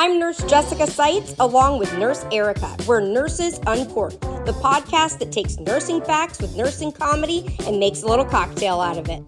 I'm 0.00 0.20
Nurse 0.20 0.40
Jessica 0.44 0.86
Seitz 0.86 1.34
along 1.40 1.80
with 1.80 1.92
Nurse 1.98 2.24
Erica. 2.30 2.76
We're 2.86 3.00
Nurses 3.00 3.58
Uncorked, 3.66 4.20
the 4.20 4.52
podcast 4.62 5.18
that 5.18 5.32
takes 5.32 5.58
nursing 5.58 6.00
facts 6.00 6.40
with 6.40 6.56
nursing 6.56 6.92
comedy 6.92 7.58
and 7.66 7.80
makes 7.80 8.04
a 8.04 8.06
little 8.06 8.24
cocktail 8.24 8.80
out 8.80 8.96
of 8.96 9.08
it. 9.08 9.24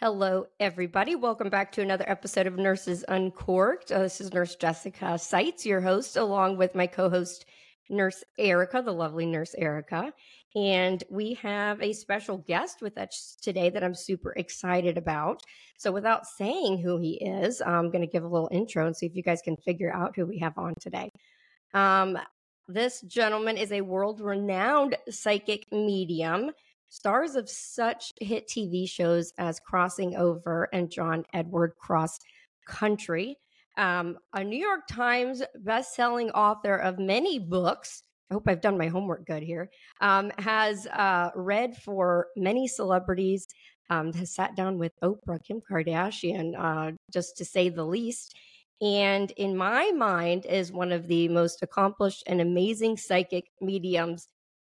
Hello, 0.00 0.44
everybody. 0.60 1.14
Welcome 1.14 1.48
back 1.48 1.72
to 1.72 1.80
another 1.80 2.04
episode 2.06 2.46
of 2.46 2.58
Nurses 2.58 3.06
Uncorked. 3.08 3.90
Uh, 3.90 4.00
this 4.00 4.20
is 4.20 4.34
Nurse 4.34 4.54
Jessica 4.54 5.18
Seitz, 5.18 5.64
your 5.64 5.80
host, 5.80 6.18
along 6.18 6.58
with 6.58 6.74
my 6.74 6.86
co 6.86 7.08
host, 7.08 7.46
Nurse 7.88 8.22
Erica, 8.38 8.82
the 8.82 8.92
lovely 8.92 9.24
Nurse 9.24 9.54
Erica. 9.56 10.12
And 10.56 11.02
we 11.08 11.34
have 11.34 11.80
a 11.80 11.92
special 11.92 12.38
guest 12.38 12.82
with 12.82 12.98
us 12.98 13.36
today 13.40 13.70
that 13.70 13.84
I'm 13.84 13.94
super 13.94 14.32
excited 14.32 14.98
about. 14.98 15.42
So, 15.78 15.92
without 15.92 16.26
saying 16.26 16.78
who 16.78 16.98
he 16.98 17.14
is, 17.24 17.62
I'm 17.62 17.90
going 17.90 18.02
to 18.02 18.10
give 18.10 18.24
a 18.24 18.28
little 18.28 18.48
intro 18.50 18.86
and 18.86 18.96
see 18.96 19.06
if 19.06 19.14
you 19.14 19.22
guys 19.22 19.42
can 19.42 19.56
figure 19.56 19.92
out 19.92 20.16
who 20.16 20.26
we 20.26 20.38
have 20.40 20.58
on 20.58 20.74
today. 20.80 21.10
Um, 21.72 22.18
this 22.66 23.00
gentleman 23.02 23.56
is 23.56 23.72
a 23.72 23.80
world 23.80 24.20
renowned 24.20 24.96
psychic 25.08 25.66
medium, 25.72 26.50
stars 26.88 27.34
of 27.36 27.48
such 27.48 28.12
hit 28.20 28.48
TV 28.48 28.88
shows 28.88 29.32
as 29.38 29.60
Crossing 29.60 30.16
Over 30.16 30.68
and 30.72 30.90
John 30.90 31.24
Edward 31.32 31.74
Cross 31.78 32.18
Country. 32.66 33.38
Um, 33.76 34.18
a 34.32 34.44
New 34.44 34.58
York 34.58 34.86
Times 34.88 35.42
best-selling 35.60 36.30
author 36.30 36.76
of 36.76 36.98
many 36.98 37.38
books, 37.38 38.02
I 38.30 38.34
hope 38.34 38.44
I've 38.46 38.60
done 38.60 38.78
my 38.78 38.86
homework 38.86 39.26
good 39.26 39.42
here, 39.42 39.70
um, 40.00 40.30
has 40.38 40.86
uh, 40.86 41.30
read 41.34 41.76
for 41.76 42.28
many 42.36 42.68
celebrities, 42.68 43.48
um, 43.90 44.12
has 44.12 44.32
sat 44.34 44.54
down 44.54 44.78
with 44.78 44.92
Oprah, 45.02 45.42
Kim 45.42 45.60
Kardashian, 45.60 46.54
uh, 46.56 46.92
just 47.12 47.36
to 47.38 47.44
say 47.44 47.68
the 47.68 47.84
least. 47.84 48.36
And 48.80 49.30
in 49.32 49.56
my 49.56 49.90
mind, 49.90 50.46
is 50.46 50.72
one 50.72 50.92
of 50.92 51.06
the 51.06 51.28
most 51.28 51.62
accomplished 51.62 52.22
and 52.26 52.40
amazing 52.40 52.96
psychic 52.96 53.50
mediums 53.60 54.28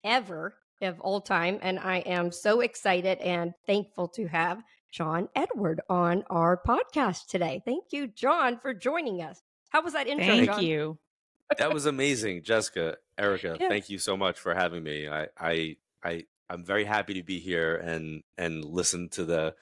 ever 0.03 0.53
of 0.81 0.99
all 0.99 1.21
time. 1.21 1.57
And 1.61 1.79
I 1.79 1.99
am 1.99 2.31
so 2.31 2.59
excited 2.59 3.19
and 3.19 3.53
thankful 3.65 4.09
to 4.09 4.27
have 4.27 4.61
John 4.91 5.29
Edward 5.35 5.81
on 5.89 6.23
our 6.29 6.61
podcast 6.67 7.27
today. 7.27 7.61
Thank 7.65 7.85
you, 7.91 8.07
John, 8.07 8.59
for 8.59 8.73
joining 8.73 9.21
us. 9.21 9.41
How 9.69 9.81
was 9.81 9.93
that 9.93 10.07
intro? 10.07 10.27
Thank 10.27 10.45
John? 10.45 10.63
you. 10.63 10.99
That 11.57 11.73
was 11.73 11.85
amazing, 11.85 12.43
Jessica, 12.43 12.97
Erica. 13.17 13.57
Yeah. 13.59 13.69
Thank 13.69 13.89
you 13.89 13.97
so 13.99 14.17
much 14.17 14.39
for 14.39 14.53
having 14.53 14.83
me. 14.83 15.07
I, 15.07 15.27
I, 15.39 15.77
I, 16.03 16.23
I'm 16.49 16.63
very 16.63 16.85
happy 16.85 17.15
to 17.15 17.23
be 17.23 17.39
here 17.39 17.75
and 17.77 18.23
and 18.37 18.63
listen 18.63 19.09
to 19.09 19.25
the 19.25 19.55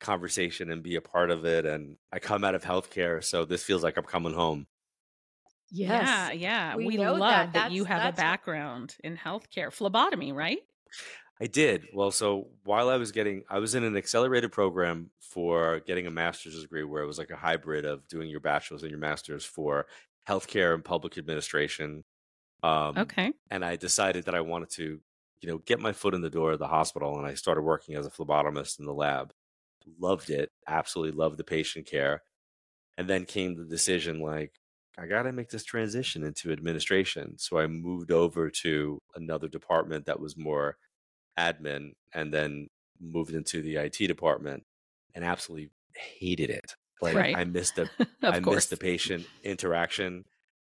conversation 0.00 0.70
and 0.70 0.82
be 0.82 0.96
a 0.96 1.00
part 1.00 1.30
of 1.30 1.44
it. 1.44 1.64
And 1.64 1.96
I 2.12 2.18
come 2.18 2.44
out 2.44 2.54
of 2.54 2.62
healthcare, 2.64 3.22
so 3.24 3.44
this 3.44 3.62
feels 3.64 3.82
like 3.82 3.96
I'm 3.96 4.04
coming 4.04 4.34
home. 4.34 4.66
Yes. 5.70 6.06
Yeah, 6.06 6.32
yeah. 6.32 6.76
We 6.76 6.86
We, 6.86 6.96
know 6.96 7.14
love 7.14 7.20
that. 7.20 7.52
that, 7.54 7.72
you 7.72 7.84
have 7.84 8.00
a 8.00 8.04
that's 8.04 8.18
what- 8.18 8.22
background 8.22 8.96
in 9.02 9.16
healthcare. 9.16 9.72
Phlebotomy, 9.72 10.32
right? 10.32 10.58
I 11.40 11.46
did. 11.46 11.88
Well, 11.92 12.10
so 12.12 12.48
while 12.64 12.88
I 12.88 12.96
was 12.96 13.12
getting, 13.12 13.42
I 13.50 13.58
was 13.58 13.74
in 13.74 13.84
an 13.84 13.96
accelerated 13.96 14.52
program 14.52 15.10
for 15.20 15.80
getting 15.80 16.06
a 16.06 16.10
master's 16.10 16.62
degree 16.62 16.84
where 16.84 17.02
it 17.02 17.06
was 17.06 17.18
like 17.18 17.30
a 17.30 17.36
hybrid 17.36 17.84
of 17.84 18.06
doing 18.08 18.30
your 18.30 18.40
bachelor's 18.40 18.82
and 18.82 18.90
your 18.90 19.00
master's 19.00 19.44
for 19.44 19.86
healthcare 20.28 20.74
and 20.74 20.84
public 20.84 21.18
administration. 21.18 22.04
Um, 22.62 23.12
Okay. 23.12 23.32
and 23.50 23.64
I 23.64 23.76
decided 23.76 24.24
that 24.26 24.34
I 24.36 24.40
wanted 24.42 24.70
to, 24.72 25.00
you 25.42 25.48
know, 25.48 25.58
get 25.58 25.80
my 25.80 25.92
foot 25.92 26.14
in 26.14 26.22
the 26.22 26.30
door 26.30 26.52
of 26.52 26.60
the 26.60 26.68
hospital, 26.68 27.18
and 27.18 27.26
I 27.26 27.34
started 27.34 27.62
working 27.62 27.96
as 27.96 28.06
a 28.06 28.10
phlebotomist 28.10 28.80
in 28.80 28.86
the 28.86 28.94
lab. 28.94 29.32
Loved 29.98 30.30
it, 30.30 30.50
absolutely 30.68 31.16
loved 31.18 31.38
the 31.38 31.44
patient 31.44 31.86
care, 31.86 32.22
and 32.96 33.08
then 33.08 33.24
came 33.24 33.54
the 33.56 33.64
decision 33.64 34.20
like 34.20 34.60
I 34.98 35.06
got 35.06 35.24
to 35.24 35.32
make 35.32 35.50
this 35.50 35.64
transition 35.64 36.24
into 36.24 36.52
administration. 36.52 37.38
So 37.38 37.58
I 37.58 37.66
moved 37.66 38.10
over 38.10 38.50
to 38.50 38.98
another 39.14 39.48
department 39.48 40.06
that 40.06 40.20
was 40.20 40.36
more 40.36 40.78
admin, 41.38 41.92
and 42.14 42.32
then 42.34 42.68
moved 43.00 43.34
into 43.34 43.62
the 43.62 43.76
IT 43.78 44.06
department, 44.08 44.64
and 45.14 45.24
absolutely 45.24 45.72
hated 45.96 46.50
it. 46.50 46.74
Like 47.02 47.14
Right. 47.14 47.36
I 47.36 47.44
missed 47.44 47.76
the 47.76 47.88
I 48.22 48.40
course. 48.40 48.56
missed 48.56 48.70
the 48.70 48.76
patient 48.76 49.26
interaction 49.42 50.24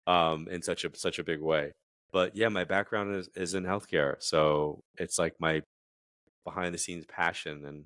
um, 0.07 0.47
in 0.49 0.61
such 0.61 0.85
a 0.85 0.91
such 0.95 1.19
a 1.19 1.23
big 1.23 1.41
way. 1.41 1.73
But 2.11 2.35
yeah, 2.35 2.49
my 2.49 2.63
background 2.63 3.15
is, 3.15 3.29
is 3.35 3.53
in 3.55 3.63
healthcare, 3.63 4.15
so 4.19 4.83
it's 4.97 5.17
like 5.17 5.33
my 5.39 5.63
behind 6.45 6.73
the 6.73 6.77
scenes 6.79 7.05
passion. 7.05 7.65
And 7.65 7.85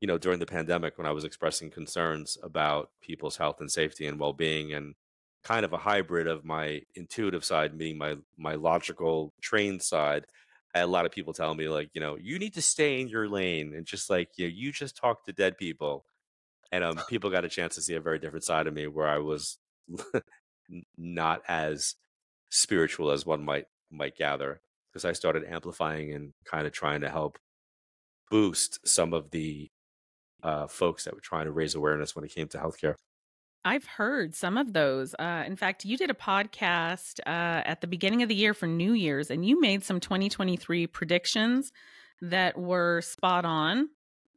you 0.00 0.06
know, 0.08 0.18
during 0.18 0.38
the 0.40 0.46
pandemic, 0.46 0.98
when 0.98 1.06
I 1.06 1.12
was 1.12 1.24
expressing 1.24 1.70
concerns 1.70 2.36
about 2.42 2.90
people's 3.02 3.36
health 3.36 3.60
and 3.60 3.70
safety 3.70 4.06
and 4.06 4.18
well 4.20 4.32
being, 4.32 4.72
and 4.74 4.94
kind 5.44 5.64
of 5.64 5.72
a 5.72 5.78
hybrid 5.78 6.26
of 6.26 6.44
my 6.44 6.82
intuitive 6.94 7.44
side 7.44 7.74
meeting 7.74 7.98
my 7.98 8.16
my 8.36 8.54
logical 8.54 9.32
trained 9.40 9.82
side. 9.82 10.26
I 10.74 10.78
had 10.80 10.84
a 10.86 10.88
lot 10.88 11.06
of 11.06 11.12
people 11.12 11.32
telling 11.32 11.56
me 11.58 11.68
like, 11.68 11.90
you 11.94 12.00
know, 12.00 12.16
you 12.20 12.38
need 12.38 12.54
to 12.54 12.62
stay 12.62 13.00
in 13.00 13.08
your 13.08 13.28
lane 13.28 13.74
and 13.74 13.86
just 13.86 14.10
like 14.10 14.30
you 14.36 14.46
know, 14.46 14.52
you 14.54 14.72
just 14.72 14.96
talk 14.96 15.24
to 15.24 15.32
dead 15.32 15.56
people 15.58 16.04
and 16.74 16.82
um, 16.82 17.00
people 17.08 17.30
got 17.30 17.44
a 17.44 17.48
chance 17.48 17.76
to 17.76 17.82
see 17.82 17.94
a 17.94 18.00
very 18.00 18.18
different 18.18 18.44
side 18.44 18.66
of 18.66 18.74
me 18.74 18.88
where 18.88 19.06
I 19.06 19.18
was 19.18 19.58
not 20.98 21.42
as 21.46 21.94
spiritual 22.50 23.12
as 23.12 23.24
one 23.24 23.44
might 23.44 23.66
might 23.92 24.16
gather 24.16 24.60
because 24.90 25.04
I 25.04 25.12
started 25.12 25.44
amplifying 25.44 26.12
and 26.12 26.32
kind 26.44 26.66
of 26.66 26.72
trying 26.72 27.02
to 27.02 27.08
help 27.08 27.38
boost 28.28 28.86
some 28.86 29.12
of 29.12 29.30
the 29.30 29.70
uh, 30.42 30.66
folks 30.66 31.04
that 31.04 31.14
were 31.14 31.20
trying 31.20 31.44
to 31.44 31.52
raise 31.52 31.76
awareness 31.76 32.16
when 32.16 32.24
it 32.24 32.34
came 32.34 32.48
to 32.48 32.58
healthcare. 32.58 32.96
I've 33.64 33.86
heard 33.86 34.34
some 34.34 34.58
of 34.58 34.72
those. 34.72 35.14
Uh, 35.16 35.44
in 35.46 35.54
fact, 35.54 35.84
you 35.84 35.96
did 35.96 36.10
a 36.10 36.14
podcast 36.14 37.20
uh, 37.20 37.62
at 37.64 37.82
the 37.82 37.86
beginning 37.86 38.22
of 38.22 38.28
the 38.28 38.34
year 38.34 38.52
for 38.52 38.66
New 38.66 38.94
Year's, 38.94 39.30
and 39.30 39.46
you 39.46 39.60
made 39.60 39.84
some 39.84 40.00
2023 40.00 40.88
predictions 40.88 41.72
that 42.20 42.58
were 42.58 43.00
spot 43.00 43.44
on 43.44 43.88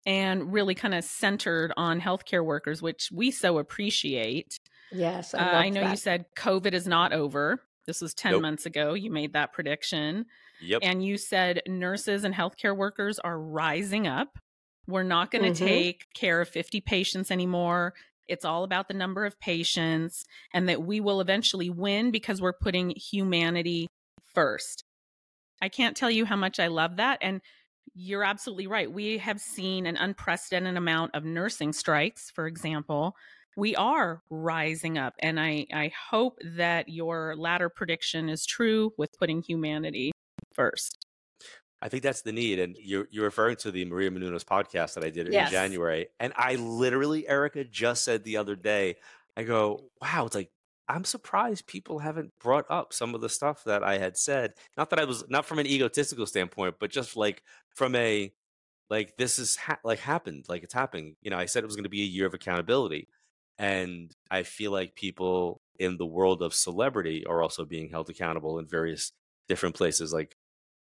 and 0.08 0.54
really 0.54 0.74
kind 0.74 0.96
of 0.96 1.04
centered 1.04 1.74
on 1.78 2.00
healthcare 2.00 2.44
workers, 2.44 2.82
which 2.82 3.10
we 3.12 3.30
so 3.30 3.58
appreciate. 3.60 4.58
Yes. 4.92 5.34
Uh, 5.34 5.38
I, 5.38 5.42
I 5.42 5.64
loved 5.66 5.76
know 5.76 5.90
you 5.92 5.98
said 5.98 6.26
COVID 6.36 6.74
is 6.74 6.88
not 6.88 7.12
over. 7.12 7.62
This 7.86 8.02
was 8.02 8.14
10 8.14 8.32
Nope. 8.32 8.42
months 8.42 8.66
ago. 8.66 8.94
You 8.94 9.12
made 9.12 9.34
that 9.34 9.52
prediction. 9.52 10.26
Yep. 10.62 10.80
And 10.82 11.04
you 11.06 11.18
said 11.18 11.62
nurses 11.68 12.24
and 12.24 12.34
healthcare 12.34 12.76
workers 12.76 13.20
are 13.20 13.38
rising 13.38 14.08
up. 14.08 14.40
We're 14.88 15.04
not 15.04 15.30
going 15.30 15.54
to 15.54 15.64
Mhm. 15.64 15.68
take 15.68 16.06
care 16.14 16.40
of 16.40 16.48
50 16.48 16.80
patients 16.80 17.30
anymore. 17.30 17.94
It's 18.30 18.46
all 18.46 18.64
about 18.64 18.88
the 18.88 18.94
number 18.94 19.26
of 19.26 19.38
patients, 19.40 20.26
and 20.54 20.68
that 20.70 20.82
we 20.84 21.00
will 21.02 21.20
eventually 21.22 21.70
win 21.70 22.12
because 22.12 22.42
we're 22.42 22.54
putting 22.54 22.92
humanity 22.96 23.88
first. 24.34 24.84
I 25.62 25.68
can't 25.70 25.98
tell 25.98 26.12
you 26.12 26.26
how 26.26 26.36
much 26.38 26.60
I 26.60 26.68
love 26.68 26.96
that. 26.98 27.20
And 27.22 27.42
you're 27.98 28.24
absolutely 28.24 28.68
right. 28.68 28.92
We 28.92 29.18
have 29.18 29.42
seen 29.42 29.88
an 29.88 29.98
unprecedented 29.98 30.78
amount 30.78 31.16
of 31.16 31.26
nursing 31.26 31.74
strikes, 31.74 32.30
for 32.30 32.46
example. 32.46 33.16
We 33.56 33.76
are 33.76 34.22
rising 34.30 35.00
up. 35.00 35.16
And 35.20 35.40
I, 35.40 35.66
I 35.74 35.92
hope 36.10 36.38
that 36.44 36.90
your 36.90 37.36
latter 37.36 37.70
prediction 37.70 38.30
is 38.30 38.46
true 38.46 38.94
with 38.98 39.18
putting 39.18 39.42
humanity 39.42 40.12
first. 40.54 41.06
I 41.82 41.90
think 41.90 42.04
that's 42.04 42.22
the 42.22 42.32
need. 42.32 42.60
And 42.60 42.76
you're 42.80 43.08
you're 43.10 43.26
referring 43.26 43.56
to 43.58 43.72
the 43.72 43.86
Maria 43.86 44.12
Menounos 44.12 44.46
podcast 44.46 44.94
that 44.94 45.04
I 45.04 45.10
did 45.10 45.32
Yes. 45.34 45.48
in 45.48 45.52
January. 45.54 46.08
And 46.20 46.34
I 46.36 46.56
literally, 46.56 47.28
Erica 47.28 47.64
just 47.64 48.04
said 48.04 48.24
the 48.24 48.38
other 48.38 48.56
day, 48.56 48.98
I 49.36 49.44
go, 49.44 49.90
wow, 50.02 50.26
it's 50.28 50.36
like 50.36 50.52
I'm 50.90 51.04
surprised 51.04 51.68
people 51.68 52.00
haven't 52.00 52.32
brought 52.40 52.66
up 52.70 52.94
some 52.94 53.14
of 53.14 53.22
the 53.22 53.30
stuff 53.30 53.64
that 53.66 53.84
I 53.84 53.98
had 53.98 54.18
said. 54.18 54.54
Not 54.78 54.90
that 54.92 55.00
I 55.00 55.06
was 55.06 55.28
not 55.30 55.46
from 55.46 55.60
an 55.60 55.68
egotistical 55.68 56.26
standpoint, 56.26 56.76
but 56.80 56.92
just 56.92 57.16
like 57.18 57.44
from 57.76 57.96
a 57.96 58.34
like 58.90 59.18
this 59.18 59.40
is 59.40 59.56
ha- 59.58 59.80
like 59.84 60.00
happened, 60.00 60.46
like 60.50 60.64
it's 60.64 60.74
happening. 60.74 61.18
You 61.22 61.32
know, 61.32 61.38
I 61.38 61.46
said 61.48 61.64
it 61.64 61.68
was 61.68 61.76
going 61.78 61.86
to 61.86 61.90
be 61.90 62.04
a 62.04 62.06
year 62.06 62.28
of 62.28 62.34
accountability, 62.36 63.10
and 63.60 64.12
I 64.32 64.44
feel 64.44 64.72
like 64.72 64.96
people 64.96 65.62
in 65.80 65.98
the 65.98 66.06
world 66.06 66.42
of 66.44 66.54
celebrity 66.54 67.26
are 67.28 67.42
also 67.44 67.66
being 67.66 67.90
held 67.90 68.10
accountable 68.10 68.60
in 68.60 68.68
various 68.68 69.12
different 69.50 69.76
places. 69.76 70.14
Like 70.14 70.38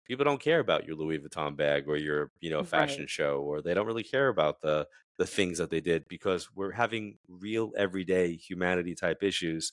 people 0.07 0.25
don't 0.25 0.41
care 0.41 0.59
about 0.59 0.85
your 0.85 0.95
Louis 0.95 1.19
Vuitton 1.19 1.55
bag 1.55 1.87
or 1.87 1.97
your 1.97 2.31
you 2.41 2.49
know 2.49 2.63
fashion 2.63 3.05
Right. 3.05 3.07
show, 3.07 3.41
or 3.41 3.61
they 3.61 3.73
don't 3.73 3.85
really 3.87 4.03
care 4.03 4.27
about 4.29 4.61
the 4.61 4.87
the 5.17 5.25
things 5.27 5.57
that 5.59 5.69
they 5.69 5.81
did 5.81 6.07
because 6.07 6.49
we're 6.55 6.71
having 6.71 7.17
real 7.27 7.71
everyday 7.77 8.35
humanity 8.35 8.95
type 8.95 9.21
issues 9.23 9.71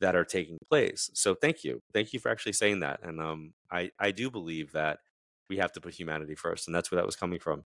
that 0.00 0.14
are 0.16 0.24
taking 0.24 0.58
place. 0.70 1.10
So 1.14 1.34
thank 1.34 1.64
you, 1.64 1.80
thank 1.92 2.12
you 2.12 2.20
for 2.20 2.30
actually 2.30 2.52
saying 2.54 2.80
that, 2.80 3.00
and 3.02 3.20
um, 3.20 3.54
I 3.70 3.90
I 3.98 4.10
do 4.12 4.30
believe 4.30 4.72
that 4.72 5.00
we 5.48 5.56
have 5.58 5.72
to 5.72 5.80
put 5.80 5.94
humanity 5.94 6.34
first, 6.34 6.68
and 6.68 6.74
that's 6.74 6.90
where 6.90 6.96
that 7.00 7.06
was 7.06 7.16
coming 7.16 7.40
from. 7.40 7.64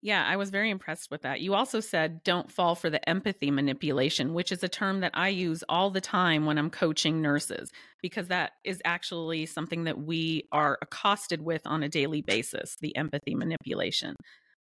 Yeah, 0.00 0.24
I 0.24 0.36
was 0.36 0.50
very 0.50 0.70
impressed 0.70 1.10
with 1.10 1.22
that. 1.22 1.40
You 1.40 1.54
also 1.54 1.80
said 1.80 2.22
don't 2.22 2.52
fall 2.52 2.76
for 2.76 2.88
the 2.88 3.06
empathy 3.08 3.50
manipulation, 3.50 4.32
which 4.32 4.52
is 4.52 4.62
a 4.62 4.68
term 4.68 5.00
that 5.00 5.10
I 5.14 5.28
use 5.30 5.64
all 5.68 5.90
the 5.90 6.00
time 6.00 6.46
when 6.46 6.56
I'm 6.56 6.70
coaching 6.70 7.20
nurses, 7.20 7.72
because 8.00 8.28
that 8.28 8.52
is 8.64 8.80
actually 8.84 9.46
something 9.46 9.84
that 9.84 9.98
we 9.98 10.44
are 10.52 10.78
accosted 10.82 11.42
with 11.42 11.62
on 11.66 11.82
a 11.82 11.88
daily 11.88 12.22
basis 12.22 12.76
the 12.80 12.94
empathy 12.96 13.34
manipulation. 13.34 14.14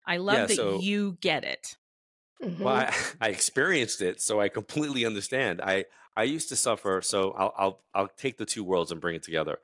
I 0.06 0.18
love 0.18 0.36
Yeah, 0.36 0.46
that 0.46 0.54
so- 0.56 0.78
you 0.80 1.18
get 1.20 1.44
it. 1.44 1.76
Well, 2.40 2.68
I, 2.68 2.94
I 3.20 3.28
experienced 3.30 4.02
it, 4.02 4.20
so 4.20 4.40
I 4.40 4.48
completely 4.48 5.04
understand. 5.04 5.60
I 5.60 5.86
I 6.16 6.24
used 6.24 6.48
to 6.50 6.56
suffer, 6.56 7.00
so 7.02 7.32
I'll 7.32 7.54
I'll 7.56 7.80
I'll 7.94 8.08
take 8.08 8.38
the 8.38 8.46
two 8.46 8.64
worlds 8.64 8.92
and 8.92 9.00
bring 9.00 9.16
it 9.16 9.22
together. 9.22 9.58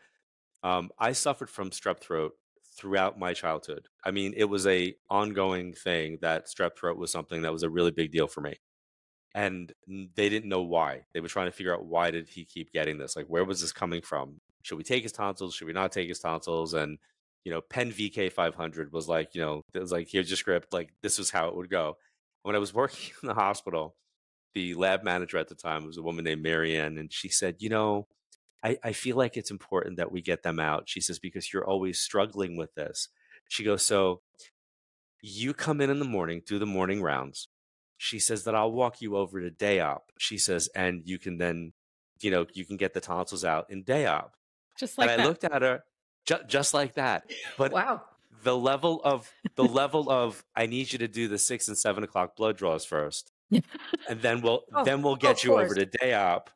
Um, 0.62 0.90
I 0.98 1.12
suffered 1.12 1.50
from 1.50 1.70
strep 1.70 2.00
throat 2.00 2.32
throughout 2.76 3.18
my 3.18 3.32
childhood. 3.34 3.88
I 4.04 4.10
mean, 4.10 4.34
it 4.36 4.44
was 4.44 4.66
a 4.66 4.94
ongoing 5.08 5.72
thing 5.72 6.18
that 6.22 6.46
strep 6.46 6.76
throat 6.76 6.98
was 6.98 7.12
something 7.12 7.42
that 7.42 7.52
was 7.52 7.62
a 7.62 7.70
really 7.70 7.90
big 7.90 8.10
deal 8.12 8.26
for 8.26 8.40
me, 8.40 8.56
and 9.34 9.72
they 9.86 10.28
didn't 10.28 10.48
know 10.48 10.62
why. 10.62 11.02
They 11.14 11.20
were 11.20 11.28
trying 11.28 11.46
to 11.46 11.52
figure 11.52 11.74
out 11.74 11.86
why 11.86 12.10
did 12.10 12.28
he 12.28 12.44
keep 12.44 12.72
getting 12.72 12.98
this? 12.98 13.16
Like, 13.16 13.26
where 13.26 13.44
was 13.44 13.60
this 13.60 13.72
coming 13.72 14.02
from? 14.02 14.40
Should 14.62 14.78
we 14.78 14.84
take 14.84 15.02
his 15.02 15.12
tonsils? 15.12 15.54
Should 15.54 15.66
we 15.66 15.72
not 15.72 15.92
take 15.92 16.08
his 16.08 16.20
tonsils? 16.20 16.74
And 16.74 16.98
you 17.44 17.52
know, 17.52 17.60
Pen 17.60 17.90
VK 17.90 18.32
500 18.32 18.92
was 18.92 19.08
like, 19.08 19.34
you 19.34 19.40
know, 19.40 19.62
it 19.72 19.78
was 19.78 19.92
like 19.92 20.08
here's 20.10 20.28
your 20.28 20.36
script. 20.36 20.72
Like 20.72 20.92
this 21.02 21.18
was 21.18 21.30
how 21.30 21.48
it 21.48 21.56
would 21.56 21.70
go 21.70 21.96
when 22.42 22.56
I 22.56 22.58
was 22.58 22.74
working 22.74 23.12
in 23.22 23.28
the 23.28 23.34
hospital, 23.34 23.94
the 24.54 24.74
lab 24.74 25.02
manager 25.02 25.38
at 25.38 25.48
the 25.48 25.54
time 25.54 25.86
was 25.86 25.96
a 25.96 26.02
woman 26.02 26.24
named 26.24 26.42
Marianne, 26.42 26.98
and 26.98 27.12
she 27.12 27.28
said, 27.28 27.56
You 27.58 27.68
know, 27.68 28.06
I, 28.62 28.78
I 28.82 28.92
feel 28.92 29.16
like 29.16 29.36
it's 29.36 29.50
important 29.50 29.96
that 29.96 30.12
we 30.12 30.22
get 30.22 30.42
them 30.42 30.58
out. 30.58 30.88
She 30.88 31.00
says, 31.00 31.18
Because 31.18 31.52
you're 31.52 31.66
always 31.66 31.98
struggling 31.98 32.56
with 32.56 32.74
this. 32.74 33.08
She 33.48 33.64
goes, 33.64 33.84
So 33.84 34.22
you 35.22 35.54
come 35.54 35.80
in 35.80 35.90
in 35.90 35.98
the 35.98 36.04
morning, 36.04 36.42
do 36.46 36.58
the 36.58 36.66
morning 36.66 37.02
rounds. 37.02 37.48
She 37.96 38.18
says 38.18 38.44
that 38.44 38.54
I'll 38.54 38.72
walk 38.72 39.02
you 39.02 39.16
over 39.16 39.40
to 39.40 39.50
day 39.50 39.80
op. 39.80 40.10
She 40.18 40.38
says, 40.38 40.70
and 40.74 41.02
you 41.04 41.18
can 41.18 41.36
then, 41.36 41.74
you 42.22 42.30
know, 42.30 42.46
you 42.54 42.64
can 42.64 42.78
get 42.78 42.94
the 42.94 43.00
tonsils 43.00 43.44
out 43.44 43.66
in 43.68 43.82
day 43.82 44.06
op. 44.06 44.34
Just 44.78 44.96
like 44.96 45.10
and 45.10 45.20
I 45.20 45.22
that. 45.22 45.28
looked 45.28 45.44
at 45.44 45.60
her 45.60 45.82
ju- 46.26 46.44
just 46.46 46.74
like 46.74 46.94
that. 46.94 47.30
But 47.58 47.72
wow. 47.72 48.02
the 48.42 48.56
level 48.56 49.00
of 49.04 49.30
the 49.56 49.64
level 49.64 50.10
of 50.10 50.42
I 50.54 50.66
need 50.66 50.92
you 50.92 51.00
to 51.00 51.08
do 51.08 51.28
the 51.28 51.38
six 51.38 51.68
and 51.68 51.76
seven 51.76 52.04
o'clock 52.04 52.36
blood 52.36 52.56
draws 52.56 52.84
first, 52.84 53.30
and 53.50 54.20
then 54.22 54.40
we'll 54.42 54.62
Oh, 54.74 54.84
then 54.84 55.02
we'll 55.02 55.16
get 55.16 55.44
you 55.44 55.58
over 55.58 55.74
to 55.74 55.86
day 55.86 56.14
op. 56.14 56.50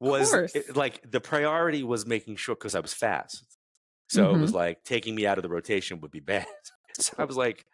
Was 0.00 0.32
it- 0.34 0.76
like 0.76 1.08
the 1.10 1.20
priority 1.20 1.82
was 1.82 2.06
making 2.06 2.36
sure 2.36 2.54
because 2.54 2.74
I 2.74 2.80
was 2.80 2.92
fast, 2.92 3.44
so 4.08 4.30
it 4.34 4.38
was 4.38 4.50
Mm-hmm. 4.50 4.56
like 4.56 4.84
taking 4.84 5.14
me 5.14 5.26
out 5.26 5.38
of 5.38 5.42
the 5.42 5.48
rotation 5.48 6.00
would 6.00 6.10
be 6.10 6.20
bad. 6.20 6.46
So 6.96 7.12
I 7.18 7.24
was 7.24 7.36
like, 7.36 7.64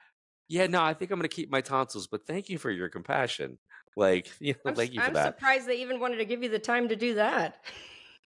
yeah, 0.48 0.66
no, 0.66 0.80
I 0.82 0.94
think 0.94 1.10
I'm 1.10 1.18
going 1.18 1.28
to 1.28 1.34
keep 1.36 1.50
my 1.50 1.60
tonsils, 1.60 2.06
but 2.06 2.26
thank 2.26 2.48
you 2.48 2.56
for 2.56 2.70
your 2.70 2.88
compassion. 2.88 3.58
Like, 3.96 4.30
you 4.40 4.54
know, 4.54 4.70
I'm, 4.70 4.74
thank 4.74 4.94
you 4.94 5.00
for 5.00 5.08
I'm 5.08 5.12
that. 5.12 5.36
surprised 5.36 5.66
they 5.68 5.82
even 5.82 6.00
wanted 6.00 6.16
to 6.16 6.24
give 6.24 6.42
you 6.42 6.48
the 6.48 6.58
time 6.58 6.88
to 6.88 6.96
do 6.96 7.14
that. 7.16 7.56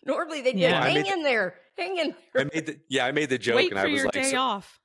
Normally 0.06 0.40
they'd 0.42 0.54
be 0.54 0.62
like, 0.68 0.84
hang 0.84 1.06
in 1.06 1.22
there, 1.24 1.56
hang 1.76 1.96
in 1.98 2.14
I 2.36 2.44
made 2.44 2.66
the 2.66 2.78
yeah, 2.88 3.06
I 3.06 3.10
made 3.12 3.28
the 3.30 3.38
joke, 3.38 3.56
Wait 3.56 3.72
and 3.72 3.80
for 3.80 3.86
I 3.86 3.90
was 3.90 3.94
your 3.96 4.04
like, 4.04 4.12
day 4.14 4.30
so- 4.30 4.36
off. 4.38 4.78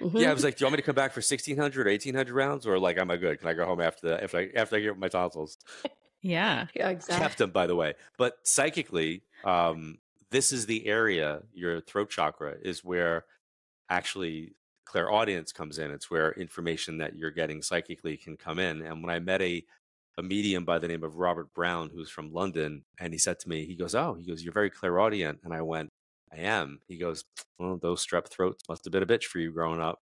Mhm. 0.00 0.20
yeah, 0.20 0.30
I 0.30 0.34
was 0.34 0.44
like, 0.44 0.56
do 0.56 0.62
you 0.62 0.66
want 0.66 0.72
me 0.74 0.76
to 0.78 0.82
come 0.82 0.94
back 0.94 1.12
for 1.12 1.22
1600 1.22 1.86
or 1.86 1.90
1800 1.90 2.34
rounds, 2.34 2.66
or 2.66 2.78
like, 2.78 2.98
am 2.98 3.10
I 3.10 3.16
good? 3.16 3.38
Can 3.40 3.48
I 3.48 3.54
go 3.54 3.64
home 3.64 3.80
after 3.80 4.08
the 4.08 4.22
after 4.22 4.38
I 4.38 4.50
after 4.54 4.76
I 4.76 4.80
get 4.80 4.98
my 4.98 5.08
tonsils? 5.08 5.58
Yeah. 6.22 6.66
yeah, 6.74 6.88
exactly. 6.90 7.28
kept 7.28 7.38
them 7.38 7.50
by 7.50 7.66
the 7.66 7.76
way 7.76 7.94
but 8.18 8.38
psychically 8.46 9.22
um 9.44 9.98
this 10.30 10.50
is 10.52 10.66
the 10.66 10.86
area 10.86 11.42
your 11.52 11.80
throat 11.80 12.10
chakra 12.10 12.56
is 12.62 12.82
where 12.84 13.26
actually 13.90 14.54
clairaudience 14.84 15.52
comes 15.52 15.78
in 15.78 15.90
it's 15.90 16.10
where 16.10 16.32
information 16.32 16.98
that 16.98 17.16
you're 17.16 17.30
getting 17.30 17.62
psychically 17.62 18.16
can 18.16 18.36
come 18.36 18.58
in 18.58 18.82
and 18.82 19.02
when 19.02 19.10
i 19.10 19.18
met 19.18 19.42
a 19.42 19.64
a 20.18 20.22
medium 20.22 20.64
by 20.64 20.78
the 20.78 20.88
name 20.88 21.04
of 21.04 21.16
robert 21.16 21.52
brown 21.54 21.90
who's 21.90 22.10
from 22.10 22.32
london 22.32 22.84
and 22.98 23.12
he 23.12 23.18
said 23.18 23.38
to 23.38 23.48
me 23.48 23.66
he 23.66 23.76
goes 23.76 23.94
oh 23.94 24.14
he 24.14 24.24
goes 24.26 24.42
you're 24.42 24.52
very 24.52 24.70
clairaudient 24.70 25.38
and 25.44 25.52
i 25.52 25.60
went 25.62 25.90
i 26.32 26.36
am 26.38 26.80
he 26.88 26.98
goes 26.98 27.24
well 27.58 27.78
those 27.78 28.04
strep 28.06 28.28
throats 28.28 28.64
must 28.68 28.84
have 28.84 28.92
been 28.92 29.02
a 29.02 29.06
bitch 29.06 29.24
for 29.24 29.38
you 29.38 29.52
growing 29.52 29.80
up 29.80 30.00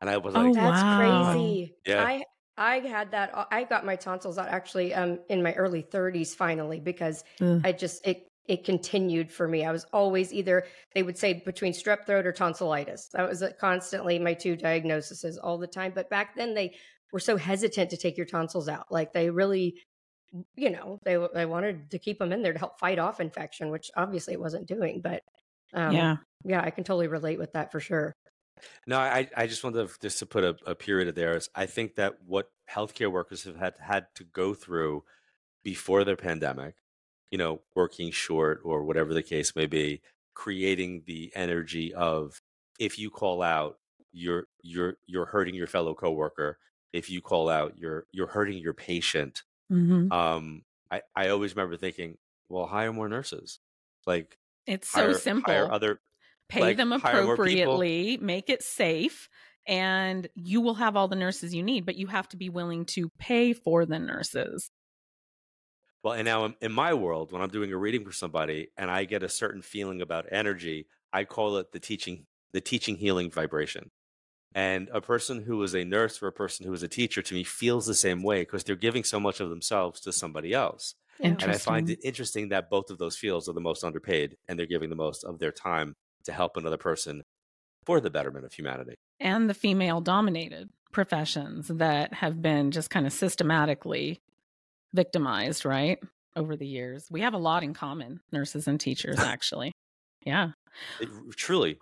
and 0.00 0.10
i 0.10 0.16
was 0.18 0.34
Oh, 0.34 0.52
like 0.54 0.54
That's 0.54 0.82
Wow. 0.98 1.58
crazy. 1.62 1.76
Yeah. 1.86 2.06
I 2.06 2.24
I 2.58 2.80
had 2.80 3.10
that. 3.12 3.34
uh, 3.34 3.46
I 3.50 3.64
got 3.64 3.84
my 3.84 3.96
tonsils 3.96 4.38
out 4.38 4.48
actually 4.48 4.94
um 4.94 5.20
in 5.28 5.42
my 5.42 5.54
early 5.54 5.82
30s 5.82 6.34
finally 6.34 6.80
because 6.80 7.24
Ugh. 7.40 7.64
I 7.64 7.72
just 7.72 8.06
it 8.06 8.28
it 8.46 8.64
continued 8.64 9.32
for 9.32 9.48
me. 9.48 9.64
I 9.64 9.72
was 9.72 9.84
always 9.92 10.32
either 10.32 10.66
they 10.94 11.02
would 11.02 11.18
say 11.18 11.42
between 11.44 11.72
strep 11.72 12.06
throat 12.06 12.26
or 12.26 12.32
tonsillitis. 12.32 13.08
That 13.12 13.28
was 13.28 13.42
uh, 13.42 13.52
constantly 13.60 14.18
my 14.18 14.34
two 14.34 14.56
diagnoses 14.56 15.36
all 15.38 15.58
the 15.58 15.66
time. 15.66 15.92
But 15.94 16.10
back 16.10 16.36
then 16.36 16.54
they 16.54 16.76
were 17.12 17.18
so 17.20 17.36
hesitant 17.36 17.90
to 17.90 17.96
take 17.96 18.16
your 18.16 18.26
tonsils 18.26 18.68
out. 18.68 18.90
Like 18.92 19.12
they 19.12 19.30
really 19.30 19.82
you 20.56 20.70
know, 20.70 21.00
they 21.04 21.16
they 21.34 21.46
wanted 21.46 21.90
to 21.90 21.98
keep 21.98 22.18
them 22.18 22.32
in 22.32 22.42
there 22.42 22.52
to 22.52 22.58
help 22.58 22.78
fight 22.78 22.98
off 22.98 23.20
infection, 23.20 23.70
which 23.70 23.90
obviously 23.96 24.34
it 24.34 24.40
wasn't 24.40 24.66
doing, 24.66 25.00
but 25.00 25.22
um, 25.74 25.94
yeah. 25.94 26.16
yeah, 26.44 26.62
I 26.62 26.70
can 26.70 26.84
totally 26.84 27.08
relate 27.08 27.38
with 27.38 27.52
that 27.52 27.72
for 27.72 27.80
sure. 27.80 28.14
No, 28.86 28.98
I, 28.98 29.28
I 29.36 29.46
just 29.46 29.62
wanted 29.62 29.88
to, 29.88 29.94
just 30.00 30.18
to 30.20 30.26
put 30.26 30.44
a, 30.44 30.56
a 30.66 30.74
period 30.74 31.14
there. 31.14 31.36
Is 31.36 31.48
I 31.54 31.66
think 31.66 31.96
that 31.96 32.16
what 32.24 32.50
healthcare 32.70 33.10
workers 33.10 33.44
have 33.44 33.56
had 33.56 33.74
had 33.80 34.06
to 34.16 34.24
go 34.24 34.54
through 34.54 35.04
before 35.62 36.04
the 36.04 36.16
pandemic, 36.16 36.74
you 37.30 37.38
know, 37.38 37.60
working 37.74 38.10
short 38.10 38.60
or 38.64 38.84
whatever 38.84 39.12
the 39.12 39.22
case 39.22 39.54
may 39.54 39.66
be, 39.66 40.00
creating 40.34 41.02
the 41.06 41.32
energy 41.34 41.92
of 41.92 42.40
if 42.78 42.98
you 42.98 43.10
call 43.10 43.42
out, 43.42 43.78
you're 44.12 44.46
you're 44.62 44.96
you're 45.06 45.26
hurting 45.26 45.54
your 45.54 45.66
fellow 45.66 45.94
coworker. 45.94 46.58
If 46.92 47.10
you 47.10 47.20
call 47.20 47.48
out, 47.48 47.74
you're 47.76 48.06
you're 48.12 48.28
hurting 48.28 48.58
your 48.58 48.74
patient. 48.74 49.42
hmm 49.68 50.10
Um, 50.10 50.62
I 50.90 51.02
I 51.14 51.28
always 51.28 51.54
remember 51.54 51.76
thinking, 51.76 52.16
well, 52.48 52.66
hire 52.66 52.92
more 52.92 53.08
nurses, 53.08 53.58
like 54.06 54.38
It's 54.66 54.88
so 54.88 55.00
hire, 55.00 55.14
simple. 55.14 55.52
hire 55.52 55.70
other 55.70 56.00
Pay 56.48 56.60
like, 56.60 56.76
them 56.76 56.92
hire 56.92 57.24
more 57.24 57.36
people. 57.36 57.74
appropriately, 57.74 58.18
make 58.20 58.48
it 58.48 58.62
safe, 58.62 59.28
and 59.66 60.28
you 60.34 60.60
will 60.60 60.74
have 60.74 60.96
all 60.96 61.08
the 61.08 61.16
nurses 61.16 61.54
you 61.54 61.62
need, 61.62 61.84
but 61.84 61.96
you 61.96 62.06
have 62.06 62.28
to 62.28 62.36
be 62.36 62.48
willing 62.48 62.84
to 62.86 63.10
pay 63.18 63.52
for 63.52 63.84
the 63.84 63.98
nurses. 63.98 64.70
Well, 66.04 66.14
and 66.14 66.24
now 66.24 66.44
in, 66.44 66.54
in 66.60 66.72
my 66.72 66.94
world, 66.94 67.32
when 67.32 67.42
I'm 67.42 67.50
doing 67.50 67.72
a 67.72 67.76
reading 67.76 68.04
for 68.04 68.12
somebody 68.12 68.68
and 68.76 68.90
I 68.90 69.04
get 69.04 69.24
a 69.24 69.28
certain 69.28 69.62
feeling 69.62 70.00
about 70.00 70.26
energy, 70.30 70.86
I 71.12 71.24
call 71.24 71.56
it 71.56 71.72
the 71.72 71.80
teaching, 71.80 72.26
the 72.52 72.60
teaching 72.60 72.96
healing 72.96 73.30
vibration. 73.30 73.90
And 74.54 74.88
a 74.92 75.00
person 75.00 75.42
who 75.42 75.60
is 75.64 75.74
a 75.74 75.84
nurse 75.84 76.22
or 76.22 76.28
a 76.28 76.32
person 76.32 76.64
who 76.64 76.72
is 76.72 76.84
a 76.84 76.88
teacher 76.88 77.22
to 77.22 77.34
me 77.34 77.42
feels 77.42 77.86
the 77.86 77.94
same 77.94 78.22
way 78.22 78.42
because 78.42 78.62
they're 78.62 78.76
giving 78.76 79.02
so 79.02 79.18
much 79.18 79.40
of 79.40 79.50
themselves 79.50 80.00
to 80.02 80.12
somebody 80.12 80.54
else. 80.54 80.94
Yeah. 81.20 81.28
And 81.28 81.42
I 81.44 81.52
find 81.58 81.88
it 81.90 81.98
interesting 82.04 82.50
that 82.50 82.68
both 82.70 82.90
of 82.90 82.98
those 82.98 83.16
fields 83.16 83.48
are 83.48 83.52
the 83.52 83.60
most 83.60 83.84
underpaid 83.84 84.36
and 84.48 84.58
they're 84.58 84.66
giving 84.66 84.90
the 84.90 84.96
most 84.96 85.24
of 85.24 85.38
their 85.38 85.52
time 85.52 85.94
to 86.24 86.32
help 86.32 86.56
another 86.56 86.76
person 86.76 87.22
for 87.84 88.00
the 88.00 88.10
betterment 88.10 88.44
of 88.44 88.52
humanity. 88.52 88.94
And 89.20 89.48
the 89.48 89.54
female 89.54 90.00
dominated 90.00 90.68
professions 90.92 91.68
that 91.68 92.12
have 92.14 92.42
been 92.42 92.70
just 92.70 92.90
kind 92.90 93.06
of 93.06 93.12
systematically 93.12 94.18
victimized, 94.92 95.64
right? 95.64 95.98
Over 96.34 96.56
the 96.56 96.66
years. 96.66 97.06
We 97.10 97.22
have 97.22 97.32
a 97.34 97.38
lot 97.38 97.62
in 97.62 97.72
common, 97.74 98.20
nurses 98.32 98.68
and 98.68 98.78
teachers, 98.78 99.18
actually. 99.20 99.72
Yeah. 100.24 100.50
It, 101.00 101.08
truly. 101.36 101.78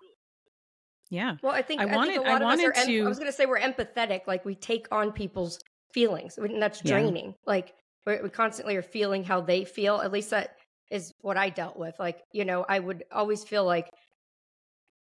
Yeah. 1.11 1.37
Well, 1.43 1.53
I 1.53 1.63
think 1.63 1.81
I 1.81 1.85
I, 1.85 1.97
wanted- 1.97 2.15
think 2.15 2.27
a 2.27 2.29
I 2.29 2.33
lot 2.39 2.43
of 2.43 2.49
us 2.49 2.61
are. 2.65 2.73
to- 2.87 3.01
I 3.01 3.09
was 3.09 3.19
going 3.19 3.31
to 3.31 3.37
say 3.37 3.47
we're 3.47 3.59
empathetic. 3.61 4.23
Like 4.27 4.45
we 4.45 4.55
take 4.55 4.87
on 4.93 5.13
people's 5.13 5.59
feelings, 5.93 6.39
and 6.39 6.61
that's 6.63 6.83
Yeah. 6.85 6.93
draining. 7.01 7.35
Like 7.47 7.75
we 8.07 8.21
we 8.23 8.31
constantly 8.31 8.77
are 8.77 8.83
feeling 8.83 9.25
how 9.25 9.41
they 9.41 9.65
feel. 9.65 10.01
At 10.01 10.13
least 10.13 10.31
that 10.31 10.57
is 10.91 11.13
what 11.21 11.37
I 11.37 11.49
dealt 11.51 11.77
with. 11.77 11.95
Like 11.99 12.21
you 12.33 12.45
know, 12.45 12.65
I 12.69 12.79
would 12.79 13.05
always 13.13 13.45
feel 13.45 13.65
like 13.65 13.89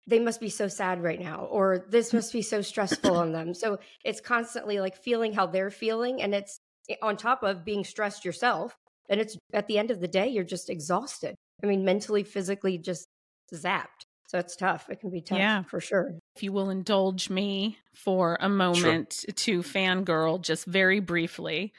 they 0.08 0.20
must 0.20 0.40
be 0.40 0.50
so 0.50 0.68
sad 0.68 1.04
right 1.04 1.20
now, 1.20 1.46
or 1.46 1.86
this 1.90 2.14
must 2.14 2.34
be 2.34 2.42
so 2.42 2.62
stressful 2.62 3.16
on 3.16 3.32
them. 3.32 3.54
So 3.54 3.80
it's 4.04 4.22
constantly 4.22 4.80
like 4.80 4.98
feeling 4.98 5.34
how 5.34 5.46
they're 5.46 5.72
feeling, 5.72 6.22
and 6.22 6.34
it's 6.34 6.60
eh, 6.90 6.96
on 7.02 7.18
top 7.18 7.44
of 7.44 7.64
being 7.66 7.84
stressed 7.84 8.26
yourself. 8.26 8.76
And 9.10 9.20
it's 9.20 9.38
at 9.54 9.68
the 9.68 9.78
end 9.80 9.90
of 9.92 10.00
the 10.02 10.08
day, 10.08 10.28
you're 10.28 10.44
just 10.44 10.70
exhausted. 10.70 11.36
I 11.64 11.68
mean, 11.68 11.84
mentally, 11.84 12.24
physically, 12.24 12.78
just 12.78 13.08
zapped. 13.54 14.06
So 14.28 14.38
it's 14.38 14.56
tough. 14.56 14.88
It 14.90 15.00
can 15.00 15.10
be 15.10 15.22
tough 15.22 15.40
Yeah. 15.40 15.64
for 15.64 15.80
sure. 15.82 16.12
If 16.36 16.44
you 16.44 16.52
will 16.52 16.70
indulge 16.70 17.32
me 17.32 17.80
for 17.96 18.38
a 18.40 18.48
moment 18.48 19.26
to 19.36 19.64
fangirl 19.64 20.40
just 20.42 20.66
very 20.66 21.00
briefly, 21.00 21.74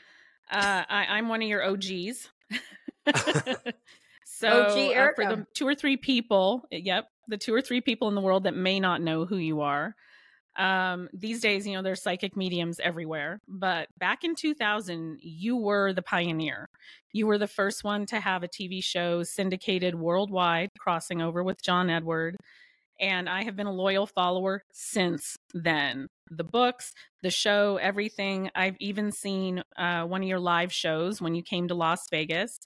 uh, 0.51 0.85
I, 0.89 1.07
I'm 1.11 1.29
one 1.29 1.43
of 1.43 1.49
your 1.49 1.65
OGs. 1.65 2.29
so, 4.25 4.49
OG 4.49 4.97
uh, 4.97 5.09
for 5.15 5.25
the 5.25 5.47
two 5.55 5.67
or 5.67 5.75
three 5.75 5.97
people, 5.97 6.65
yep, 6.71 7.09
the 7.29 7.39
two 7.39 7.55
or 7.55 7.63
three 7.63 7.81
people 7.81 8.09
in 8.09 8.15
the 8.15 8.21
world 8.21 8.45
that 8.45 8.55
may 8.55 8.81
not 8.81 9.01
know 9.01 9.25
who 9.25 9.37
you 9.37 9.61
are, 9.61 9.95
um, 10.57 11.09
these 11.13 11.41
days, 11.41 11.67
you 11.67 11.75
know, 11.75 11.83
there's 11.83 12.03
psychic 12.03 12.37
mediums 12.37 12.81
everywhere. 12.81 13.41
But 13.49 13.89
back 13.99 14.25
in 14.25 14.35
2000, 14.35 15.19
you 15.23 15.57
were 15.57 15.93
the 15.93 16.03
pioneer. 16.03 16.69
You 17.13 17.27
were 17.27 17.39
the 17.39 17.47
first 17.47 17.85
one 17.85 18.07
to 18.07 18.21
have 18.21 18.43
a 18.43 18.49
TV 18.49 18.83
show 18.83 19.23
syndicated 19.23 19.95
worldwide, 19.95 20.71
crossing 20.79 21.23
over 21.23 21.43
with 21.43 21.63
John 21.63 21.89
Edward. 21.89 22.37
And 23.01 23.29
I 23.29 23.45
have 23.45 23.57
been 23.57 23.67
a 23.67 23.73
loyal 23.73 24.07
follower 24.07 24.65
since 24.73 25.37
then. 25.55 26.09
The 26.31 26.45
books, 26.45 26.93
the 27.23 27.31
show, 27.31 27.77
everything. 27.77 28.51
I've 28.55 28.77
even 28.81 29.11
seen 29.13 29.63
uh, 29.77 30.05
one 30.05 30.23
of 30.23 30.29
your 30.29 30.39
live 30.41 30.73
shows 30.73 31.21
when 31.21 31.35
you 31.35 31.43
came 31.43 31.69
to 31.69 31.75
Las 31.75 32.09
Vegas 32.11 32.59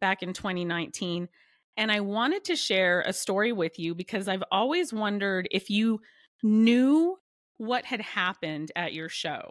back 0.00 0.22
in 0.22 0.32
2019. 0.32 1.28
And 1.76 1.90
I 1.90 2.00
wanted 2.00 2.44
to 2.44 2.56
share 2.56 3.02
a 3.06 3.12
story 3.12 3.52
with 3.52 3.78
you 3.78 3.94
because 3.94 4.28
I've 4.28 4.44
always 4.50 4.92
wondered 4.92 5.48
if 5.50 5.70
you 5.70 6.00
knew 6.42 7.16
what 7.56 7.84
had 7.84 8.00
happened 8.00 8.70
at 8.76 8.92
your 8.92 9.08
show. 9.08 9.50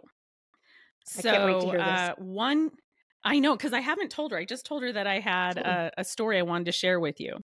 I 1.18 1.22
can't 1.22 1.44
wait 1.44 1.60
to 1.60 1.66
So, 1.66 1.78
uh, 1.78 2.14
one, 2.18 2.70
I 3.24 3.38
know 3.38 3.56
because 3.56 3.72
I 3.72 3.80
haven't 3.80 4.10
told 4.10 4.32
her. 4.32 4.38
I 4.38 4.44
just 4.44 4.66
told 4.66 4.82
her 4.82 4.92
that 4.92 5.06
I 5.06 5.18
had 5.18 5.58
a, 5.58 5.90
a 5.98 6.04
story 6.04 6.38
I 6.38 6.42
wanted 6.42 6.66
to 6.66 6.72
share 6.72 7.00
with 7.00 7.20
you. 7.20 7.36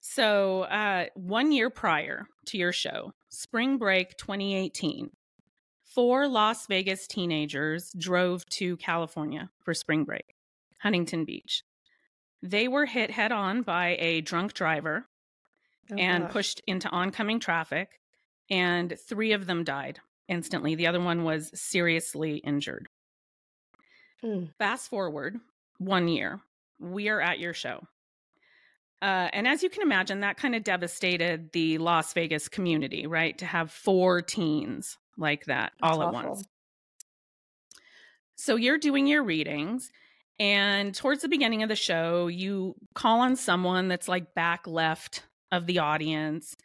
So, 0.00 0.62
uh, 0.62 1.06
one 1.14 1.52
year 1.52 1.70
prior 1.70 2.26
to 2.46 2.58
your 2.58 2.72
show, 2.72 3.12
spring 3.28 3.78
break 3.78 4.16
2018, 4.16 5.10
four 5.84 6.28
Las 6.28 6.66
Vegas 6.66 7.06
teenagers 7.06 7.92
drove 7.98 8.44
to 8.50 8.76
California 8.78 9.50
for 9.64 9.74
spring 9.74 10.04
break, 10.04 10.34
Huntington 10.78 11.24
Beach. 11.24 11.62
They 12.42 12.68
were 12.68 12.86
hit 12.86 13.10
head 13.10 13.32
on 13.32 13.62
by 13.62 13.96
a 13.98 14.20
drunk 14.20 14.54
driver 14.54 15.06
Oh, 15.90 15.96
and 15.96 16.24
gosh. 16.24 16.32
pushed 16.32 16.60
into 16.66 16.88
oncoming 16.90 17.40
traffic, 17.40 17.98
and 18.50 18.94
three 19.08 19.32
of 19.32 19.46
them 19.46 19.64
died 19.64 20.00
instantly. 20.28 20.74
The 20.74 20.86
other 20.86 21.00
one 21.00 21.24
was 21.24 21.50
seriously 21.58 22.36
injured. 22.38 22.88
Mm. 24.22 24.54
Fast 24.58 24.90
forward 24.90 25.38
one 25.78 26.06
year, 26.08 26.40
we 26.78 27.08
are 27.08 27.20
at 27.22 27.38
your 27.38 27.54
show. 27.54 27.86
Uh, 29.00 29.28
and 29.32 29.46
as 29.46 29.62
you 29.62 29.70
can 29.70 29.82
imagine, 29.82 30.20
that 30.20 30.36
kind 30.36 30.54
of 30.54 30.64
devastated 30.64 31.52
the 31.52 31.78
Las 31.78 32.12
Vegas 32.14 32.48
community, 32.48 33.06
right? 33.06 33.38
To 33.38 33.46
have 33.46 33.70
four 33.70 34.22
teens 34.22 34.96
like 35.16 35.44
that 35.44 35.72
That's 35.80 35.96
all 35.96 36.02
at 36.02 36.12
once. 36.12 36.44
So 38.36 38.56
you're 38.56 38.78
doing 38.78 39.06
your 39.06 39.22
readings, 39.22 39.90
and 40.38 40.94
towards 40.94 41.22
the 41.22 41.28
beginning 41.28 41.62
of 41.62 41.68
the 41.68 41.76
show, 41.76 42.28
you 42.28 42.74
call 42.94 43.20
on 43.20 43.36
someone 43.36 43.88
that's 43.88 44.08
like 44.08 44.34
back 44.34 44.66
left 44.66 45.24
of 45.50 45.66
the 45.66 45.80
audience, 45.80 46.56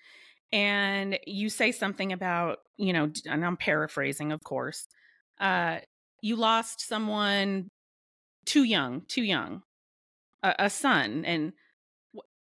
and 0.52 1.18
you 1.26 1.50
say 1.50 1.72
something 1.72 2.12
about, 2.14 2.60
you 2.78 2.94
know, 2.94 3.12
and 3.28 3.44
I'm 3.46 3.58
paraphrasing, 3.58 4.32
of 4.32 4.44
course. 4.44 4.88
Uh, 5.40 5.80
you 6.22 6.36
lost 6.36 6.88
someone 6.88 7.70
too 8.46 8.64
young, 8.64 9.02
too 9.08 9.24
young, 9.24 9.64
a, 10.44 10.56
a 10.60 10.70
son, 10.70 11.26
and 11.26 11.54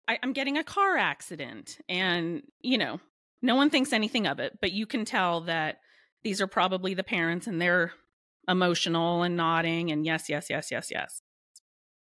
I, 0.08 0.18
I'm 0.22 0.32
getting 0.32 0.58
a 0.58 0.64
car 0.64 0.96
accident, 0.96 1.78
and 1.88 2.42
you 2.60 2.78
know, 2.78 3.00
no 3.40 3.54
one 3.54 3.70
thinks 3.70 3.92
anything 3.92 4.26
of 4.26 4.38
it, 4.40 4.58
but 4.60 4.72
you 4.72 4.86
can 4.86 5.04
tell 5.04 5.42
that 5.42 5.78
these 6.22 6.40
are 6.40 6.46
probably 6.46 6.94
the 6.94 7.04
parents, 7.04 7.46
and 7.46 7.60
they're 7.60 7.92
emotional 8.48 9.22
and 9.22 9.36
nodding, 9.36 9.90
and 9.90 10.04
yes, 10.04 10.28
yes, 10.28 10.48
yes, 10.50 10.70
yes, 10.70 10.90
yes. 10.90 11.22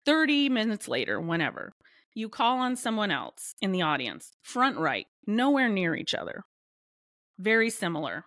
30 0.05 0.49
minutes 0.49 0.87
later, 0.87 1.19
whenever, 1.19 1.73
you 2.13 2.29
call 2.29 2.59
on 2.59 2.75
someone 2.75 3.11
else 3.11 3.55
in 3.61 3.71
the 3.71 3.81
audience, 3.81 4.31
front 4.43 4.77
right, 4.77 5.07
nowhere 5.27 5.69
near 5.69 5.95
each 5.95 6.13
other. 6.13 6.43
Very 7.39 7.69
similar. 7.69 8.25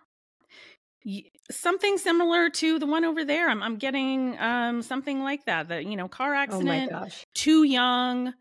Y- 1.05 1.23
Something 1.51 1.97
similar 1.97 2.49
to 2.51 2.77
the 2.77 2.85
one 2.85 3.03
over 3.03 3.25
there. 3.25 3.49
I'm, 3.49 3.63
I'm 3.63 3.77
getting 3.77 4.37
um, 4.39 4.83
something 4.83 5.23
like 5.23 5.45
that. 5.45 5.67
The 5.67 5.83
you 5.83 5.95
know 5.95 6.07
car 6.07 6.35
accident. 6.35 6.91
Oh 6.91 6.95
my 6.95 7.01
gosh. 7.01 7.25
too 7.33 7.63
young. 7.63 8.33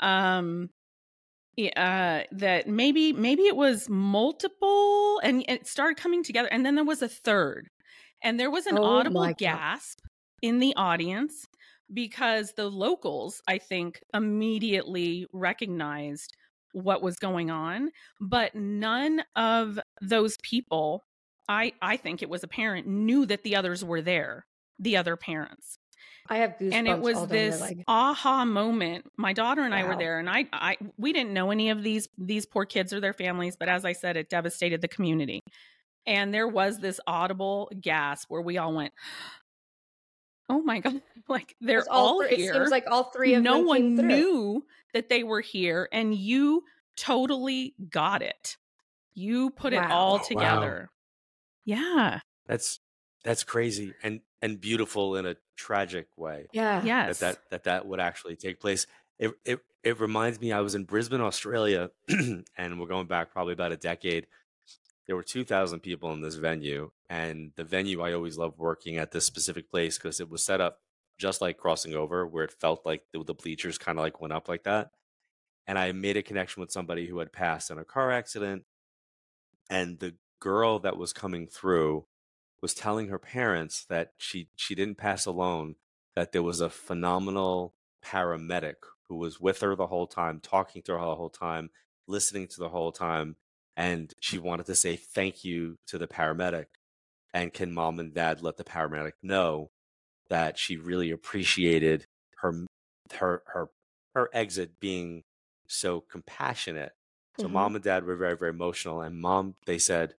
Um, 0.00 0.70
uh, 1.76 2.22
that 2.32 2.68
maybe 2.68 3.12
maybe 3.12 3.42
it 3.42 3.56
was 3.56 3.88
multiple, 3.88 5.20
and 5.22 5.44
it 5.48 5.66
started 5.66 5.98
coming 5.98 6.22
together, 6.22 6.48
and 6.50 6.64
then 6.64 6.74
there 6.74 6.84
was 6.84 7.02
a 7.02 7.08
third, 7.08 7.68
and 8.22 8.40
there 8.40 8.50
was 8.50 8.66
an 8.66 8.78
Oh 8.78 8.82
audible 8.82 9.28
gasp 9.36 10.00
in 10.42 10.58
the 10.60 10.74
audience 10.76 11.46
because 11.92 12.52
the 12.56 12.70
locals, 12.70 13.42
I 13.48 13.58
think, 13.58 14.00
immediately 14.14 15.26
recognized 15.32 16.36
what 16.72 17.02
was 17.02 17.16
going 17.18 17.50
on, 17.50 17.90
but 18.20 18.54
none 18.54 19.24
of 19.36 19.78
those 20.00 20.36
people, 20.42 21.04
I 21.48 21.72
I 21.82 21.96
think 21.98 22.22
it 22.22 22.30
was 22.30 22.44
apparent, 22.44 22.86
knew 22.86 23.26
that 23.26 23.42
the 23.42 23.56
others 23.56 23.84
were 23.84 24.02
there, 24.02 24.46
the 24.78 24.96
other 24.96 25.16
parents. 25.16 25.79
I 26.28 26.38
have 26.38 26.56
goosebumps 26.60 26.72
And 26.74 26.88
it 26.88 27.00
was 27.00 27.16
down 27.16 27.28
this 27.28 27.72
aha 27.88 28.44
moment. 28.44 29.06
My 29.16 29.32
daughter 29.32 29.62
and 29.62 29.74
I 29.74 29.84
were 29.84 29.96
there 29.96 30.18
and 30.18 30.30
I 30.30 30.46
I 30.52 30.76
we 30.96 31.12
didn't 31.12 31.32
know 31.32 31.50
any 31.50 31.70
of 31.70 31.82
these 31.82 32.08
these 32.18 32.46
poor 32.46 32.64
kids 32.64 32.92
or 32.92 33.00
their 33.00 33.12
families, 33.12 33.56
but 33.56 33.68
as 33.68 33.84
I 33.84 33.92
said, 33.92 34.16
it 34.16 34.28
devastated 34.30 34.80
the 34.80 34.88
community. 34.88 35.42
And 36.06 36.32
there 36.32 36.48
was 36.48 36.78
this 36.78 37.00
audible 37.06 37.70
gasp 37.80 38.30
where 38.30 38.40
we 38.40 38.58
all 38.58 38.72
went, 38.74 38.92
"Oh 40.48 40.62
my 40.62 40.80
god!" 40.80 41.02
Like 41.28 41.54
they're 41.60 41.84
all 41.88 42.06
all 42.20 42.26
three- 42.26 42.36
here. 42.36 42.52
It 42.52 42.56
seems 42.56 42.70
like 42.70 42.86
all 42.90 43.04
three 43.12 43.34
of 43.34 43.42
no 43.42 43.52
them 43.54 43.62
No 43.62 43.68
one 43.68 43.78
came 43.80 43.96
through. 43.98 44.08
knew 44.08 44.64
that 44.94 45.08
they 45.08 45.22
were 45.22 45.40
here, 45.40 45.88
and 45.92 46.12
you 46.14 46.64
totally 46.96 47.74
got 47.88 48.22
it. 48.22 48.56
You 49.14 49.50
put 49.50 49.72
it 49.72 49.82
all 49.82 50.14
Oh, 50.14 50.16
wow. 50.18 50.22
together. 50.24 50.90
Yeah. 51.64 52.20
That's 52.46 52.80
that's 53.22 53.44
crazy 53.44 53.94
and 54.02 54.20
and 54.42 54.60
beautiful 54.60 55.14
in 55.16 55.26
a 55.26 55.36
tragic 55.60 56.08
way. 56.16 56.46
Yeah. 56.52 56.82
Yes. 56.82 57.18
that 57.18 57.34
that 57.34 57.50
that 57.50 57.64
that 57.64 57.86
would 57.86 58.00
actually 58.00 58.36
take 58.36 58.60
place. 58.60 58.86
It 59.18 59.32
it 59.44 59.60
it 59.84 60.00
reminds 60.00 60.40
me 60.40 60.52
I 60.52 60.60
was 60.60 60.74
in 60.74 60.84
Brisbane, 60.84 61.20
Australia, 61.20 61.90
and 62.08 62.80
we're 62.80 62.86
going 62.86 63.06
back 63.06 63.30
probably 63.30 63.52
about 63.52 63.72
a 63.72 63.76
decade. 63.76 64.26
There 65.06 65.16
were 65.16 65.22
two 65.22 65.44
thousand 65.44 65.80
people 65.80 66.12
in 66.12 66.22
this 66.22 66.36
venue, 66.36 66.90
and 67.08 67.52
the 67.56 67.64
venue 67.64 68.00
I 68.00 68.14
always 68.14 68.38
loved 68.38 68.58
working 68.58 68.96
at 68.96 69.12
this 69.12 69.26
specific 69.26 69.70
place 69.70 69.98
because 69.98 70.20
it 70.20 70.30
was 70.30 70.42
set 70.42 70.60
up 70.60 70.78
just 71.18 71.42
like 71.42 71.58
crossing 71.58 71.94
over, 71.94 72.26
where 72.26 72.44
it 72.44 72.52
felt 72.52 72.86
like 72.86 73.02
the, 73.12 73.22
the 73.22 73.34
bleachers 73.34 73.76
kind 73.76 73.98
of 73.98 74.02
like 74.02 74.20
went 74.22 74.32
up 74.32 74.48
like 74.48 74.64
that. 74.64 74.90
And 75.66 75.78
I 75.78 75.92
made 75.92 76.16
a 76.16 76.22
connection 76.22 76.62
with 76.62 76.72
somebody 76.72 77.06
who 77.06 77.18
had 77.18 77.32
passed 77.32 77.70
in 77.70 77.78
a 77.78 77.84
car 77.84 78.10
accident, 78.10 78.64
and 79.68 79.98
the 79.98 80.14
girl 80.40 80.78
that 80.78 80.96
was 80.96 81.12
coming 81.12 81.46
through 81.46 82.06
was 82.62 82.74
telling 82.74 83.08
her 83.08 83.18
parents 83.18 83.84
that 83.86 84.12
she 84.18 84.48
she 84.56 84.74
didn't 84.74 84.96
pass 84.98 85.26
alone 85.26 85.76
that 86.16 86.32
there 86.32 86.42
was 86.42 86.60
a 86.60 86.70
phenomenal 86.70 87.74
paramedic 88.04 88.76
who 89.08 89.16
was 89.16 89.40
with 89.40 89.60
her 89.60 89.74
the 89.76 89.86
whole 89.86 90.06
time 90.06 90.40
talking 90.40 90.82
to 90.82 90.92
her 90.92 90.98
the 91.04 91.16
whole 91.16 91.30
time 91.30 91.70
listening 92.06 92.46
to 92.48 92.58
the 92.58 92.68
whole 92.68 92.92
time 92.92 93.36
and 93.76 94.14
she 94.20 94.38
wanted 94.38 94.66
to 94.66 94.74
say 94.74 94.96
thank 94.96 95.44
you 95.44 95.76
to 95.86 95.98
the 95.98 96.06
paramedic 96.08 96.66
and 97.34 97.52
can 97.52 97.72
mom 97.72 97.98
and 98.00 98.14
dad 98.14 98.42
let 98.42 98.56
the 98.56 98.64
paramedic 98.64 99.12
know 99.22 99.70
that 100.28 100.58
she 100.58 100.76
really 100.76 101.10
appreciated 101.10 102.04
her 102.38 102.52
her 103.12 103.42
her 103.46 103.70
her 104.14 104.30
exit 104.32 104.80
being 104.80 105.22
so 105.68 106.00
compassionate 106.00 106.92
so 107.36 107.48
Mhm. 107.48 107.52
mom 107.52 107.74
and 107.74 107.84
dad 107.84 108.04
were 108.04 108.16
very 108.16 108.36
very 108.36 108.50
emotional 108.50 109.00
and 109.02 109.20
mom 109.20 109.54
they 109.66 109.78
said 109.78 110.14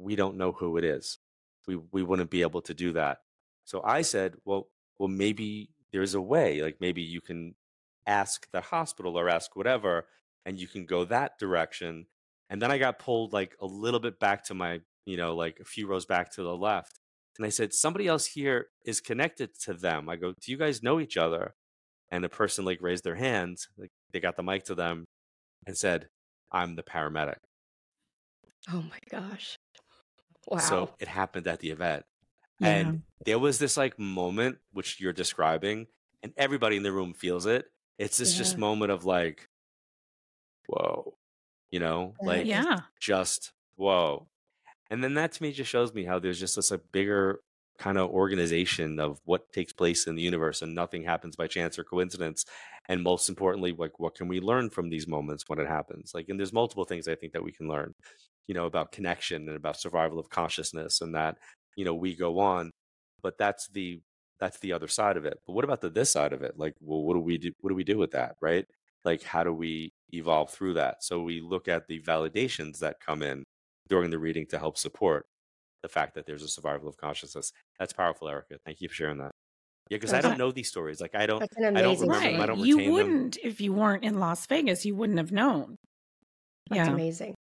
we 0.00 0.16
don't 0.16 0.36
know 0.36 0.52
who 0.52 0.76
it 0.76 0.84
is. 0.84 1.18
We 1.66 1.76
we 1.92 2.02
wouldn't 2.02 2.30
be 2.30 2.42
able 2.42 2.62
to 2.62 2.74
do 2.74 2.92
that. 2.92 3.18
So 3.64 3.82
I 3.84 4.02
said, 4.02 4.34
well, 4.44 4.68
well, 4.98 5.08
maybe 5.08 5.70
there's 5.92 6.14
a 6.14 6.20
way. 6.20 6.62
Like 6.62 6.78
maybe 6.80 7.02
you 7.02 7.20
can 7.20 7.54
ask 8.06 8.48
the 8.52 8.60
hospital 8.60 9.18
or 9.18 9.28
ask 9.28 9.54
whatever, 9.54 10.06
and 10.44 10.58
you 10.58 10.66
can 10.66 10.86
go 10.86 11.04
that 11.04 11.38
direction. 11.38 12.06
And 12.48 12.60
then 12.60 12.70
I 12.72 12.78
got 12.78 12.98
pulled 12.98 13.32
like 13.32 13.56
a 13.60 13.66
little 13.66 14.00
bit 14.00 14.18
back 14.18 14.44
to 14.46 14.54
my, 14.54 14.80
you 15.06 15.16
know, 15.16 15.36
like 15.36 15.58
a 15.60 15.64
few 15.64 15.86
rows 15.86 16.06
back 16.06 16.32
to 16.32 16.42
the 16.42 16.56
left. 16.56 16.98
And 17.38 17.46
I 17.46 17.50
said, 17.50 17.72
somebody 17.72 18.06
else 18.08 18.26
here 18.26 18.66
is 18.84 19.00
connected 19.00 19.50
to 19.60 19.72
them. 19.72 20.08
I 20.08 20.16
go, 20.16 20.32
do 20.32 20.50
you 20.50 20.58
guys 20.58 20.82
know 20.82 21.00
each 21.00 21.16
other? 21.16 21.54
And 22.10 22.24
the 22.24 22.28
person 22.28 22.64
like 22.64 22.82
raised 22.82 23.04
their 23.04 23.14
hands, 23.14 23.68
like 23.78 23.92
they 24.12 24.20
got 24.20 24.36
the 24.36 24.42
mic 24.42 24.64
to 24.64 24.74
them 24.74 25.06
and 25.66 25.76
said, 25.76 26.08
I'm 26.50 26.74
the 26.74 26.82
paramedic. 26.82 27.38
Oh 28.68 28.82
my 28.82 28.98
gosh. 29.10 29.56
Wow. 30.50 30.58
So 30.58 30.90
it 30.98 31.08
happened 31.08 31.46
at 31.46 31.60
the 31.60 31.70
event. 31.70 32.04
Yeah. 32.58 32.68
And 32.68 33.02
there 33.24 33.38
was 33.38 33.58
this 33.58 33.76
like 33.76 33.98
moment 33.98 34.58
which 34.72 35.00
you're 35.00 35.12
describing, 35.12 35.86
and 36.22 36.32
everybody 36.36 36.76
in 36.76 36.82
the 36.82 36.92
room 36.92 37.14
feels 37.14 37.46
it. 37.46 37.66
It's 37.98 38.16
this 38.16 38.34
just 38.34 38.58
moment 38.58 38.92
of 38.92 39.04
like, 39.04 39.48
whoa, 40.66 41.14
you 41.70 41.80
know, 41.80 42.14
uh, 42.22 42.26
like 42.26 42.46
yeah. 42.46 42.80
just 43.00 43.52
whoa. 43.76 44.28
And 44.90 45.04
then 45.04 45.14
that 45.14 45.32
to 45.32 45.42
me 45.42 45.52
just 45.52 45.70
shows 45.70 45.94
me 45.94 46.04
how 46.04 46.18
there's 46.18 46.40
just 46.40 46.56
this 46.56 46.70
a 46.70 46.78
bigger 46.78 47.40
kind 47.78 47.96
of 47.96 48.10
organization 48.10 49.00
of 49.00 49.20
what 49.24 49.52
takes 49.52 49.72
place 49.72 50.06
in 50.06 50.14
the 50.14 50.22
universe 50.22 50.60
and 50.60 50.74
nothing 50.74 51.02
happens 51.02 51.34
by 51.36 51.46
chance 51.46 51.78
or 51.78 51.84
coincidence. 51.84 52.44
And 52.88 53.02
most 53.02 53.28
importantly, 53.28 53.72
like 53.72 53.98
what 53.98 54.14
can 54.14 54.28
we 54.28 54.40
learn 54.40 54.68
from 54.68 54.90
these 54.90 55.06
moments 55.06 55.44
when 55.46 55.58
it 55.58 55.68
happens? 55.68 56.12
Like, 56.14 56.28
and 56.28 56.38
there's 56.38 56.52
multiple 56.52 56.84
things 56.84 57.08
I 57.08 57.14
think 57.14 57.32
that 57.32 57.44
we 57.44 57.52
can 57.52 57.68
learn, 57.68 57.94
you 58.50 58.54
know, 58.54 58.66
about 58.66 58.90
connection 58.90 59.46
and 59.46 59.56
about 59.56 59.78
survival 59.78 60.18
of 60.18 60.28
consciousness 60.28 61.02
and 61.02 61.14
that, 61.14 61.36
you 61.76 61.84
know, 61.84 61.94
we 61.94 62.16
go 62.16 62.40
on. 62.40 62.72
But 63.22 63.38
that's 63.38 63.68
the 63.68 64.00
that's 64.40 64.58
the 64.58 64.72
other 64.72 64.88
side 64.88 65.16
of 65.16 65.24
it. 65.24 65.38
But 65.46 65.52
what 65.52 65.62
about 65.62 65.80
the 65.80 65.88
this 65.88 66.10
side 66.10 66.32
of 66.32 66.42
it? 66.42 66.58
Like, 66.58 66.74
well, 66.80 67.02
what 67.04 67.14
do 67.14 67.20
we 67.20 67.38
do? 67.38 67.52
What 67.60 67.68
do 67.70 67.76
we 67.76 67.84
do 67.84 67.96
with 67.96 68.10
that? 68.10 68.34
Right? 68.40 68.66
Like, 69.04 69.22
how 69.22 69.44
do 69.44 69.52
we 69.52 69.92
evolve 70.12 70.50
through 70.50 70.74
that? 70.74 71.04
So 71.04 71.22
we 71.22 71.40
look 71.40 71.68
at 71.68 71.86
the 71.86 72.00
validations 72.00 72.80
that 72.80 72.96
come 72.98 73.22
in 73.22 73.44
during 73.88 74.10
the 74.10 74.18
reading 74.18 74.46
to 74.46 74.58
help 74.58 74.76
support 74.76 75.26
the 75.84 75.88
fact 75.88 76.16
that 76.16 76.26
there's 76.26 76.42
a 76.42 76.48
survival 76.48 76.88
of 76.88 76.96
consciousness. 76.96 77.52
That's 77.78 77.92
powerful, 77.92 78.28
Erica. 78.28 78.56
Thank 78.66 78.80
you 78.80 78.88
for 78.88 78.94
sharing 78.96 79.18
that. 79.18 79.30
Yeah, 79.90 79.98
because 79.98 80.12
I 80.12 80.20
don't 80.20 80.38
know 80.38 80.50
these 80.50 80.68
stories. 80.68 81.00
Like 81.00 81.14
I 81.14 81.26
don't. 81.26 81.38
That's 81.38 81.56
an 81.56 81.76
I 81.76 81.82
don't 81.82 81.90
amazing 81.90 82.08
remember 82.08 82.32
them. 82.32 82.40
I 82.40 82.46
don't 82.46 82.58
You 82.58 82.90
wouldn't 82.90 83.38
if 83.44 83.60
you 83.60 83.72
weren't 83.72 84.02
in 84.02 84.18
Las 84.18 84.44
Vegas, 84.46 84.84
you 84.84 84.96
wouldn't 84.96 85.18
have 85.18 85.30
known. 85.30 85.76
That's 86.68 86.88
yeah. 86.88 86.92
amazing. 86.92 87.34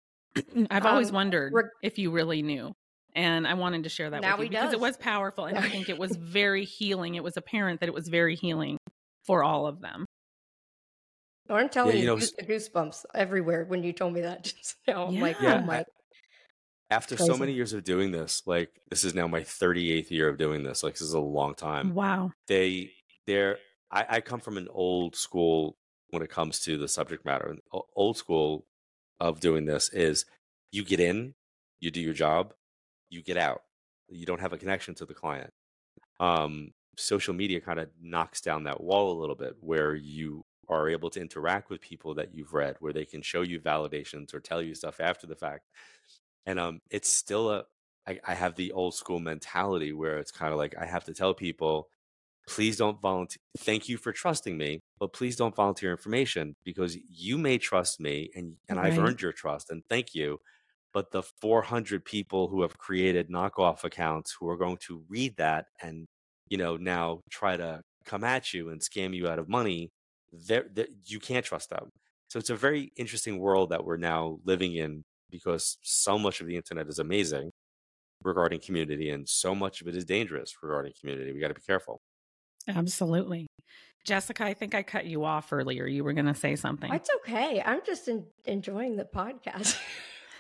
I've 0.70 0.86
always 0.86 1.08
Um, 1.08 1.14
wondered 1.14 1.52
reg- 1.52 1.66
if 1.82 1.98
you 1.98 2.10
really 2.10 2.42
knew. 2.42 2.72
And 3.14 3.48
I 3.48 3.54
wanted 3.54 3.82
to 3.84 3.88
share 3.88 4.10
that 4.10 4.20
Now 4.20 4.36
with 4.36 4.44
you 4.44 4.44
he 4.44 4.48
because 4.50 4.72
it 4.72 4.80
was 4.80 4.96
powerful 4.96 5.46
and 5.46 5.58
I 5.58 5.62
think 5.68 5.88
it 5.88 5.98
was 5.98 6.14
very 6.16 6.64
healing. 6.64 7.14
It 7.16 7.24
was 7.24 7.36
apparent 7.36 7.80
that 7.80 7.88
it 7.88 7.94
was 7.94 8.08
very 8.08 8.36
healing 8.36 8.78
for 9.26 9.42
all 9.42 9.66
of 9.66 9.80
them. 9.80 10.04
I'm 11.50 11.68
telling 11.70 11.94
you 11.96 12.00
you, 12.02 12.06
know, 12.06 12.16
goosebumps 12.16 13.06
everywhere 13.14 13.64
when 13.64 13.82
you 13.82 13.92
told 13.92 14.12
me 14.12 14.20
that 14.20 14.44
just 14.44 14.76
now. 14.86 15.06
I'm 15.06 15.18
like, 15.18 15.40
Yeah. 15.40 15.60
oh 15.62 15.66
my. 15.66 15.84
After 16.90 17.16
so 17.18 17.36
many 17.36 17.52
years 17.52 17.72
of 17.74 17.84
doing 17.84 18.12
this, 18.12 18.42
like 18.46 18.70
this 18.90 19.04
is 19.04 19.14
now 19.14 19.26
my 19.26 19.40
38th 19.40 20.10
year 20.10 20.28
of 20.28 20.38
doing 20.38 20.62
this. 20.62 20.82
Like 20.82 20.94
this 20.94 21.02
is 21.02 21.12
a 21.14 21.20
long 21.20 21.54
time. 21.54 21.94
Wow. 21.94 22.32
They, 22.46 22.92
they're. 23.26 23.58
I, 23.90 24.06
I 24.08 24.20
come 24.20 24.40
from 24.40 24.56
an 24.58 24.68
old 24.70 25.14
school 25.16 25.76
when 26.10 26.22
it 26.22 26.30
comes 26.30 26.60
to 26.60 26.78
the 26.78 26.88
subject 26.88 27.24
matter. 27.26 27.56
O- 27.74 27.86
Old 27.94 28.16
school 28.16 28.64
of 29.20 29.40
doing 29.40 29.64
this 29.64 29.90
is 29.92 30.24
you 30.70 30.84
get 30.84 31.00
in, 31.00 31.34
you 31.80 31.90
do 31.90 32.00
your 32.00 32.14
job, 32.14 32.54
you 33.10 33.22
get 33.22 33.36
out. 33.36 33.62
You 34.08 34.26
don't 34.26 34.40
have 34.40 34.52
a 34.52 34.58
connection 34.58 34.94
to 34.96 35.06
the 35.06 35.14
client. 35.14 35.52
Um, 36.20 36.72
social 36.96 37.34
media 37.34 37.60
kind 37.60 37.78
of 37.78 37.88
knocks 38.00 38.40
down 38.40 38.64
that 38.64 38.82
wall 38.82 39.12
a 39.12 39.20
little 39.20 39.36
bit 39.36 39.56
where 39.60 39.94
you 39.94 40.44
are 40.68 40.88
able 40.88 41.10
to 41.10 41.20
interact 41.20 41.70
with 41.70 41.80
people 41.80 42.14
that 42.14 42.34
you've 42.34 42.52
read, 42.52 42.76
where 42.80 42.92
they 42.92 43.04
can 43.04 43.22
show 43.22 43.42
you 43.42 43.60
validations 43.60 44.34
or 44.34 44.40
tell 44.40 44.60
you 44.60 44.74
stuff 44.74 45.00
after 45.00 45.26
the 45.26 45.36
fact. 45.36 45.64
And 46.44 46.58
um, 46.58 46.80
it's 46.90 47.08
still 47.08 47.50
a, 47.50 47.64
I, 48.06 48.18
I 48.26 48.34
have 48.34 48.54
the 48.54 48.72
old 48.72 48.94
school 48.94 49.18
mentality 49.18 49.92
where 49.92 50.18
it's 50.18 50.30
kind 50.30 50.52
of 50.52 50.58
like 50.58 50.74
I 50.78 50.86
have 50.86 51.04
to 51.04 51.14
tell 51.14 51.34
people, 51.34 51.88
please 52.46 52.76
don't 52.76 53.00
volunteer. 53.00 53.38
Thank 53.58 53.88
you 53.88 53.96
for 53.96 54.12
trusting 54.12 54.56
me, 54.56 54.80
but 54.98 55.12
please 55.12 55.36
don't 55.36 55.54
volunteer 55.54 55.90
information 55.90 56.54
because 56.64 56.96
you 57.08 57.38
may 57.38 57.58
trust 57.58 58.00
me 58.00 58.30
and, 58.34 58.56
and 58.68 58.78
I've 58.78 58.98
earned 58.98 59.20
your 59.22 59.32
trust 59.32 59.70
and 59.70 59.82
thank 59.88 60.14
you. 60.14 60.38
But 60.92 61.10
the 61.12 61.22
400 61.22 62.04
people 62.04 62.48
who 62.48 62.62
have 62.62 62.78
created 62.78 63.28
knockoff 63.28 63.84
accounts 63.84 64.36
who 64.38 64.48
are 64.48 64.56
going 64.56 64.78
to 64.86 65.04
read 65.08 65.36
that 65.36 65.66
and, 65.82 66.06
you 66.48 66.56
know, 66.58 66.76
now 66.76 67.20
try 67.30 67.56
to 67.56 67.82
come 68.04 68.24
at 68.24 68.54
you 68.54 68.70
and 68.70 68.80
scam 68.80 69.14
you 69.14 69.28
out 69.28 69.38
of 69.38 69.48
money, 69.48 69.90
they're, 70.32 70.66
they 70.72 70.88
you 71.04 71.20
can't 71.20 71.44
trust 71.44 71.70
them. 71.70 71.90
So 72.28 72.38
it's 72.38 72.50
a 72.50 72.56
very 72.56 72.92
interesting 72.96 73.38
world 73.38 73.70
that 73.70 73.84
we're 73.84 73.96
now 73.98 74.38
living 74.44 74.74
in 74.74 75.02
because 75.30 75.78
so 75.82 76.18
much 76.18 76.40
of 76.40 76.46
the 76.46 76.56
internet 76.56 76.88
is 76.88 76.98
amazing 76.98 77.50
regarding 78.22 78.60
community 78.60 79.10
and 79.10 79.28
so 79.28 79.54
much 79.54 79.80
of 79.80 79.88
it 79.88 79.96
is 79.96 80.04
dangerous 80.04 80.54
regarding 80.62 80.92
community. 81.00 81.32
We 81.32 81.40
got 81.40 81.48
to 81.48 81.54
be 81.54 81.62
careful. 81.66 82.00
Absolutely. 82.68 83.46
Jessica, 84.04 84.44
I 84.44 84.54
think 84.54 84.74
I 84.74 84.82
cut 84.82 85.06
you 85.06 85.24
off 85.24 85.52
earlier. 85.52 85.86
You 85.86 86.02
were 86.04 86.12
going 86.12 86.26
to 86.26 86.34
say 86.34 86.56
something. 86.56 86.92
It's 86.92 87.10
okay. 87.20 87.62
I'm 87.64 87.80
just 87.84 88.08
en- 88.08 88.24
enjoying 88.46 88.96
the 88.96 89.04
podcast. 89.04 89.78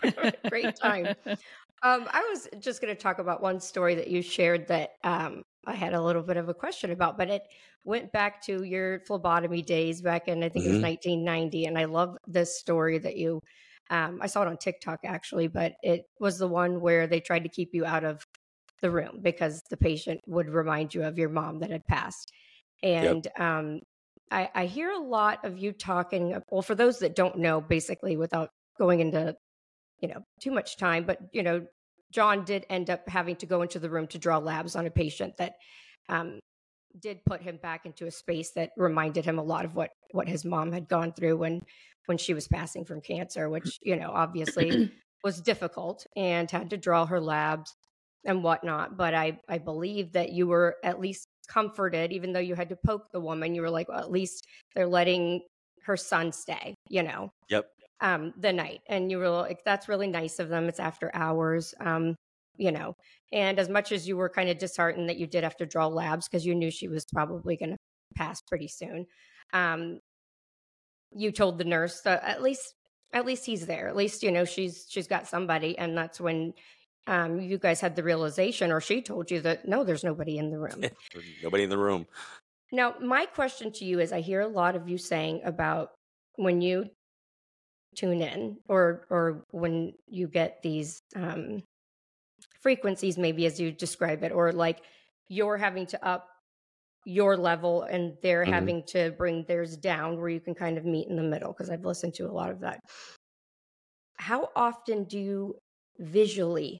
Great 0.48 0.76
time. 0.76 1.14
Um, 1.80 2.08
I 2.12 2.26
was 2.28 2.48
just 2.58 2.80
going 2.82 2.92
to 2.92 3.00
talk 3.00 3.20
about 3.20 3.40
one 3.40 3.60
story 3.60 3.94
that 3.94 4.08
you 4.08 4.20
shared 4.20 4.66
that 4.66 4.94
um, 5.04 5.44
I 5.64 5.76
had 5.76 5.94
a 5.94 6.02
little 6.02 6.24
bit 6.24 6.36
of 6.36 6.48
a 6.48 6.52
question 6.54 6.90
about, 6.90 7.16
but 7.16 7.30
it 7.30 7.42
went 7.84 8.10
back 8.10 8.42
to 8.46 8.64
your 8.64 8.98
phlebotomy 9.06 9.62
days 9.62 10.02
back 10.02 10.26
in, 10.26 10.42
I 10.42 10.48
think 10.48 10.64
it 10.64 10.70
was 10.70 10.78
Mhm. 10.78 10.82
1990. 10.82 11.66
And 11.66 11.78
I 11.78 11.84
love 11.84 12.16
this 12.26 12.58
story 12.58 12.98
that 12.98 13.16
you, 13.16 13.40
um, 13.90 14.18
I 14.20 14.26
saw 14.26 14.42
it 14.42 14.48
on 14.48 14.56
TikTok 14.56 14.98
actually, 15.04 15.46
but 15.46 15.74
it 15.84 16.06
was 16.18 16.36
the 16.36 16.48
one 16.48 16.80
where 16.80 17.06
they 17.06 17.20
tried 17.20 17.44
to 17.44 17.48
keep 17.48 17.70
you 17.72 17.84
out 17.84 18.02
of 18.02 18.26
the 18.82 18.90
room 18.90 19.20
because 19.22 19.62
the 19.70 19.76
patient 19.76 20.20
would 20.26 20.48
remind 20.48 20.94
you 20.94 21.04
of 21.04 21.16
your 21.16 21.28
mom 21.28 21.60
that 21.60 21.70
had 21.70 21.86
passed. 21.86 22.32
And 22.82 23.26
um, 23.38 23.80
I, 24.30 24.50
I 24.54 24.66
hear 24.66 24.90
a 24.90 24.98
lot 24.98 25.44
of 25.44 25.58
you 25.58 25.72
talking, 25.72 26.40
well, 26.50 26.62
for 26.62 26.74
those 26.74 27.00
that 27.00 27.16
don't 27.16 27.38
know, 27.38 27.60
basically, 27.60 28.16
without 28.16 28.50
going 28.78 29.00
into 29.00 29.34
you 30.00 30.08
know 30.08 30.22
too 30.40 30.50
much 30.50 30.76
time 30.76 31.04
but 31.04 31.18
you 31.32 31.42
know 31.42 31.66
john 32.12 32.44
did 32.44 32.64
end 32.70 32.88
up 32.88 33.06
having 33.08 33.36
to 33.36 33.46
go 33.46 33.62
into 33.62 33.78
the 33.78 33.90
room 33.90 34.06
to 34.06 34.18
draw 34.18 34.38
labs 34.38 34.76
on 34.76 34.86
a 34.86 34.90
patient 34.90 35.36
that 35.36 35.54
um, 36.08 36.38
did 36.98 37.18
put 37.26 37.42
him 37.42 37.58
back 37.62 37.84
into 37.84 38.06
a 38.06 38.10
space 38.10 38.52
that 38.52 38.70
reminded 38.76 39.24
him 39.24 39.38
a 39.38 39.42
lot 39.42 39.64
of 39.64 39.74
what 39.74 39.90
what 40.12 40.28
his 40.28 40.44
mom 40.44 40.72
had 40.72 40.88
gone 40.88 41.12
through 41.12 41.36
when 41.36 41.60
when 42.06 42.16
she 42.16 42.32
was 42.32 42.48
passing 42.48 42.84
from 42.84 43.00
cancer 43.00 43.48
which 43.48 43.78
you 43.82 43.96
know 43.96 44.10
obviously 44.12 44.90
was 45.24 45.40
difficult 45.40 46.06
and 46.16 46.50
had 46.50 46.70
to 46.70 46.76
draw 46.76 47.04
her 47.04 47.20
labs 47.20 47.74
and 48.24 48.42
whatnot 48.42 48.96
but 48.96 49.14
i 49.14 49.38
i 49.48 49.58
believe 49.58 50.12
that 50.12 50.32
you 50.32 50.46
were 50.46 50.76
at 50.82 51.00
least 51.00 51.28
comforted 51.48 52.12
even 52.12 52.32
though 52.32 52.40
you 52.40 52.54
had 52.54 52.68
to 52.68 52.76
poke 52.86 53.10
the 53.12 53.20
woman 53.20 53.54
you 53.54 53.62
were 53.62 53.70
like 53.70 53.88
well, 53.88 53.98
at 53.98 54.10
least 54.10 54.46
they're 54.74 54.86
letting 54.86 55.40
her 55.84 55.96
son 55.96 56.32
stay 56.32 56.74
you 56.88 57.02
know 57.02 57.30
Yep. 57.48 57.70
um 58.00 58.32
the 58.38 58.52
night. 58.52 58.80
And 58.88 59.10
you 59.10 59.18
were 59.18 59.28
like 59.30 59.60
that's 59.64 59.88
really 59.88 60.06
nice 60.08 60.38
of 60.38 60.48
them 60.48 60.68
it's 60.68 60.80
after 60.80 61.10
hours 61.14 61.74
um 61.80 62.14
you 62.56 62.72
know. 62.72 62.94
And 63.32 63.58
as 63.60 63.68
much 63.68 63.92
as 63.92 64.08
you 64.08 64.16
were 64.16 64.28
kind 64.28 64.48
of 64.50 64.58
disheartened 64.58 65.08
that 65.08 65.16
you 65.18 65.26
did 65.28 65.44
have 65.44 65.56
to 65.58 65.66
draw 65.66 65.86
labs 65.86 66.28
because 66.28 66.44
you 66.44 66.54
knew 66.56 66.70
she 66.72 66.88
was 66.88 67.04
probably 67.12 67.56
going 67.56 67.70
to 67.70 67.76
pass 68.16 68.40
pretty 68.42 68.68
soon 68.68 69.06
um 69.52 70.00
you 71.12 71.32
told 71.32 71.58
the 71.58 71.64
nurse 71.64 72.00
that 72.02 72.22
at 72.24 72.42
least 72.42 72.74
at 73.12 73.24
least 73.24 73.46
he's 73.46 73.66
there. 73.66 73.88
At 73.88 73.96
least 73.96 74.22
you 74.22 74.30
know 74.30 74.44
she's 74.44 74.86
she's 74.88 75.06
got 75.06 75.26
somebody 75.26 75.76
and 75.78 75.96
that's 75.96 76.20
when 76.20 76.52
um 77.08 77.40
you 77.40 77.58
guys 77.58 77.80
had 77.80 77.96
the 77.96 78.02
realization 78.04 78.70
or 78.70 78.80
she 78.80 79.02
told 79.02 79.30
you 79.30 79.40
that 79.40 79.66
no 79.66 79.82
there's 79.84 80.04
nobody 80.04 80.38
in 80.38 80.50
the 80.50 80.58
room 80.58 80.84
Nobody 81.42 81.64
in 81.64 81.70
the 81.70 81.78
room. 81.78 82.06
now, 82.70 82.94
my 83.00 83.24
question 83.26 83.72
to 83.72 83.84
you 83.84 83.98
is 83.98 84.12
I 84.12 84.20
hear 84.20 84.40
a 84.42 84.46
lot 84.48 84.76
of 84.76 84.88
you 84.88 84.98
saying 84.98 85.40
about 85.44 85.92
when 86.36 86.60
you 86.60 86.90
tune 87.96 88.20
in 88.20 88.58
or 88.68 89.06
or 89.10 89.42
when 89.50 89.94
you 90.06 90.28
get 90.28 90.62
these 90.62 91.00
um 91.16 91.62
frequencies 92.60 93.16
maybe 93.18 93.46
as 93.46 93.58
you 93.58 93.72
describe 93.72 94.22
it 94.22 94.32
or 94.32 94.52
like 94.52 94.80
you're 95.28 95.56
having 95.56 95.86
to 95.86 95.98
up 96.06 96.28
your 97.06 97.36
level 97.36 97.82
and 97.82 98.16
they're 98.22 98.44
Mhm. 98.44 98.52
having 98.52 98.82
to 98.88 99.10
bring 99.12 99.44
theirs 99.48 99.76
down 99.76 100.18
where 100.18 100.28
you 100.28 100.40
can 100.40 100.54
kind 100.54 100.76
of 100.78 100.84
meet 100.84 101.08
in 101.08 101.16
the 101.16 101.22
middle 101.22 101.52
because 101.52 101.70
I've 101.70 101.84
listened 101.84 102.14
to 102.14 102.24
a 102.28 102.32
lot 102.32 102.50
of 102.50 102.60
that. 102.60 102.80
How 104.18 104.50
often 104.56 105.04
do 105.04 105.18
you 105.18 105.58
visually 105.98 106.78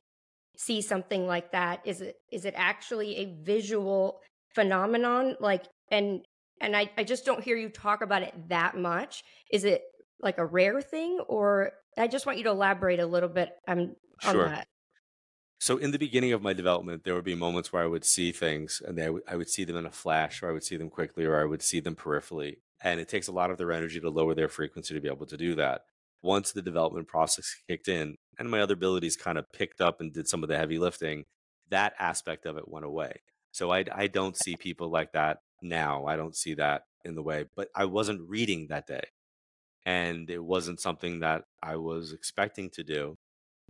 see 0.59 0.83
something 0.83 1.27
like 1.27 1.53
that? 1.53 1.81
Is 1.85 2.01
it 2.03 2.17
is 2.31 2.45
it 2.45 2.55
actually 2.57 3.17
a 3.17 3.37
visual 3.43 4.21
phenomenon 4.55 5.37
like 5.41 5.65
and 5.91 6.21
and 6.61 6.77
I, 6.77 6.91
I 6.99 7.05
just 7.05 7.25
don't 7.25 7.43
hear 7.43 7.57
you 7.57 7.69
talk 7.69 8.03
about 8.03 8.23
it 8.23 8.35
that 8.49 8.77
much. 8.77 9.23
Is 9.53 9.65
it 9.65 9.83
like 10.21 10.39
a 10.39 10.45
rare 10.45 10.83
thing 10.83 11.21
or 11.29 11.71
I 11.97 12.09
just 12.09 12.27
want 12.27 12.39
you 12.39 12.45
to 12.45 12.51
elaborate 12.51 12.99
a 12.99 13.07
little 13.07 13.29
bit 13.29 13.51
um, 13.69 13.95
on 14.25 14.33
Sure. 14.33 14.49
that. 14.49 14.67
So 15.61 15.77
in 15.77 15.91
the 15.91 15.99
beginning 15.99 16.33
of 16.33 16.43
my 16.43 16.53
development, 16.53 17.05
there 17.05 17.15
would 17.15 17.25
be 17.25 17.35
moments 17.35 17.73
where 17.73 17.83
I 17.83 17.87
would 17.87 18.05
see 18.05 18.31
things, 18.31 18.81
and 18.85 18.97
they, 18.97 19.07
I 19.07 19.13
I 19.29 19.37
would 19.37 19.49
see 19.49 19.65
them 19.65 19.77
in 19.77 19.87
a 19.87 19.91
flash, 19.91 20.43
or 20.43 20.49
I 20.49 20.53
would 20.53 20.63
see 20.63 20.77
them 20.77 20.89
quickly, 20.89 21.25
or 21.25 21.41
I 21.41 21.45
would 21.45 21.63
see 21.63 21.81
them 21.81 21.97
peripherally. 21.97 22.59
And 22.81 23.01
it 23.01 23.09
takes 23.09 23.27
a 23.27 23.33
lot 23.33 23.51
of 23.51 23.59
their 23.59 23.73
energy 23.73 23.99
to 24.01 24.11
lower 24.11 24.35
their 24.35 24.49
frequency 24.49 24.95
to 24.95 25.01
be 25.01 25.09
able 25.09 25.27
to 25.27 25.37
do 25.37 25.57
that. 25.57 25.83
Once 26.23 26.53
the 26.53 26.63
development 26.63 27.09
process 27.09 27.57
kicked 27.69 27.89
in, 27.89 28.17
and 28.39 28.51
my 28.51 28.61
other 28.61 28.75
abilities 28.75 29.17
kind 29.17 29.39
of 29.39 29.51
picked 29.53 29.81
up 29.81 30.01
and 30.01 30.13
did 30.13 30.29
some 30.29 30.43
of 30.43 30.49
the 30.49 30.57
heavy 30.57 30.79
lifting, 30.79 31.25
that 31.71 31.95
aspect 31.99 32.47
of 32.47 32.57
it 32.57 32.69
went 32.69 32.87
away. 32.87 33.23
So 33.53 33.73
I, 33.73 33.85
I 33.93 34.07
don't 34.07 34.37
see 34.37 34.57
people 34.57 34.91
like 34.91 35.13
that 35.13 35.39
now. 35.63 36.07
I 36.07 36.17
don't 36.17 36.37
see 36.37 36.55
that 36.55 36.83
in 37.05 37.15
the 37.15 37.23
way, 37.23 37.47
but 37.57 37.69
I 37.75 37.85
wasn't 37.87 38.29
reading 38.29 38.67
that 38.69 38.87
day, 38.87 39.09
and 39.85 40.29
it 40.31 40.45
wasn't 40.45 40.81
something 40.81 41.21
that 41.21 41.45
I 41.63 41.77
was 41.77 42.13
expecting 42.13 42.71
to 42.71 42.85
do. 42.85 43.17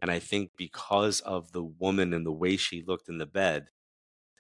And 0.01 0.11
I 0.11 0.19
think 0.19 0.53
because 0.57 1.21
of 1.21 1.53
the 1.53 1.63
woman 1.65 2.13
and 2.13 2.25
the 2.25 2.33
way 2.33 2.57
she 2.57 2.85
looked 2.87 3.09
in 3.09 3.19
the 3.19 3.27
bed, 3.27 3.69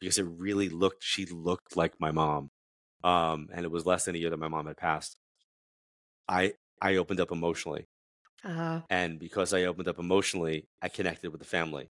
because 0.01 0.19
it 0.19 0.27
really 0.29 0.69
looked, 0.69 1.03
she 1.03 1.27
looked 1.27 1.77
like 1.77 1.95
my 2.01 2.11
mom. 2.13 2.51
Um, 3.05 3.49
and 3.53 3.65
it 3.65 3.71
was 3.71 3.87
less 3.87 4.05
than 4.05 4.15
a 4.15 4.19
year 4.19 4.31
that 4.31 4.39
my 4.39 4.49
mom 4.49 4.67
had 4.67 4.77
passed. 4.77 5.19
I 6.29 6.55
I 6.81 6.97
opened 6.97 7.21
up 7.21 7.33
emotionally, 7.33 7.87
Uh, 8.45 8.81
and 8.89 9.19
because 9.19 9.53
I 9.53 9.65
opened 9.65 9.89
up 9.89 9.99
emotionally, 9.99 10.69
I 10.81 10.89
connected 10.89 11.31
with 11.31 11.41
the 11.41 11.47
family. 11.47 11.91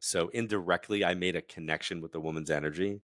So 0.00 0.28
indirectly, 0.28 1.04
I 1.04 1.14
made 1.14 1.36
a 1.36 1.42
connection 1.42 2.00
with 2.00 2.12
the 2.12 2.20
woman's 2.20 2.50
energy, 2.50 3.00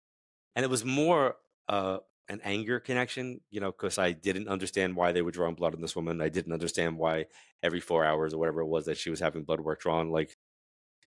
and 0.54 0.64
it 0.64 0.68
was 0.68 0.84
more 0.84 1.36
uh, 1.68 1.98
an 2.28 2.40
anger 2.44 2.80
connection, 2.80 3.40
you 3.50 3.60
know, 3.60 3.72
because 3.72 3.98
I 3.98 4.12
didn't 4.12 4.48
understand 4.48 4.94
why 4.94 5.12
they 5.12 5.22
were 5.22 5.30
drawing 5.30 5.54
blood 5.54 5.74
on 5.74 5.80
this 5.80 5.96
woman. 5.96 6.20
I 6.20 6.28
didn't 6.28 6.52
understand 6.52 6.98
why 6.98 7.26
every 7.62 7.80
four 7.80 8.04
hours 8.04 8.34
or 8.34 8.38
whatever 8.38 8.60
it 8.60 8.66
was 8.66 8.86
that 8.86 8.98
she 8.98 9.10
was 9.10 9.20
having 9.20 9.44
blood 9.44 9.60
work 9.60 9.80
drawn. 9.80 10.10
Like 10.10 10.36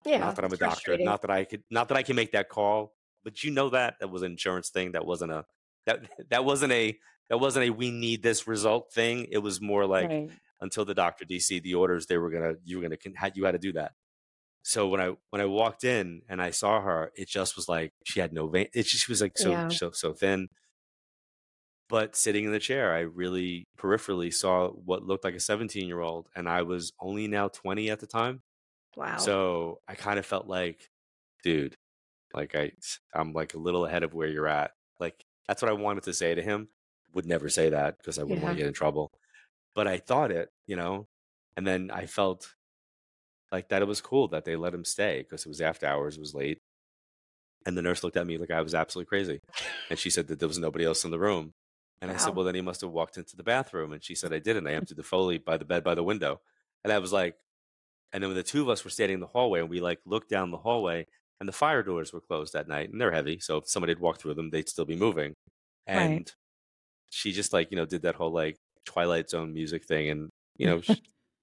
yeah. 0.06 0.20
not 0.20 0.36
that 0.36 0.46
I'm 0.46 0.54
a 0.54 0.58
doctor, 0.58 0.98
not 0.98 1.22
that 1.22 1.32
I 1.32 1.44
could, 1.44 1.64
not 1.70 1.90
that 1.90 1.98
I 1.98 2.04
can 2.04 2.16
make 2.16 2.32
that 2.32 2.50
call, 2.50 2.94
but 3.24 3.44
you 3.44 3.52
know 3.52 3.70
that 3.70 3.96
that 4.00 4.10
was 4.10 4.22
an 4.22 4.32
insurance 4.32 4.70
thing. 4.70 4.94
That 4.94 5.06
wasn't 5.06 5.32
a 5.32 5.46
that 5.86 6.00
that 6.30 6.46
wasn't 6.46 6.74
a 6.74 6.98
that 7.30 7.40
wasn't 7.40 7.66
a 7.66 7.70
we 7.72 7.92
need 7.92 8.22
this 8.22 8.48
result 8.48 8.92
thing. 8.94 9.28
It 9.32 9.40
was 9.40 9.62
more 9.62 9.86
like 9.86 10.10
right. 10.10 10.30
Until 10.62 10.86
the 10.86 10.94
doctor 10.94 11.26
DC 11.26 11.62
the 11.62 11.76
orders, 11.76 12.06
they 12.08 12.18
were 12.18 12.30
gonna 12.30 12.54
you 12.64 12.78
were 12.78 12.84
gonna 12.84 12.98
you 13.34 13.46
had 13.46 13.54
to 13.54 13.60
do 13.60 13.74
that. 13.74 13.94
So 14.64 14.88
when 14.88 15.00
I 15.00 15.14
when 15.30 15.42
I 15.42 15.46
walked 15.46 15.84
in 15.84 16.22
and 16.28 16.42
I 16.42 16.50
saw 16.50 16.82
her, 16.82 17.12
it 17.16 17.28
just 17.28 17.56
was 17.56 17.70
like 17.70 17.94
she 18.04 18.20
had 18.20 18.34
no 18.34 18.48
vein. 18.48 18.68
It 18.74 18.84
just, 18.84 19.06
she 19.06 19.12
was 19.12 19.22
like 19.22 19.38
so 19.38 19.52
Yeah. 19.52 19.68
so 19.70 19.92
so 19.92 20.14
thin. 20.14 20.50
But 21.88 22.16
sitting 22.16 22.46
in 22.46 22.52
the 22.52 22.60
chair, 22.60 22.94
I 22.94 23.02
really 23.02 23.68
peripherally 23.78 24.34
saw 24.34 24.70
what 24.70 25.04
looked 25.04 25.24
like 25.24 25.36
a 25.36 25.40
17 25.40 25.88
year 25.88 26.02
old, 26.02 26.30
and 26.36 26.50
I 26.50 26.64
was 26.64 26.94
only 27.00 27.28
now 27.28 27.48
20 27.48 27.92
at 27.92 28.00
the 28.00 28.08
time. 28.08 28.42
Wow. 28.98 29.18
So 29.18 29.82
I 29.88 29.94
kind 29.94 30.18
of 30.18 30.26
felt 30.26 30.48
like, 30.48 30.90
dude, 31.44 31.76
like 32.34 32.56
I, 32.56 32.72
I'm 33.14 33.34
like 33.34 33.54
a 33.54 33.60
little 33.60 33.86
ahead 33.86 34.02
of 34.04 34.14
where 34.16 34.28
you're 34.28 34.48
at. 34.48 34.72
Like 35.00 35.24
that's 35.48 35.62
what 35.62 35.70
I 35.70 35.76
wanted 35.76 36.04
to 36.04 36.14
say 36.14 36.34
to 36.34 36.42
him. 36.42 36.70
Would 37.14 37.28
never 37.28 37.50
say 37.50 37.70
that 37.70 38.00
because 38.00 38.18
I 38.18 38.24
wouldn't 38.24 38.42
want 38.42 38.56
to 38.56 38.58
get 38.58 38.68
in 38.68 38.74
trouble. 38.74 39.12
But 39.76 39.88
I 39.88 39.98
thought 39.98 40.32
it, 40.32 40.50
you 40.66 40.76
know, 40.76 41.08
and 41.58 41.68
then 41.68 41.92
I 41.92 42.06
felt 42.06 42.54
like 43.52 43.70
that 43.70 43.82
it 43.82 43.88
was 43.88 44.02
cool 44.02 44.28
that 44.30 44.46
they 44.46 44.56
let 44.56 44.74
him 44.74 44.86
stay 44.86 45.20
because 45.22 45.46
it 45.46 45.50
was 45.50 45.62
after 45.62 45.86
hours, 45.86 46.18
it 46.18 46.22
was 46.22 46.34
late. 46.34 46.60
And 47.66 47.78
the 47.78 47.82
nurse 47.82 48.04
looked 48.04 48.18
at 48.18 48.28
me 48.28 48.38
like 48.38 48.52
I 48.52 48.62
was 48.62 48.76
absolutely 48.76 49.10
crazy. 49.10 49.42
And 49.90 49.98
she 49.98 50.10
said 50.10 50.28
that 50.28 50.40
there 50.40 50.48
was 50.48 50.60
nobody 50.60 50.86
else 50.86 51.04
in 51.04 51.12
the 51.12 51.20
room. 51.20 51.54
And 52.02 52.12
I 52.12 52.18
said, 52.18 52.36
Well, 52.36 52.46
then 52.46 52.56
he 52.56 52.62
must 52.62 52.82
have 52.82 52.92
walked 52.92 53.18
into 53.18 53.36
the 53.36 53.44
bathroom. 53.44 53.92
And 53.92 54.04
she 54.04 54.14
said, 54.14 54.34
I 54.34 54.40
didn't. 54.40 54.68
I 54.68 54.74
emptied 54.76 54.98
the 54.98 55.04
Foley 55.04 55.38
by 55.40 55.58
the 55.58 55.66
bed 55.66 55.84
by 55.84 55.96
the 55.96 56.04
window. 56.04 56.42
And 56.84 56.94
I 56.94 57.00
was 57.00 57.12
like, 57.12 57.36
and 58.14 58.22
then 58.22 58.30
when 58.30 58.38
the 58.38 58.44
two 58.44 58.62
of 58.62 58.70
us 58.70 58.84
were 58.84 58.90
standing 58.90 59.16
in 59.16 59.20
the 59.20 59.28
hallway 59.28 59.60
and 59.60 59.70
we 59.70 59.82
like 59.82 60.00
looked 60.06 60.30
down 60.30 60.52
the 60.52 60.58
hallway 60.58 61.08
and 61.40 61.50
the 61.50 61.54
fire 61.54 61.84
doors 61.84 62.14
were 62.14 62.22
closed 62.22 62.54
that 62.54 62.68
night 62.68 62.90
and 62.90 63.02
they're 63.02 63.12
heavy. 63.12 63.40
So 63.40 63.58
if 63.58 63.68
somebody 63.68 63.92
had 63.92 64.00
walked 64.00 64.22
through 64.22 64.36
them, 64.36 64.52
they'd 64.52 64.70
still 64.70 64.86
be 64.86 64.96
moving. 64.96 65.34
Right. 65.88 65.98
And 65.98 66.32
she 67.10 67.32
just 67.32 67.52
like, 67.52 67.72
you 67.72 67.78
know, 67.78 67.86
did 67.86 68.04
that 68.04 68.16
whole 68.16 68.32
like 68.32 68.58
Twilight 68.86 69.30
Zone 69.30 69.54
music 69.54 69.86
thing. 69.86 70.10
And, 70.10 70.30
you 70.58 70.68
know, 70.68 70.82
she, 70.82 71.02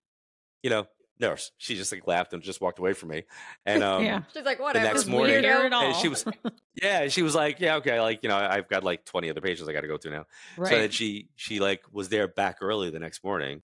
you 0.62 0.70
know, 0.70 0.87
nurse, 1.20 1.50
she 1.59 1.76
just 1.76 1.92
like 1.92 2.07
laughed 2.07 2.33
and 2.33 2.42
just 2.42 2.61
walked 2.61 2.78
away 2.78 2.92
from 2.92 3.11
me. 3.11 3.24
And, 3.66 3.83
um, 3.90 4.05
Yeah. 4.05 4.22
She's 4.33 4.44
like, 4.44 4.61
whatever. 4.61 4.87
The 4.87 4.92
next 4.94 5.07
morning- 5.07 5.37
we 5.37 5.42
hear 5.42 5.64
it 5.66 5.72
all. 5.72 5.85
and 5.87 5.96
she 5.96 6.09
was, 6.09 6.24
yeah, 6.83 7.09
she 7.09 7.22
was 7.22 7.35
like, 7.35 7.61
yeah, 7.61 7.76
okay. 7.76 8.00
Like, 8.00 8.20
you 8.22 8.28
know, 8.28 8.37
I've 8.37 8.68
got 8.68 8.85
like 8.85 9.05
20 9.05 9.31
other 9.31 9.40
patients 9.40 9.68
I 9.68 9.72
got 9.72 9.83
to 9.83 9.88
go 9.88 9.96
to 9.98 10.11
now. 10.11 10.24
right. 10.57 10.70
So 10.70 10.78
then 10.78 10.90
she 10.90 11.28
she 11.37 11.61
like 11.61 11.83
was 11.92 12.09
there 12.09 12.28
back 12.28 12.59
early 12.61 12.90
the 12.90 12.98
next 13.00 13.22
morning. 13.24 13.61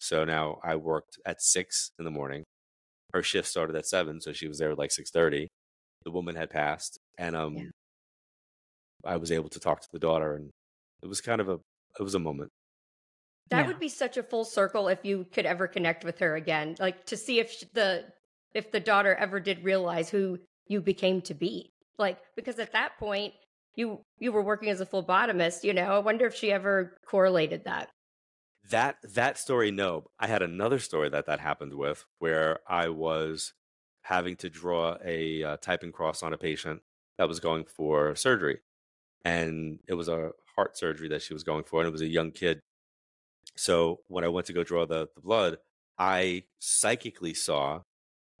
So 0.00 0.24
now 0.24 0.58
I 0.62 0.76
worked 0.76 1.18
at 1.26 1.42
six 1.42 1.90
in 1.98 2.04
the 2.04 2.10
morning. 2.10 2.44
Her 3.14 3.22
shift 3.22 3.48
started 3.48 3.74
at 3.74 3.86
seven, 3.86 4.20
so 4.20 4.32
she 4.32 4.46
was 4.46 4.58
there 4.58 4.70
at 4.72 4.78
like 4.78 4.92
six 4.92 5.10
thirty. 5.10 5.48
The 6.04 6.10
woman 6.12 6.36
had 6.36 6.50
passed, 6.50 6.98
and 7.16 7.34
um, 7.34 7.56
Yeah. 7.56 7.64
I 9.04 9.16
was 9.16 9.32
able 9.32 9.48
to 9.48 9.58
talk 9.60 9.80
to 9.80 9.88
the 9.92 9.98
daughter, 9.98 10.34
and 10.34 10.50
it 11.02 11.06
was 11.08 11.20
kind 11.20 11.40
of 11.40 11.48
a 11.48 11.58
it 11.98 12.02
was 12.02 12.14
a 12.14 12.18
moment. 12.18 12.50
That 13.50 13.60
Yeah. 13.60 13.66
would 13.68 13.78
be 13.80 13.88
such 13.88 14.16
a 14.16 14.22
full 14.22 14.44
circle 14.44 14.88
if 14.88 15.04
you 15.04 15.26
could 15.32 15.46
ever 15.46 15.66
connect 15.66 16.04
with 16.04 16.18
her 16.18 16.36
again, 16.36 16.76
like 16.78 17.06
to 17.06 17.16
see 17.16 17.40
if 17.40 17.60
the 17.72 18.12
if 18.54 18.70
the 18.70 18.80
daughter 18.80 19.14
ever 19.14 19.40
did 19.40 19.62
realize 19.64 20.10
who 20.10 20.38
you 20.66 20.80
became 20.80 21.20
to 21.22 21.34
be. 21.34 21.70
Like 21.98 22.18
because 22.36 22.58
at 22.58 22.72
that 22.72 22.98
point 22.98 23.34
you 23.74 24.00
you 24.18 24.32
were 24.32 24.42
working 24.42 24.68
as 24.70 24.80
a 24.80 24.86
phlebotomist, 24.86 25.64
you 25.64 25.72
know. 25.72 25.94
I 25.94 25.98
wonder 25.98 26.26
if 26.26 26.34
she 26.34 26.52
ever 26.52 26.96
correlated 27.06 27.64
that. 27.64 27.90
That 28.70 28.96
that 29.14 29.38
story, 29.38 29.70
no. 29.70 30.10
I 30.18 30.26
had 30.26 30.42
another 30.42 30.78
story 30.78 31.08
that 31.10 31.26
that 31.26 31.40
happened 31.40 31.74
with, 31.74 32.04
where 32.18 32.58
I 32.68 32.88
was 32.88 33.54
having 34.02 34.36
to 34.36 34.50
draw 34.50 34.96
a 35.04 35.42
uh, 35.42 35.56
typing 35.58 35.92
cross 35.92 36.22
on 36.22 36.32
a 36.32 36.38
patient 36.38 36.82
that 37.16 37.28
was 37.28 37.40
going 37.40 37.64
for 37.64 38.14
surgery, 38.14 38.60
and 39.24 39.78
it 39.88 39.94
was 39.94 40.08
a 40.08 40.32
heart 40.56 40.76
surgery 40.76 41.08
that 41.08 41.22
she 41.22 41.32
was 41.32 41.44
going 41.44 41.64
for, 41.64 41.80
and 41.80 41.88
it 41.88 41.92
was 41.92 42.02
a 42.02 42.06
young 42.08 42.30
kid. 42.30 42.60
So 43.58 44.00
when 44.06 44.22
I 44.22 44.28
went 44.28 44.46
to 44.46 44.52
go 44.52 44.62
draw 44.62 44.86
the, 44.86 45.08
the 45.16 45.20
blood, 45.20 45.58
I 45.98 46.44
psychically 46.60 47.34
saw 47.34 47.80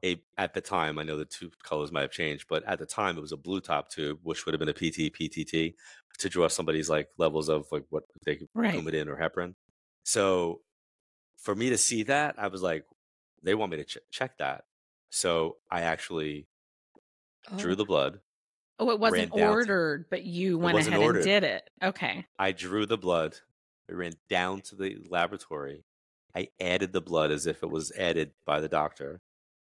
a 0.04 0.22
at 0.36 0.54
the 0.54 0.60
time. 0.60 0.96
I 0.96 1.02
know 1.02 1.18
the 1.18 1.24
two 1.24 1.50
colors 1.64 1.90
might 1.90 2.02
have 2.02 2.12
changed, 2.12 2.46
but 2.48 2.62
at 2.64 2.78
the 2.78 2.86
time 2.86 3.18
it 3.18 3.20
was 3.20 3.32
a 3.32 3.36
blue 3.36 3.60
top 3.60 3.90
tube, 3.90 4.20
which 4.22 4.46
would 4.46 4.52
have 4.52 4.60
been 4.60 4.68
a 4.68 4.72
PT 4.72 5.12
PTT 5.12 5.74
to 6.18 6.28
draw 6.28 6.46
somebody's 6.46 6.88
like 6.88 7.08
levels 7.18 7.48
of 7.48 7.66
like 7.72 7.82
what 7.90 8.04
they 8.24 8.36
could 8.36 8.48
Right. 8.54 8.74
Coumadin 8.74 9.08
or 9.08 9.16
heparin. 9.16 9.54
So 10.04 10.60
for 11.36 11.52
me 11.52 11.70
to 11.70 11.78
see 11.78 12.04
that, 12.04 12.36
I 12.38 12.46
was 12.46 12.62
like, 12.62 12.84
they 13.42 13.56
want 13.56 13.72
me 13.72 13.78
to 13.78 13.84
ch- 13.84 13.98
check 14.12 14.38
that. 14.38 14.64
So 15.10 15.56
I 15.68 15.82
actually 15.82 16.46
drew 17.56 17.72
oh. 17.72 17.74
the 17.74 17.84
blood. 17.84 18.20
oh, 18.78 18.90
it 18.90 19.00
wasn't 19.00 19.32
down 19.32 19.38
to- 19.40 19.48
ordered, 19.48 20.04
but 20.10 20.22
you 20.22 20.58
went 20.58 20.78
ahead 20.78 21.00
ordered. 21.00 21.18
and 21.18 21.24
did 21.24 21.42
it. 21.42 21.68
Okay. 21.82 22.24
I 22.38 22.52
drew 22.52 22.86
the 22.86 22.98
blood. 22.98 23.36
I 23.90 23.94
ran 23.94 24.12
down 24.28 24.60
to 24.62 24.76
the 24.76 24.96
laboratory. 25.08 25.84
I 26.34 26.48
added 26.60 26.92
the 26.92 27.00
blood 27.00 27.30
as 27.30 27.46
if 27.46 27.62
it 27.62 27.70
was 27.70 27.90
added 27.92 28.32
by 28.44 28.60
the 28.60 28.68
doctor. 28.68 29.20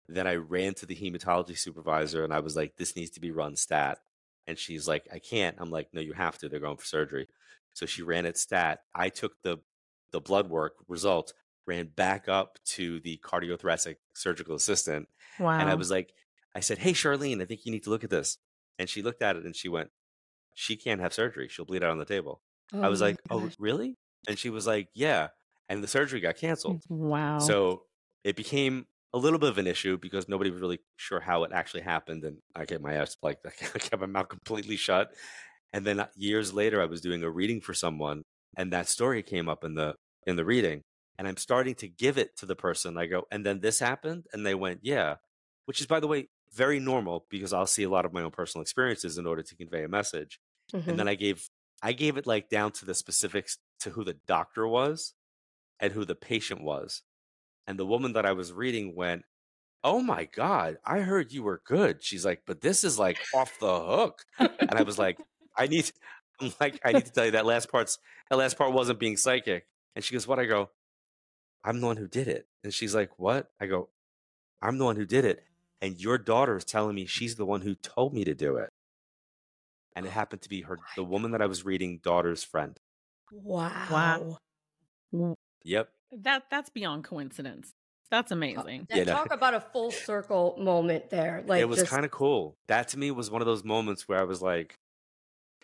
Then 0.09 0.27
I 0.27 0.35
ran 0.37 0.75
to 0.75 0.87
the 0.87 0.95
hematology 0.97 1.59
supervisor 1.59 2.23
and 2.25 2.33
I 2.33 2.41
was 2.41 2.57
like, 2.57 2.77
this 2.77 2.97
needs 2.97 3.11
to 3.13 3.21
be 3.21 3.31
run 3.31 3.57
stat. 3.57 3.99
And 4.47 4.59
she's 4.59 4.87
like, 4.87 5.07
I 5.13 5.19
can't. 5.19 5.57
I'm 5.59 5.71
like, 5.71 5.89
no, 5.93 6.01
you 6.01 6.13
have 6.13 6.39
to. 6.39 6.49
They're 6.49 6.61
going 6.61 6.77
for 6.77 6.85
surgery. 6.85 7.29
So 7.73 7.87
she 7.87 8.03
ran 8.03 8.27
it 8.27 8.39
stat. 8.39 8.81
I 8.95 9.09
took 9.09 9.33
the 9.43 9.59
the 10.13 10.21
blood 10.21 10.49
work 10.49 10.75
result, 10.87 11.33
ran 11.67 11.87
back 11.89 12.29
up 12.29 12.59
to 12.65 13.01
the 13.01 13.19
cardiothoracic 13.25 13.97
surgical 14.15 14.55
assistant, 14.55 15.09
Wow. 15.41 15.59
and 15.59 15.69
I 15.69 15.75
was 15.75 15.91
like, 15.91 16.13
I 16.55 16.61
said, 16.61 16.79
Hey 16.79 16.93
Charlene, 16.93 17.43
I 17.43 17.45
think 17.45 17.67
you 17.67 17.73
need 17.73 17.83
to 17.85 17.91
look 17.91 18.05
at 18.05 18.11
this. 18.11 18.39
And 18.79 18.89
she 18.89 19.03
looked 19.03 19.21
at 19.23 19.37
it 19.37 19.45
and 19.45 19.55
she 19.55 19.69
went, 19.69 19.91
She 20.55 20.77
can't 20.77 21.01
have 21.01 21.13
surgery. 21.13 21.49
She'll 21.49 21.65
bleed 21.65 21.83
out 21.83 21.91
on 21.91 21.99
the 21.99 22.05
table. 22.05 22.41
I 22.73 22.89
was 22.89 23.03
oh 23.03 23.05
my 23.07 23.11
like, 23.11 23.21
Oh, 23.31 23.51
really? 23.59 23.97
And 24.27 24.39
she 24.39 24.51
was 24.51 24.67
like, 24.67 24.89
Yeah. 24.95 25.29
And 25.69 25.83
the 25.83 25.89
surgery 25.89 26.21
got 26.21 26.37
canceled. 26.37 26.83
wow. 26.89 27.39
So 27.39 27.83
it 28.25 28.37
became 28.37 28.87
a 29.13 29.19
little 29.19 29.39
bit 29.39 29.49
of 29.49 29.59
an 29.59 29.67
issue 29.67 29.99
because 29.99 30.29
nobody 30.29 30.51
was 30.51 30.61
really 30.61 30.81
sure 30.97 31.21
how 31.21 31.45
it 31.45 31.53
actually 31.53 31.81
happened. 31.83 32.25
And 32.25 32.39
I 32.55 32.65
kept 32.67 32.83
my 32.83 32.95
ass 32.95 33.17
like 33.23 33.39
I 33.47 33.79
kept 33.79 34.01
my 34.01 34.07
mouth 34.07 34.29
completely 34.29 34.77
shut. 34.77 35.13
And 35.73 35.85
then 35.85 36.01
uh, 36.01 36.09
years 36.17 36.53
later, 36.55 36.81
I 36.81 36.87
was 36.87 37.01
doing 37.01 37.23
a 37.23 37.31
reading 37.31 37.61
for 37.61 37.75
someone, 37.75 38.23
and 38.57 38.73
that 38.73 38.89
story 38.89 39.23
came 39.23 39.49
up 39.49 39.65
in 39.65 39.75
the 39.75 39.95
in 40.27 40.37
the 40.37 40.45
reading. 40.45 40.83
And 41.19 41.27
I'm 41.27 41.37
starting 41.39 41.75
to 41.77 41.89
give 41.89 42.19
it 42.19 42.37
to 42.39 42.47
the 42.47 42.57
person. 42.57 42.99
I 42.99 43.07
go, 43.07 43.25
and 43.31 43.45
then 43.45 43.61
this 43.61 43.79
happened, 43.79 44.27
and 44.33 44.45
they 44.45 44.55
went, 44.55 44.81
yeah, 44.83 45.17
which 45.65 45.81
is 45.81 45.87
by 45.87 46.01
the 46.01 46.07
way 46.07 46.29
very 46.53 46.79
normal 46.79 47.27
because 47.31 47.53
I'll 47.53 47.67
see 47.67 47.83
a 47.83 47.89
lot 47.91 48.05
of 48.07 48.13
my 48.13 48.23
own 48.23 48.31
personal 48.31 48.63
experiences 48.63 49.19
in 49.19 49.27
order 49.27 49.43
to 49.43 49.57
convey 49.57 49.83
a 49.85 49.89
message. 49.89 50.39
Mhm. 50.73 50.87
And 50.89 50.99
then 50.99 51.09
I 51.09 51.15
gave 51.17 51.49
I 51.83 51.93
gave 51.93 52.17
it 52.17 52.27
like 52.27 52.49
down 52.49 52.73
to 52.73 52.85
the 52.87 52.95
specifics 52.95 53.59
to 53.81 53.91
who 53.91 54.05
the 54.05 54.15
doctor 54.15 54.67
was 54.67 55.15
and 55.81 55.93
who 55.93 56.05
the 56.05 56.15
patient 56.17 56.63
was. 56.63 57.03
And 57.67 57.79
the 57.79 57.87
woman 57.87 58.15
that 58.15 58.27
I 58.27 58.33
was 58.33 58.53
reading 58.53 58.95
went, 58.95 59.25
"Oh 59.85 60.03
my 60.03 60.27
god, 60.27 60.79
I 60.85 61.01
heard 61.01 61.33
you 61.33 61.43
were 61.45 61.63
good." 61.65 62.03
She's 62.05 62.25
like, 62.27 62.45
"But 62.47 62.63
this 62.63 62.85
is 62.85 62.99
like 62.99 63.29
off 63.33 63.59
the 63.61 63.81
hook." 63.81 64.27
And 64.69 64.79
I 64.79 64.83
was 64.85 64.99
like, 64.99 65.21
"I 65.57 65.67
need 65.69 65.93
I'm 66.41 66.53
like 66.61 66.81
I 66.85 66.93
need 66.95 67.07
to 67.07 67.13
tell 67.13 67.27
you 67.27 67.33
that 67.33 67.47
last 67.47 67.71
part's 67.71 67.99
that 68.31 68.37
last 68.39 68.59
part 68.59 68.73
wasn't 68.75 69.01
being 69.01 69.17
psychic." 69.19 69.69
And 69.97 70.05
she 70.05 70.15
goes, 70.15 70.27
"What?" 70.29 70.39
I 70.41 70.47
go, 70.47 70.73
"I'm 71.65 71.81
the 71.81 71.87
one 71.87 71.99
who 71.99 72.09
did 72.09 72.29
it." 72.29 72.49
And 72.65 72.73
she's 72.73 72.95
like, 72.95 73.19
"What?" 73.19 73.53
I 73.61 73.67
go, 73.67 73.91
"I'm 74.63 74.79
the 74.79 74.87
one 74.87 74.97
who 74.97 75.07
did 75.07 75.25
it." 75.27 75.47
And 75.83 76.01
your 76.01 76.19
daughter 76.19 76.57
is 76.57 76.65
telling 76.67 76.97
me 76.97 77.07
she's 77.07 77.37
the 77.37 77.47
one 77.47 77.63
who 77.63 77.75
told 77.77 78.15
me 78.15 78.25
to 78.25 78.35
do 78.35 78.57
it. 78.59 78.73
And 79.97 80.07
it 80.07 80.11
oh 80.11 80.13
happened 80.13 80.43
to 80.43 80.49
be 80.49 80.61
her 80.63 80.85
the 80.95 81.03
woman 81.05 81.33
that 81.33 81.43
I 81.43 81.47
was 81.47 81.65
reading 81.65 81.99
daughter's 81.99 82.45
friend. 82.45 82.79
Wow. 83.33 84.39
Wow. 85.13 85.37
Yep. 85.65 85.89
That 86.23 86.45
that's 86.51 86.71
beyond 86.71 87.05
coincidence. 87.05 87.73
That's 88.11 88.31
amazing. 88.31 88.87
That- 88.89 88.99
Yeah, 88.99 89.05
no. 89.05 89.13
talk 89.13 89.33
about 89.33 89.55
a 89.55 89.61
full 89.61 89.91
circle 89.91 90.57
moment 90.59 91.11
there. 91.11 91.43
Like 91.47 91.61
it 91.61 91.69
was 91.69 91.81
just, 91.81 91.91
kind 91.91 92.05
of 92.05 92.11
cool. 92.11 92.55
That 92.69 92.89
to 92.89 92.99
me 92.99 93.11
was 93.11 93.31
one 93.31 93.43
of 93.43 93.47
those 93.47 93.65
moments 93.65 94.09
where 94.09 94.19
I 94.21 94.25
was 94.25 94.41
like, 94.41 94.75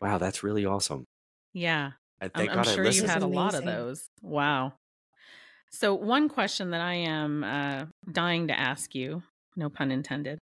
wow, 0.01 0.18
that's 0.18 0.42
really 0.42 0.66
awesome. 0.66 1.05
Yeah. 1.53 1.92
And 2.20 2.31
I'm, 2.35 2.38
thank 2.40 2.51
I'm 2.51 2.57
God 2.57 2.68
I 2.68 2.75
sure 2.75 2.85
you 2.85 2.90
listened. 2.90 3.11
had 3.11 3.22
a 3.22 3.27
lot 3.27 3.55
of 3.55 3.64
those. 3.64 4.09
Wow. 4.22 4.72
So, 5.70 5.94
one 5.94 6.29
question 6.29 6.70
that 6.72 6.81
I 6.83 6.94
am 6.94 7.42
uh, 7.44 7.87
dying 8.11 8.48
to 8.48 8.59
ask 8.59 8.94
you, 8.94 9.22
no 9.57 9.70
pun 9.70 9.90
intended. 9.90 10.38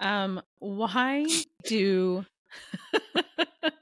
Um, 0.00 0.42
why 0.58 1.26
do. 1.64 2.24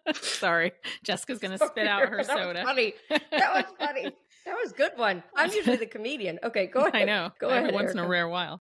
Sorry, 0.14 0.72
Jessica's 1.04 1.38
going 1.38 1.56
to 1.56 1.64
spit 1.66 1.86
out 1.86 2.08
her 2.08 2.18
that 2.18 2.26
soda. 2.26 2.60
Was 2.60 2.64
funny. 2.64 2.94
That 3.08 3.54
was 3.54 3.64
funny. 3.78 4.12
That 4.44 4.56
was 4.60 4.72
a 4.72 4.74
good 4.74 4.92
one. 4.96 5.22
I'm 5.36 5.50
usually 5.52 5.76
the 5.76 5.86
comedian. 5.86 6.38
Okay, 6.42 6.66
go 6.66 6.80
ahead. 6.86 7.02
I 7.02 7.04
know. 7.04 7.30
Go 7.38 7.48
every 7.48 7.70
ahead. 7.70 7.74
once 7.74 7.92
in 7.92 7.98
a 7.98 8.08
rare 8.08 8.28
while. 8.28 8.60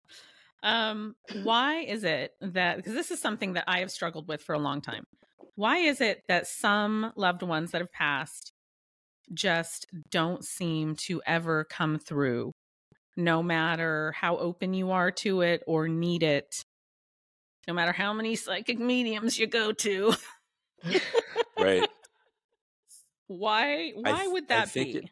Um, 0.62 1.16
why 1.42 1.80
is 1.80 2.04
it 2.04 2.32
that 2.40 2.76
because 2.76 2.94
this 2.94 3.10
is 3.10 3.20
something 3.20 3.54
that 3.54 3.64
I 3.66 3.80
have 3.80 3.90
struggled 3.90 4.28
with 4.28 4.42
for 4.42 4.54
a 4.54 4.58
long 4.60 4.80
time. 4.80 5.04
Why 5.56 5.78
is 5.78 6.00
it 6.00 6.22
that 6.28 6.46
some 6.46 7.12
loved 7.16 7.42
ones 7.42 7.72
that 7.72 7.80
have 7.80 7.92
passed 7.92 8.52
just 9.34 9.86
don't 10.10 10.44
seem 10.44 10.94
to 10.96 11.20
ever 11.26 11.64
come 11.64 11.98
through, 11.98 12.52
no 13.16 13.42
matter 13.42 14.14
how 14.16 14.36
open 14.36 14.72
you 14.72 14.92
are 14.92 15.10
to 15.10 15.40
it 15.40 15.62
or 15.66 15.88
need 15.88 16.22
it, 16.22 16.64
no 17.66 17.74
matter 17.74 17.92
how 17.92 18.12
many 18.12 18.36
psychic 18.36 18.78
mediums 18.78 19.38
you 19.38 19.46
go 19.46 19.72
to? 19.72 20.14
Right. 21.58 21.88
Why? 23.26 23.92
Why 23.94 24.20
th- 24.20 24.32
would 24.32 24.44
I 24.44 24.46
that 24.56 24.68
think 24.68 24.92
be? 24.92 24.98
it- 24.98 25.10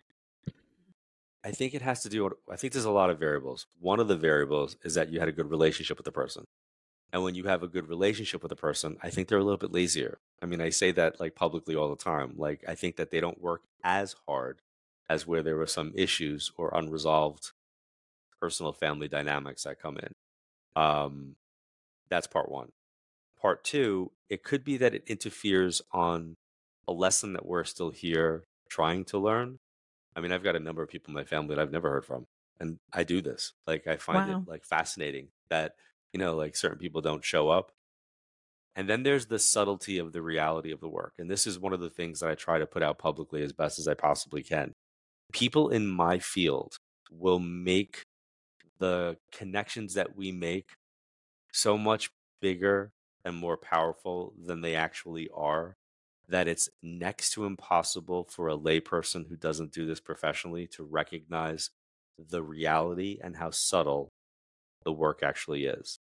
I 1.43 1.53
think 1.53 1.73
it 1.73 1.81
has 1.81 2.03
to 2.03 2.11
do. 2.11 2.25
with- 2.25 2.35
I 2.51 2.57
think 2.57 2.75
there's 2.75 2.85
a 2.85 2.91
lot 2.91 3.09
of 3.09 3.19
variables. 3.19 3.67
One 3.81 3.99
of 3.99 4.09
the 4.09 4.17
variables 4.17 4.77
is 4.85 4.93
that 4.95 5.09
you 5.11 5.21
had 5.21 5.29
a 5.29 5.33
good 5.33 5.49
relationship 5.51 5.97
with 5.97 6.05
the 6.05 6.13
person. 6.13 6.47
And 7.13 7.23
when 7.25 7.35
you 7.35 7.45
have 7.45 7.63
a 7.63 7.69
good 7.69 7.89
relationship 7.89 8.43
with 8.43 8.53
a 8.53 8.57
person, 8.57 8.99
I 9.03 9.09
think 9.11 9.27
they're 9.29 9.39
a 9.39 9.43
little 9.43 9.57
bit 9.59 9.73
lazier. 9.73 10.19
I 10.43 10.47
mean, 10.47 10.61
I 10.61 10.69
say 10.69 10.93
that 10.93 11.19
like 11.19 11.35
publicly 11.35 11.75
all 11.75 11.89
the 11.89 11.97
time. 11.97 12.35
Like, 12.37 12.63
I 12.69 12.75
think 12.75 12.97
that 12.97 13.11
they 13.11 13.21
don't 13.21 13.41
work 13.41 13.63
as 13.83 14.15
hard 14.29 14.61
as 15.09 15.27
where 15.27 15.43
there 15.43 15.57
were 15.57 15.67
some 15.67 15.93
issues 15.97 16.53
or 16.57 16.71
unresolved 16.75 17.53
personal 18.39 18.73
family 18.73 19.09
dynamics 19.09 19.65
that 19.65 19.81
come 19.81 19.97
in. 19.97 20.15
Um, 20.77 21.37
that's 22.11 22.27
part 22.27 22.51
one. 22.51 22.71
Part 23.41 23.65
two, 23.65 24.13
it 24.31 24.45
could 24.45 24.65
be 24.65 24.79
that 24.79 24.95
it 24.95 25.05
interferes 25.09 25.83
on 25.93 26.37
a 26.89 26.93
lesson 26.93 27.35
that 27.35 27.47
we're 27.47 27.65
still 27.65 27.91
here 27.91 28.45
trying 28.71 29.05
to 29.07 29.19
learn. 29.19 29.59
I 30.17 30.21
mean, 30.21 30.33
I've 30.33 30.45
got 30.45 30.57
a 30.57 30.61
number 30.61 30.83
of 30.83 30.89
people 30.91 31.11
in 31.13 31.15
my 31.17 31.25
family 31.25 31.55
that 31.55 31.63
I've 31.63 31.73
never 31.73 31.91
heard 31.91 32.07
from, 32.07 32.27
and 32.61 32.79
I 32.93 33.05
do 33.05 33.23
this. 33.23 33.53
Like, 33.67 33.87
I 33.87 33.97
find 33.97 34.29
Wow. 34.29 34.39
it 34.47 34.51
like 34.51 34.65
fascinating 34.65 35.29
that 35.51 35.75
you 36.13 36.21
know, 36.21 36.37
like 36.37 36.57
certain 36.57 36.79
people 36.79 37.03
don't 37.03 37.25
show 37.25 37.51
up, 37.51 37.73
and 38.77 38.89
then 38.89 39.03
there's 39.03 39.27
the 39.27 39.39
subtlety 39.39 39.99
of 39.99 40.13
the 40.13 40.23
reality 40.23 40.71
of 40.73 40.81
the 40.81 40.89
work. 40.89 41.15
And 41.19 41.31
this 41.31 41.47
is 41.47 41.59
one 41.59 41.73
of 41.73 41.81
the 41.81 41.91
things 41.91 42.21
that 42.21 42.31
I 42.31 42.35
try 42.35 42.59
to 42.59 42.67
put 42.67 42.83
out 42.83 42.99
publicly 42.99 43.43
as 43.43 43.53
best 43.53 43.79
as 43.79 43.89
I 43.89 43.95
possibly 43.95 44.43
can. 44.43 44.73
People 45.33 45.71
in 45.71 45.87
my 45.89 46.19
field 46.21 46.77
will 47.11 47.41
make 47.41 48.05
the 48.79 49.19
connections 49.33 49.95
that 49.95 50.17
we 50.17 50.33
make 50.33 50.71
so 51.53 51.79
much 51.79 52.11
bigger 52.41 52.91
and 53.25 53.37
more 53.37 53.57
powerful 53.57 54.33
than 54.43 54.61
they 54.61 54.75
actually 54.75 55.29
are 55.35 55.77
that 56.29 56.49
it's 56.49 56.69
next 56.83 57.33
to 57.33 57.45
impossible 57.45 58.25
for 58.31 58.49
a 58.49 58.57
layperson 58.57 59.29
who 59.29 59.37
doesn't 59.37 59.73
do 59.73 59.85
this 59.85 60.01
professionally 60.01 60.67
to 60.69 60.85
recognize 60.85 61.71
the 62.29 62.43
reality 62.43 63.19
and 63.23 63.37
how 63.37 63.51
subtle 63.51 64.09
the 64.85 64.93
work 64.93 65.23
actually 65.23 65.67
is. 65.67 65.99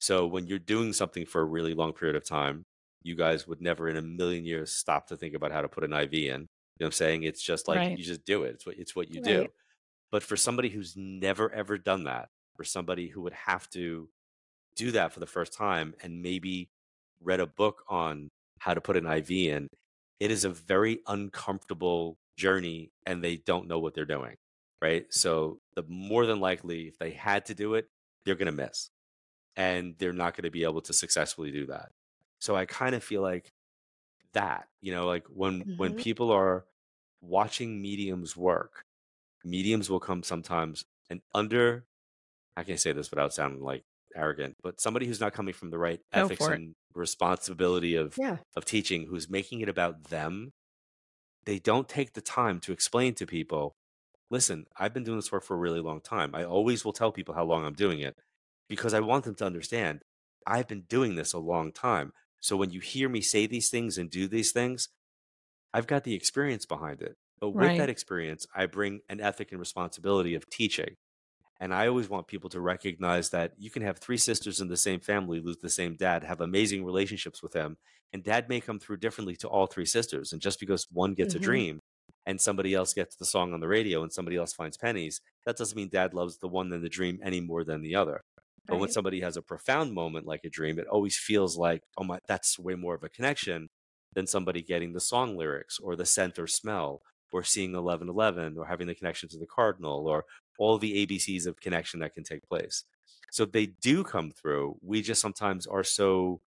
So 0.00 0.26
when 0.26 0.46
you're 0.46 0.58
doing 0.58 0.92
something 0.92 1.24
for 1.24 1.40
a 1.40 1.44
really 1.44 1.74
long 1.74 1.92
period 1.92 2.16
of 2.16 2.24
time, 2.26 2.64
you 3.02 3.14
guys 3.14 3.46
would 3.46 3.60
never 3.60 3.88
in 3.88 3.96
a 3.96 4.02
million 4.02 4.44
years 4.44 4.72
stop 4.72 5.06
to 5.08 5.16
think 5.16 5.34
about 5.34 5.52
how 5.52 5.62
to 5.62 5.68
put 5.68 5.84
an 5.84 5.92
IV 5.92 6.12
in. 6.12 6.20
You 6.20 6.30
know 6.30 6.46
what 6.78 6.86
I'm 6.86 6.92
saying? 6.92 7.22
It's 7.22 7.42
just 7.42 7.68
like 7.68 7.78
Right. 7.78 7.96
you 7.96 8.04
just 8.04 8.24
do 8.24 8.44
it. 8.44 8.54
It's 8.54 8.66
what 8.66 8.76
it's 8.76 8.96
what 8.96 9.14
you 9.14 9.20
do. 9.22 9.46
But 10.10 10.22
for 10.22 10.36
somebody 10.36 10.68
who's 10.68 10.96
never 10.96 11.50
ever 11.52 11.78
done 11.78 12.04
that, 12.04 12.28
for 12.56 12.64
somebody 12.64 13.08
who 13.08 13.22
would 13.22 13.32
have 13.34 13.68
to 13.70 14.08
do 14.76 14.92
that 14.92 15.12
for 15.12 15.20
the 15.20 15.26
first 15.26 15.52
time 15.52 15.94
and 16.02 16.22
maybe 16.22 16.68
read 17.22 17.40
a 17.40 17.46
book 17.46 17.82
on 17.88 18.28
how 18.60 18.74
to 18.74 18.80
put 18.80 18.96
an 18.96 19.06
IV 19.06 19.48
in, 19.48 19.68
it 20.20 20.30
is 20.30 20.44
a 20.44 20.50
very 20.50 21.00
uncomfortable 21.06 22.16
journey 22.36 22.90
and 23.06 23.22
they 23.22 23.36
don't 23.36 23.68
know 23.68 23.78
what 23.78 23.94
they're 23.94 24.04
doing. 24.04 24.36
Right. 24.82 25.06
So 25.12 25.58
the 25.76 25.84
more 25.88 26.24
than 26.26 26.40
likely 26.40 26.88
if 26.88 26.98
they 26.98 27.10
had 27.10 27.46
to 27.46 27.54
do 27.54 27.74
it, 27.74 27.86
they're 28.24 28.34
gonna 28.34 28.52
miss. 28.52 28.90
And 29.56 29.96
they're 29.98 30.12
not 30.12 30.36
gonna 30.36 30.50
be 30.50 30.64
able 30.64 30.82
to 30.82 30.92
successfully 30.92 31.50
do 31.52 31.66
that. 31.66 31.90
So 32.40 32.56
I 32.56 32.66
kind 32.66 32.94
of 32.94 33.04
feel 33.04 33.22
like 33.22 33.50
that, 34.32 34.68
you 34.80 34.92
know, 34.92 35.06
like 35.06 35.26
when 35.28 35.66
when 35.76 35.94
hmm 35.94 35.94
people 35.94 36.30
are 36.30 36.64
watching 37.20 37.80
mediums 37.82 38.36
work, 38.36 38.82
mediums 39.44 39.90
will 39.90 40.00
come 40.00 40.22
sometimes 40.22 40.84
and 41.10 41.22
under 41.34 41.86
I 42.56 42.64
can't 42.64 42.80
say 42.80 42.92
this 42.92 43.10
without 43.10 43.34
sounding 43.34 43.62
like 43.62 43.84
arrogant, 44.16 44.56
but 44.62 44.80
somebody 44.80 45.06
who's 45.06 45.20
not 45.20 45.32
coming 45.34 45.54
from 45.54 45.70
the 45.70 45.78
right 45.78 46.00
Go 46.14 46.28
ethics 46.30 46.48
and 46.48 46.74
responsibility 46.94 47.96
of 47.96 48.16
Yeah. 48.16 48.38
of 48.56 48.64
teaching, 48.64 49.06
who's 49.06 49.30
making 49.30 49.60
it 49.60 49.68
about 49.68 50.04
them, 50.04 50.52
they 51.44 51.58
don't 51.58 51.88
take 51.88 52.12
the 52.14 52.20
time 52.20 52.60
to 52.60 52.72
explain 52.72 53.14
to 53.14 53.26
people, 53.26 53.76
listen, 54.30 54.66
I've 54.78 54.94
been 54.94 55.04
doing 55.04 55.18
this 55.18 55.32
work 55.32 55.44
for 55.44 55.54
a 55.54 55.58
really 55.60 55.80
long 55.80 56.00
time. 56.00 56.34
I 56.34 56.44
always 56.44 56.84
will 56.84 56.92
tell 56.92 57.12
people 57.12 57.34
how 57.34 57.44
long 57.44 57.64
I'm 57.64 57.74
doing 57.74 58.00
it 58.00 58.16
because 58.68 58.94
I 58.94 59.00
want 59.00 59.24
them 59.24 59.34
to 59.36 59.46
understand 59.46 60.02
I've 60.46 60.68
been 60.68 60.82
doing 60.82 61.16
this 61.16 61.32
a 61.34 61.38
long 61.38 61.72
time. 61.72 62.12
So 62.40 62.56
when 62.56 62.70
you 62.70 62.80
hear 62.80 63.08
me 63.08 63.20
say 63.20 63.46
these 63.46 63.70
things 63.70 63.98
and 63.98 64.10
do 64.10 64.28
these 64.28 64.52
things, 64.52 64.88
I've 65.72 65.86
got 65.86 66.04
the 66.04 66.14
experience 66.14 66.66
behind 66.66 67.02
it. 67.02 67.16
But 67.40 67.50
with 67.50 67.76
that 67.76 67.88
experience, 67.90 68.46
I 68.54 68.66
bring 68.66 69.00
an 69.08 69.20
ethic 69.20 69.50
and 69.52 69.60
responsibility 69.60 70.34
of 70.34 70.48
teaching. 70.50 70.96
And 71.60 71.74
I 71.74 71.86
always 71.88 72.08
want 72.08 72.26
people 72.26 72.48
to 72.50 72.60
recognize 72.60 73.30
that 73.30 73.52
you 73.58 73.70
can 73.70 73.82
have 73.82 73.98
three 73.98 74.16
sisters 74.16 74.60
in 74.60 74.68
the 74.68 74.76
same 74.78 75.00
family, 75.00 75.40
lose 75.40 75.58
the 75.58 75.68
same 75.68 75.94
dad, 75.94 76.24
have 76.24 76.40
amazing 76.40 76.84
relationships 76.84 77.42
with 77.42 77.52
them, 77.52 77.76
and 78.12 78.24
dad 78.24 78.48
may 78.48 78.60
come 78.60 78.78
through 78.78 78.96
differently 78.96 79.36
to 79.36 79.48
all 79.48 79.66
three 79.66 79.84
sisters. 79.86 80.32
And 80.32 80.40
just 80.40 80.58
because 80.58 80.86
one 80.90 81.14
gets 81.14 81.34
a 81.34 81.38
hmm 81.38 81.40
dream 81.40 81.80
and 82.26 82.40
somebody 82.40 82.74
else 82.74 82.94
gets 82.94 83.16
the 83.16 83.24
song 83.26 83.52
on 83.52 83.60
the 83.60 83.68
radio 83.68 84.02
and 84.02 84.12
somebody 84.12 84.36
else 84.36 84.54
finds 84.54 84.78
pennies, 84.78 85.20
that 85.44 85.56
doesn't 85.56 85.76
mean 85.76 85.90
dad 85.90 86.14
loves 86.14 86.38
the 86.38 86.48
one 86.48 86.72
in 86.72 86.82
the 86.82 86.88
dream 86.88 87.20
any 87.22 87.40
more 87.40 87.62
than 87.64 87.82
the 87.82 87.94
other. 87.94 88.22
But 88.68 88.76
when 88.78 88.88
somebody 88.88 89.20
has 89.20 89.36
a 89.36 89.42
profound 89.42 89.92
moment 89.94 90.26
like 90.26 90.44
a 90.44 90.50
dream, 90.50 90.78
it 90.78 90.86
always 90.86 91.16
feels 91.18 91.56
like, 91.58 91.82
oh 91.98 92.04
my, 92.04 92.20
that's 92.26 92.58
way 92.58 92.74
more 92.74 92.94
of 92.94 93.02
a 93.02 93.08
connection 93.08 93.68
than 94.14 94.26
somebody 94.26 94.62
getting 94.62 94.92
the 94.92 95.00
song 95.00 95.36
lyrics 95.36 95.78
or 95.78 95.96
the 95.96 96.06
scent 96.06 96.38
or 96.38 96.46
smell 96.46 97.02
or 97.32 97.42
seeing 97.44 97.74
1111 97.74 98.56
or 98.58 98.66
having 98.66 98.86
the 98.86 98.94
connection 98.94 99.28
to 99.28 99.38
the 99.38 99.46
cardinal 99.46 100.06
or 100.08 100.24
all 100.60 100.76
the 100.78 101.06
ABCs 101.06 101.46
of 101.46 101.58
connection 101.58 102.00
that 102.00 102.14
can 102.14 102.22
take 102.22 102.46
place. 102.46 102.84
So 103.32 103.46
they 103.46 103.66
do 103.66 104.04
come 104.04 104.30
through. 104.30 104.76
We 104.82 105.00
just 105.00 105.22
sometimes 105.22 105.66
are 105.66 105.82
so 105.84 106.42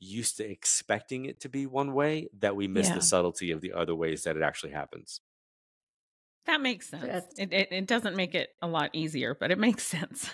used 0.00 0.36
to 0.38 0.50
expecting 0.50 1.26
it 1.26 1.40
to 1.40 1.48
be 1.48 1.64
one 1.64 1.94
way 1.94 2.28
that 2.40 2.56
we 2.56 2.66
miss 2.66 2.88
the 2.88 3.00
subtlety 3.00 3.52
of 3.52 3.60
the 3.60 3.72
other 3.72 3.94
ways 3.94 4.24
that 4.24 4.36
it 4.36 4.42
actually 4.42 4.72
happens. 4.72 5.20
That 6.46 6.60
makes 6.60 6.88
sense. 6.88 7.24
It, 7.38 7.52
it 7.52 7.68
it 7.72 7.86
doesn't 7.86 8.16
make 8.16 8.34
it 8.34 8.50
a 8.62 8.66
lot 8.66 8.90
easier, 8.92 9.34
but 9.38 9.50
it 9.50 9.58
makes 9.58 9.84
sense. 9.96 10.28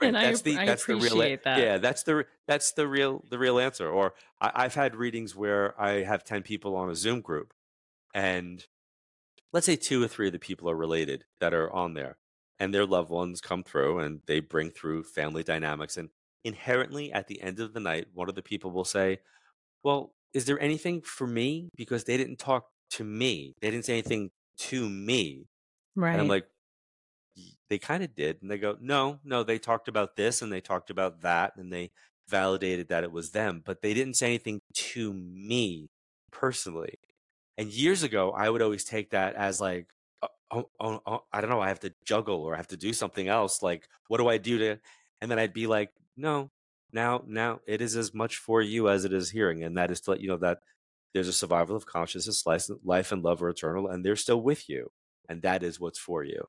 Right. 0.00 0.08
and 0.08 0.18
I 0.18 0.26
That's 0.26 0.42
the 0.42 0.58
I 0.58 0.66
that's 0.66 0.84
the 0.86 0.94
real 0.94 1.06
appreciate 1.06 1.44
that. 1.44 1.58
yeah 1.58 1.78
that's 1.78 2.02
the 2.02 2.26
that's 2.46 2.72
the 2.72 2.86
real 2.86 3.24
the 3.30 3.38
real 3.38 3.58
answer. 3.58 3.88
Or 3.88 4.14
I, 4.40 4.52
I've 4.54 4.74
had 4.74 4.94
readings 4.96 5.34
where 5.34 5.80
I 5.80 6.02
have 6.02 6.24
ten 6.24 6.42
people 6.42 6.76
on 6.76 6.90
a 6.90 6.94
Zoom 6.94 7.20
group, 7.20 7.52
and 8.14 8.64
let's 9.52 9.66
say 9.66 9.76
two 9.76 10.02
or 10.02 10.08
three 10.08 10.26
of 10.28 10.32
the 10.32 10.38
people 10.38 10.70
are 10.70 10.76
related 10.76 11.24
that 11.40 11.54
are 11.54 11.72
on 11.72 11.94
there, 11.94 12.18
and 12.58 12.72
their 12.74 12.86
loved 12.86 13.10
ones 13.10 13.40
come 13.40 13.62
through 13.64 14.00
and 14.00 14.22
they 14.26 14.40
bring 14.40 14.70
through 14.70 15.04
family 15.04 15.42
dynamics, 15.42 15.96
and 15.96 16.10
inherently 16.44 17.12
at 17.12 17.26
the 17.28 17.40
end 17.42 17.60
of 17.60 17.74
the 17.74 17.80
night, 17.80 18.08
one 18.12 18.28
of 18.28 18.34
the 18.34 18.42
people 18.42 18.70
will 18.70 18.84
say, 18.84 19.20
"Well, 19.84 20.14
is 20.34 20.46
there 20.46 20.60
anything 20.60 21.02
for 21.02 21.26
me?" 21.26 21.70
Because 21.76 22.04
they 22.04 22.16
didn't 22.18 22.38
talk 22.38 22.70
to 22.92 23.04
me, 23.04 23.54
they 23.62 23.70
didn't 23.70 23.86
say 23.86 23.94
anything 23.94 24.30
to 24.58 24.88
me, 24.90 25.46
Right. 25.96 26.12
and 26.12 26.20
I'm 26.20 26.28
like 26.28 26.48
they 27.68 27.78
kind 27.78 28.02
of 28.02 28.14
did 28.14 28.40
and 28.42 28.50
they 28.50 28.58
go 28.58 28.76
no 28.80 29.18
no 29.24 29.42
they 29.42 29.58
talked 29.58 29.88
about 29.88 30.16
this 30.16 30.42
and 30.42 30.52
they 30.52 30.60
talked 30.60 30.90
about 30.90 31.20
that 31.22 31.56
and 31.56 31.72
they 31.72 31.90
validated 32.28 32.88
that 32.88 33.04
it 33.04 33.12
was 33.12 33.30
them 33.30 33.62
but 33.64 33.82
they 33.82 33.94
didn't 33.94 34.14
say 34.14 34.26
anything 34.26 34.60
to 34.74 35.12
me 35.12 35.88
personally 36.32 36.94
and 37.58 37.68
years 37.68 38.02
ago 38.02 38.32
i 38.32 38.48
would 38.48 38.62
always 38.62 38.84
take 38.84 39.10
that 39.10 39.34
as 39.34 39.60
like 39.60 39.86
oh, 40.22 40.28
oh, 40.50 40.70
oh, 40.80 41.00
oh, 41.06 41.24
i 41.32 41.40
don't 41.40 41.50
know 41.50 41.60
i 41.60 41.68
have 41.68 41.80
to 41.80 41.92
juggle 42.04 42.42
or 42.42 42.54
i 42.54 42.56
have 42.56 42.68
to 42.68 42.76
do 42.76 42.92
something 42.92 43.28
else 43.28 43.62
like 43.62 43.88
what 44.08 44.18
do 44.18 44.28
i 44.28 44.38
do 44.38 44.58
to 44.58 44.76
and 45.20 45.30
then 45.30 45.38
i'd 45.38 45.54
be 45.54 45.66
like 45.66 45.90
no 46.16 46.50
now 46.92 47.22
now 47.26 47.60
it 47.66 47.80
is 47.80 47.96
as 47.96 48.14
much 48.14 48.36
for 48.36 48.62
you 48.62 48.88
as 48.88 49.04
it 49.04 49.12
is 49.12 49.30
hearing 49.30 49.64
and 49.64 49.76
that 49.76 49.90
is 49.90 50.00
to 50.00 50.10
let 50.10 50.20
you 50.20 50.28
know 50.28 50.36
that 50.36 50.58
there's 51.14 51.28
a 51.28 51.32
survival 51.32 51.74
of 51.74 51.86
consciousness 51.86 52.44
life, 52.46 52.66
life 52.84 53.10
and 53.10 53.22
love 53.22 53.42
are 53.42 53.48
eternal 53.48 53.88
and 53.88 54.04
they're 54.04 54.16
still 54.16 54.40
with 54.40 54.68
you 54.68 54.90
and 55.28 55.42
that 55.42 55.62
is 55.62 55.80
what's 55.80 55.98
for 55.98 56.24
you 56.24 56.46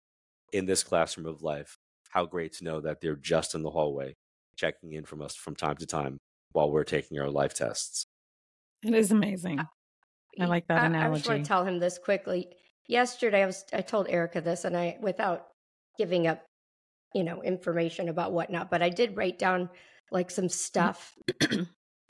in 0.51 0.65
this 0.65 0.83
classroom 0.83 1.25
of 1.27 1.41
life. 1.41 1.77
How 2.09 2.25
great 2.25 2.53
to 2.53 2.63
know 2.63 2.81
that 2.81 3.01
they're 3.01 3.15
just 3.15 3.55
in 3.55 3.63
the 3.63 3.69
hallway, 3.69 4.15
checking 4.55 4.93
in 4.93 5.05
from 5.05 5.21
us 5.21 5.35
from 5.35 5.55
time 5.55 5.77
to 5.77 5.85
time 5.85 6.19
while 6.53 6.71
we're 6.71 6.83
taking 6.83 7.19
our 7.19 7.29
life 7.29 7.53
tests. 7.53 8.05
It 8.83 8.93
is 8.93 9.11
amazing. 9.11 9.59
I 10.39 10.45
like 10.45 10.67
that 10.67 10.91
I, 11.01 11.07
I 11.07 11.13
just 11.13 11.27
want 11.27 11.43
to 11.43 11.47
tell 11.47 11.65
him 11.65 11.79
this 11.79 11.97
quickly. 11.97 12.49
Yesterday, 12.87 13.43
I 13.43 13.45
was 13.45 13.65
I 13.73 13.81
told 13.81 14.07
Erica 14.09 14.41
this, 14.41 14.65
and 14.65 14.75
I 14.75 14.97
without 15.01 15.47
giving 15.97 16.27
up, 16.27 16.43
you 17.13 17.23
know, 17.23 17.41
information 17.43 18.09
about 18.09 18.31
whatnot, 18.31 18.69
but 18.69 18.81
I 18.81 18.89
did 18.89 19.17
write 19.17 19.39
down 19.39 19.69
like 20.11 20.31
some 20.31 20.49
stuff 20.49 21.13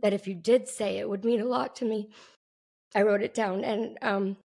that 0.02 0.14
if 0.14 0.28
you 0.28 0.36
did 0.36 0.68
say 0.68 0.98
it 0.98 1.10
would 1.10 1.26
mean 1.26 1.42
a 1.42 1.46
lot 1.46 1.76
to 1.78 1.86
me. 1.86 2.10
I 2.96 3.02
wrote 3.02 3.22
it 3.22 3.34
down, 3.34 3.64
and 3.64 3.98
um, 4.02 4.38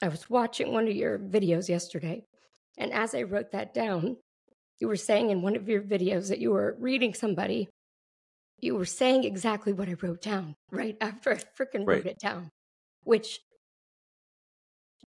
I 0.00 0.08
was 0.08 0.30
watching 0.30 0.72
one 0.72 0.86
of 0.86 0.94
your 0.94 1.18
videos 1.18 1.68
yesterday, 1.68 2.22
and 2.78 2.92
as 2.92 3.14
I 3.14 3.22
wrote 3.22 3.52
that 3.52 3.74
down, 3.74 4.16
you 4.80 4.88
were 4.88 4.96
saying 4.96 5.30
in 5.30 5.42
one 5.42 5.56
of 5.56 5.68
your 5.68 5.82
videos 5.82 6.28
that 6.28 6.38
you 6.38 6.50
were 6.52 6.76
reading 6.78 7.14
somebody. 7.14 7.68
You 8.60 8.74
were 8.74 8.86
saying 8.86 9.24
exactly 9.24 9.72
what 9.72 9.88
I 9.88 9.96
wrote 10.00 10.22
down 10.22 10.54
right 10.70 10.96
after 11.00 11.30
I 11.32 11.36
freaking 11.36 11.86
Right. 11.86 11.98
wrote 11.98 12.06
it 12.06 12.18
down, 12.18 12.50
which 13.06 13.40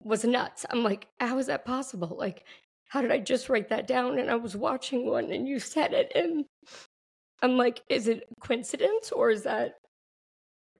was 0.02 0.24
nuts. 0.24 0.66
I'm 0.70 0.84
like, 0.84 1.08
how 1.18 1.38
is 1.38 1.46
that 1.46 1.64
possible? 1.64 2.14
Like, 2.18 2.44
how 2.88 3.00
did 3.00 3.10
I 3.10 3.18
just 3.18 3.48
write 3.48 3.70
that 3.70 3.86
down? 3.86 4.18
And 4.18 4.30
I 4.30 4.36
was 4.36 4.54
watching 4.54 5.06
one 5.06 5.32
and 5.32 5.48
you 5.48 5.58
said 5.58 5.92
it. 5.92 6.12
And 6.14 6.44
I'm 7.42 7.56
like, 7.56 7.82
is 7.88 8.06
it 8.06 8.28
coincidence 8.40 9.10
or 9.10 9.30
is 9.30 9.42
that 9.44 9.74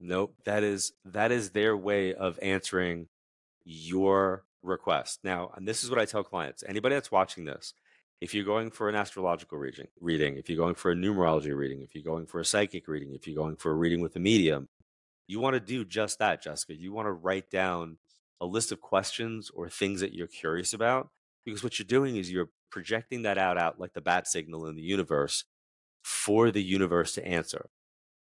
Nope, 0.01 0.35
that 0.45 0.63
is 0.63 0.93
that 1.07 1.33
is 1.33 1.51
their 1.51 1.77
way 1.77 2.15
of 2.15 2.39
answering 2.41 3.09
your 3.65 4.45
request. 4.63 5.21
Now, 5.25 5.51
and 5.57 5.67
this 5.67 5.83
is 5.83 5.91
what 5.91 5.99
I 5.99 6.05
tell 6.05 6.23
clients. 6.23 6.63
Anybody 6.69 6.95
that's 6.95 7.11
watching 7.11 7.45
this, 7.45 7.75
if 8.21 8.33
you're 8.33 8.45
going 8.45 8.71
for 8.71 8.89
an 8.89 8.95
astrological 8.95 9.59
reading, 9.59 9.89
reading, 10.01 10.37
if 10.37 10.49
you're 10.49 10.59
going 10.59 10.77
for 10.77 10.93
a 10.93 10.95
numerology 10.95 11.57
reading, 11.57 11.83
if 11.83 11.97
you're 11.97 12.05
going 12.05 12.27
for 12.27 12.39
a 12.39 12.45
psychic 12.45 12.87
reading, 12.87 13.13
if 13.15 13.27
you're 13.27 13.35
going 13.35 13.57
for 13.57 13.73
a 13.73 13.75
reading 13.75 14.01
with 14.01 14.15
a 14.15 14.21
medium, 14.21 14.69
you 15.29 15.39
want 15.41 15.55
to 15.55 15.61
do 15.61 15.85
just 15.85 16.19
that, 16.19 16.43
Jessica. 16.43 16.75
You 16.75 16.93
want 16.93 17.07
to 17.07 17.13
write 17.13 17.51
down 17.51 17.99
a 18.41 18.47
list 18.47 18.73
of 18.73 18.81
questions 18.81 19.51
or 19.55 19.69
things 19.69 20.01
that 20.01 20.13
you're 20.15 20.27
curious 20.27 20.73
about 20.73 21.11
because 21.45 21.63
what 21.63 21.79
you're 21.79 21.87
doing 21.87 22.17
is 22.17 22.31
you're 22.33 22.51
projecting 22.71 23.23
that 23.23 23.39
out 23.39 23.57
out 23.59 23.79
like 23.81 23.93
the 23.95 24.01
bat 24.01 24.27
signal 24.27 24.67
in 24.67 24.75
the 24.77 24.83
universe 24.83 25.45
for 26.03 26.51
the 26.51 26.63
universe 26.63 27.15
to 27.15 27.27
answer 27.27 27.69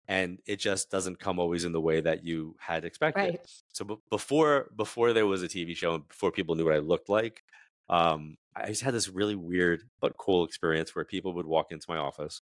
and 0.07 0.39
it 0.45 0.57
just 0.57 0.89
doesn't 0.91 1.19
come 1.19 1.39
always 1.39 1.63
in 1.63 1.71
the 1.71 1.79
way 1.79 2.01
that 2.01 2.25
you 2.25 2.55
had 2.59 2.83
expected 2.83 3.21
Right. 3.21 3.39
so 3.71 3.85
b- 3.85 3.97
before 4.09 4.69
before 4.75 5.13
there 5.13 5.25
was 5.27 5.43
a 5.43 5.47
tv 5.47 5.75
show 5.77 5.93
and 5.95 6.07
before 6.07 6.31
people 6.31 6.55
knew 6.55 6.65
what 6.65 6.73
i 6.73 6.79
looked 6.79 7.07
like 7.07 7.43
um 7.89 8.35
i 8.55 8.67
just 8.67 8.81
had 8.81 8.93
this 8.93 9.07
really 9.07 9.35
weird 9.35 9.83
but 10.01 10.17
cool 10.17 10.43
experience 10.43 10.95
where 10.95 11.05
people 11.05 11.33
would 11.35 11.45
walk 11.45 11.67
into 11.71 11.85
my 11.87 11.97
office 11.97 12.41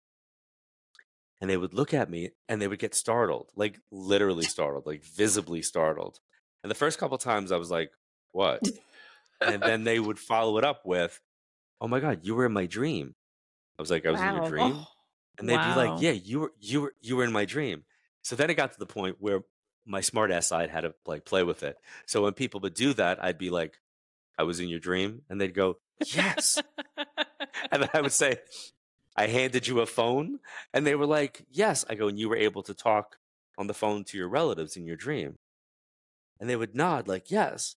and 1.43 1.51
they 1.51 1.57
would 1.57 1.75
look 1.75 1.93
at 1.93 2.09
me 2.09 2.31
and 2.49 2.63
they 2.63 2.69
would 2.69 2.79
get 2.79 2.95
startled 2.95 3.51
like 3.57 3.79
literally 3.91 4.45
startled 4.45 4.87
like 4.87 5.05
visibly 5.05 5.61
startled. 5.61 6.21
And 6.63 6.71
the 6.71 6.77
first 6.77 6.99
couple 6.99 7.19
times 7.19 7.53
i 7.53 7.57
was 7.57 7.71
like 7.71 7.91
what? 8.31 8.67
And 9.43 9.61
then 9.61 9.85
they 9.85 9.99
would 9.99 10.19
follow 10.19 10.57
it 10.57 10.65
up 10.65 10.87
with 10.87 11.21
oh 11.81 11.89
my 11.89 12.01
god 12.01 12.21
you 12.23 12.35
were 12.35 12.47
in 12.47 12.53
my 12.53 12.67
dream. 12.67 13.15
I 13.79 13.83
was 13.83 13.91
like 13.91 14.07
i 14.07 14.11
was 14.11 14.21
in 14.21 14.35
your 14.37 14.49
dream? 14.49 14.77
Oh, 14.77 14.87
and 15.39 15.49
they'd 15.49 15.57
be 15.57 15.75
like, 15.75 16.01
"Yeah, 16.01 16.13
you 16.13 16.41
were 16.41 16.53
you 16.61 16.81
were 16.83 16.95
you 17.01 17.17
were 17.17 17.25
in 17.25 17.33
my 17.33 17.45
dream." 17.45 17.85
So 18.23 18.37
then 18.37 18.51
it 18.51 18.55
got 18.55 18.73
to 18.73 18.79
the 18.79 18.87
point 18.87 19.17
where 19.19 19.41
my 19.85 20.01
smart 20.01 20.31
ass 20.31 20.47
side 20.47 20.71
had 20.71 20.83
to 20.83 20.95
like 21.07 21.25
play 21.25 21.43
with 21.43 21.63
it. 21.63 21.77
So 22.07 22.23
when 22.23 22.35
people 22.35 22.61
would 22.61 22.75
do 22.75 22.93
that, 22.95 23.23
I'd 23.25 23.39
be 23.39 23.51
like, 23.51 23.81
"I 24.39 24.45
was 24.45 24.61
in 24.61 24.69
your 24.69 24.79
dream," 24.79 25.23
and 25.29 25.41
they'd 25.41 25.55
go, 25.55 25.79
"Yes," 26.07 26.63
and 27.73 27.83
then 27.83 27.91
I 27.95 28.01
would 28.03 28.13
say, 28.13 28.37
"I 29.17 29.27
handed 29.29 29.67
you 29.67 29.81
a 29.81 29.87
phone," 29.87 30.41
and 30.75 30.87
they 30.87 30.95
were 30.95 31.07
like, 31.07 31.47
"Yes." 31.51 31.85
I 31.89 31.95
go, 31.97 32.09
"And 32.09 32.19
you 32.19 32.29
were 32.29 32.37
able 32.37 32.63
to 32.65 32.75
talk 32.75 33.19
on 33.59 33.67
the 33.69 33.75
phone 33.75 34.05
to 34.05 34.19
your 34.19 34.29
relatives 34.29 34.77
in 34.77 34.87
your 34.87 34.97
dream," 34.97 35.39
and 36.41 36.49
they 36.49 36.57
would 36.57 36.75
nod 36.75 37.09
like, 37.09 37.31
"Yes." 37.31 37.77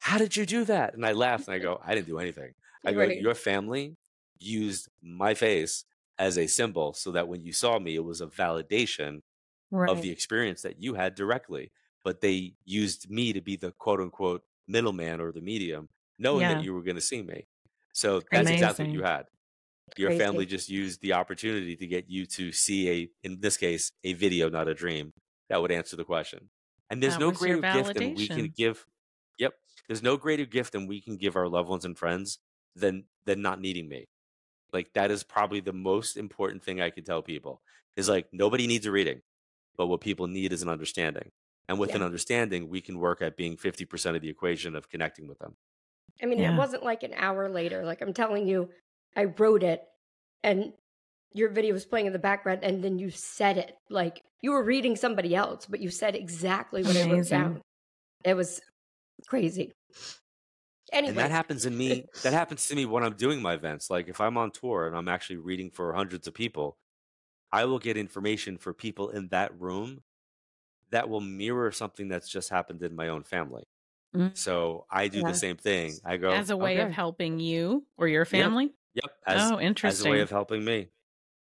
How 0.00 0.18
did 0.18 0.36
you 0.36 0.46
do 0.46 0.64
that? 0.64 0.94
And 0.94 1.06
I 1.06 1.12
laughed 1.12 1.48
and 1.48 1.54
I 1.54 1.60
go, 1.60 1.80
"I 1.84 1.94
didn't 1.94 2.08
do 2.08 2.18
anything." 2.18 2.54
I 2.86 2.94
go, 2.94 3.06
Right. 3.06 3.18
"Your 3.18 3.34
family 3.34 3.96
used 4.38 4.88
my 5.02 5.34
face." 5.34 5.84
As 6.18 6.38
a 6.38 6.46
symbol, 6.48 6.94
so 6.94 7.12
that 7.12 7.28
when 7.28 7.42
you 7.42 7.52
saw 7.52 7.78
me, 7.78 7.96
it 7.96 8.04
was 8.04 8.20
a 8.20 8.26
validation 8.28 9.22
right. 9.70 9.88
of 9.88 10.02
the 10.02 10.10
experience 10.10 10.62
that 10.62 10.82
you 10.82 10.94
had 10.94 11.14
directly. 11.16 11.72
But 12.04 12.20
they 12.22 12.56
used 12.64 13.10
me 13.10 13.32
to 13.34 13.40
be 13.42 13.56
the 13.56 13.72
quote 13.72 14.00
unquote 14.00 14.44
middleman 14.68 15.20
or 15.20 15.32
the 15.32 15.40
medium, 15.42 15.90
knowing 16.18 16.46
Yeah. 16.46 16.48
that 16.48 16.60
you 16.60 16.74
were 16.74 16.82
going 16.82 16.96
to 16.96 17.02
see 17.02 17.22
me. 17.22 17.48
So 17.94 18.22
that's 18.32 18.50
exactly 18.50 18.84
what 18.84 18.92
you 18.94 19.02
had. 19.04 19.26
Your 19.98 20.12
family 20.12 20.46
just 20.46 20.68
used 20.68 21.00
the 21.00 21.14
opportunity 21.14 21.76
to 21.76 21.86
get 21.86 22.08
you 22.08 22.26
to 22.26 22.52
see 22.52 22.90
a, 22.90 23.10
in 23.22 23.40
this 23.40 23.56
case, 23.56 23.92
a 24.04 24.12
video, 24.12 24.48
not 24.48 24.68
a 24.68 24.74
dream, 24.74 25.12
that 25.48 25.60
would 25.60 25.72
answer 25.72 25.96
the 25.96 26.04
question. 26.04 26.48
And 26.90 27.02
there's 27.02 27.14
That 27.14 27.20
no 27.20 27.30
greater 27.30 27.60
gift 27.60 27.94
than 27.94 28.14
we 28.14 28.28
can 28.28 28.52
give. 28.56 28.86
Yep. 29.38 29.54
There's 29.88 30.02
no 30.02 30.16
greater 30.16 30.44
gift 30.44 30.72
than 30.72 30.86
we 30.86 31.00
can 31.00 31.16
give 31.16 31.36
our 31.36 31.48
loved 31.48 31.68
ones 31.68 31.84
and 31.84 31.96
friends 31.96 32.38
than 32.74 33.04
than 33.24 33.42
not 33.42 33.60
needing 33.60 33.88
me. 33.88 34.06
Like 34.72 34.92
that 34.94 35.10
is 35.10 35.22
probably 35.22 35.60
the 35.60 35.72
most 35.72 36.16
important 36.16 36.62
thing 36.62 36.80
I 36.80 36.90
can 36.90 37.04
tell 37.04 37.22
people 37.22 37.60
is 37.96 38.08
like 38.08 38.28
nobody 38.32 38.66
needs 38.66 38.86
a 38.86 38.90
reading, 38.90 39.22
but 39.76 39.86
what 39.86 40.00
people 40.00 40.26
need 40.26 40.52
is 40.52 40.62
an 40.62 40.68
understanding. 40.68 41.30
And 41.68 41.78
with 41.78 41.94
an 41.94 42.02
understanding, 42.02 42.68
we 42.68 42.80
can 42.80 42.98
work 42.98 43.22
at 43.22 43.36
being 43.36 43.56
50% 43.56 44.16
of 44.16 44.22
the 44.22 44.28
equation 44.28 44.74
of 44.74 44.88
connecting 44.88 45.28
with 45.28 45.38
them. 45.38 45.56
I 46.20 46.26
mean, 46.26 46.40
it 46.40 46.56
wasn't 46.56 46.82
like 46.82 47.04
an 47.04 47.14
hour 47.14 47.48
later. 47.48 47.84
Like 47.84 48.02
I'm 48.02 48.12
telling 48.12 48.48
you, 48.48 48.70
I 49.16 49.24
wrote 49.24 49.62
it 49.62 49.82
and 50.42 50.72
your 51.32 51.50
video 51.50 51.72
was 51.72 51.84
playing 51.86 52.06
in 52.06 52.12
the 52.12 52.18
background 52.18 52.60
and 52.62 52.82
then 52.82 52.98
you 52.98 53.10
said 53.10 53.58
it. 53.58 53.76
Like 53.88 54.22
you 54.42 54.52
were 54.52 54.64
reading 54.64 54.96
somebody 54.96 55.34
else, 55.34 55.66
but 55.66 55.80
you 55.80 55.90
said 55.90 56.16
exactly 56.16 56.82
what 56.82 56.96
I 56.96 57.00
wrote 57.02 57.10
Amazing. 57.10 57.28
down. 57.30 57.62
It 58.24 58.34
was 58.34 58.60
crazy. 59.28 59.72
Anyway, 60.92 61.10
And 61.10 61.18
that 61.18 61.30
happens 61.30 61.66
in 61.66 61.76
me. 61.76 62.06
That 62.22 62.32
happens 62.32 62.66
to 62.68 62.74
me 62.74 62.84
when 62.84 63.04
I'm 63.04 63.14
doing 63.14 63.40
my 63.40 63.54
events. 63.54 63.90
Like 63.90 64.08
if 64.08 64.20
I'm 64.20 64.36
on 64.36 64.50
tour 64.50 64.86
and 64.86 64.96
I'm 64.96 65.08
actually 65.08 65.36
reading 65.36 65.70
for 65.70 65.92
hundreds 65.94 66.26
of 66.26 66.34
people, 66.34 66.76
I 67.52 67.64
will 67.64 67.78
get 67.78 67.96
information 67.96 68.58
for 68.58 68.74
people 68.74 69.10
in 69.10 69.28
that 69.28 69.58
room 69.60 70.02
that 70.90 71.08
will 71.08 71.20
mirror 71.20 71.70
something 71.72 72.08
that's 72.08 72.28
just 72.28 72.50
happened 72.50 72.82
in 72.82 72.96
my 72.96 73.08
own 73.08 73.24
family. 73.24 73.64
Mm. 74.14 74.36
So 74.36 74.86
I 74.90 75.08
do 75.08 75.20
Yeah. 75.20 75.28
the 75.28 75.34
same 75.34 75.56
thing. 75.56 76.00
I 76.04 76.16
go 76.16 76.32
As 76.34 76.50
a 76.50 76.56
way 76.56 76.78
of 76.80 76.90
helping 76.90 77.38
you 77.40 77.86
or 77.96 78.08
your 78.08 78.24
family? 78.24 78.72
Yep. 78.94 79.04
As, 79.26 79.40
oh, 79.50 79.54
as 79.56 79.60
a 79.60 79.62
interesting. 79.62 80.10
way 80.12 80.20
of 80.20 80.30
helping 80.30 80.64
me. 80.64 80.88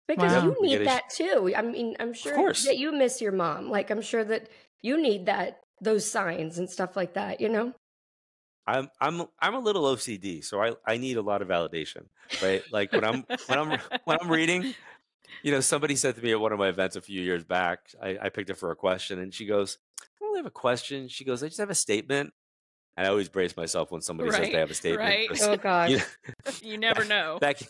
because 0.06 0.32
Wow. 0.32 0.44
you 0.44 0.56
We 0.60 0.68
get 0.70 0.80
need 0.80 0.80
a 0.82 0.84
sh- 0.84 0.86
that 0.86 1.10
too. 1.10 1.52
I 1.56 1.62
mean, 1.62 1.96
I'm 2.00 2.12
sure 2.14 2.34
course. 2.34 2.64
that 2.64 2.78
you 2.78 2.92
miss 2.92 3.20
your 3.20 3.32
mom. 3.32 3.68
Like 3.70 3.90
I'm 3.90 4.02
sure 4.02 4.24
that 4.24 4.48
you 4.82 5.00
need 5.00 5.26
that 5.26 5.60
those 5.80 6.10
signs 6.10 6.58
and 6.58 6.68
stuff 6.68 6.96
like 6.96 7.14
that, 7.14 7.40
you 7.40 7.48
know? 7.48 7.74
I'm 8.66 8.90
I'm 9.00 9.22
I'm 9.40 9.54
a 9.54 9.58
little 9.60 9.84
OCD, 9.84 10.44
so 10.44 10.60
I 10.62 10.74
I 10.86 10.98
need 10.98 11.16
a 11.16 11.22
lot 11.22 11.40
of 11.40 11.48
validation, 11.48 12.06
right? 12.42 12.62
Like 12.70 12.92
when 12.92 13.04
I'm 13.04 13.24
when 13.46 13.58
I'm 13.58 13.78
when 14.04 14.18
I'm 14.20 14.30
reading, 14.30 14.74
you 15.42 15.52
know, 15.52 15.60
somebody 15.60 15.96
said 15.96 16.16
to 16.16 16.22
me 16.22 16.32
at 16.32 16.40
one 16.40 16.52
of 16.52 16.58
my 16.58 16.68
events 16.68 16.94
a 16.96 17.00
few 17.00 17.22
years 17.22 17.44
back, 17.44 17.90
I, 18.02 18.18
I 18.20 18.28
picked 18.28 18.50
her 18.50 18.54
for 18.54 18.70
a 18.70 18.76
question, 18.76 19.20
and 19.20 19.32
she 19.32 19.46
goes, 19.46 19.78
"I 20.02 20.04
don't 20.20 20.28
really 20.30 20.40
have 20.40 20.46
a 20.46 20.50
question." 20.50 21.08
She 21.08 21.24
goes, 21.24 21.42
"I 21.42 21.46
just 21.48 21.58
have 21.60 21.70
a 21.70 21.74
statement." 21.74 22.34
And 22.98 23.06
I 23.06 23.10
always 23.10 23.28
brace 23.28 23.56
myself 23.56 23.92
when 23.92 24.00
somebody 24.00 24.28
says 24.32 24.50
they 24.50 24.58
have 24.58 24.72
a 24.72 24.74
statement. 24.74 25.00
right. 25.08 25.28
'cause, 25.28 25.40
Oh 25.42 25.56
gosh. 25.56 25.90
you 25.90 26.00
you 26.62 26.78
never 26.86 27.04
know. 27.04 27.38
that 27.40 27.56
can, 27.58 27.68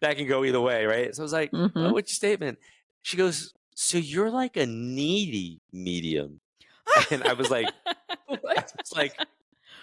that 0.00 0.16
can 0.16 0.28
go 0.28 0.44
either 0.44 0.60
way, 0.60 0.86
right? 0.86 1.12
So 1.16 1.22
I 1.22 1.24
was 1.24 1.32
like, 1.32 1.50
Mhm. 1.50 1.72
"Oh, 1.74 1.92
what's 1.92 2.12
your 2.12 2.14
statement?" 2.14 2.60
She 3.02 3.16
goes, 3.16 3.52
"So 3.74 3.98
you're 3.98 4.30
like 4.30 4.56
a 4.56 4.66
needy 4.66 5.60
medium," 5.72 6.40
and 7.10 7.24
I 7.24 7.32
was 7.32 7.50
like, 7.50 7.68
What? 8.28 8.72
was 8.78 8.92
like, 8.94 9.16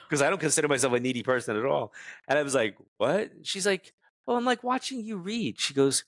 because 0.08 0.22
I 0.22 0.30
don't 0.30 0.40
consider 0.40 0.70
myself 0.70 0.94
a 0.94 1.00
needy 1.02 1.24
person 1.24 1.58
at 1.58 1.66
all. 1.66 1.92
And 2.30 2.40
I 2.40 2.44
was 2.44 2.56
like, 2.56 2.78
what? 2.98 3.32
She's 3.44 3.66
like, 3.66 3.92
well, 4.26 4.38
I'm 4.38 4.46
like 4.46 4.64
watching 4.64 5.02
you 5.04 5.18
read. 5.18 5.60
She 5.60 5.74
goes, 5.74 6.06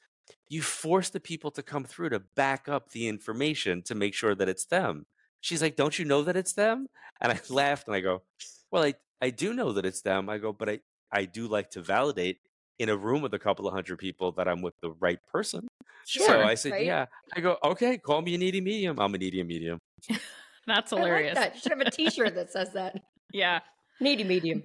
you 0.47 0.62
force 0.62 1.10
the 1.10 1.19
people 1.19 1.52
to 1.52 1.62
come 1.63 1.84
through 1.84 2.10
to 2.10 2.19
back 2.19 2.69
up 2.69 2.91
the 2.91 3.08
information 3.10 3.82
to 3.84 3.95
make 3.95 4.13
sure 4.13 4.34
that 4.36 4.47
it's 4.47 4.65
them. 4.65 5.08
She's 5.41 5.62
like, 5.62 5.76
don't 5.76 5.97
you 6.00 6.06
know 6.06 6.23
that 6.23 6.38
it's 6.38 6.54
them? 6.54 6.88
And 7.19 7.32
I 7.34 7.39
laughed 7.50 7.88
and 7.88 7.95
I 7.95 8.00
go, 8.00 8.21
well, 8.72 8.84
I, 8.84 8.96
I 9.22 9.30
do 9.30 9.54
know 9.54 9.74
that 9.74 9.86
it's 9.86 10.02
them. 10.02 10.30
I 10.30 10.38
go, 10.38 10.54
but 10.54 10.70
I, 10.70 10.80
I 11.12 11.26
do 11.26 11.48
like 11.48 11.72
to 11.72 11.82
validate 11.82 12.40
in 12.80 12.90
a 12.90 12.98
room 12.98 13.22
with 13.22 13.34
a 13.34 13.40
couple 13.40 13.68
of 13.68 13.74
hundred 13.74 13.98
people 13.98 14.32
that 14.34 14.48
I'm 14.48 14.62
with 14.62 14.76
the 14.82 14.92
right 14.92 15.20
person. 15.32 15.68
Sure. 16.06 16.28
So 16.28 16.42
I 16.42 16.54
said, 16.56 16.74
right? 16.74 16.86
yeah. 16.86 17.06
I 17.36 17.42
go, 17.42 17.58
okay, 17.64 17.98
call 17.98 18.22
me 18.22 18.36
a 18.36 18.38
needy 18.38 18.62
medium. 18.62 19.00
I'm 19.00 19.14
a 19.14 19.18
needy 19.18 19.42
medium. 19.44 19.80
That's 20.68 20.94
I 20.94 20.98
like 20.98 21.06
hilarious. 21.06 21.36
that. 21.36 21.56
You 21.56 21.62
should 21.62 21.72
have 21.72 21.82
a 21.82 21.92
t-shirt 21.92 22.36
that 22.36 22.52
says 22.52 22.74
that. 22.74 22.96
Yeah. 23.34 23.60
Needy 24.00 24.24
medium. 24.24 24.64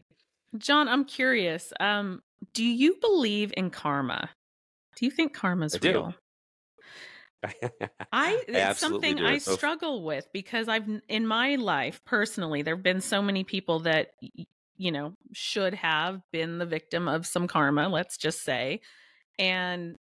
John, 0.56 0.88
I'm 0.88 1.04
curious. 1.04 1.72
Um, 1.80 2.22
do 2.54 2.64
you 2.64 2.96
believe 3.00 3.52
in 3.56 3.70
karma? 3.70 4.30
Do 4.94 5.04
you 5.04 5.10
think 5.10 5.34
karma's 5.34 5.74
I 5.74 5.78
do. 5.78 5.88
real? 5.90 6.14
I 8.12 8.42
it's 8.48 8.80
something 8.80 9.16
do. 9.16 9.26
I 9.26 9.38
struggle 9.38 10.02
with 10.02 10.28
because 10.32 10.68
I've 10.68 10.88
in 11.08 11.26
my 11.26 11.56
life 11.56 12.00
personally 12.04 12.62
there've 12.62 12.82
been 12.82 13.00
so 13.00 13.20
many 13.20 13.44
people 13.44 13.80
that 13.80 14.12
you 14.76 14.92
know 14.92 15.14
should 15.32 15.74
have 15.74 16.22
been 16.30 16.58
the 16.58 16.66
victim 16.66 17.08
of 17.08 17.26
some 17.26 17.48
karma, 17.48 17.88
let's 17.88 18.16
just 18.16 18.42
say, 18.42 18.80
and 19.38 19.96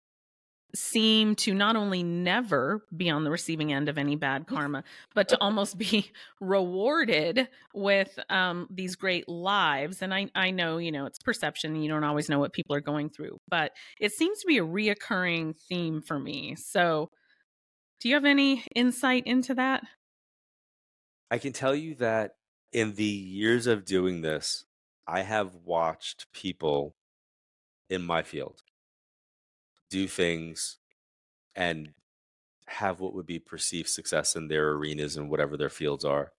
seem 0.74 1.34
to 1.34 1.54
not 1.54 1.76
only 1.76 2.02
never 2.02 2.84
be 2.94 3.08
on 3.08 3.24
the 3.24 3.30
receiving 3.30 3.72
end 3.72 3.88
of 3.88 3.98
any 3.98 4.16
bad 4.16 4.46
karma, 4.48 4.84
but 5.14 5.28
to 5.28 5.38
almost 5.40 5.78
be 5.78 6.10
rewarded 6.40 7.48
with 7.74 8.18
um, 8.28 8.66
these 8.70 8.96
great 8.96 9.28
lives. 9.28 10.02
And 10.02 10.12
I, 10.12 10.30
I 10.34 10.50
know, 10.50 10.78
you 10.78 10.92
know, 10.92 11.06
it's 11.06 11.18
perception. 11.18 11.76
You 11.76 11.88
don't 11.88 12.04
always 12.04 12.28
know 12.28 12.38
what 12.38 12.52
people 12.52 12.74
are 12.74 12.80
going 12.80 13.10
through, 13.10 13.40
but 13.48 13.72
it 14.00 14.12
seems 14.12 14.40
to 14.40 14.46
be 14.46 14.58
a 14.58 14.64
reoccurring 14.64 15.56
theme 15.68 16.02
for 16.02 16.18
me. 16.18 16.54
So, 16.56 17.10
do 18.00 18.08
you 18.08 18.14
have 18.14 18.24
any 18.24 18.64
insight 18.74 19.26
into 19.26 19.54
that? 19.54 19.84
I 21.30 21.38
can 21.38 21.52
tell 21.52 21.74
you 21.74 21.94
that 21.96 22.36
in 22.72 22.94
the 22.94 23.04
years 23.04 23.66
of 23.66 23.84
doing 23.84 24.20
this, 24.22 24.64
I 25.06 25.22
have 25.22 25.54
watched 25.64 26.26
people 26.32 26.94
in 27.90 28.02
my 28.02 28.22
field 28.22 28.62
do 29.90 30.06
things 30.06 30.78
and 31.54 31.94
have 32.66 33.00
what 33.00 33.14
would 33.14 33.26
be 33.26 33.38
perceived 33.38 33.88
success 33.88 34.36
in 34.36 34.48
their 34.48 34.70
arenas 34.72 35.16
and 35.16 35.30
whatever 35.30 35.56
their 35.56 35.70
fields 35.70 36.04
are 36.04 36.32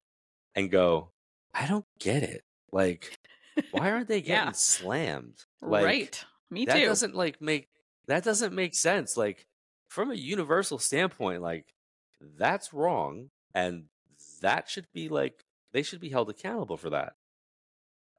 and 0.55 0.69
go, 0.69 1.11
I 1.53 1.65
don't 1.65 1.85
get 1.99 2.21
it. 2.21 2.43
Like, 2.71 3.17
why 3.71 3.89
aren't 3.91 4.07
they 4.07 4.21
getting 4.21 4.47
Yeah. 4.49 4.51
slammed? 4.51 5.43
Like, 5.61 5.83
right. 5.85 6.25
Me 6.51 6.65
that 6.65 6.77
too. 6.77 6.85
doesn't 6.85 7.15
like 7.15 7.41
make 7.41 7.69
that 8.07 8.23
doesn't 8.23 8.53
make 8.53 8.73
sense 8.75 9.15
like 9.17 9.45
from 9.89 10.11
a 10.11 10.15
universal 10.15 10.79
standpoint 10.79 11.41
like 11.41 11.73
that's 12.37 12.73
wrong 12.73 13.29
and 13.53 13.85
that 14.41 14.69
should 14.69 14.87
be 14.93 15.09
like 15.09 15.43
they 15.73 15.83
should 15.83 15.99
be 15.99 16.09
held 16.09 16.29
accountable 16.29 16.77
for 16.77 16.89
that 16.91 17.13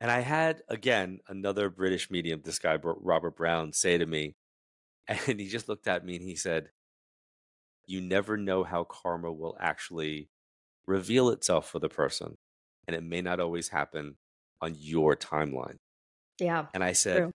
And 0.00 0.10
I 0.10 0.20
had 0.20 0.62
again 0.68 1.20
another 1.28 1.68
British 1.70 2.10
medium, 2.10 2.40
this 2.44 2.58
guy 2.58 2.78
Robert 2.82 3.36
Brown, 3.36 3.72
say 3.72 3.98
to 3.98 4.06
me, 4.06 4.34
and 5.08 5.40
he 5.40 5.48
just 5.48 5.68
looked 5.68 5.86
at 5.88 6.04
me 6.04 6.16
and 6.16 6.24
he 6.24 6.36
said, 6.36 6.70
"You 7.86 8.00
never 8.00 8.36
know 8.36 8.64
how 8.64 8.84
karma 8.84 9.32
will 9.32 9.56
actually 9.60 10.30
reveal 10.86 11.28
itself 11.30 11.68
for 11.68 11.78
the 11.80 11.88
person, 11.88 12.36
and 12.86 12.96
it 12.96 13.02
may 13.02 13.20
not 13.20 13.40
always 13.40 13.68
happen 13.68 14.16
on 14.62 14.74
your 14.78 15.16
timeline." 15.16 15.76
Yeah. 16.40 16.66
And 16.72 16.82
I 16.82 16.92
said, 16.92 17.18
True. 17.18 17.32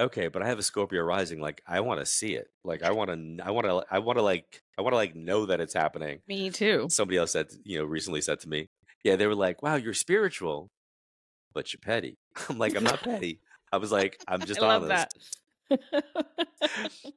Okay, 0.00 0.28
but 0.28 0.42
I 0.42 0.48
have 0.48 0.58
a 0.58 0.62
Scorpio 0.62 1.02
rising. 1.02 1.40
Like 1.40 1.62
I 1.66 1.80
want 1.80 2.00
to 2.00 2.06
see 2.06 2.34
it. 2.34 2.48
Like 2.64 2.82
I 2.82 2.92
want 2.92 3.10
to, 3.10 3.44
I 3.44 3.50
want 3.50 3.66
to, 3.66 3.84
I 3.90 3.98
want 3.98 4.18
to 4.18 4.22
like, 4.22 4.62
I 4.78 4.82
want 4.82 4.92
to 4.92 4.96
like 4.96 5.14
know 5.14 5.46
that 5.46 5.60
it's 5.60 5.74
happening. 5.74 6.20
Me 6.26 6.50
too. 6.50 6.86
Somebody 6.90 7.18
else 7.18 7.32
said, 7.32 7.48
you 7.64 7.78
know, 7.78 7.84
recently 7.84 8.20
said 8.20 8.40
to 8.40 8.48
me, 8.48 8.68
yeah, 9.04 9.16
they 9.16 9.26
were 9.26 9.34
like, 9.34 9.62
wow, 9.62 9.76
you're 9.76 9.94
spiritual, 9.94 10.70
but 11.54 11.72
you're 11.72 11.80
petty. 11.80 12.16
I'm 12.48 12.58
like, 12.58 12.76
I'm 12.76 12.84
not 12.84 13.00
petty. 13.02 13.40
I 13.72 13.76
was 13.76 13.92
like, 13.92 14.20
I'm 14.26 14.40
just 14.40 14.60
I 14.60 14.66
love 14.66 14.84
honest. 14.84 14.90
that. 14.90 15.12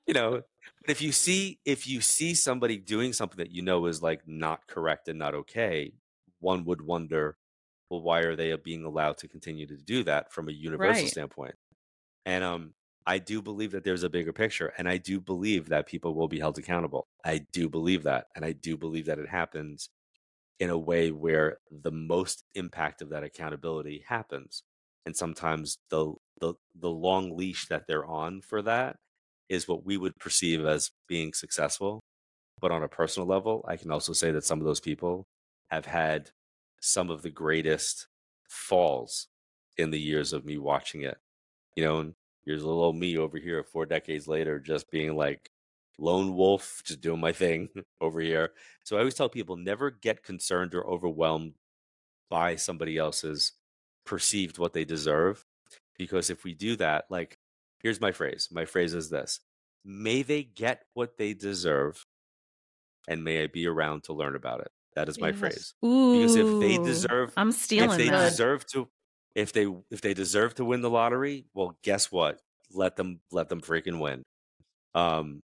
You 0.07 0.13
know, 0.13 0.41
but 0.81 0.89
if 0.89 1.01
you 1.01 1.11
see, 1.11 1.59
if 1.65 1.87
you 1.87 2.01
see 2.01 2.33
somebody 2.33 2.77
doing 2.77 3.13
something 3.13 3.37
that 3.37 3.51
you 3.51 3.61
know 3.61 3.85
is 3.87 4.01
like 4.01 4.21
not 4.27 4.67
correct 4.67 5.07
and 5.07 5.17
not 5.17 5.33
okay, 5.33 5.93
one 6.39 6.65
would 6.65 6.81
wonder, 6.81 7.37
well, 7.89 8.01
why 8.01 8.19
are 8.19 8.35
they 8.35 8.55
being 8.55 8.83
allowed 8.83 9.17
to 9.19 9.27
continue 9.27 9.65
to 9.67 9.75
do 9.75 10.03
that 10.03 10.31
from 10.31 10.49
a 10.49 10.51
universal 10.51 11.03
right. 11.03 11.09
standpoint? 11.09 11.55
And 12.25 12.43
um, 12.43 12.73
I 13.05 13.19
do 13.19 13.41
believe 13.41 13.71
that 13.71 13.83
there's 13.83 14.03
a 14.03 14.09
bigger 14.09 14.33
picture, 14.33 14.73
and 14.77 14.87
I 14.87 14.97
do 14.97 15.19
believe 15.19 15.69
that 15.69 15.87
people 15.87 16.15
will 16.15 16.27
be 16.27 16.39
held 16.39 16.57
accountable. 16.57 17.07
I 17.25 17.45
do 17.51 17.69
believe 17.69 18.03
that, 18.03 18.27
and 18.35 18.45
I 18.45 18.53
do 18.53 18.77
believe 18.77 19.05
that 19.07 19.19
it 19.19 19.29
happens 19.29 19.89
in 20.59 20.69
a 20.69 20.77
way 20.77 21.11
where 21.11 21.57
the 21.71 21.91
most 21.91 22.45
impact 22.55 23.01
of 23.01 23.09
that 23.09 23.23
accountability 23.23 24.05
happens. 24.07 24.63
And 25.05 25.15
sometimes 25.15 25.77
the 25.89 26.13
the 26.39 26.53
the 26.75 26.89
long 26.89 27.35
leash 27.35 27.67
that 27.67 27.83
they're 27.87 28.05
on 28.05 28.41
for 28.41 28.61
that 28.61 28.95
is 29.49 29.67
what 29.67 29.85
we 29.85 29.97
would 29.97 30.17
perceive 30.19 30.65
as 30.65 30.91
being 31.07 31.33
successful. 31.33 32.01
But 32.61 32.71
on 32.71 32.83
a 32.83 32.87
personal 32.87 33.27
level, 33.27 33.65
I 33.67 33.75
can 33.77 33.91
also 33.91 34.13
say 34.13 34.31
that 34.31 34.45
some 34.45 34.59
of 34.59 34.65
those 34.65 34.79
people 34.79 35.27
have 35.69 35.85
had 35.85 36.31
some 36.79 37.09
of 37.09 37.21
the 37.21 37.29
greatest 37.29 38.07
falls 38.47 39.27
in 39.77 39.91
the 39.91 39.99
years 39.99 40.31
of 40.31 40.45
me 40.45 40.57
watching 40.57 41.01
it. 41.01 41.17
You 41.75 41.83
know, 41.83 42.13
here's 42.45 42.63
little 42.63 42.83
old 42.83 42.95
me 42.95 43.17
over 43.17 43.37
here 43.37 43.63
four 43.63 43.85
decades 43.85 44.27
later, 44.27 44.59
just 44.59 44.91
being 44.91 45.15
like 45.15 45.49
lone 45.99 46.35
wolf, 46.35 46.81
just 46.85 47.01
doing 47.01 47.19
my 47.19 47.31
thing 47.31 47.69
over 48.01 48.19
here. 48.21 48.53
So 48.83 48.95
I 48.95 48.99
always 48.99 49.15
tell 49.15 49.29
people 49.29 49.55
never 49.57 49.91
get 49.91 50.23
concerned 50.23 50.75
or 50.75 50.85
overwhelmed 50.85 51.55
by 52.29 52.55
somebody 52.55 52.97
else's 52.97 53.53
perceived 54.05 54.57
what 54.59 54.73
they 54.73 54.85
deserve. 54.85 55.45
Because 55.97 56.29
if 56.29 56.43
we 56.43 56.53
do 56.55 56.75
that, 56.77 57.05
like, 57.09 57.37
here's 57.81 58.01
my 58.01 58.11
phrase 58.11 58.49
my 58.51 58.65
phrase 58.65 58.93
is 58.93 59.09
this 59.09 59.39
may 59.85 60.23
they 60.23 60.43
get 60.43 60.85
what 60.93 61.17
they 61.17 61.33
deserve, 61.33 62.05
and 63.07 63.23
may 63.23 63.43
I 63.43 63.47
be 63.47 63.67
around 63.67 64.03
to 64.05 64.13
learn 64.13 64.35
about 64.35 64.61
it. 64.61 64.71
That 64.95 65.09
is 65.09 65.19
my 65.19 65.31
Yes. 65.31 65.31
phrase. 65.31 65.73
Ooh, 65.85 65.89
Because 66.11 66.35
if 66.35 66.57
they 66.59 66.77
deserve 66.77 67.37
I'm 67.37 67.51
if 67.75 67.95
stealing 67.95 67.97
they 67.97 68.11
that. 68.11 68.11
deserve 68.11 68.65
to 68.67 68.89
if 69.35 69.51
they 69.53 69.67
if 69.91 70.01
they 70.01 70.13
deserve 70.13 70.53
to 70.55 70.65
win 70.65 70.81
the 70.81 70.89
lottery 70.89 71.45
well 71.53 71.77
guess 71.83 72.11
what 72.11 72.39
let 72.71 72.95
them 72.95 73.19
let 73.31 73.49
them 73.49 73.61
freaking 73.61 73.99
win 73.99 74.23
um 74.95 75.41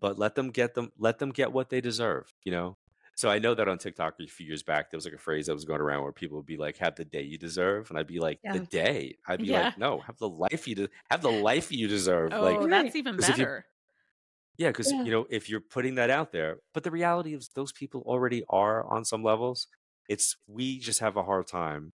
but 0.00 0.18
let 0.18 0.34
them 0.34 0.50
get 0.50 0.74
them 0.74 0.90
let 0.98 1.18
them 1.18 1.30
get 1.30 1.52
what 1.52 1.68
they 1.70 1.80
deserve 1.80 2.32
you 2.44 2.52
know 2.52 2.76
so 3.16 3.28
i 3.28 3.38
know 3.38 3.54
that 3.54 3.68
on 3.68 3.78
tiktok 3.78 4.14
a 4.20 4.26
few 4.26 4.46
years 4.46 4.62
back 4.62 4.90
there 4.90 4.96
was 4.98 5.04
like 5.04 5.14
a 5.14 5.18
phrase 5.18 5.46
that 5.46 5.54
was 5.54 5.64
going 5.64 5.80
around 5.80 6.02
where 6.02 6.12
people 6.12 6.36
would 6.36 6.46
be 6.46 6.56
like 6.56 6.76
have 6.76 6.94
the 6.96 7.04
day 7.04 7.22
you 7.22 7.38
deserve 7.38 7.88
and 7.90 7.98
i'd 7.98 8.06
be 8.06 8.18
like 8.18 8.38
the 8.52 8.60
day 8.60 9.14
i'd 9.28 9.40
be 9.40 9.46
Yeah. 9.46 9.64
like 9.66 9.78
no 9.78 9.98
have 10.00 10.18
the 10.18 10.28
life 10.28 10.66
you 10.66 10.74
de- 10.74 10.88
have 11.10 11.22
the 11.22 11.30
life 11.30 11.70
you 11.70 11.86
deserve 11.88 12.32
like 12.32 12.56
Oh, 12.56 12.60
Right. 12.66 12.84
that's 12.84 12.96
even 12.96 13.16
'Cause 13.16 13.28
if 13.28 13.38
you- 13.38 13.44
better. 13.44 13.66
yeah, 14.56 14.68
because 14.70 14.90
Yeah. 14.92 15.04
you 15.04 15.10
know, 15.10 15.26
if 15.30 15.48
you're 15.48 15.60
putting 15.60 15.94
that 15.94 16.10
out 16.10 16.32
there, 16.32 16.58
but 16.74 16.82
the 16.84 16.90
reality 16.90 17.32
is 17.34 17.48
those 17.54 17.72
people 17.72 18.02
already 18.04 18.44
are 18.50 18.84
on 18.84 19.04
some 19.06 19.22
levels. 19.22 19.68
It's 20.08 20.36
we 20.46 20.78
just 20.78 21.00
have 21.00 21.16
a 21.16 21.22
hard 21.22 21.46
time 21.46 21.92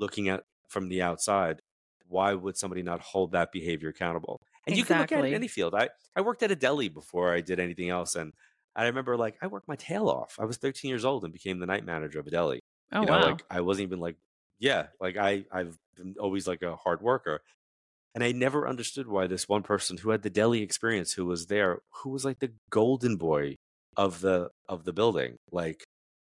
looking 0.00 0.28
at 0.28 0.44
from 0.68 0.88
the 0.88 1.02
outside. 1.02 1.60
Why 2.08 2.34
would 2.34 2.56
somebody 2.56 2.82
not 2.82 3.00
hold 3.00 3.32
that 3.32 3.52
behavior 3.52 3.88
accountable? 3.88 4.40
And 4.66 4.76
you 4.76 4.84
can 4.84 4.98
look 4.98 5.12
at 5.12 5.24
it 5.24 5.28
in 5.28 5.34
any 5.34 5.48
field. 5.48 5.74
I 5.74 5.90
I 6.16 6.22
worked 6.22 6.42
at 6.42 6.50
a 6.50 6.56
deli 6.56 6.88
before 6.88 7.34
I 7.34 7.40
did 7.40 7.60
anything 7.60 7.90
else, 7.90 8.14
and 8.14 8.32
I 8.76 8.86
remember 8.86 9.16
like 9.16 9.36
I 9.42 9.46
worked 9.46 9.68
my 9.68 9.76
tail 9.76 10.08
off. 10.08 10.36
I 10.40 10.44
was 10.44 10.56
13 10.56 10.88
years 10.88 11.04
old 11.04 11.24
and 11.24 11.32
became 11.32 11.58
the 11.58 11.66
night 11.66 11.84
manager 11.84 12.18
of 12.18 12.26
a 12.26 12.30
deli. 12.30 12.60
Oh 12.92 13.00
you 13.00 13.06
know, 13.06 13.12
wow. 13.12 13.26
like 13.26 13.42
I 13.50 13.60
wasn't 13.60 13.88
even 13.88 14.00
like 14.00 14.16
yeah, 14.58 14.86
like 15.00 15.16
I 15.16 15.44
I've 15.52 15.76
been 15.96 16.14
always 16.18 16.46
like 16.46 16.62
a 16.62 16.76
hard 16.76 17.02
worker. 17.02 17.40
And 18.14 18.22
I 18.22 18.30
never 18.30 18.68
understood 18.68 19.08
why 19.08 19.26
this 19.26 19.48
one 19.48 19.64
person 19.64 19.98
who 19.98 20.10
had 20.10 20.22
the 20.22 20.30
deli 20.30 20.62
experience, 20.62 21.12
who 21.12 21.26
was 21.26 21.46
there, 21.46 21.80
who 22.02 22.10
was 22.10 22.24
like 22.24 22.38
the 22.38 22.52
golden 22.70 23.16
boy 23.16 23.56
of 23.96 24.20
the 24.20 24.50
of 24.68 24.84
the 24.84 24.92
building. 24.92 25.36
Like, 25.50 25.84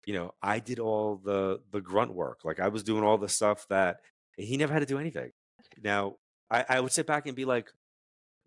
you 0.07 0.13
know, 0.15 0.33
I 0.43 0.59
did 0.59 0.79
all 0.79 1.17
the 1.17 1.61
the 1.73 1.81
grunt 1.81 2.15
work. 2.15 2.41
Like 2.45 2.61
I 2.61 2.69
was 2.69 2.83
doing 2.83 3.03
all 3.03 3.19
the 3.19 3.29
stuff 3.29 3.67
that 3.71 4.01
he 4.41 4.57
never 4.57 4.73
had 4.73 4.81
to 4.81 4.87
do 4.87 4.99
anything. 4.99 5.31
Now, 5.83 6.17
I, 6.51 6.65
I 6.69 6.81
would 6.81 6.93
sit 6.93 7.07
back 7.07 7.27
and 7.27 7.37
be 7.37 7.45
like, 7.45 7.71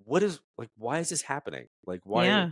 what 0.05 0.21
is 0.23 0.39
like 0.57 0.69
why 0.77 0.99
is 0.99 1.09
this 1.09 1.21
happening? 1.21 1.67
Like 1.85 2.01
why 2.03 2.25
yeah. 2.25 2.49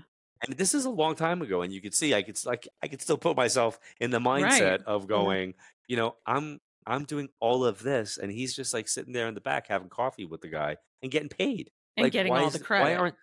and 0.47 0.57
this 0.57 0.73
is 0.73 0.85
a 0.85 0.89
long 0.89 1.15
time 1.15 1.41
ago 1.41 1.61
and 1.63 1.73
you 1.73 1.81
could 1.81 1.93
see 1.93 2.13
i 2.15 2.21
could 2.21 2.37
like 2.45 2.65
i 2.81 2.87
could 2.87 3.01
still 3.01 3.17
put 3.17 3.35
myself 3.35 3.77
in 3.99 4.09
the 4.11 4.19
Right. 4.21 4.43
mindset 4.43 4.83
of 4.83 5.05
going 5.07 5.55
you 5.89 5.97
know 5.97 6.15
i'm 6.25 6.61
i'm 6.87 7.03
doing 7.03 7.27
all 7.41 7.65
of 7.65 7.79
this 7.83 8.17
and 8.17 8.31
he's 8.31 8.55
just 8.55 8.73
like 8.73 8.87
sitting 8.87 9.11
there 9.11 9.27
in 9.27 9.33
the 9.33 9.41
back 9.41 9.67
having 9.67 9.89
coffee 9.89 10.23
with 10.25 10.39
the 10.41 10.47
guy 10.47 10.77
and 11.03 11.11
getting 11.11 11.27
paid 11.29 11.71
And 11.97 12.05
like 12.05 12.13
getting 12.13 12.31
why 12.31 12.39
all 12.41 12.47
is 12.47 12.53
the 12.53 12.59
why 12.59 12.65
credit. 12.65 12.97
aren't 12.97 13.15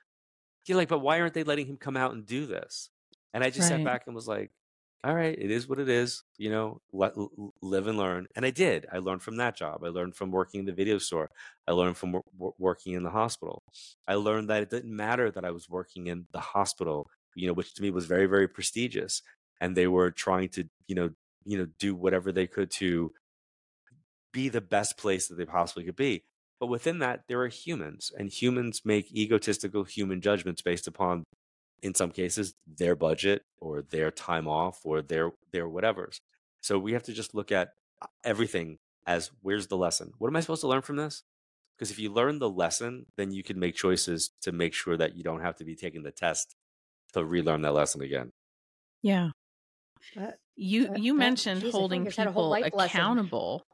you're 0.66 0.76
like 0.76 0.88
but 0.88 0.98
why 0.98 1.20
aren't 1.20 1.32
they 1.34 1.44
letting 1.44 1.66
him 1.66 1.78
come 1.78 1.96
out 1.96 2.12
and 2.12 2.26
do 2.26 2.44
this 2.44 2.90
and 3.32 3.42
i 3.42 3.48
just 3.48 3.68
sat 3.68 3.82
back 3.84 4.02
and 4.06 4.14
was 4.14 4.28
like 4.28 4.50
all 5.04 5.14
right 5.14 5.38
it 5.38 5.50
is 5.50 5.68
what 5.68 5.78
it 5.78 5.88
is 5.88 6.24
you 6.38 6.50
know 6.50 6.80
let 6.92 7.12
live 7.62 7.86
and 7.86 7.96
learn 7.96 8.26
and 8.34 8.44
i 8.44 8.50
did 8.50 8.84
i 8.92 8.98
learned 8.98 9.22
from 9.22 9.36
that 9.36 9.56
job 9.56 9.82
i 9.84 9.88
learned 9.88 10.14
from 10.14 10.30
working 10.30 10.60
in 10.60 10.66
the 10.66 10.72
video 10.72 10.98
store 10.98 11.30
i 11.68 11.72
learned 11.72 11.96
from 11.96 12.12
wor- 12.12 12.24
wor- 12.36 12.54
working 12.58 12.94
in 12.94 13.02
the 13.04 13.10
hospital. 13.10 13.62
I 14.08 14.14
learned 14.14 14.50
that 14.50 14.62
it 14.62 14.70
didn't 14.70 14.94
matter 14.94 15.30
that 15.30 15.44
i 15.44 15.50
was 15.52 15.68
working 15.68 16.08
in 16.08 16.26
the 16.32 16.40
hospital 16.40 17.08
you 17.36 17.46
know 17.46 17.52
which 17.52 17.74
to 17.74 17.82
me 17.82 17.90
was 17.90 18.06
very 18.06 18.26
very 18.26 18.48
prestigious 18.48 19.22
and 19.60 19.76
they 19.76 19.86
were 19.86 20.10
trying 20.10 20.48
to 20.50 20.64
you 20.88 20.96
know 20.96 21.10
you 21.44 21.58
know 21.58 21.66
do 21.78 21.94
whatever 21.94 22.32
they 22.32 22.46
could 22.48 22.70
to 22.72 23.12
be 24.32 24.48
the 24.48 24.60
best 24.60 24.98
place 24.98 25.28
that 25.28 25.36
they 25.36 25.44
possibly 25.46 25.84
could 25.84 25.96
be 25.96 26.24
but 26.60 26.66
within 26.66 26.98
that 26.98 27.22
there 27.28 27.40
are 27.40 27.48
humans 27.48 28.10
and 28.18 28.30
humans 28.30 28.82
make 28.84 29.12
egotistical 29.12 29.84
human 29.84 30.20
judgments 30.20 30.60
based 30.60 30.88
upon 30.88 31.24
in 31.82 31.94
some 31.94 32.10
cases 32.10 32.54
their 32.66 32.94
budget 32.96 33.44
or 33.60 33.82
their 33.82 34.10
time 34.10 34.46
off 34.48 34.80
or 34.84 35.00
their 35.02 35.30
their 35.52 35.66
whatevers 35.68 36.20
so 36.60 36.78
we 36.78 36.92
have 36.92 37.02
to 37.04 37.12
just 37.12 37.34
look 37.34 37.50
at 37.52 37.74
uh, 38.02 38.06
everything 38.24 38.78
as 39.06 39.30
where's 39.42 39.66
the 39.68 39.76
lesson 39.76 40.12
what 40.18 40.28
am 40.28 40.36
i 40.36 40.40
supposed 40.40 40.60
to 40.60 40.68
learn 40.68 40.82
from 40.82 40.96
this 40.96 41.22
because 41.76 41.90
if 41.90 41.98
you 41.98 42.10
learn 42.12 42.38
the 42.38 42.50
lesson 42.50 43.06
then 43.16 43.30
you 43.32 43.42
can 43.42 43.58
make 43.58 43.74
choices 43.74 44.30
to 44.40 44.50
make 44.52 44.74
sure 44.74 44.96
that 44.96 45.16
you 45.16 45.22
don't 45.22 45.40
have 45.40 45.56
to 45.56 45.64
be 45.64 45.74
taking 45.76 46.02
the 46.02 46.10
test 46.12 46.56
to 47.12 47.24
relearn 47.24 47.62
that 47.62 47.72
lesson 47.74 48.02
again 48.02 48.32
Yeah. 49.02 49.30
That- 50.16 50.38
You 50.56 50.88
That- 50.88 50.98
you 50.98 51.12
that- 51.12 51.18
mentioned 51.18 51.60
geez, 51.60 51.68
I 51.68 51.70
feel 51.70 51.80
like 51.80 51.80
holding 51.80 52.02
I 52.02 52.04
just 52.06 52.16
had 52.18 52.26
a 52.26 52.32
whole 52.32 52.42
people 52.54 52.62
life 52.62 52.74
lesson. 52.74 52.96
accountable, 53.00 53.66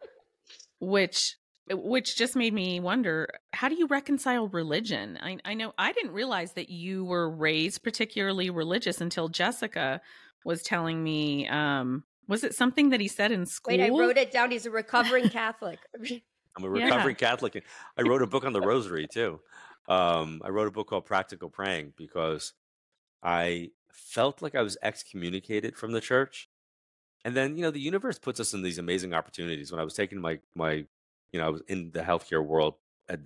which 0.80 1.36
which 1.70 2.16
just 2.16 2.36
made 2.36 2.52
me 2.52 2.78
wonder 2.80 3.28
how 3.52 3.68
do 3.68 3.74
you 3.74 3.86
reconcile 3.86 4.48
religion? 4.48 5.18
I 5.22 5.38
I 5.44 5.54
know 5.54 5.72
I 5.78 5.92
didn't 5.92 6.12
realize 6.12 6.52
that 6.52 6.68
you 6.68 7.04
were 7.04 7.30
raised 7.30 7.82
particularly 7.82 8.50
religious 8.50 9.00
until 9.00 9.28
Jessica 9.28 10.00
was 10.44 10.62
telling 10.62 11.02
me 11.02 11.48
um 11.48 12.04
was 12.26 12.44
it 12.44 12.54
something 12.54 12.90
that 12.90 13.00
he 13.00 13.08
said 13.08 13.32
in 13.32 13.46
school? 13.46 13.76
Wait, 13.76 13.84
I 13.84 13.90
wrote 13.90 14.16
it 14.16 14.30
down. 14.30 14.50
He's 14.50 14.66
a 14.66 14.70
recovering 14.70 15.28
Catholic. 15.28 15.78
i'm 16.56 16.64
a 16.64 16.68
Yeah. 16.68 16.84
recovering 16.84 17.16
catholic 17.16 17.64
i 17.96 18.02
wrote 18.02 18.22
a 18.22 18.26
book 18.26 18.44
on 18.44 18.52
the 18.52 18.60
rosary 18.60 19.06
too 19.06 19.40
um, 19.88 20.40
i 20.44 20.48
wrote 20.48 20.68
a 20.68 20.70
book 20.70 20.88
called 20.88 21.04
practical 21.04 21.48
praying 21.48 21.92
because 21.96 22.52
i 23.22 23.70
felt 23.92 24.40
like 24.40 24.54
i 24.54 24.62
was 24.62 24.76
excommunicated 24.82 25.76
from 25.76 25.92
the 25.92 26.00
church 26.00 26.48
and 27.24 27.36
then 27.36 27.56
you 27.56 27.62
know 27.62 27.70
the 27.70 27.80
universe 27.80 28.18
puts 28.18 28.40
us 28.40 28.54
in 28.54 28.62
these 28.62 28.78
amazing 28.78 29.12
opportunities 29.12 29.72
when 29.72 29.80
i 29.80 29.84
was 29.84 29.94
taking 29.94 30.20
my 30.20 30.38
my 30.54 30.86
you 31.34 31.40
know 31.40 31.46
i 31.46 31.50
was 31.50 31.62
in 31.68 31.90
the 31.90 32.00
healthcare 32.00 32.42
world 32.46 32.74
at 33.08 33.18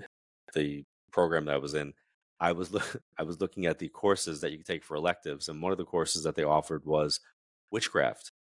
the 0.55 0.83
program 1.13 1.45
that 1.45 1.55
i 1.55 1.59
was 1.59 1.75
in 1.75 1.93
i 2.41 2.51
was 2.53 2.73
loo- 2.73 2.81
i 3.19 3.23
was 3.23 3.39
looking 3.41 3.67
at 3.67 3.79
the 3.79 3.89
courses 3.89 4.41
that 4.41 4.51
you 4.51 4.57
could 4.57 4.67
take 4.67 4.83
for 4.83 4.97
electives 4.97 5.49
and 5.49 5.61
one 5.63 5.71
of 5.73 5.79
the 5.79 5.85
courses 5.85 6.23
that 6.25 6.35
they 6.35 6.43
offered 6.43 6.85
was 6.87 7.21
witchcraft 7.71 8.33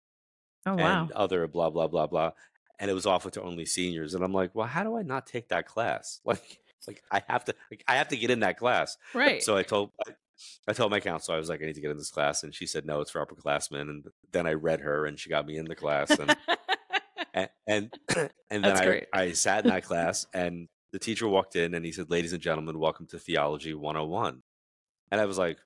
Oh 0.65 0.75
wow. 0.75 1.01
and 1.03 1.11
other 1.11 1.45
blah 1.47 1.69
blah 1.69 1.87
blah 1.87 2.07
blah 2.07 2.31
and 2.79 2.89
it 2.89 2.93
was 2.93 3.05
offered 3.05 3.33
to 3.33 3.41
only 3.41 3.65
seniors 3.65 4.13
and 4.15 4.23
i'm 4.23 4.33
like 4.33 4.55
well 4.55 4.67
how 4.67 4.83
do 4.83 4.97
i 4.97 5.01
not 5.01 5.27
take 5.27 5.49
that 5.49 5.65
class 5.67 6.21
like 6.25 6.59
like 6.87 7.03
i 7.11 7.21
have 7.27 7.43
to 7.45 7.53
like, 7.69 7.83
i 7.89 7.95
have 7.95 8.07
to 8.07 8.17
get 8.17 8.31
in 8.31 8.39
that 8.39 8.57
class 8.57 8.97
right. 9.13 9.43
so 9.43 9.57
i 9.57 9.63
told 9.63 9.91
I, 10.07 10.11
I 10.69 10.73
told 10.73 10.91
my 10.91 11.01
counselor 11.01 11.35
i 11.35 11.39
was 11.39 11.49
like 11.49 11.61
i 11.61 11.65
need 11.65 11.75
to 11.75 11.81
get 11.81 11.91
in 11.91 11.97
this 11.97 12.11
class 12.11 12.43
and 12.43 12.55
she 12.55 12.65
said 12.67 12.85
no 12.85 13.01
it's 13.01 13.11
for 13.11 13.25
upperclassmen 13.25 13.81
and 13.81 14.05
then 14.31 14.47
i 14.47 14.53
read 14.53 14.79
her 14.81 15.05
and 15.05 15.19
she 15.19 15.29
got 15.29 15.45
me 15.45 15.57
in 15.57 15.65
the 15.65 15.75
class 15.75 16.11
and 16.11 16.35
and 17.37 17.49
and, 17.67 17.91
and 18.49 18.63
then 18.63 18.77
I, 18.77 18.85
great. 18.85 19.05
I 19.13 19.31
sat 19.33 19.63
in 19.63 19.69
that 19.69 19.83
class 19.89 20.25
and 20.33 20.67
the 20.93 20.99
teacher 20.99 21.27
walked 21.27 21.55
in 21.55 21.73
and 21.73 21.85
he 21.85 21.91
said, 21.91 22.09
Ladies 22.09 22.33
and 22.33 22.41
gentlemen, 22.41 22.79
welcome 22.79 23.07
to 23.07 23.19
Theology 23.19 23.73
101. 23.73 24.41
And 25.11 25.21
I 25.21 25.25
was 25.25 25.37
like, 25.37 25.57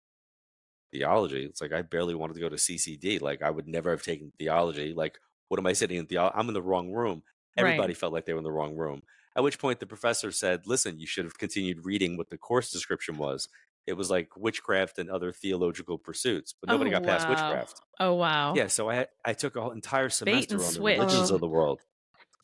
Theology? 0.91 1.45
It's 1.45 1.61
like 1.61 1.72
I 1.74 1.82
barely 1.84 2.15
wanted 2.15 2.34
to 2.34 2.41
go 2.41 2.49
to 2.49 2.55
CCD. 2.55 3.22
Like 3.22 3.41
I 3.41 3.49
would 3.49 3.67
never 3.67 3.91
have 3.91 4.03
taken 4.03 4.32
theology. 4.38 4.93
Like, 4.93 5.19
what 5.47 5.59
am 5.59 5.67
I 5.67 5.74
sitting 5.74 5.97
in 5.97 6.05
theology? 6.05 6.36
I'm 6.38 6.47
in 6.47 6.53
the 6.53 6.61
wrong 6.61 6.91
room. 6.91 7.24
Everybody 7.57 7.89
Right. 7.91 7.97
felt 7.97 8.13
like 8.13 8.26
they 8.26 8.34
were 8.34 8.39
in 8.39 8.43
the 8.45 8.51
wrong 8.51 8.76
room. 8.76 9.01
At 9.36 9.43
which 9.43 9.59
point 9.59 9.80
the 9.80 9.86
professor 9.86 10.32
said, 10.32 10.67
Listen, 10.67 10.99
you 10.99 11.07
should 11.07 11.26
have 11.26 11.38
continued 11.38 11.86
reading 11.86 12.17
what 12.17 12.30
the 12.30 12.38
course 12.38 12.72
description 12.72 13.17
was. 13.17 13.47
It 13.88 13.94
was 13.94 14.10
like 14.12 14.30
witchcraft 14.38 15.00
and 15.00 15.10
other 15.10 15.32
theological 15.32 15.98
pursuits, 15.98 16.54
but 16.60 16.70
nobody 16.70 16.90
Oh, 16.92 17.00
got 17.00 17.04
past 17.04 17.28
witchcraft. 17.28 17.82
Oh 18.00 18.14
wow. 18.14 18.54
Yeah, 18.56 18.68
so 18.68 18.90
I 18.90 19.08
I 19.26 19.34
took 19.34 19.56
a 19.56 19.62
whole 19.62 19.72
entire 19.72 20.10
semester 20.10 20.56
on 20.64 20.74
the 20.74 20.82
religions 20.82 21.32
Oh. 21.32 21.36
of 21.36 21.42
the 21.42 21.48
world. 21.48 21.82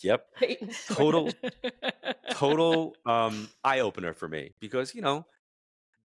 Yep, 0.03 0.25
switch. 0.37 0.59
total 0.87 1.31
total 2.31 2.95
um, 3.05 3.49
eye 3.63 3.79
opener 3.79 4.13
for 4.13 4.27
me 4.27 4.51
because 4.59 4.93
you 4.93 5.01
know 5.01 5.25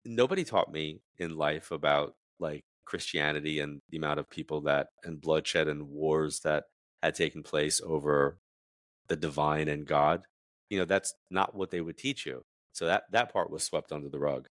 nobody 0.05 0.45
taught 0.45 0.73
me 0.73 1.01
in 1.19 1.37
life 1.37 1.71
about 1.71 2.15
like 2.39 2.63
Christianity 2.85 3.61
and 3.61 3.81
the 3.91 3.97
amount 3.99 4.19
of 4.21 4.29
people 4.31 4.63
that 4.63 4.89
and 5.05 5.21
bloodshed 5.21 5.69
and 5.69 5.89
wars 5.89 6.41
that 6.41 6.65
had 7.03 7.15
taken 7.15 7.43
place 7.43 7.81
over 7.85 8.39
the 9.09 9.17
divine 9.17 9.69
and 9.69 9.87
God. 9.87 10.25
You 10.71 10.79
know, 10.79 10.85
that's 10.85 11.15
not 11.31 11.55
what 11.55 11.71
they 11.71 11.81
would 11.81 11.99
teach 11.99 12.25
you. 12.27 12.43
So 12.73 12.87
that 12.87 13.05
that 13.13 13.33
part 13.33 13.51
was 13.51 13.63
swept 13.63 13.93
under 13.93 14.09
the 14.09 14.19
rug. 14.19 14.47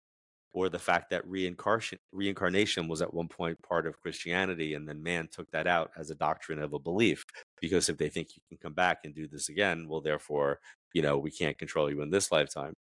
Or 0.51 0.67
the 0.67 0.79
fact 0.79 1.11
that 1.11 1.27
reincarnation 1.27 1.99
reincarnation 2.11 2.87
was 2.87 3.01
at 3.01 3.13
one 3.13 3.27
point 3.27 3.61
part 3.61 3.85
of 3.85 4.01
Christianity 4.01 4.73
and 4.73 4.87
then 4.87 5.03
man 5.03 5.27
took 5.31 5.49
that 5.51 5.67
out 5.67 5.91
as 5.95 6.09
a 6.09 6.15
doctrine 6.15 6.59
of 6.59 6.73
a 6.73 6.79
belief 6.79 7.23
because 7.61 7.87
if 7.87 7.97
they 7.97 8.09
think 8.09 8.29
you 8.35 8.41
can 8.49 8.57
come 8.57 8.73
back 8.73 8.99
and 9.03 9.13
do 9.13 9.27
this 9.27 9.49
again, 9.49 9.87
well 9.87 10.01
therefore, 10.01 10.59
you 10.93 11.03
know, 11.03 11.17
we 11.19 11.29
can't 11.31 11.57
control 11.57 11.89
you 11.89 12.01
in 12.01 12.09
this 12.09 12.31
lifetime 12.31 12.73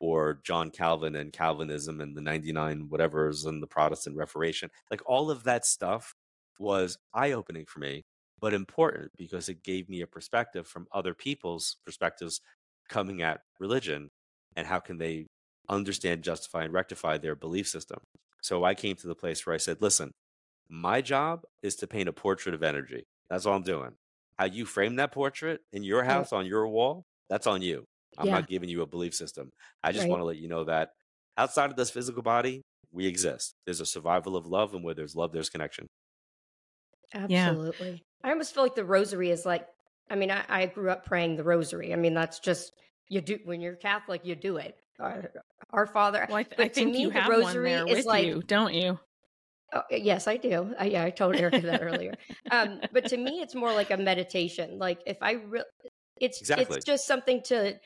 or 0.00 0.40
John 0.42 0.70
Calvin 0.70 1.14
and 1.14 1.32
Calvinism 1.32 2.00
and 2.00 2.16
the 2.16 2.22
99 2.22 2.88
whatevers 2.88 3.46
and 3.46 3.62
the 3.62 3.66
Protestant 3.66 4.16
Reformation. 4.16 4.70
Like 4.90 5.02
all 5.06 5.30
of 5.30 5.44
that 5.44 5.66
stuff 5.66 6.14
was 6.58 6.98
eye 7.14 7.32
opening 7.32 7.66
for 7.66 7.80
me, 7.80 8.04
but 8.40 8.54
important 8.54 9.12
because 9.16 9.48
it 9.48 9.62
gave 9.62 9.88
me 9.88 10.00
a 10.00 10.06
perspective 10.06 10.66
from 10.66 10.86
other 10.92 11.14
people's 11.14 11.76
perspectives 11.84 12.40
coming 12.88 13.22
at 13.22 13.40
religion 13.60 14.10
and 14.56 14.66
how 14.66 14.80
can 14.80 14.98
they 14.98 15.26
understand, 15.70 16.24
justify, 16.24 16.64
and 16.64 16.74
rectify 16.74 17.18
their 17.18 17.36
belief 17.36 17.68
system. 17.68 18.00
So 18.42 18.64
I 18.64 18.74
came 18.74 18.96
to 18.96 19.08
the 19.08 19.14
place 19.16 19.46
where 19.46 19.54
I 19.54 19.58
said, 19.58 19.82
listen, 19.82 20.12
my 20.70 21.00
job 21.02 21.42
is 21.62 21.76
to 21.76 21.86
paint 21.88 22.08
a 22.08 22.12
portrait 22.12 22.54
of 22.54 22.62
energy. 22.62 23.04
That's 23.30 23.46
all 23.46 23.56
I'm 23.56 23.62
doing. 23.62 23.92
How 24.38 24.46
you 24.46 24.66
frame 24.66 24.96
that 24.96 25.12
portrait 25.12 25.60
in 25.72 25.84
your 25.84 26.04
house 26.04 26.32
on 26.32 26.46
your 26.46 26.68
wall, 26.68 27.04
that's 27.28 27.46
on 27.46 27.62
you. 27.62 27.84
I'm 28.18 28.28
Yeah. 28.28 28.30
not 28.30 28.48
giving 28.48 28.68
you 28.68 28.82
a 28.82 28.86
belief 28.86 29.14
system. 29.14 29.50
I 29.84 29.92
just 29.92 30.08
Right. 30.08 30.10
want 30.10 30.20
to 30.20 30.24
let 30.24 30.38
you 30.38 30.48
know 30.48 30.64
that 30.64 30.90
outside 31.38 31.70
of 31.70 31.76
this 31.76 31.90
physical 31.90 32.22
body, 32.22 32.62
we 32.92 33.06
exist. 33.06 33.54
There's 33.66 33.80
a 33.80 33.86
survival 33.86 34.36
of 34.36 34.46
love, 34.46 34.74
and 34.74 34.84
where 34.84 34.94
there's 34.94 35.14
love, 35.16 35.32
there's 35.32 35.50
connection. 35.50 35.86
Absolutely. 37.14 38.04
I 38.22 38.30
almost 38.30 38.54
feel 38.54 38.62
like 38.62 38.74
the 38.74 38.84
rosary 38.84 39.30
is 39.30 39.46
like, 39.46 39.68
I 40.10 40.16
mean, 40.16 40.30
I, 40.30 40.44
I 40.48 40.66
grew 40.66 40.90
up 40.90 41.04
praying 41.04 41.36
the 41.36 41.44
rosary. 41.44 41.92
I 41.92 41.96
mean, 41.96 42.14
that's 42.14 42.40
just, 42.40 42.72
you 43.08 43.20
do, 43.20 43.38
when 43.44 43.60
you're 43.60 43.76
Catholic, 43.76 44.24
you 44.24 44.34
do 44.34 44.56
it. 44.56 44.78
Uh, 45.00 45.22
our 45.72 45.86
Father. 45.86 46.26
Well, 46.28 46.38
I, 46.38 46.42
th- 46.42 46.60
I 46.60 46.68
think 46.68 46.92
me, 46.92 47.00
you 47.02 47.08
the 47.10 47.20
have 47.20 47.28
one 47.30 47.40
rosary 47.40 47.70
there 47.70 47.86
is 47.86 47.96
with 47.98 48.06
like- 48.06 48.26
you, 48.26 48.42
don't 48.46 48.74
you? 48.74 48.98
Oh, 49.72 49.82
yes, 49.90 50.26
I 50.26 50.36
do. 50.36 50.74
Uh, 50.80 50.84
yeah, 50.84 51.04
I 51.04 51.10
told 51.10 51.36
Erica 51.36 51.60
that 51.60 51.80
earlier. 51.82 52.14
Um, 52.50 52.80
but 52.92 53.04
to 53.06 53.16
me, 53.16 53.40
it's 53.40 53.54
more 53.54 53.72
like 53.72 53.92
a 53.92 53.96
meditation. 53.96 54.78
Like 54.78 54.98
if 55.06 55.16
I 55.22 55.32
re- 55.34 55.62
it's 56.20 56.40
Exactly. 56.40 56.76
it's 56.76 56.84
just 56.84 57.06
something 57.06 57.40
to, 57.44 57.78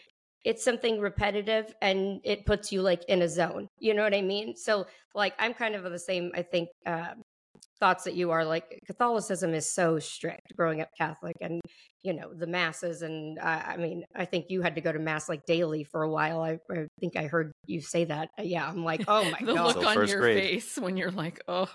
it's 0.44 0.64
something 0.64 0.98
repetitive, 0.98 1.74
and 1.82 2.20
it 2.24 2.46
puts 2.46 2.72
you 2.72 2.80
like 2.80 3.04
in 3.06 3.20
a 3.20 3.28
zone. 3.28 3.68
You 3.78 3.92
know 3.92 4.02
what 4.02 4.14
I 4.14 4.22
mean? 4.22 4.56
So 4.56 4.86
like 5.14 5.34
I'm 5.38 5.52
kind 5.52 5.74
of 5.74 5.84
of 5.84 5.92
the 5.92 5.98
same. 5.98 6.30
I 6.34 6.40
think 6.42 6.70
um 6.86 7.20
thoughts 7.84 8.04
that 8.04 8.14
you 8.14 8.30
are. 8.30 8.44
Like 8.44 8.80
Catholicism 8.86 9.52
is 9.52 9.70
so 9.70 9.98
strict. 9.98 10.56
Growing 10.56 10.80
up 10.80 10.88
Catholic, 10.96 11.36
and 11.42 11.60
you 12.02 12.14
know 12.14 12.32
the 12.32 12.46
masses, 12.46 13.02
and 13.02 13.38
uh, 13.38 13.62
I 13.66 13.76
mean, 13.76 14.04
I 14.16 14.24
think 14.24 14.46
you 14.48 14.62
had 14.62 14.74
to 14.76 14.80
go 14.80 14.90
to 14.92 14.98
mass 14.98 15.28
like 15.28 15.44
daily 15.44 15.84
for 15.84 16.02
a 16.02 16.10
while. 16.10 16.40
I, 16.40 16.58
I 16.72 16.86
think 17.00 17.16
I 17.16 17.24
heard 17.26 17.52
you 17.66 17.80
say 17.82 18.04
that. 18.06 18.28
Uh, 18.38 18.42
Yeah, 18.42 18.66
I'm 18.66 18.84
like, 18.84 19.04
oh 19.08 19.30
my 19.30 19.38
the 19.44 19.54
god. 19.54 19.76
look 19.76 19.82
So 19.84 19.88
on 20.00 20.08
your 20.08 20.20
grade. 20.20 20.38
face 20.38 20.78
when 20.78 20.96
you're 20.96 21.10
like, 21.10 21.40
oh, 21.48 21.68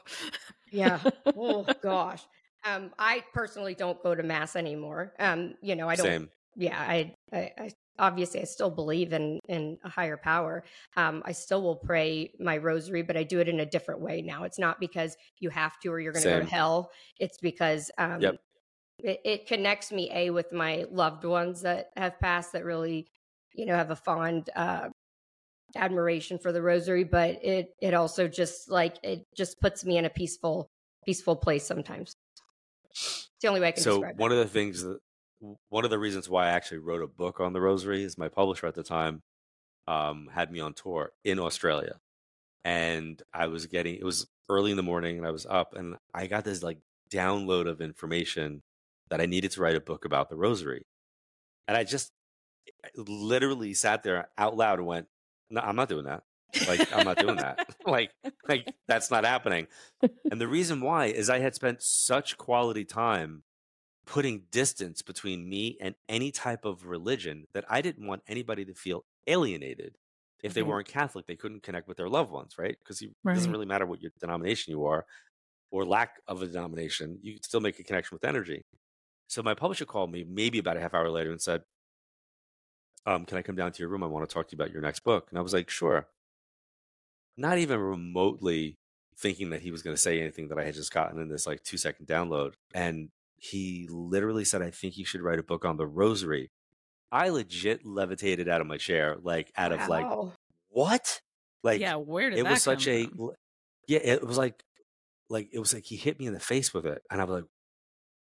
Yeah. 0.72 1.00
oh 1.28 1.66
gosh. 1.84 2.24
Um, 2.66 2.92
I 3.00 3.24
personally 3.34 3.74
don't 3.76 4.02
go 4.04 4.14
to 4.16 4.24
mass 4.24 4.56
anymore. 4.56 5.14
Um, 5.20 5.56
you 5.62 5.76
know, 5.76 5.88
I 5.88 5.96
don't. 5.96 6.06
Same. 6.06 6.30
Yeah, 6.56 6.80
I, 6.80 7.16
I, 7.32 7.52
I 7.58 7.72
obviously 7.98 8.42
I 8.42 8.46
still 8.46 8.72
believe 8.72 9.14
in 9.14 9.40
in 9.48 9.78
a 9.84 9.90
higher 9.90 10.18
power. 10.18 10.64
Um, 10.98 11.22
I 11.26 11.32
still 11.32 11.62
will 11.62 11.76
pray 11.76 12.34
my 12.40 12.58
rosary, 12.58 13.02
but 13.02 13.18
I 13.18 13.24
do 13.24 13.40
it 13.40 13.48
in 13.50 13.60
a 13.60 13.66
different 13.66 14.02
way 14.02 14.22
now. 14.22 14.44
It's 14.44 14.60
not 14.60 14.80
because 14.80 15.16
you 15.40 15.50
have 15.50 15.80
to 15.82 15.90
or 15.90 16.00
you're 16.00 16.14
going 16.14 16.24
to 16.24 16.30
go 16.30 16.40
to 16.40 16.46
hell. 16.46 16.92
It's 17.20 17.38
because 17.40 17.92
um, 17.98 18.22
Yep. 18.22 18.36
it, 19.00 19.22
it 19.26 19.48
connects 19.48 19.92
me 19.92 20.10
a 20.14 20.30
with 20.32 20.52
my 20.52 20.86
loved 20.92 21.24
ones 21.26 21.62
that 21.62 21.92
have 21.96 22.20
passed 22.20 22.54
that 22.54 22.66
really, 22.66 23.08
you 23.54 23.66
know, 23.66 23.76
have 23.76 23.92
a 23.92 23.96
fond 23.96 24.50
uh, 24.56 24.90
admiration 25.76 26.40
for 26.40 26.52
the 26.52 26.62
rosary. 26.62 27.04
But 27.04 27.44
it 27.44 27.74
it 27.82 27.94
also 27.94 28.28
just 28.28 28.70
like 28.70 28.98
it 29.04 29.24
just 29.36 29.60
puts 29.62 29.86
me 29.86 29.98
in 29.98 30.06
a 30.06 30.10
peaceful 30.10 30.68
peaceful 31.06 31.36
place 31.36 31.66
sometimes. 31.66 32.14
It's 32.92 33.44
the 33.44 33.48
only 33.48 33.62
way 33.62 33.70
I 33.70 33.72
can 33.72 33.84
So 33.84 34.02
one 34.02 34.32
it. 34.32 34.34
of 34.34 34.38
the 34.38 34.48
things 34.48 34.84
that 34.84 35.00
one 35.70 35.86
of 35.86 35.90
the 35.90 36.00
reasons 36.00 36.30
why 36.30 36.48
I 36.48 36.52
actually 36.52 36.80
wrote 36.80 37.02
a 37.02 37.08
book 37.08 37.40
on 37.40 37.54
the 37.54 37.62
rosary 37.62 38.04
is 38.04 38.18
my 38.18 38.30
publisher 38.30 38.68
at 38.68 38.76
the 38.76 38.84
time 38.84 39.22
um, 39.88 40.30
had 40.34 40.52
me 40.52 40.60
on 40.60 40.74
tour 40.74 41.12
in 41.24 41.40
Australia, 41.40 42.00
and 42.64 43.22
I 43.34 43.48
was 43.48 43.66
getting 43.66 43.96
it 43.96 44.04
was 44.04 44.28
early 44.50 44.72
in 44.72 44.78
the 44.78 44.84
morning 44.84 45.18
and 45.18 45.26
I 45.26 45.32
was 45.32 45.46
up 45.46 45.76
and 45.76 45.96
I 46.14 46.28
got 46.28 46.44
this 46.44 46.64
like 46.64 46.80
download 47.12 47.68
of 47.68 47.82
information 47.82 48.62
that 49.10 49.22
I 49.22 49.26
needed 49.26 49.52
to 49.52 49.62
write 49.62 49.76
a 49.76 49.82
book 49.82 50.06
about 50.06 50.30
the 50.30 50.36
rosary, 50.36 50.86
and 51.68 51.78
I 51.78 51.84
just 51.84 52.12
literally 52.96 53.74
sat 53.74 54.04
there 54.04 54.28
out 54.38 54.58
loud 54.58 54.80
and 54.80 54.88
went, 54.88 55.08
"No, 55.50 55.62
I'm 55.62 55.76
not 55.76 55.90
doing 55.90 56.06
that. 56.06 56.24
Like 56.68 56.92
I'm 56.94 57.06
not 57.06 57.18
doing 57.18 57.38
that. 57.38 57.76
like 57.88 58.12
like 58.48 58.74
that's 58.88 59.10
not 59.10 59.26
happening." 59.26 59.68
And 60.30 60.40
the 60.42 60.48
reason 60.48 60.82
why 60.82 61.06
is 61.06 61.30
I 61.30 61.40
had 61.40 61.56
spent 61.56 61.82
such 61.82 62.38
quality 62.38 62.86
time 62.86 63.44
putting 64.10 64.42
distance 64.52 65.04
between 65.04 65.48
me 65.48 65.78
and 65.80 65.94
any 66.10 66.32
type 66.32 66.66
of 66.66 66.88
religion 66.88 67.46
that 67.54 67.64
I 67.70 67.82
didn't 67.82 68.08
want 68.08 68.24
anybody 68.28 68.66
to 68.66 68.74
feel 68.74 69.06
alienated. 69.28 69.98
If 70.42 70.56
they 70.56 70.64
weren't 70.64 70.88
Catholic, 70.88 71.28
they 71.28 71.36
couldn't 71.36 71.62
connect 71.62 71.88
with 71.88 71.98
their 71.98 72.10
loved 72.10 72.32
ones, 72.32 72.56
right? 72.58 72.76
Because 72.80 73.02
it 73.02 73.12
doesn't 73.24 73.52
really 73.52 73.68
matter 73.68 73.86
what 73.86 74.02
your 74.02 74.12
denomination 74.20 74.72
you 74.72 74.86
are 74.86 75.06
or 75.70 75.86
lack 75.86 76.22
of 76.28 76.42
a 76.42 76.48
denomination, 76.48 77.20
you 77.22 77.34
can 77.34 77.44
still 77.44 77.60
make 77.60 77.78
a 77.78 77.84
connection 77.84 78.16
with 78.16 78.24
energy. 78.24 78.66
So 79.28 79.44
my 79.44 79.54
publisher 79.54 79.86
called 79.86 80.12
me 80.12 80.26
maybe 80.28 80.58
about 80.58 80.78
a 80.78 80.80
half 80.80 80.96
hour 80.96 81.10
later 81.12 81.30
and 81.30 81.42
said, 81.42 81.62
um, 83.06 83.26
Can 83.26 83.38
I 83.38 83.44
come 83.44 83.56
down 83.56 83.72
to 83.74 83.80
your 83.80 83.90
room? 83.90 84.04
I 84.04 84.08
want 84.08 84.28
to 84.28 84.34
talk 84.34 84.48
to 84.48 84.56
you 84.56 84.62
about 84.62 84.74
your 84.74 84.82
next 84.82 85.02
book. 85.02 85.28
And 85.30 85.38
I 85.38 85.42
was 85.42 85.54
like, 85.54 85.70
Sure. 85.70 86.08
Not 87.38 87.60
even 87.60 87.80
remotely 87.80 88.78
thinking 89.18 89.52
that 89.52 89.62
he 89.62 89.70
was 89.70 89.84
going 89.84 89.96
to 89.96 90.02
say 90.02 90.20
anything 90.20 90.48
that 90.48 90.58
I 90.58 90.64
had 90.64 90.74
just 90.74 90.94
gotten 90.94 91.22
in 91.22 91.30
this 91.30 91.46
like 91.46 91.64
two 91.64 91.78
second 91.78 92.08
download. 92.08 92.54
And 92.74 93.10
he 93.42 93.88
literally 93.90 94.46
said, 94.46 94.62
I 94.62 94.72
think 94.72 94.98
you 94.98 95.06
should 95.06 95.22
write 95.22 95.40
a 95.40 95.44
book 95.44 95.66
on 95.66 95.78
the 95.78 95.88
rosary. 95.88 96.52
I 97.12 97.30
legit 97.30 97.86
levitated 97.86 98.48
out 98.48 98.62
of 98.62 98.68
my 98.68 98.78
chair, 98.78 99.16
like 99.22 99.52
out 99.58 99.72
of 99.72 99.88
like, 99.88 100.06
what? 100.70 101.22
Like, 101.64 101.82
yeah, 101.82 101.96
where 101.96 102.30
did 102.30 102.40
it 102.40 102.44
that 102.44 102.52
was 102.52 102.64
such 102.64 102.86
come 102.86 102.94
a, 102.94 103.06
from? 103.08 103.32
yeah, 103.88 104.00
it 104.00 104.26
was 104.26 104.38
like, 104.38 104.64
like, 105.30 105.50
it 105.52 105.60
was 105.60 105.74
like 105.74 105.86
he 105.86 105.96
hit 105.96 106.20
me 106.20 106.28
in 106.28 106.34
the 106.34 106.40
face 106.40 106.74
with 106.74 106.86
it. 106.86 107.02
And 107.12 107.20
I 107.20 107.24
was 107.26 107.42
like, 107.42 107.50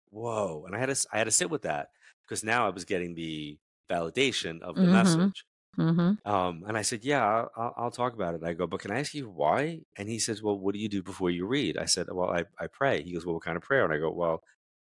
whoa. 0.10 0.64
And 0.66 0.76
I 0.76 0.80
had 0.80 0.90
to, 0.94 1.08
I 1.12 1.18
had 1.18 1.24
to 1.26 1.32
sit 1.32 1.50
with 1.50 1.64
that 1.64 1.88
because 2.26 2.44
now 2.44 2.66
I 2.68 2.70
was 2.70 2.86
getting 2.86 3.16
the 3.16 3.58
validation 3.90 4.62
of 4.62 4.76
the 4.76 4.82
Mhm. 4.84 4.92
message. 4.92 5.46
Mm-hmm. 5.78 6.30
Um, 6.32 6.64
and 6.68 6.78
I 6.78 6.84
said, 6.84 7.04
yeah, 7.04 7.26
I'll, 7.26 7.50
I'll 7.58 7.74
I'll 7.78 7.92
talk 7.92 8.14
about 8.14 8.36
it. 8.36 8.44
I 8.44 8.54
go, 8.54 8.68
but 8.68 8.80
can 8.80 8.92
I 8.92 9.00
ask 9.00 9.14
you 9.16 9.28
why? 9.28 9.80
And 9.98 10.08
he 10.08 10.20
says, 10.20 10.44
well, 10.44 10.58
what 10.58 10.74
do 10.76 10.80
you 10.80 10.88
do 10.88 11.02
before 11.02 11.32
you 11.32 11.48
read? 11.48 11.78
I 11.78 11.86
said, 11.86 12.08
well, 12.12 12.30
I, 12.30 12.44
I 12.60 12.68
pray. 12.68 13.02
He 13.02 13.12
goes, 13.14 13.26
well, 13.26 13.34
what 13.36 13.44
kind 13.44 13.58
of 13.58 13.64
prayer? 13.64 13.84
And 13.84 13.92
I 13.94 13.98
go, 13.98 14.12
well, 14.12 14.44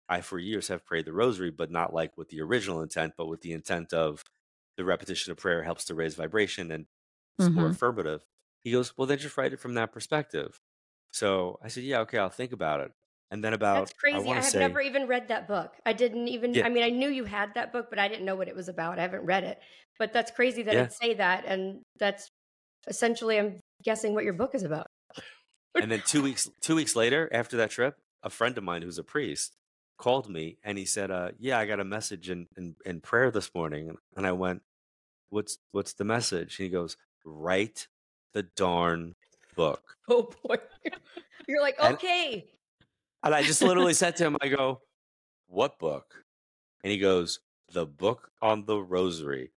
I 0.08 0.20
for 0.22 0.38
years 0.38 0.68
have 0.68 0.84
prayed 0.84 1.04
the 1.04 1.12
rosary, 1.12 1.50
but 1.50 1.70
not 1.70 1.92
like 1.92 2.16
with 2.16 2.28
the 2.30 2.40
original 2.40 2.80
intent, 2.82 3.14
but 3.16 3.26
with 3.26 3.42
the 3.42 3.52
intent 3.52 3.92
of 3.92 4.24
the 4.76 4.84
repetition 4.84 5.32
of 5.32 5.38
prayer 5.38 5.62
helps 5.62 5.84
to 5.86 5.94
raise 5.94 6.14
vibration 6.14 6.70
and 6.70 6.86
it's 7.38 7.48
more 7.50 7.66
Mhm. 7.68 7.72
affirmative. 7.72 8.24
He 8.64 8.72
goes, 8.72 8.96
well, 8.96 9.06
then 9.06 9.18
just 9.18 9.36
write 9.36 9.52
it 9.52 9.60
from 9.60 9.74
that 9.74 9.92
perspective. 9.92 10.60
So 11.12 11.58
I 11.62 11.68
said, 11.68 11.84
yeah, 11.84 12.00
okay, 12.00 12.18
I'll 12.18 12.30
think 12.30 12.52
about 12.52 12.80
it. 12.80 12.92
And 13.30 13.44
then 13.44 13.52
about, 13.52 13.88
That's 13.88 13.92
crazy. 13.92 14.28
I 14.28 14.32
I, 14.32 14.34
have 14.36 14.44
say, 14.44 14.58
never 14.58 14.80
even 14.80 15.06
read 15.06 15.28
that 15.28 15.46
book. 15.46 15.74
I 15.84 15.92
didn't 15.92 16.28
even. 16.28 16.54
Yeah. 16.54 16.64
I 16.64 16.70
mean, 16.70 16.82
I 16.82 16.88
knew 16.90 17.10
you 17.10 17.24
had 17.24 17.54
that 17.54 17.72
book, 17.72 17.88
but 17.90 17.98
I 17.98 18.08
didn't 18.08 18.24
know 18.24 18.36
what 18.36 18.48
it 18.48 18.56
was 18.56 18.68
about. 18.68 18.98
I 18.98 19.02
haven't 19.02 19.24
read 19.26 19.44
it. 19.44 19.60
But 19.98 20.12
that's 20.14 20.30
crazy 20.30 20.62
that 20.62 20.74
Yeah. 20.74 20.82
I'd 20.84 20.92
say 20.94 21.14
that, 21.14 21.44
and 21.44 21.82
that's 21.98 22.30
essentially, 22.86 23.38
I'm 23.38 23.60
guessing 23.82 24.14
what 24.14 24.24
your 24.24 24.32
book 24.32 24.54
is 24.54 24.62
about. 24.62 24.86
and 25.74 25.90
then 25.90 26.02
two 26.06 26.22
weeks, 26.22 26.48
two 26.62 26.74
weeks 26.76 26.96
later 26.96 27.28
after 27.32 27.58
that 27.58 27.70
trip, 27.70 27.96
a 28.22 28.30
friend 28.30 28.56
of 28.56 28.64
mine 28.64 28.80
who's 28.82 28.96
a 28.98 29.04
priest 29.04 29.57
called 29.98 30.28
me 30.30 30.58
and 30.64 30.78
he 30.78 30.84
said, 30.84 31.10
uh, 31.10 31.32
"Yeah, 31.38 31.58
I 31.58 31.66
got 31.66 31.80
a 31.80 31.84
message 31.84 32.30
in, 32.30 32.48
in 32.56 32.76
in 32.84 33.00
prayer 33.00 33.30
this 33.30 33.54
morning." 33.54 33.96
And 34.16 34.26
I 34.26 34.32
went, 34.32 34.62
"What's 35.30 35.58
what's 35.72 35.94
the 35.94 36.04
message?" 36.04 36.58
And 36.58 36.64
he 36.66 36.70
goes, 36.70 36.96
"Write 37.24 37.88
the 38.32 38.44
darn 38.44 39.16
book." 39.56 39.96
Oh 40.08 40.30
boy. 40.42 40.56
You're 41.48 41.60
like, 41.62 41.78
And 41.80 41.94
okay. 41.94 42.50
and 43.22 43.34
I 43.34 43.42
just 43.42 43.62
literally 43.62 43.94
said 43.94 44.16
to 44.16 44.24
him, 44.24 44.36
I 44.40 44.48
go, 44.48 44.82
"What 45.48 45.78
book?" 45.78 46.24
And 46.82 46.90
he 46.90 46.98
goes, 46.98 47.40
"The 47.72 47.86
book 47.86 48.30
on 48.40 48.64
the 48.64 48.80
rosary." 48.80 49.52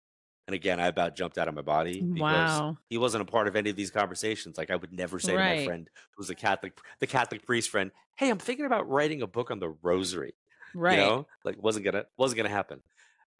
And 0.52 0.56
again, 0.56 0.80
I 0.82 0.88
about 0.88 1.16
jumped 1.16 1.38
out 1.38 1.48
of 1.48 1.56
my 1.56 1.62
body 1.62 2.08
because 2.14 2.62
Wow. 2.62 2.78
he 2.90 2.98
wasn't 2.98 3.22
a 3.22 3.26
part 3.32 3.48
of 3.48 3.56
any 3.56 3.70
of 3.70 3.76
these 3.78 3.90
conversations. 3.92 4.58
Like 4.58 4.70
I 4.70 4.76
would 4.76 4.92
never 4.92 5.20
say 5.20 5.38
to 5.38 5.44
my 5.44 5.56
Right. 5.56 5.56
friend 5.56 5.90
who's 6.16 6.30
a 6.30 6.36
Catholic, 6.36 6.78
the 7.00 7.08
Catholic 7.08 7.46
priest 7.46 7.70
friend, 7.70 7.92
"Hey, 8.18 8.30
I'm 8.30 8.38
thinking 8.40 8.66
about 8.66 8.90
writing 8.90 9.22
a 9.22 9.28
book 9.28 9.50
on 9.52 9.60
the 9.60 9.70
rosary." 9.70 10.36
Right. 10.74 10.90
You 10.90 10.98
know, 10.98 11.28
like 11.46 11.58
wasn't 11.62 11.86
gonna 11.86 12.06
wasn't 12.18 12.38
gonna 12.38 12.50
happen. 12.50 12.84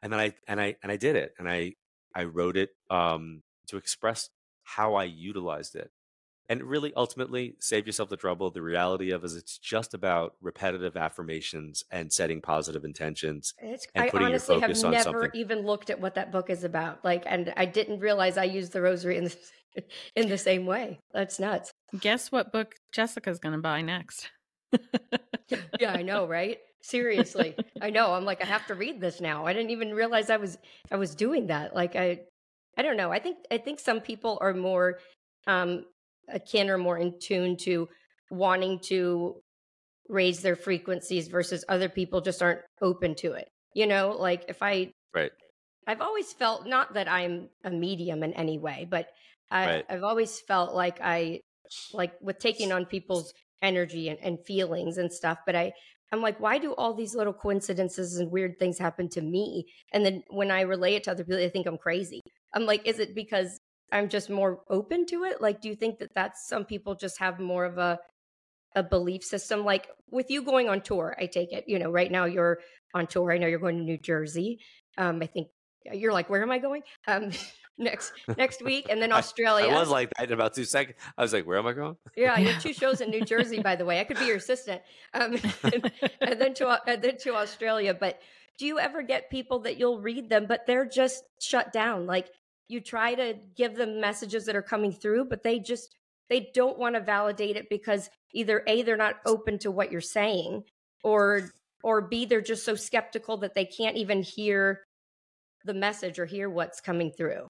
And 0.02 0.12
then 0.14 0.20
I 0.20 0.36
and 0.48 0.62
I 0.62 0.78
and 0.84 0.92
I 0.92 0.98
did 0.98 1.16
it, 1.16 1.34
and 1.40 1.50
I 1.50 1.76
I 2.16 2.26
wrote 2.26 2.58
it 2.58 2.72
um, 2.90 3.44
to 3.68 3.78
express 3.78 4.30
how 4.64 4.96
I 4.96 5.06
utilized 5.06 5.76
it, 5.76 5.92
and 6.52 6.62
really 6.64 6.94
ultimately 6.96 7.56
save 7.60 7.88
yourself 7.88 8.10
the 8.10 8.18
trouble. 8.18 8.52
The 8.52 8.62
reality 8.62 9.12
of 9.12 9.24
is 9.24 9.38
it's 9.38 9.58
just 9.58 9.94
about 9.94 10.36
repetitive 10.42 10.98
affirmations 10.98 11.86
and 11.90 12.12
setting 12.12 12.42
positive 12.42 12.84
intentions 12.84 13.54
It's, 13.60 13.88
and 13.96 14.12
putting 14.12 14.28
your 14.28 14.32
honestly 14.32 14.56
have 14.56 14.64
focus 14.64 14.84
on 14.84 14.92
never 14.92 15.04
something. 15.04 15.30
even 15.34 15.60
looked 15.60 15.90
at 15.90 16.02
what 16.02 16.16
that 16.16 16.30
book 16.30 16.50
is 16.50 16.66
about. 16.66 17.06
Like, 17.06 17.24
and 17.26 17.54
I 17.56 17.64
didn't 17.64 18.02
realize 18.02 18.38
I 18.38 18.44
used 18.44 18.74
the 18.74 18.82
rosary 18.82 19.16
in 19.16 19.24
the, 19.24 19.36
in 20.18 20.28
the 20.28 20.38
same 20.38 20.66
way. 20.66 21.00
That's 21.14 21.40
nuts. 21.40 21.72
Guess 21.98 22.34
what 22.34 22.52
book 22.52 22.76
Jessica's 22.92 23.40
going 23.40 23.56
to 23.56 23.62
buy 23.62 23.82
next? 23.82 24.30
Yeah, 25.82 25.92
I 25.92 26.02
know, 26.02 26.28
right? 26.28 26.60
Seriously, 26.82 27.56
I 27.82 27.90
know. 27.90 28.14
I'm 28.14 28.24
like, 28.24 28.42
I 28.42 28.46
have 28.46 28.66
to 28.68 28.76
read 28.76 29.02
this 29.02 29.20
now. 29.20 29.46
I 29.46 29.52
didn't 29.52 29.72
even 29.72 29.94
realize 29.94 30.30
I 30.30 30.38
was 30.38 30.58
I 30.90 30.96
was 30.96 31.14
doing 31.14 31.48
that. 31.48 31.76
Like, 31.76 31.98
I 31.98 32.22
I 32.78 32.84
don't 32.84 32.96
know. 32.96 33.12
I 33.12 33.20
think 33.20 33.38
I 33.52 33.58
think 33.58 33.80
some 33.80 34.00
people 34.00 34.38
are 34.40 34.54
more 34.54 35.00
um 35.48 35.84
akin 36.28 36.70
or 36.70 36.78
more 36.78 36.98
in 36.98 37.20
tune 37.20 37.58
to 37.58 37.90
wanting 38.30 38.80
to 38.80 39.42
raise 40.10 40.42
their 40.42 40.56
frequencies 40.56 41.28
versus 41.28 41.66
other 41.70 41.90
people 41.90 42.22
just 42.22 42.42
aren't 42.42 42.62
open 42.82 43.16
to 43.16 43.34
it. 43.34 43.50
You 43.74 43.88
know, 43.88 44.12
like 44.18 44.46
if 44.50 44.62
I 44.62 44.92
Right. 45.14 45.32
I've 45.88 46.02
always 46.02 46.32
felt 46.34 46.68
not 46.68 46.94
that 46.94 47.08
I'm 47.08 47.50
a 47.64 47.72
medium 47.72 48.24
in 48.24 48.34
any 48.34 48.58
way, 48.58 48.88
but 48.90 49.08
I, 49.50 49.66
Right. 49.68 49.86
I've 49.90 50.04
always 50.04 50.40
felt 50.40 50.74
like 50.76 51.00
I 51.02 51.42
like 51.94 52.14
with 52.22 52.40
taking 52.40 52.72
on 52.72 52.86
people's 52.86 53.34
energy 53.62 54.10
and, 54.10 54.20
and 54.20 54.40
feelings 54.46 54.98
and 54.98 55.12
stuff. 55.12 55.40
But 55.46 55.56
I 55.56 55.74
I'm 56.12 56.22
like, 56.22 56.40
why 56.40 56.58
do 56.58 56.74
all 56.76 56.94
these 56.94 57.16
little 57.16 57.34
coincidences 57.34 58.18
and 58.18 58.32
weird 58.32 58.60
things 58.60 58.78
happen 58.78 59.08
to 59.10 59.22
me? 59.22 59.66
And 59.94 60.06
then 60.06 60.24
when 60.30 60.52
I 60.52 60.62
relay 60.62 60.96
it 60.96 61.04
to 61.06 61.12
other 61.12 61.24
people, 61.24 61.38
they 61.38 61.50
think 61.50 61.68
I'm 61.68 61.78
crazy. 61.78 62.20
I'm 62.54 62.66
like, 62.66 62.86
is 62.86 63.00
it 63.00 63.16
because 63.16 63.58
I'm 63.92 64.10
just 64.10 64.30
more 64.30 64.62
open 64.70 65.06
to 65.08 65.24
it? 65.26 65.42
Like, 65.42 65.62
do 65.62 65.70
you 65.70 65.76
think 65.76 66.00
that 66.00 66.14
that's 66.14 66.48
some 66.48 66.66
people 66.66 66.96
just 66.96 67.20
have 67.20 67.40
more 67.40 67.66
of 67.66 67.78
a 67.78 68.00
a 68.76 68.84
belief 68.84 69.24
system? 69.24 69.66
Like 69.66 69.88
with 70.10 70.30
you 70.30 70.44
going 70.44 70.70
on 70.70 70.82
tour, 70.82 71.16
I 71.20 71.26
take 71.26 71.52
it. 71.52 71.66
You 71.68 71.80
know, 71.80 71.92
right 71.92 72.12
now 72.12 72.26
you're 72.26 72.60
on 72.94 73.08
tour. 73.08 73.32
I 73.32 73.38
know 73.38 73.48
you're 73.48 73.60
going 73.60 73.78
to 73.78 73.84
New 73.84 73.98
Jersey. 73.98 74.60
Um, 74.98 75.22
I 75.22 75.28
think 75.28 75.48
you're 75.92 76.14
like, 76.14 76.30
where 76.30 76.42
am 76.42 76.52
I 76.52 76.60
going? 76.60 76.84
Um, 77.08 77.32
next 77.78 78.14
next 78.38 78.62
week, 78.62 78.88
and 78.90 79.02
then 79.02 79.12
I, 79.14 79.18
I 79.18 79.80
was 79.80 79.90
like 79.90 80.10
that 80.18 80.28
in 80.28 80.34
about 80.34 80.54
two 80.54 80.66
seconds. 80.66 80.98
I 81.18 81.22
was 81.22 81.34
like, 81.34 81.46
"Where 81.46 81.58
am 81.58 81.68
I 81.68 81.74
going?" 81.74 81.96
Yeah, 82.16 82.38
you 82.38 82.50
have 82.50 82.62
two 82.64 82.74
shows 82.74 83.02
in 83.02 83.10
New 83.10 83.26
Jersey, 83.26 83.62
by 83.62 83.76
the 83.76 83.86
way. 83.86 84.00
I 84.00 84.04
could 84.04 84.20
be 84.20 84.26
your 84.26 84.38
assistant. 84.38 84.82
Um, 85.14 85.38
and, 85.64 85.92
and 86.22 86.42
then 86.42 86.54
to 86.56 86.80
and 86.88 87.02
then 87.02 87.18
to 87.18 87.36
Australia. 87.36 87.94
But 87.94 88.20
do 88.58 88.66
you 88.66 88.80
ever 88.80 89.02
get 89.02 89.30
people 89.30 89.60
that 89.60 89.78
you'll 89.78 90.00
read 90.00 90.30
them, 90.30 90.46
but 90.48 90.66
they're 90.68 90.86
just 90.86 91.24
shut 91.40 91.74
down? 91.74 92.06
Like 92.06 92.30
you 92.72 92.80
try 92.82 93.14
to 93.14 93.36
give 93.56 93.76
them 93.76 94.00
messages 94.00 94.46
that 94.46 94.56
are 94.56 94.62
coming 94.62 94.92
through, 94.92 95.26
but 95.26 95.44
they 95.44 95.60
just 95.60 95.96
they 96.30 96.50
don't 96.54 96.80
want 96.80 96.96
to 96.96 97.02
validate 97.02 97.58
it 97.58 97.68
because 97.70 98.10
either 98.34 98.64
a 98.68 98.82
they're 98.84 98.96
not 98.98 99.16
open 99.26 99.60
to 99.60 99.72
what 99.72 99.92
you're 99.92 100.02
saying, 100.02 100.64
or 101.04 101.52
or 101.84 102.02
b 102.02 102.26
they're 102.26 102.42
just 102.42 102.64
so 102.64 102.76
skeptical 102.76 103.38
that 103.38 103.54
they 103.54 103.66
can't 103.66 103.98
even 103.98 104.24
hear 104.24 104.84
the 105.66 105.74
message 105.74 106.18
or 106.20 106.26
hear 106.26 106.50
what's 106.50 106.80
coming 106.82 107.12
through. 107.12 107.48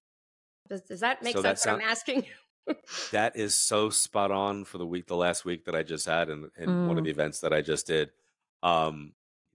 Does, 0.68 0.82
does 0.82 1.00
that 1.00 1.22
make 1.22 1.34
So 1.34 1.42
that 1.42 1.58
sense? 1.58 1.72
What 1.72 1.84
I'm 1.84 1.90
asking. 1.90 2.26
that 3.12 3.36
is 3.36 3.54
so 3.54 3.90
spot 3.90 4.30
on 4.30 4.64
for 4.64 4.78
the 4.78 4.86
week, 4.86 5.06
the 5.06 5.16
last 5.16 5.44
week 5.44 5.64
that 5.66 5.74
I 5.74 5.82
just 5.82 6.06
had, 6.06 6.28
and 6.28 6.50
in 6.58 6.86
one 6.86 6.98
of 6.98 7.02
Mm. 7.02 7.06
the 7.06 7.10
events 7.10 7.40
that 7.40 7.52
I 7.52 7.60
just 7.60 7.86
did. 7.86 8.10
Um, 8.62 9.12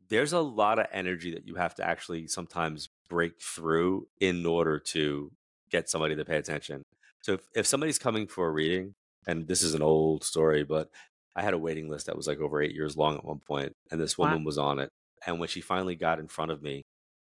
there's 0.10 0.34
a 0.34 0.40
lot 0.40 0.80
of 0.80 0.88
energy 0.92 1.34
that 1.34 1.48
you 1.48 1.56
have 1.56 1.76
to 1.76 1.88
actually 1.88 2.28
sometimes 2.28 2.90
break 3.10 3.42
through 3.42 4.08
in 4.20 4.46
order 4.46 4.80
to 4.80 5.32
get 5.72 5.90
somebody 5.90 6.16
to 6.16 6.26
pay 6.26 6.38
attention. 6.38 6.84
So 7.22 7.34
if, 7.34 7.42
if 7.56 7.66
somebody's 7.68 8.00
coming 8.00 8.28
for 8.28 8.48
a 8.48 8.52
reading, 8.52 8.94
and 9.28 9.48
this 9.48 9.64
is 9.64 9.74
an 9.74 9.82
old 9.82 10.24
story, 10.24 10.64
but 10.64 10.90
I 11.36 11.42
had 11.42 11.54
a 11.54 11.58
waiting 11.58 11.90
list 11.90 12.06
that 12.08 12.16
was 12.16 12.28
like 12.28 12.40
over 12.40 12.62
eight 12.62 12.74
years 12.74 12.98
long 12.98 13.16
at 13.18 13.26
one 13.26 13.40
point, 13.40 13.74
and 13.92 14.00
this 14.00 14.18
Wow. 14.18 14.30
woman 14.30 14.44
was 14.44 14.58
on 14.58 14.80
it. 14.80 14.90
And 15.26 15.40
when 15.40 15.50
she 15.50 15.62
finally 15.62 15.96
got 15.96 16.20
in 16.20 16.28
front 16.28 16.52
of 16.52 16.62
me, 16.62 16.84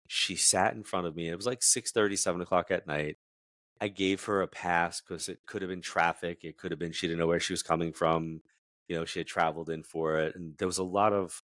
she 0.07 0.35
sat 0.35 0.73
in 0.75 0.83
front 0.83 1.07
of 1.07 1.15
me. 1.15 1.29
It 1.29 1.35
was 1.35 1.45
like 1.45 1.63
6 1.63 1.91
7 1.93 2.41
o'clock 2.41 2.71
at 2.71 2.87
night. 2.87 3.17
I 3.79 3.87
gave 3.87 4.23
her 4.25 4.41
a 4.41 4.47
pass 4.47 5.01
because 5.01 5.27
it 5.29 5.39
could 5.47 5.61
have 5.61 5.69
been 5.69 5.81
traffic. 5.81 6.39
It 6.43 6.57
could 6.57 6.71
have 6.71 6.79
been 6.79 6.91
she 6.91 7.07
didn't 7.07 7.19
know 7.19 7.27
where 7.27 7.39
she 7.39 7.53
was 7.53 7.63
coming 7.63 7.93
from. 7.93 8.41
You 8.87 8.97
know, 8.97 9.05
she 9.05 9.19
had 9.19 9.27
traveled 9.27 9.69
in 9.69 9.83
for 9.83 10.19
it. 10.19 10.35
And 10.35 10.57
there 10.57 10.67
was 10.67 10.77
a 10.77 10.83
lot 10.83 11.13
of 11.13 11.41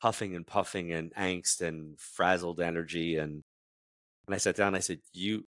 huffing 0.00 0.34
and 0.34 0.46
puffing 0.46 0.92
and 0.92 1.14
angst 1.14 1.60
and 1.60 1.98
frazzled 2.00 2.60
energy. 2.60 3.16
And 3.16 3.44
and 4.26 4.34
I 4.34 4.38
sat 4.38 4.56
down 4.56 4.68
and 4.68 4.76
I 4.76 4.80
said, 4.80 5.00
You 5.12 5.44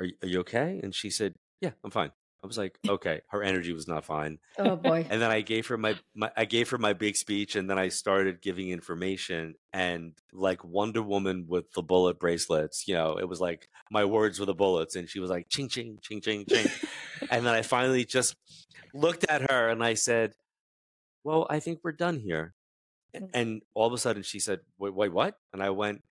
are, 0.00 0.06
you- 0.06 0.16
are 0.22 0.28
you 0.28 0.40
okay? 0.40 0.80
And 0.82 0.94
she 0.94 1.10
said, 1.10 1.34
Yeah, 1.60 1.70
I'm 1.84 1.90
fine. 1.90 2.10
I 2.42 2.46
was 2.46 2.58
like, 2.58 2.78
okay, 2.86 3.22
her 3.30 3.42
energy 3.42 3.72
was 3.72 3.88
not 3.88 4.04
fine. 4.04 4.38
oh 4.58 4.76
boy. 4.76 5.06
And 5.08 5.22
then 5.22 5.30
I 5.30 5.40
gave 5.40 5.66
her 5.68 5.78
my, 5.78 5.94
my 6.14 6.30
I 6.36 6.44
gave 6.44 6.68
her 6.68 6.76
my 6.76 6.92
big 6.92 7.16
speech 7.16 7.56
and 7.56 7.70
then 7.70 7.78
I 7.78 7.88
started 7.88 8.42
giving 8.42 8.68
information 8.68 9.54
and 9.72 10.12
like 10.30 10.62
Wonder 10.62 11.00
Woman 11.00 11.46
with 11.48 11.72
the 11.72 11.82
bullet 11.82 12.18
bracelets, 12.20 12.86
you 12.86 12.94
know, 12.94 13.16
it 13.16 13.26
was 13.26 13.40
like 13.40 13.70
my 13.90 14.04
words 14.04 14.38
were 14.38 14.44
the 14.44 14.52
bullets 14.54 14.94
and 14.94 15.08
she 15.08 15.20
was 15.20 15.30
like 15.30 15.48
ching 15.48 15.68
ching 15.70 15.98
ching 16.02 16.20
ching 16.20 16.44
ching. 16.46 16.66
and 17.30 17.46
then 17.46 17.54
I 17.54 17.62
finally 17.62 18.04
just 18.04 18.36
looked 18.92 19.24
at 19.30 19.50
her 19.50 19.70
and 19.70 19.82
I 19.82 19.94
said, 19.94 20.34
"Well, 21.24 21.46
I 21.48 21.60
think 21.60 21.80
we're 21.82 21.92
done 21.92 22.18
here." 22.20 22.52
Mm. 23.16 23.30
And 23.32 23.62
all 23.72 23.86
of 23.86 23.94
a 23.94 23.98
sudden 23.98 24.22
she 24.22 24.38
said, 24.38 24.60
"Wait, 24.78 24.92
wait, 24.94 25.12
what?" 25.14 25.38
And 25.54 25.62
I 25.62 25.70
went, 25.70 26.02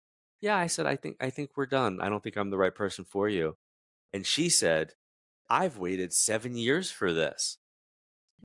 "Yeah, 0.42 0.58
I 0.58 0.66
said 0.66 0.88
I 0.88 0.96
think 0.96 1.18
I 1.22 1.30
think 1.30 1.52
we're 1.56 1.68
done. 1.68 2.02
I 2.02 2.10
don't 2.10 2.24
think 2.24 2.38
I'm 2.38 2.50
the 2.50 2.58
right 2.58 2.74
person 2.74 3.06
for 3.06 3.30
you." 3.30 3.56
And 4.14 4.26
she 4.26 4.50
said, 4.50 4.96
"I've 5.50 5.78
waited 5.78 6.14
7 6.14 6.56
years 6.56 6.92
for 6.92 7.14
this." 7.14 7.60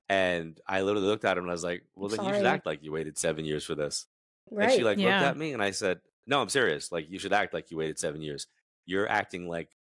And 0.08 0.60
I 0.66 0.82
literally 0.82 1.06
looked 1.08 1.24
at 1.24 1.36
him 1.38 1.44
and 1.44 1.50
I 1.50 1.54
was 1.54 1.64
like, 1.64 1.86
"Well, 1.94 2.08
then 2.10 2.22
you 2.22 2.32
should 2.34 2.46
act 2.46 2.66
like 2.66 2.82
you 2.82 2.92
waited 2.92 3.18
7 3.18 3.44
years 3.44 3.64
for 3.64 3.74
this." 3.74 4.06
Right. 4.50 4.60
And 4.60 4.70
she 4.70 4.84
like 4.84 5.02
looked 5.02 5.22
at 5.22 5.36
me 5.36 5.52
and 5.52 5.62
I 5.62 5.70
said, 5.72 6.02
"No, 6.26 6.40
I'm 6.42 6.48
serious. 6.48 6.92
Like 6.92 7.08
you 7.10 7.18
should 7.18 7.32
act 7.32 7.54
like 7.54 7.70
you 7.70 7.76
waited 7.78 7.98
7 7.98 8.22
years. 8.22 8.46
You're 8.86 9.08
acting 9.08 9.48
like 9.48 9.76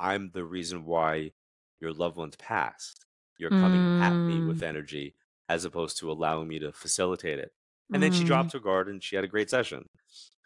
I'm 0.00 0.30
the 0.32 0.44
reason 0.44 0.84
why 0.84 1.32
your 1.80 1.92
loved 1.92 2.16
ones 2.16 2.36
passed. 2.36 3.06
You're 3.38 3.50
coming 3.52 3.88
at 4.00 4.22
me 4.24 4.42
with 4.42 4.62
energy 4.62 5.16
as 5.48 5.64
opposed 5.64 5.98
to 5.98 6.10
allowing 6.12 6.48
me 6.48 6.58
to 6.60 6.72
facilitate 6.72 7.38
it." 7.38 7.54
And 7.92 8.02
then 8.02 8.12
she 8.12 8.24
Mm. 8.24 8.24
dropped 8.24 8.52
her 8.52 8.60
guard 8.60 8.88
and 8.88 9.02
she 9.02 9.16
had 9.16 9.24
a 9.24 9.28
great 9.28 9.50
session. 9.50 9.88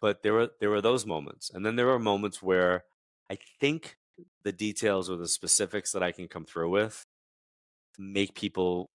But 0.00 0.22
there 0.22 0.34
were 0.34 0.50
there 0.60 0.70
were 0.70 0.80
those 0.82 1.06
moments. 1.06 1.50
And 1.50 1.64
then 1.66 1.76
there 1.76 1.86
were 1.86 1.98
moments 1.98 2.42
where 2.42 2.84
I 3.30 3.36
think 3.60 3.98
the 4.42 4.52
details 4.52 5.10
or 5.10 5.16
the 5.16 5.28
specifics 5.28 5.92
that 5.92 6.02
I 6.02 6.12
can 6.12 6.28
come 6.28 6.44
through 6.44 6.70
with 6.70 7.04
make 7.98 8.34
people 8.34 8.90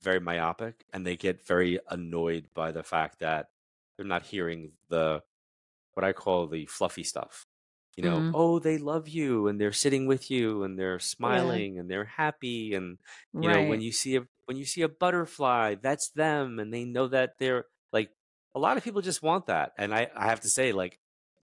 very 0.00 0.20
myopic 0.20 0.84
and 0.92 1.06
they 1.06 1.16
get 1.16 1.46
very 1.46 1.80
annoyed 1.90 2.48
by 2.54 2.72
the 2.72 2.82
fact 2.82 3.20
that 3.20 3.48
they're 3.96 4.06
not 4.06 4.24
hearing 4.24 4.72
the 4.88 5.22
what 5.94 6.04
I 6.04 6.12
call 6.12 6.46
the 6.46 6.66
fluffy 6.66 7.02
stuff. 7.04 7.44
You 7.96 8.04
know, 8.04 8.26
Mm. 8.26 8.34
oh, 8.34 8.58
they 8.58 8.78
love 8.78 9.08
you 9.08 9.48
and 9.48 9.60
they're 9.60 9.72
sitting 9.72 10.06
with 10.06 10.30
you 10.30 10.64
and 10.64 10.78
they're 10.78 10.98
Yeah. 11.24 11.60
smiling 11.60 11.78
and 11.78 11.90
they're 11.90 12.04
happy 12.04 12.74
and 12.74 12.98
you 13.40 13.48
know, 13.48 13.62
when 13.62 13.80
you 13.80 13.92
see 13.92 14.16
a 14.16 14.22
when 14.46 14.56
you 14.58 14.64
see 14.66 14.82
a 14.82 14.88
butterfly, 14.88 15.76
that's 15.76 16.10
them 16.10 16.58
and 16.58 16.72
they 16.72 16.84
know 16.84 17.08
that 17.08 17.34
they're 17.38 17.66
like 17.92 18.10
a 18.54 18.58
lot 18.60 18.76
of 18.76 18.84
people 18.84 19.02
just 19.02 19.22
want 19.22 19.46
that. 19.46 19.72
And 19.78 19.94
I 19.94 20.10
I 20.14 20.26
have 20.26 20.40
to 20.42 20.50
say 20.50 20.72
like 20.72 20.98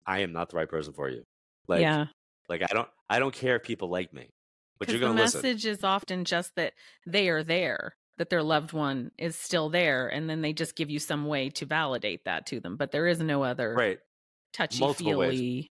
I 0.05 0.20
am 0.22 0.34
not 0.34 0.49
the 0.49 0.58
right 0.58 0.70
person 0.70 0.93
for 0.93 1.10
you. 1.10 1.24
Like 1.68 1.89
Yeah. 1.89 2.08
Like 2.50 2.62
I 2.64 2.74
don't 2.74 2.89
I 3.10 3.20
don't 3.20 3.34
care 3.34 3.56
if 3.58 3.64
people 3.64 3.89
like 3.89 4.14
me. 4.14 4.30
But 4.80 4.89
you're 4.89 5.00
the 5.00 5.06
going 5.06 5.18
to 5.18 5.24
listen. 5.24 5.41
message 5.41 5.66
is 5.66 5.84
often 5.84 6.24
just 6.24 6.56
that 6.56 6.74
they 7.08 7.30
are 7.30 7.43
there, 7.43 7.95
that 8.20 8.30
their 8.30 8.43
loved 8.43 8.74
one 8.74 9.10
is 9.18 9.36
still 9.36 9.70
there, 9.70 10.08
and 10.08 10.30
then 10.30 10.41
they 10.43 10.54
just 10.54 10.76
give 10.76 10.91
you 10.91 11.00
some 11.00 11.26
way 11.26 11.50
to 11.50 11.66
validate 11.66 12.26
that 12.26 12.45
to 12.48 12.60
them. 12.60 12.78
But 12.78 12.91
there 12.91 13.08
is 13.08 13.20
no 13.20 13.43
other 13.43 13.74
Right. 13.74 14.00
touchy 14.54 14.80
Multiple 14.80 15.18
ways. 15.18 15.39
feely. 15.39 15.72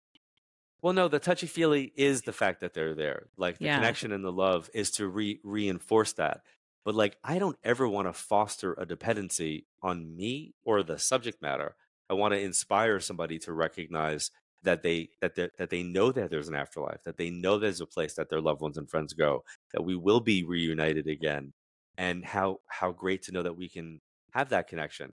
Well, 0.83 0.93
no, 0.95 1.07
the 1.09 1.19
touchy 1.21 1.47
feely 1.47 1.93
is 1.97 2.23
the 2.23 2.33
fact 2.33 2.61
that 2.61 2.75
they're 2.75 2.95
there. 2.95 3.29
Like 3.37 3.59
the 3.59 3.67
Yeah. 3.67 3.77
connection 3.77 4.11
and 4.13 4.25
the 4.25 4.33
love 4.33 4.69
is 4.75 4.91
to 4.93 5.07
re- 5.07 5.41
reinforce 5.45 6.13
that. 6.15 6.43
But 6.85 6.95
like, 6.97 7.19
I 7.23 7.39
don't 7.39 7.59
ever 7.63 7.89
want 7.89 8.09
to 8.09 8.13
foster 8.13 8.75
a 8.79 8.87
dependency 8.87 9.67
on 9.83 10.17
me 10.17 10.55
or 10.65 10.83
the 10.83 10.99
subject 10.99 11.41
matter. 11.43 11.77
I 12.11 12.15
want 12.15 12.33
to 12.35 12.41
inspire 12.41 12.99
somebody 13.01 13.39
to 13.41 13.53
recognize 13.53 14.31
that 14.63 14.83
they 14.83 15.11
that 15.21 15.35
they 15.35 15.51
that 15.59 15.71
they 15.71 15.83
know 15.83 16.13
that 16.13 16.31
there's 16.31 16.49
an 16.49 16.55
afterlife, 16.55 17.03
that 17.05 17.17
they 17.17 17.31
know 17.31 17.59
there's 17.59 17.81
a 17.81 17.87
place 17.87 18.15
that 18.15 18.29
their 18.31 18.41
loved 18.41 18.61
ones 18.61 18.79
and 18.79 18.91
friends 18.91 19.15
go, 19.15 19.45
that 19.73 19.83
we 19.85 19.97
will 19.97 20.21
be 20.21 20.45
reunited 20.45 21.07
again, 21.09 21.53
and 21.97 22.25
how 22.25 22.59
how 22.69 22.93
great 22.93 23.23
to 23.25 23.33
know 23.33 23.43
that 23.43 23.57
we 23.57 23.69
can 23.69 24.01
have 24.33 24.51
that 24.51 24.69
connection. 24.69 25.13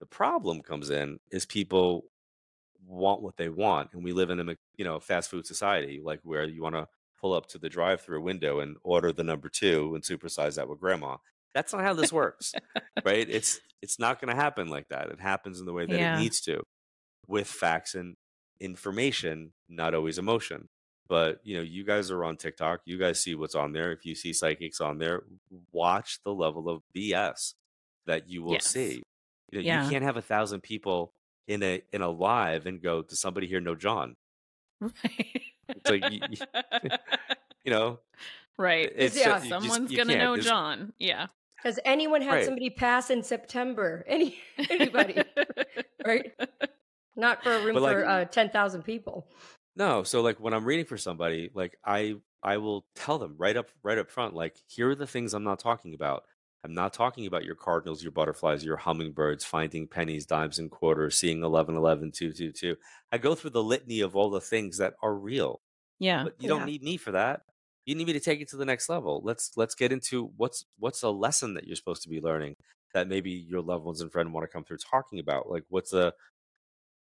The 0.00 0.06
problem 0.06 0.62
comes 0.62 0.90
in 0.90 1.18
is 1.30 1.46
people 1.46 2.04
want 2.84 3.22
what 3.22 3.36
they 3.36 3.48
want, 3.48 3.90
and 3.92 4.04
we 4.04 4.12
live 4.12 4.30
in 4.30 4.40
a 4.48 4.56
you 4.76 4.84
know 4.84 5.00
fast 5.00 5.30
food 5.30 5.46
society, 5.46 6.00
like 6.02 6.20
where 6.22 6.44
you 6.44 6.62
want 6.62 6.74
to 6.76 6.86
pull 7.20 7.32
up 7.34 7.46
to 7.46 7.58
the 7.58 7.68
drive-through 7.68 8.22
window 8.22 8.60
and 8.60 8.76
order 8.82 9.12
the 9.12 9.24
number 9.24 9.48
two 9.50 9.94
and 9.94 10.02
supersize 10.04 10.56
that 10.56 10.68
with 10.68 10.80
grandma. 10.80 11.16
That's 11.54 11.72
not 11.72 11.82
how 11.82 11.92
this 11.94 12.12
works, 12.12 12.56
right? 13.04 13.28
It's 13.28 13.60
it's 13.82 13.98
not 13.98 14.20
going 14.20 14.34
to 14.34 14.40
happen 14.40 14.68
like 14.68 14.88
that. 14.88 15.08
It 15.10 15.20
happens 15.20 15.60
in 15.60 15.66
the 15.66 15.72
way 15.72 15.86
that 15.86 16.00
Yeah. 16.00 16.02
it 16.02 16.12
needs 16.12 16.40
to, 16.42 16.62
with 17.28 17.48
facts 17.48 17.94
and 17.94 18.16
information, 18.60 19.52
not 19.68 19.94
always 19.94 20.18
emotion. 20.18 20.68
But 21.08 21.40
you 21.42 21.56
know, 21.56 21.62
you 21.62 21.84
guys 21.84 22.10
are 22.10 22.24
on 22.24 22.36
TikTok. 22.36 22.82
You 22.84 22.96
guys 22.98 23.20
see 23.20 23.34
what's 23.34 23.54
on 23.56 23.72
there. 23.72 23.90
If 23.92 24.04
you 24.06 24.14
see 24.14 24.32
psychics 24.32 24.80
on 24.80 24.98
there, 24.98 25.24
watch 25.72 26.20
the 26.24 26.32
level 26.32 26.68
of 26.68 26.82
BS 26.94 27.54
that 28.06 28.28
you 28.28 28.42
will 28.44 28.52
Yes. 28.52 28.66
see. 28.66 29.02
You 29.50 29.58
know, 29.58 29.64
Yeah. 29.64 29.84
you 29.84 29.90
can't 29.90 30.04
have 30.04 30.16
a 30.16 30.22
thousand 30.22 30.60
people 30.62 31.12
in 31.48 31.62
a 31.64 31.82
in 31.92 32.02
a 32.02 32.08
live 32.08 32.66
and 32.66 32.80
go, 32.80 33.02
"Does 33.02 33.20
somebody 33.20 33.48
here 33.48 33.60
know 33.60 33.74
John?" 33.74 34.14
Right. 34.80 35.42
It's 35.68 35.90
like 35.90 36.10
you, 36.12 36.20
you 37.64 37.70
know, 37.72 37.98
right. 38.56 38.90
it's 38.94 39.16
Yeah. 39.16 39.24
just, 39.24 39.44
you 39.46 39.50
just- 39.50 39.64
Someone's 39.66 39.92
gonna 39.96 40.16
know 40.16 40.32
There's- 40.34 40.46
John. 40.46 40.92
Yeah. 40.98 41.26
Has 41.64 41.78
anyone 41.84 42.22
had 42.22 42.34
Right. 42.34 42.44
somebody 42.44 42.70
pass 42.70 43.10
in 43.10 43.22
September? 43.22 44.04
Any 44.08 44.38
anybody? 44.70 45.22
right? 46.06 46.32
Not 47.16 47.42
for 47.42 47.52
a 47.52 47.62
room 47.64 47.74
But, 47.74 47.82
like- 47.82 47.96
for 47.96 48.06
uh, 48.06 48.24
ten 48.26 48.50
thousand 48.50 48.82
people. 48.82 49.26
No, 49.76 50.02
so 50.02 50.20
like 50.20 50.38
when 50.40 50.52
I'm 50.52 50.64
reading 50.64 50.84
for 50.84 50.96
somebody, 50.98 51.50
like 51.54 51.76
I 51.84 52.16
I 52.42 52.56
will 52.58 52.84
tell 52.96 53.18
them 53.18 53.34
right 53.38 53.56
up 53.56 53.68
right 53.82 53.98
up 53.98 54.10
front, 54.10 54.34
like 54.34 54.56
here 54.68 54.90
are 54.90 54.94
the 54.94 55.06
things 55.06 55.32
I'm 55.34 55.44
not 55.44 55.58
talking 55.60 55.94
about. 55.94 56.24
I'm 56.62 56.74
not 56.74 56.92
talking 56.92 57.26
about 57.26 57.44
your 57.44 57.54
cardinals, 57.54 58.02
your 58.02 58.12
butterflies, 58.12 58.62
your 58.64 58.76
hummingbirds, 58.76 59.44
finding 59.46 59.86
pennies, 59.88 60.26
dimes, 60.26 60.58
and 60.58 60.70
quarters, 60.70 61.16
seeing 61.16 61.42
11, 61.42 61.74
11, 61.74 62.12
2, 62.12 62.32
2, 62.34 62.52
2. 62.52 62.76
I 63.10 63.16
go 63.16 63.34
through 63.34 63.50
the 63.50 63.62
litany 63.62 64.00
of 64.00 64.14
all 64.14 64.28
the 64.28 64.42
things 64.42 64.76
that 64.76 64.92
are 65.02 65.14
real, 65.14 65.62
Yeah. 65.98 66.24
but 66.24 66.34
you 66.38 66.50
Yeah. 66.50 66.58
don't 66.58 66.66
need 66.66 66.82
me 66.82 66.98
for 66.98 67.12
that. 67.12 67.44
You 67.86 67.94
need 67.94 68.06
me 68.06 68.12
to 68.12 68.20
take 68.20 68.42
it 68.42 68.48
to 68.48 68.56
the 68.58 68.66
next 68.66 68.90
level. 68.90 69.22
Let's 69.24 69.56
let's 69.56 69.74
get 69.74 69.90
into 69.92 70.32
what's 70.36 70.66
what's 70.78 71.02
a 71.02 71.08
lesson 71.10 71.54
that 71.54 71.66
you're 71.66 71.76
supposed 71.76 72.02
to 72.02 72.10
be 72.10 72.20
learning 72.20 72.56
that 72.92 73.08
maybe 73.08 73.30
your 73.30 73.62
loved 73.62 73.84
ones 73.84 74.00
and 74.02 74.12
friends 74.12 74.30
want 74.30 74.44
to 74.44 74.52
come 74.52 74.64
through 74.64 74.78
talking 74.78 75.18
about. 75.18 75.48
Like 75.48 75.64
what's 75.70 75.94
a 75.94 76.12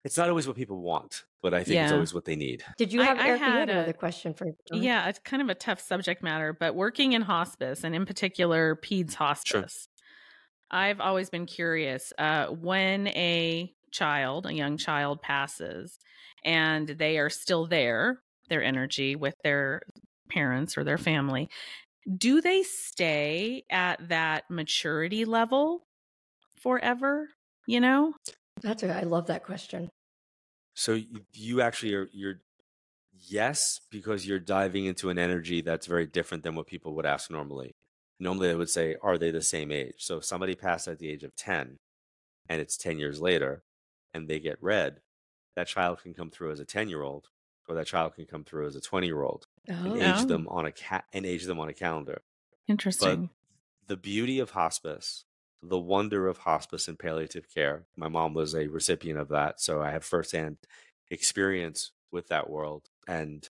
it's 0.06 0.16
not 0.16 0.28
always 0.28 0.46
what 0.46 0.54
people 0.54 0.80
want, 0.80 1.24
but 1.42 1.52
I 1.52 1.64
think 1.64 1.80
it's 1.80 1.92
always 1.92 2.14
what 2.14 2.24
they 2.24 2.36
need. 2.36 2.64
Did 2.78 2.92
you 2.92 3.00
have 3.02 3.18
I 3.18 3.26
Erica? 3.26 3.44
You 3.44 3.50
had 3.50 3.58
had 3.58 3.68
a- 3.68 3.72
another 3.72 3.92
question 3.92 4.34
for 4.34 4.46
John. 4.68 4.80
Yeah, 4.80 5.08
it's 5.08 5.18
kind 5.18 5.42
of 5.42 5.48
a 5.48 5.54
tough 5.54 5.80
subject 5.80 6.22
matter, 6.22 6.52
but 6.52 6.76
working 6.76 7.12
in 7.12 7.22
hospice 7.22 7.82
and 7.82 7.92
in 7.92 8.06
particular 8.06 8.76
PEDS 8.76 9.14
hospice, 9.14 9.88
I've 10.70 11.00
always 11.00 11.28
been 11.28 11.44
curious 11.44 12.12
uh, 12.18 12.46
when 12.46 13.08
a 13.08 13.74
child, 13.90 14.46
a 14.46 14.54
young 14.54 14.76
child 14.76 15.22
passes 15.22 15.98
and 16.44 16.86
they 16.86 17.18
are 17.18 17.30
still 17.30 17.66
there, 17.66 18.20
their 18.48 18.62
energy 18.62 19.16
with 19.16 19.34
their 19.42 19.82
parents 20.30 20.78
or 20.78 20.84
their 20.84 20.98
family, 20.98 21.48
do 22.16 22.40
they 22.40 22.62
stay 22.62 23.64
at 23.72 24.08
that 24.08 24.44
maturity 24.48 25.24
level 25.24 25.84
forever? 26.62 27.28
You 27.66 27.80
know? 27.80 28.14
That's 28.62 28.84
a, 28.84 28.96
I 28.96 29.02
love 29.02 29.26
that 29.26 29.42
question. 29.42 29.90
So 30.76 30.92
you, 30.92 31.22
you 31.32 31.60
actually 31.62 31.94
are 31.94 32.08
you're 32.12 32.40
yes 33.28 33.80
because 33.90 34.26
you're 34.26 34.38
diving 34.38 34.84
into 34.84 35.10
an 35.10 35.18
energy 35.18 35.62
that's 35.62 35.86
very 35.86 36.06
different 36.06 36.44
than 36.44 36.54
what 36.54 36.66
people 36.68 36.94
would 36.94 37.06
ask 37.06 37.30
normally. 37.30 37.74
Normally, 38.20 38.48
they 38.48 38.54
would 38.54 38.70
say, 38.70 38.96
"Are 39.02 39.18
they 39.18 39.30
the 39.30 39.42
same 39.42 39.72
age?" 39.72 39.96
So 39.98 40.18
if 40.18 40.24
somebody 40.24 40.54
passed 40.54 40.86
at 40.88 40.98
the 40.98 41.08
age 41.10 41.24
of 41.24 41.34
ten, 41.36 41.78
and 42.48 42.60
it's 42.60 42.76
ten 42.76 42.98
years 42.98 43.20
later, 43.20 43.64
and 44.14 44.28
they 44.28 44.38
get 44.40 44.62
read, 44.62 45.02
that 45.56 45.66
child 45.68 46.02
can 46.02 46.14
come 46.14 46.30
through 46.30 46.52
as 46.52 46.60
a 46.60 46.66
ten-year-old, 46.66 47.28
or 47.68 47.74
that 47.76 47.86
child 47.86 48.14
can 48.14 48.26
come 48.26 48.44
through 48.44 48.66
as 48.66 48.76
a 48.76 48.80
twenty-year-old, 48.80 49.46
and 49.84 49.96
Oh. 49.96 50.00
age 50.00 50.22
Oh. 50.22 50.26
them 50.26 50.48
on 50.48 50.66
a 50.66 50.72
cat 50.72 51.06
and 51.12 51.26
age 51.26 51.44
them 51.46 51.58
on 51.60 51.68
a 51.68 51.74
calendar. 51.74 52.22
Interesting. 52.68 53.30
the 53.86 53.96
beauty 53.96 54.38
of 54.40 54.50
hospice, 54.50 55.24
the 55.62 55.78
wonder 55.78 56.28
of 56.28 56.38
hospice 56.38 56.88
and 56.88 56.98
palliative 56.98 57.52
care. 57.52 57.84
My 57.96 58.08
mom 58.08 58.34
was 58.34 58.54
a 58.54 58.68
recipient 58.68 59.18
of 59.18 59.28
that, 59.28 59.60
so 59.60 59.80
I 59.82 59.90
have 59.90 60.04
firsthand 60.04 60.58
experience 61.10 61.92
with 62.12 62.28
that 62.28 62.48
world 62.50 62.88
and 63.08 63.48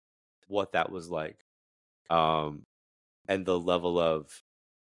what 0.47 0.73
that 0.73 0.91
was 0.91 1.11
like, 1.11 1.45
um, 2.11 2.63
and 3.29 3.45
the 3.45 3.59
level 3.59 3.99
of 3.99 4.43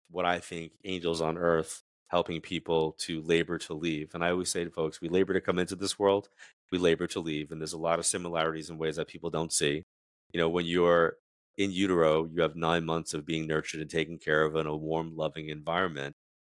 what 0.09 0.25
I 0.25 0.39
think 0.39 0.73
angels 0.83 1.21
on 1.21 1.37
earth 1.37 1.83
helping 2.07 2.41
people 2.41 2.95
to 2.99 3.21
labor 3.21 3.57
to 3.57 3.73
leave. 3.73 4.13
And 4.13 4.23
I 4.23 4.29
always 4.29 4.49
say 4.49 4.63
to 4.63 4.69
folks, 4.69 5.01
we 5.01 5.09
labor 5.09 5.33
to 5.33 5.41
come 5.41 5.57
into 5.57 5.75
this 5.75 5.97
world, 5.97 6.29
we 6.71 6.77
labor 6.77 7.07
to 7.07 7.19
leave, 7.19 7.51
and 7.51 7.59
there's 7.59 7.73
a 7.73 7.77
lot 7.77 7.99
of 7.99 8.05
similarities 8.05 8.69
in 8.69 8.77
ways 8.77 8.97
that 8.97 9.07
people 9.07 9.29
don't 9.31 9.51
see. 9.51 9.83
You 10.31 10.39
know, 10.39 10.49
when 10.49 10.65
you're 10.65 11.17
in 11.57 11.71
utero, 11.71 12.25
you 12.25 12.41
have 12.41 12.55
nine 12.55 12.85
months 12.85 13.13
of 13.13 13.25
being 13.25 13.47
nurtured 13.47 13.81
and 13.81 13.89
taken 13.89 14.17
care 14.17 14.43
of 14.43 14.55
in 14.55 14.67
a 14.67 14.75
warm, 14.75 15.15
loving 15.15 15.49
environment. 15.49 16.12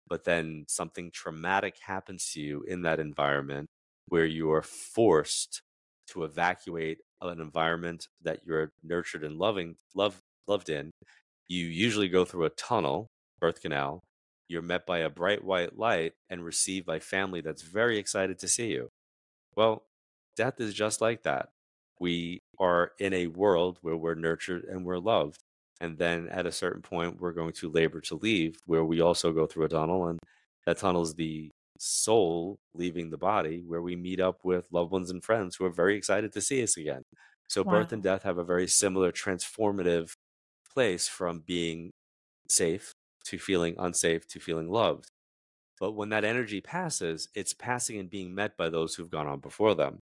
But 0.08 0.24
then 0.24 0.66
something 0.68 1.12
traumatic 1.12 1.78
happens 1.86 2.32
to 2.34 2.42
you 2.42 2.64
in 2.68 2.84
that 2.84 3.00
environment 3.00 3.68
where 4.08 4.26
you 4.26 4.52
are 4.52 4.62
forced 4.62 5.62
to 6.10 6.24
evacuate 6.24 7.00
an 7.22 7.42
environment 7.42 8.08
that 8.22 8.42
you're 8.46 8.72
nurtured 8.84 9.24
and 9.24 9.38
loving, 9.38 9.76
love, 9.96 10.22
loved 10.48 10.70
in. 10.70 10.92
You 11.48 11.66
usually 11.66 12.08
go 12.08 12.24
through 12.24 12.46
a 12.46 12.52
tunnel, 12.52 13.08
birth 13.40 13.62
canal. 13.62 14.04
You're 14.48 14.62
met 14.62 14.86
by 14.86 15.00
a 15.00 15.10
bright 15.10 15.44
white 15.44 15.78
light 15.78 16.14
and 16.30 16.46
received 16.46 16.86
by 16.86 17.00
family 17.00 17.42
that's 17.42 17.64
very 17.64 17.98
excited 17.98 18.38
to 18.40 18.48
see 18.48 18.68
you. 18.68 18.90
Well, 19.56 19.86
death 20.38 20.60
is 20.60 20.76
just 20.76 21.02
like 21.02 21.24
that 21.24 21.50
we 22.00 22.42
are 22.60 22.92
in 23.00 23.14
a 23.14 23.28
world 23.28 23.80
where 23.82 23.96
we're 23.96 24.16
nurtured 24.16 24.66
and 24.66 24.86
we're 24.86 24.98
loved. 24.98 25.44
And 25.82 25.98
then 25.98 26.30
at 26.30 26.46
a 26.46 26.52
certain 26.52 26.82
point, 26.82 27.20
we're 27.20 27.34
going 27.34 27.54
to 27.54 27.70
labor 27.70 28.00
to 28.02 28.16
leave, 28.16 28.58
where 28.66 28.86
we 28.86 29.02
also 29.02 29.34
go 29.34 29.46
through 29.46 29.66
a 29.66 29.70
tunnel. 29.70 30.08
And 30.08 30.20
that 30.66 30.78
tunnel 30.78 31.02
is 31.02 31.14
the 31.16 31.52
soul 31.78 32.58
leaving 32.74 33.10
the 33.10 33.18
body, 33.18 33.64
where 33.66 33.82
we 33.82 33.96
meet 33.96 34.20
up 34.20 34.40
with 34.44 34.68
loved 34.72 34.92
ones 34.92 35.12
and 35.12 35.24
friends 35.24 35.56
who 35.56 35.66
are 35.66 35.70
very 35.70 35.98
excited 35.98 36.32
to 36.34 36.42
see 36.42 36.64
us 36.64 36.78
again. 36.78 37.04
So, 37.48 37.64
birth 37.64 37.92
and 37.92 38.02
death 38.02 38.24
have 38.24 38.38
a 38.38 38.44
very 38.44 38.68
similar 38.68 39.12
transformative 39.12 40.14
place 40.74 41.08
from 41.08 41.44
being 41.46 41.92
safe 42.50 42.94
to 43.26 43.38
feeling 43.38 43.76
unsafe 43.78 44.28
to 44.30 44.40
feeling 44.40 44.70
loved. 44.70 45.10
But 45.80 45.92
when 45.92 46.10
that 46.10 46.24
energy 46.24 46.62
passes, 46.62 47.28
it's 47.36 47.54
passing 47.54 48.00
and 48.00 48.10
being 48.10 48.34
met 48.34 48.58
by 48.58 48.70
those 48.70 48.96
who've 48.96 49.12
gone 49.12 49.28
on 49.28 49.40
before 49.40 49.76
them 49.76 50.00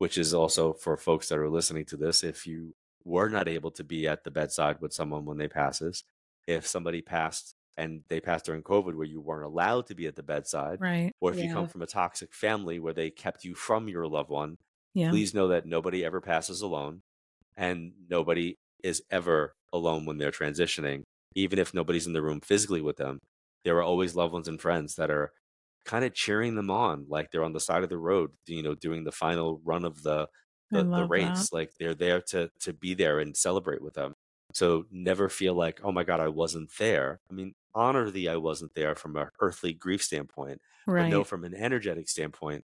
which 0.00 0.16
is 0.16 0.32
also 0.32 0.72
for 0.72 0.96
folks 0.96 1.28
that 1.28 1.38
are 1.38 1.50
listening 1.50 1.84
to 1.84 1.96
this 1.96 2.24
if 2.24 2.46
you 2.46 2.74
were 3.04 3.28
not 3.28 3.48
able 3.48 3.70
to 3.72 3.84
be 3.84 4.06
at 4.08 4.24
the 4.24 4.30
bedside 4.30 4.80
with 4.80 4.92
someone 4.92 5.24
when 5.24 5.38
they 5.38 5.48
passes 5.48 6.04
if 6.46 6.66
somebody 6.66 7.02
passed 7.02 7.54
and 7.76 8.02
they 8.08 8.20
passed 8.20 8.44
during 8.46 8.62
covid 8.62 8.94
where 8.94 9.06
you 9.06 9.20
weren't 9.20 9.44
allowed 9.46 9.86
to 9.86 9.94
be 9.94 10.06
at 10.06 10.16
the 10.16 10.22
bedside 10.22 10.80
Right. 10.80 11.12
or 11.20 11.30
if 11.32 11.40
you 11.40 11.52
come 11.52 11.68
from 11.68 11.82
a 11.82 11.86
toxic 11.86 12.34
family 12.34 12.78
where 12.78 12.92
they 12.92 13.10
kept 13.10 13.44
you 13.44 13.54
from 13.54 13.88
your 13.88 14.06
loved 14.06 14.30
one 14.30 14.56
Yeah. 14.94 15.10
please 15.10 15.34
know 15.34 15.48
that 15.48 15.66
nobody 15.66 16.04
ever 16.04 16.20
passes 16.20 16.60
alone 16.62 17.02
and 17.56 17.92
nobody 18.08 18.56
is 18.82 19.02
ever 19.10 19.54
alone 19.72 20.06
when 20.06 20.18
they're 20.18 20.30
transitioning 20.30 21.02
even 21.34 21.58
if 21.58 21.74
nobody's 21.74 22.06
in 22.06 22.12
the 22.12 22.22
room 22.22 22.40
physically 22.40 22.80
with 22.82 22.96
them 22.96 23.18
there 23.64 23.76
are 23.76 23.82
always 23.82 24.14
loved 24.16 24.32
ones 24.32 24.48
and 24.48 24.60
friends 24.60 24.96
that 24.96 25.10
are 25.10 25.30
kind 25.84 26.04
of 26.04 26.14
cheering 26.14 26.54
them 26.56 26.70
on 26.70 27.06
like 27.08 27.30
they're 27.30 27.44
on 27.44 27.52
the 27.52 27.60
side 27.60 27.82
of 27.82 27.88
the 27.88 27.98
road 27.98 28.30
you 28.46 28.62
know 28.62 28.74
doing 28.74 29.04
the 29.04 29.12
final 29.12 29.60
run 29.64 29.84
of 29.84 30.02
the 30.02 30.26
the, 30.70 30.84
the 30.84 31.04
race 31.06 31.50
that. 31.50 31.52
like 31.56 31.72
they're 31.78 31.94
there 31.94 32.20
to 32.28 32.50
to 32.60 32.72
be 32.72 32.94
there 32.94 33.18
and 33.20 33.36
celebrate 33.36 33.82
with 33.82 33.94
them. 33.94 34.14
So 34.52 34.84
never 34.90 35.28
feel 35.28 35.54
like 35.54 35.80
oh 35.84 35.92
my 35.92 36.04
god 36.04 36.20
i 36.20 36.28
wasn't 36.28 36.70
there. 36.78 37.20
I 37.30 37.34
mean 37.34 37.54
honor 37.74 38.10
the 38.10 38.28
i 38.28 38.36
wasn't 38.36 38.74
there 38.74 38.94
from 38.96 39.16
a 39.16 39.30
earthly 39.40 39.72
grief 39.72 40.02
standpoint 40.02 40.60
Right. 40.86 41.02
but 41.04 41.08
no 41.10 41.22
from 41.24 41.44
an 41.44 41.54
energetic 41.54 42.08
standpoint 42.08 42.64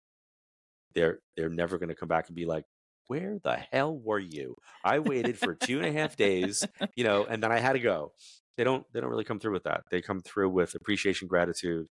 they're 0.95 1.19
they're 1.37 1.51
never 1.51 1.79
going 1.79 1.89
to 1.91 1.95
come 1.95 2.09
back 2.09 2.29
and 2.29 2.37
be 2.37 2.47
like 2.47 2.65
where 3.07 3.39
the 3.45 3.57
hell 3.71 3.95
were 3.99 4.19
you? 4.19 4.57
I 4.83 4.99
waited 5.01 5.39
for 5.39 5.55
two 5.55 5.77
and 5.79 5.87
a 5.87 5.93
half 5.93 6.17
days 6.17 6.65
you 6.97 7.05
know 7.05 7.25
and 7.25 7.43
then 7.43 7.53
i 7.53 7.59
had 7.59 7.73
to 7.75 7.81
go. 7.81 8.13
They 8.57 8.65
don't 8.65 8.87
they 8.93 9.01
don't 9.01 9.11
really 9.11 9.25
come 9.25 9.41
through 9.41 9.53
with 9.53 9.65
that. 9.65 9.83
They 9.91 10.01
come 10.01 10.21
through 10.21 10.51
with 10.51 10.75
appreciation 10.75 11.29
gratitude 11.29 11.87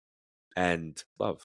and 0.56 0.96
love 1.18 1.42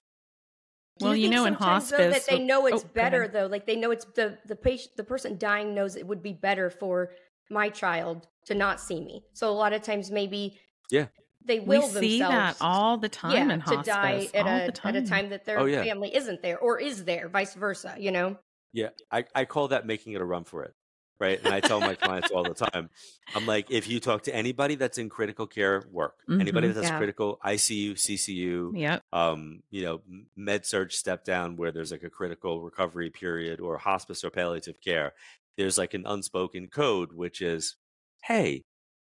Do 0.98 1.06
Well, 1.06 1.16
you 1.16 1.24
think 1.28 1.34
know, 1.34 1.44
in 1.46 1.54
sometimes, 1.54 1.90
though, 1.90 2.10
that 2.10 2.26
they 2.28 2.38
know 2.38 2.66
it's 2.66 2.84
oh, 2.84 2.90
better 2.94 3.28
though. 3.28 3.46
Like 3.46 3.66
they 3.66 3.76
know 3.76 3.90
it's 3.90 4.04
the 4.14 4.38
the 4.46 4.56
patient, 4.56 4.96
the 4.96 5.04
person 5.04 5.38
dying 5.38 5.74
knows 5.74 5.96
it 5.96 6.06
would 6.06 6.22
be 6.22 6.32
better 6.32 6.70
for 6.70 7.10
my 7.50 7.68
child 7.68 8.26
to 8.46 8.54
not 8.54 8.80
see 8.80 9.00
me. 9.00 9.24
So 9.32 9.48
a 9.50 9.52
lot 9.52 9.72
of 9.72 9.82
times, 9.82 10.10
maybe 10.10 10.58
Yeah. 10.90 11.06
they 11.44 11.60
will 11.60 11.82
we 11.82 12.00
see 12.00 12.18
that 12.20 12.28
themselves 12.30 12.58
all 12.60 12.98
the 12.98 13.08
time 13.08 13.32
yeah 13.32 13.42
in 13.54 13.60
to 13.60 13.64
hospice. 13.64 13.86
die 13.86 14.28
at 14.34 14.46
all 14.46 14.68
a 14.68 14.72
time. 14.72 14.96
at 14.96 15.02
a 15.02 15.06
time 15.06 15.28
that 15.30 15.44
their 15.46 15.58
Oh 15.60 15.64
yeah. 15.66 15.84
family 15.84 16.14
isn't 16.14 16.42
there 16.42 16.58
or 16.58 16.78
is 16.80 17.04
there, 17.04 17.28
vice 17.28 17.54
versa. 17.54 17.94
You 17.98 18.10
know. 18.10 18.36
Yeah. 18.72 18.90
I, 19.10 19.24
I 19.34 19.44
call 19.46 19.68
that 19.68 19.86
making 19.86 20.12
it 20.12 20.20
a 20.20 20.24
run 20.24 20.44
for 20.44 20.62
it. 20.64 20.74
Right. 21.20 21.40
And 21.42 21.52
I 21.52 21.60
tell 21.60 21.80
my 21.80 21.94
clients 21.96 22.30
all 22.30 22.44
the 22.44 22.54
time, 22.54 22.90
I'm 23.34 23.44
like, 23.46 23.70
if 23.70 23.88
you 23.88 24.00
talk 24.00 24.22
to 24.24 24.34
anybody 24.34 24.76
that's 24.76 24.98
in 24.98 25.08
critical 25.08 25.46
care 25.46 25.84
work, 25.90 26.14
anybody 26.38 26.68
Mhm. 26.68 26.74
that's 26.74 26.90
Yeah. 26.90 26.96
critical 26.96 27.38
ICU, 27.44 27.92
CCU, 27.96 28.76
Yep. 28.78 29.02
um, 29.12 29.62
you 29.70 29.82
know, 29.82 30.02
med 30.36 30.64
surg 30.64 30.92
step 30.92 31.24
down 31.24 31.56
where 31.56 31.72
there's 31.72 31.90
like 31.92 32.04
a 32.04 32.10
critical 32.10 32.62
recovery 32.62 33.10
period 33.10 33.60
or 33.60 33.78
hospice 33.78 34.22
or 34.24 34.30
palliative 34.30 34.80
care, 34.80 35.12
there's 35.56 35.76
like 35.78 35.94
an 35.94 36.04
unspoken 36.06 36.68
code, 36.68 37.12
which 37.12 37.42
is, 37.42 37.76
hey, 38.24 38.62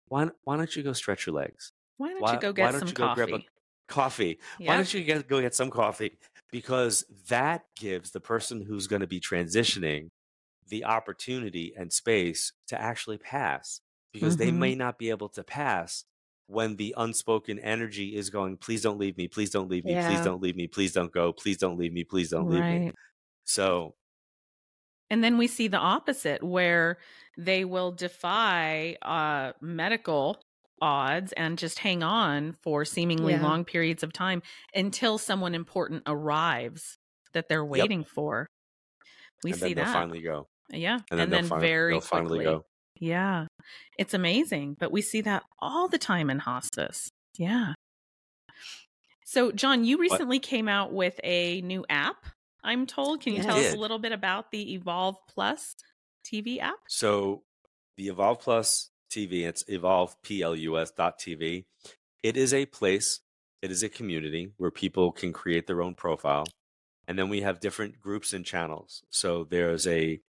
why, 0.07 0.29
why 0.43 0.57
don't 0.57 0.75
you 0.75 0.83
go 0.83 0.93
stretch 0.93 1.25
your 1.27 1.35
legs? 1.35 1.71
Why 1.97 2.09
don't 2.09 2.19
Why, 2.21 2.33
you 2.33 2.39
go 2.39 2.53
why 2.53 2.67
get 2.67 2.71
don't 2.71 2.79
some 2.79 2.89
you 2.91 2.95
go 2.95 3.07
coffee? 3.07 3.31
grab 3.31 3.41
a 3.41 3.93
coffee? 3.93 4.39
Why 4.63 4.75
don't 4.75 4.93
you 4.93 5.03
get, 5.03 5.27
go 5.27 5.41
get 5.41 5.55
some 5.55 5.69
coffee? 5.69 6.17
Because 6.51 7.05
that 7.29 7.65
gives 7.75 8.11
the 8.11 8.21
person 8.21 8.61
who's 8.61 8.87
going 8.87 9.01
to 9.01 9.07
be 9.07 9.19
transitioning 9.19 10.09
the 10.69 10.85
opportunity 10.85 11.73
and 11.77 11.91
space 11.93 12.53
to 12.67 12.79
actually 12.79 13.17
pass 13.17 13.81
because 14.11 14.37
they 14.37 14.51
hmm 14.51 14.51
may 14.51 14.75
not 14.75 14.97
be 14.97 15.09
able 15.09 15.29
to 15.29 15.43
pass 15.43 16.05
when 16.47 16.77
the 16.77 16.95
unspoken 16.97 17.59
energy 17.59 18.15
is 18.15 18.29
going, 18.31 18.57
please 18.57 18.81
don't 18.81 18.97
leave 18.99 19.17
me, 19.17 19.27
please 19.27 19.51
don't 19.51 19.69
leave 19.69 19.85
me, 19.85 19.95
please 19.95 20.21
don't 20.21 20.41
leave 20.41 20.55
me, 20.55 20.67
please 20.67 20.93
don't 20.93 21.11
go, 21.11 21.31
please 21.31 21.57
don't 21.57 21.77
leave 21.77 21.93
me, 21.93 22.03
please 22.03 22.29
don't 22.31 22.49
leave 22.49 22.67
me. 22.67 22.83
So, 23.45 23.95
And 25.09 25.23
then 25.23 25.37
we 25.37 25.47
see 25.47 25.67
the 25.67 25.77
opposite 25.77 26.43
where 26.43 26.97
they 27.37 27.65
will 27.65 27.91
defy 27.91 28.97
uh, 29.01 29.53
medical 29.61 30.41
odds 30.81 31.33
and 31.33 31.57
just 31.57 31.79
hang 31.79 32.03
on 32.03 32.53
for 32.53 32.85
seemingly 32.85 33.33
Yeah. 33.33 33.41
long 33.41 33.65
periods 33.65 34.03
of 34.03 34.13
time 34.13 34.41
until 34.73 35.17
someone 35.17 35.55
important 35.55 36.03
arrives 36.05 36.97
that 37.33 37.49
they're 37.49 37.65
yep. 37.73 37.89
waiting 37.89 38.03
for. 38.03 38.47
We 39.43 39.51
And 39.51 39.59
see 39.61 39.73
that. 39.75 39.85
finally 39.85 40.21
go. 40.21 40.47
Yeah. 40.71 40.99
And 41.09 41.19
then 41.19 41.19
And 41.19 41.31
they'll, 41.33 41.39
then 41.41 41.49
fin- 41.49 41.59
very 41.59 41.93
they'll 41.93 42.01
finally 42.01 42.39
quickly. 42.39 42.45
go. 42.55 42.65
Yeah. 42.99 43.45
It's 43.97 44.13
amazing. 44.13 44.75
But 44.79 44.91
we 44.91 45.01
see 45.01 45.21
that 45.21 45.43
all 45.59 45.87
the 45.87 45.97
time 45.97 46.29
in 46.29 46.39
hospice. 46.39 47.09
Yeah. 47.37 47.73
So, 49.25 49.51
John, 49.51 49.83
you 49.83 49.97
What? 49.97 50.11
recently 50.11 50.39
came 50.39 50.67
out 50.67 50.91
with 50.91 51.19
a 51.23 51.61
new 51.61 51.85
app, 51.89 52.25
I'm 52.63 52.85
told. 52.87 53.21
Can 53.21 53.33
you 53.33 53.43
tell 53.43 53.57
us 53.57 53.73
a 53.73 53.77
little 53.77 53.99
bit 53.99 54.11
about 54.11 54.51
the 54.51 54.73
Evolve 54.73 55.15
Plus 55.29 55.75
TV 56.25 56.59
app? 56.59 56.79
So 56.87 57.43
the 57.95 58.07
Evolve 58.07 58.39
Plus 58.39 58.89
TV, 59.11 59.47
it's 59.47 59.63
evolveplus 59.65 60.95
dot 60.95 61.19
TV. 61.19 61.65
It 62.23 62.35
is 62.37 62.53
a 62.53 62.65
place, 62.65 63.21
it 63.61 63.71
is 63.71 63.81
a 63.83 63.89
community 63.89 64.51
where 64.57 64.71
people 64.71 65.11
can 65.11 65.31
create 65.31 65.67
their 65.67 65.81
own 65.81 65.95
profile. 65.95 66.45
And 67.07 67.17
then 67.17 67.29
we 67.29 67.41
have 67.41 67.59
different 67.59 67.99
groups 67.99 68.33
and 68.33 68.45
channels. 68.45 69.03
So 69.09 69.43
there's 69.43 69.87
a 69.87 70.19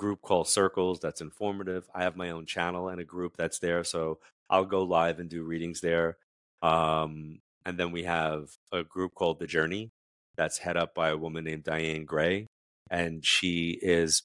group 0.00 0.22
called 0.22 0.48
Circles 0.48 0.98
that's 0.98 1.20
informative. 1.20 1.86
I 1.94 2.04
have 2.04 2.16
my 2.16 2.30
own 2.30 2.46
channel 2.46 2.88
and 2.88 2.98
a 3.00 3.04
group 3.04 3.36
that's 3.36 3.58
there. 3.58 3.84
So 3.84 4.18
I'll 4.48 4.64
go 4.64 4.82
live 4.82 5.20
and 5.20 5.28
do 5.28 5.42
readings 5.44 5.82
there. 5.82 6.16
Um, 6.62 7.40
and 7.66 7.78
then 7.78 7.92
we 7.92 8.04
have 8.04 8.48
a 8.72 8.82
group 8.82 9.14
called 9.14 9.38
The 9.40 9.46
Journey 9.46 9.90
that's 10.38 10.56
head 10.56 10.78
up 10.78 10.94
by 10.94 11.10
a 11.10 11.18
woman 11.18 11.44
named 11.44 11.64
Diane 11.64 12.06
Gray. 12.06 12.46
And 12.90 13.22
she 13.22 13.78
is 13.82 14.22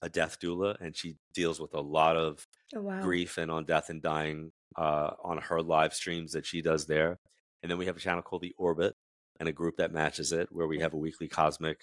a 0.00 0.08
death 0.08 0.38
doula 0.40 0.76
and 0.80 0.96
she 0.96 1.16
deals 1.34 1.58
with 1.58 1.74
a 1.74 1.80
lot 1.80 2.16
of 2.16 2.46
Oh 2.76 2.82
wow. 2.82 3.00
grief 3.02 3.36
and 3.36 3.50
on 3.50 3.64
death 3.64 3.90
and 3.90 4.00
dying 4.00 4.52
uh, 4.76 5.10
on 5.24 5.38
her 5.38 5.60
live 5.60 5.92
streams 5.92 6.32
that 6.32 6.46
she 6.46 6.62
does 6.62 6.86
there. 6.86 7.18
And 7.62 7.70
then 7.70 7.78
we 7.78 7.86
have 7.86 7.96
a 7.96 8.00
channel 8.00 8.22
called 8.22 8.42
The 8.42 8.54
Orbit 8.56 8.94
and 9.40 9.48
a 9.48 9.52
group 9.52 9.78
that 9.78 9.92
matches 9.92 10.30
it 10.30 10.48
where 10.52 10.68
we 10.68 10.78
have 10.78 10.94
a 10.94 10.98
weekly 10.98 11.26
cosmic 11.26 11.78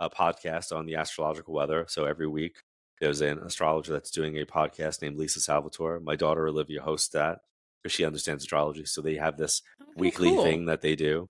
uh, 0.00 0.08
podcast 0.08 0.74
on 0.76 0.86
the 0.86 0.96
astrological 0.96 1.54
weather. 1.54 1.84
So 1.88 2.04
every 2.04 2.26
week 2.26 2.62
there's 3.00 3.20
an 3.20 3.38
astrologer 3.38 3.92
that's 3.92 4.10
doing 4.10 4.36
a 4.38 4.44
podcast 4.44 5.02
named 5.02 5.16
Lisa 5.16 5.40
Salvatore. 5.40 6.00
My 6.00 6.16
daughter 6.16 6.48
Olivia 6.48 6.82
hosts 6.82 7.08
that 7.10 7.40
because 7.82 7.94
she 7.94 8.04
understands 8.04 8.42
astrology. 8.44 8.84
So 8.84 9.00
they 9.00 9.14
have 9.16 9.36
this 9.36 9.62
Okay, 9.80 9.90
weekly 9.96 10.30
cool. 10.30 10.42
thing 10.42 10.66
that 10.66 10.80
they 10.80 10.96
do. 10.96 11.28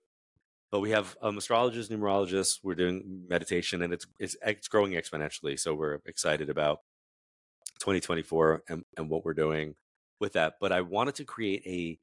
But 0.71 0.81
we 0.81 0.91
have 0.91 1.17
um, 1.23 1.39
astrologers, 1.39 1.89
numerologists. 1.89 2.61
We're 2.63 2.75
doing 2.75 3.25
meditation, 3.29 3.81
and 3.83 3.93
it's 3.93 4.07
it's 4.19 4.37
it's 4.45 4.69
growing 4.69 4.93
exponentially. 4.93 5.59
So 5.59 5.75
we're 5.75 6.01
excited 6.05 6.51
about 6.51 6.81
2024 7.81 8.65
and, 8.69 8.85
and 8.97 9.09
what 9.09 9.25
we're 9.25 9.35
doing 9.35 9.75
with 10.21 10.35
that. 10.35 10.55
But 10.61 10.73
I 10.73 10.83
wanted 10.83 11.15
to 11.17 11.25
create 11.25 11.63
a 11.67 11.99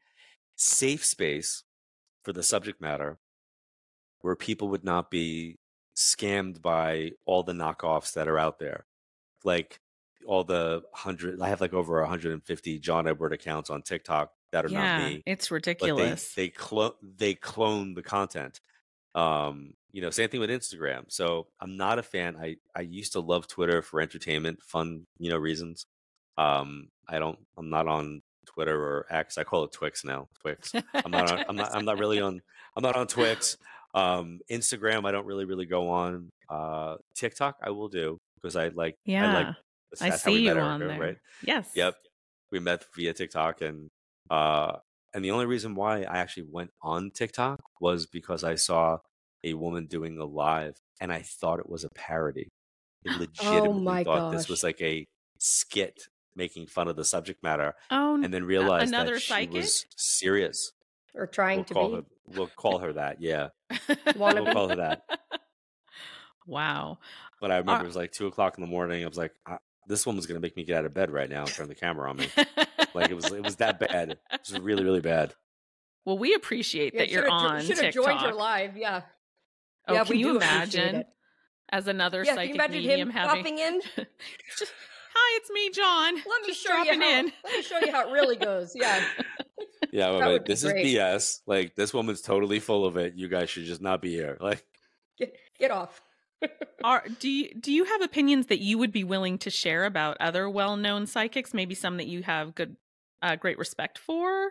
safe 0.55 1.05
space 1.05 1.63
for 2.23 2.33
the 2.33 2.41
subject 2.43 2.81
matter 2.81 3.19
where 4.21 4.35
people 4.35 4.69
would 4.69 4.83
not 4.83 5.11
be 5.11 5.59
scammed 5.95 6.61
by 6.61 7.11
all 7.25 7.43
the 7.43 7.53
knockoffs 7.53 8.13
that 8.13 8.27
are 8.27 8.37
out 8.39 8.59
there. 8.59 8.85
Like 9.43 9.79
all 10.25 10.43
the 10.43 10.83
hundred, 10.93 11.41
I 11.41 11.49
have 11.49 11.61
like 11.61 11.73
over 11.73 12.01
150 12.01 12.79
John 12.79 13.07
Edward 13.07 13.33
accounts 13.33 13.69
on 13.69 13.81
TikTok 13.81 14.31
that 14.51 14.65
are 14.65 14.69
not 14.69 14.83
Yeah, 14.83 15.09
me 15.09 15.23
it's 15.25 15.49
but 15.49 15.51
they 15.51 15.53
ridiculous. 15.55 16.33
they 16.35 16.49
clone 16.49 16.93
they 17.17 17.35
clone 17.35 17.93
the 17.93 18.01
content 18.03 18.61
um 19.15 19.73
you 19.91 20.01
know 20.01 20.09
same 20.09 20.29
thing 20.29 20.39
with 20.39 20.49
instagram. 20.49 21.03
So 21.11 21.47
i'm 21.59 21.77
not 21.77 21.99
a 21.99 22.03
fan. 22.03 22.35
I 22.37 22.57
i 22.75 22.81
used 22.81 23.13
to 23.13 23.19
love 23.19 23.47
twitter 23.47 23.81
for 23.81 24.01
entertainment 24.01 24.61
fun 24.61 25.05
you 25.19 25.29
know 25.29 25.37
reasons. 25.37 25.85
Um 26.37 26.89
i 27.07 27.19
don't 27.19 27.39
i'm 27.57 27.69
not 27.69 27.87
on 27.87 28.21
twitter 28.45 28.81
or 28.81 29.05
x. 29.09 29.37
I 29.37 29.43
call 29.43 29.63
it 29.65 29.71
twix 29.71 30.03
now 30.05 30.27
twix. 30.41 30.71
I'm 30.93 31.11
not 31.11 31.31
on 31.31 31.45
i'm 31.49 31.55
not 31.57 31.75
i'm 31.75 31.85
not 31.85 31.97
really 31.99 32.19
on 32.21 32.41
i'm 32.75 32.83
not 32.83 32.95
on 32.95 33.07
twix 33.17 33.57
um 33.95 34.39
instagram 34.51 35.05
i 35.05 35.11
don't 35.11 35.25
really 35.25 35.45
really 35.45 35.65
go 35.65 35.89
on 35.89 36.29
uh 36.49 36.95
tiktok 37.15 37.55
i 37.63 37.69
will 37.69 37.87
do 37.87 38.17
because 38.35 38.55
i 38.55 38.67
like 38.69 38.95
i 39.07 39.33
like 39.33 39.47
yeah, 39.47 39.53
I 40.01 40.09
how 40.09 40.31
we 40.31 40.37
see 40.37 40.43
you 40.45 40.51
on 40.59 40.79
there. 40.79 40.99
right 40.99 41.17
Yes. 41.43 41.71
Yep. 41.75 41.95
We 42.51 42.59
met 42.59 42.85
via 42.95 43.13
TikTok 43.13 43.61
and 43.61 43.87
uh 44.29 44.73
and 45.13 45.23
the 45.23 45.31
only 45.31 45.45
reason 45.45 45.75
why 45.75 46.01
I 46.03 46.17
actually 46.17 46.47
went 46.51 46.71
on 46.81 47.09
TikTok 47.11 47.61
was 47.79 48.05
because 48.05 48.43
I 48.43 48.55
saw 48.55 48.97
a 49.45 49.53
woman 49.53 49.85
doing 49.85 50.17
a 50.19 50.25
live 50.25 50.75
and 50.99 51.11
I 51.13 51.21
thought 51.21 51.59
it 51.59 51.69
was 51.69 51.85
a 51.85 51.89
parody. 51.95 52.49
I 53.07 53.11
Oh 53.11 53.19
legitimately 53.19 53.83
my 53.83 54.03
thought 54.03 54.31
this 54.31 54.49
was 54.49 54.63
like 54.63 54.81
a 54.81 55.05
skit 55.39 55.97
making 56.35 56.67
fun 56.67 56.89
of 56.89 56.97
the 56.97 57.05
subject 57.05 57.41
matter 57.43 57.73
Oh, 57.91 58.15
and 58.21 58.33
then 58.33 58.43
realized 58.43 58.89
another 58.89 59.13
that 59.13 59.21
she 59.21 59.31
psychic? 59.31 59.53
was 59.53 59.85
serious. 59.95 60.71
Or 61.15 61.27
trying 61.27 61.59
We'll 61.59 61.65
to 61.65 61.73
call 61.73 61.89
be. 61.89 61.95
her 61.95 62.03
we'll 62.27 62.47
call 62.47 62.79
her 62.79 62.93
that, 62.93 63.21
yeah. 63.21 63.49
We'll 63.87 63.97
Wannabe. 64.15 64.51
call 64.53 64.69
her 64.69 64.75
that. 64.77 65.03
wow. 66.47 66.99
But 67.41 67.51
I 67.51 67.57
remember 67.57 67.81
Are- 67.81 67.83
it 67.83 67.87
was 67.87 67.95
like 67.95 68.11
two 68.11 68.27
o'clock 68.27 68.57
in 68.57 68.61
the 68.61 68.67
morning. 68.69 69.03
I 69.03 69.07
was 69.07 69.17
like, 69.17 69.33
I, 69.45 69.57
this 69.87 70.05
woman's 70.05 70.25
gonna 70.25 70.39
make 70.39 70.55
me 70.55 70.63
get 70.63 70.77
out 70.77 70.85
of 70.85 70.93
bed 70.93 71.11
right 71.11 71.29
now 71.29 71.41
and 71.41 71.49
turn 71.49 71.67
the 71.67 71.75
camera 71.75 72.09
on 72.09 72.17
me. 72.17 72.27
Like 72.93 73.09
it 73.11 73.13
was 73.15 73.31
it 73.31 73.43
was 73.43 73.57
that 73.57 73.79
bad. 73.79 74.11
It 74.11 74.39
was 74.49 74.59
really, 74.59 74.83
really 74.83 75.01
bad. 75.01 75.33
well, 76.05 76.17
we 76.17 76.33
appreciate 76.33 76.93
Yeah, 76.93 77.01
that 77.01 77.09
you're 77.09 77.29
on 77.29 77.61
should 77.63 77.77
have 77.79 77.93
joined 77.93 78.19
her 78.21 78.33
live. 78.33 78.77
Yeah. 78.77 79.01
Oh, 79.87 79.93
Yeah, 79.93 80.03
can 80.05 80.15
we 80.15 80.21
you 80.21 80.35
imagine 80.37 81.03
as 81.69 81.87
another 81.87 82.23
Yeah, 82.23 82.35
psychic 82.35 82.55
imagine 82.55 82.73
medium 82.77 83.09
him 83.09 83.09
having? 83.11 83.35
popping 83.43 83.59
in? 83.59 83.81
Just, 84.57 84.71
Hi, 85.17 85.39
it's 85.41 85.49
me, 85.49 85.69
John. 85.71 86.15
Let 86.15 86.41
me 86.41 86.47
Just 86.47 86.61
show 86.65 86.75
you 86.83 86.99
how. 87.01 87.19
in. 87.19 87.31
Let 87.43 87.53
me 87.53 87.61
show 87.61 87.79
you 87.79 87.91
how 87.91 88.07
it 88.07 88.11
really 88.11 88.35
goes. 88.35 88.73
Yeah, 88.75 89.03
Yeah, 89.91 90.11
wait, 90.11 90.19
wait. 90.19 90.27
would 90.33 90.43
be 90.45 90.53
This 90.53 90.63
is 90.63 90.71
great. 90.73 90.85
BS. 90.85 91.39
Like 91.45 91.75
this 91.75 91.93
woman's 91.93 92.21
totally 92.21 92.59
full 92.59 92.85
of 92.85 92.97
it. 92.97 93.13
You 93.15 93.27
guys 93.29 93.49
should 93.49 93.63
just 93.65 93.81
not 93.81 94.01
be 94.01 94.11
here. 94.11 94.37
Like, 94.41 94.65
Get 95.17 95.33
get 95.59 95.71
off. 95.71 96.01
Are 96.83 97.03
do 97.19 97.29
you 97.29 97.53
do 97.57 97.71
you 97.71 97.85
have 97.85 98.01
opinions 98.01 98.47
that 98.47 98.59
you 98.59 98.77
would 98.77 98.91
be 98.91 99.03
willing 99.05 99.37
to 99.39 99.49
share 99.49 99.85
about 99.85 100.17
other 100.19 100.49
well-known 100.49 101.07
psychics? 101.07 101.53
Maybe 101.53 101.73
some 101.75 101.97
that 101.97 102.07
you 102.07 102.23
have 102.23 102.53
good, 102.53 102.75
uh, 103.21 103.37
great 103.37 103.57
respect 103.57 103.97
for, 103.97 104.49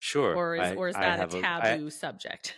sure. 0.00 0.34
or 0.34 0.56
is 0.56 0.60
I, 0.62 0.74
or 0.74 0.88
is 0.88 0.96
that 0.96 1.32
a 1.32 1.38
a- 1.38 1.40
taboo 1.40 1.90
subject? 1.90 2.56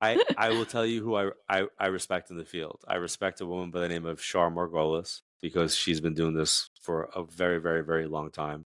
I, 0.00 0.14
I, 0.14 0.16
I 0.38 0.48
will 0.48 0.64
tell 0.64 0.86
you 0.86 1.02
who 1.04 1.14
I, 1.14 1.30
I, 1.48 1.66
I 1.78 1.86
respect 1.88 2.30
in 2.30 2.38
the 2.38 2.46
field. 2.46 2.80
I 2.88 2.94
respect 2.94 3.42
a 3.42 3.46
woman 3.46 3.70
by 3.70 3.80
the 3.80 3.88
name 3.88 4.06
of 4.06 4.20
Char 4.22 4.50
Margolis 4.50 5.20
because 5.42 5.76
she's 5.76 6.00
been 6.00 6.14
doing 6.14 6.34
this 6.34 6.70
for 6.80 7.10
a 7.14 7.24
very, 7.24 7.60
very, 7.60 7.84
very 7.84 8.06
long 8.06 8.30
time. 8.30 8.64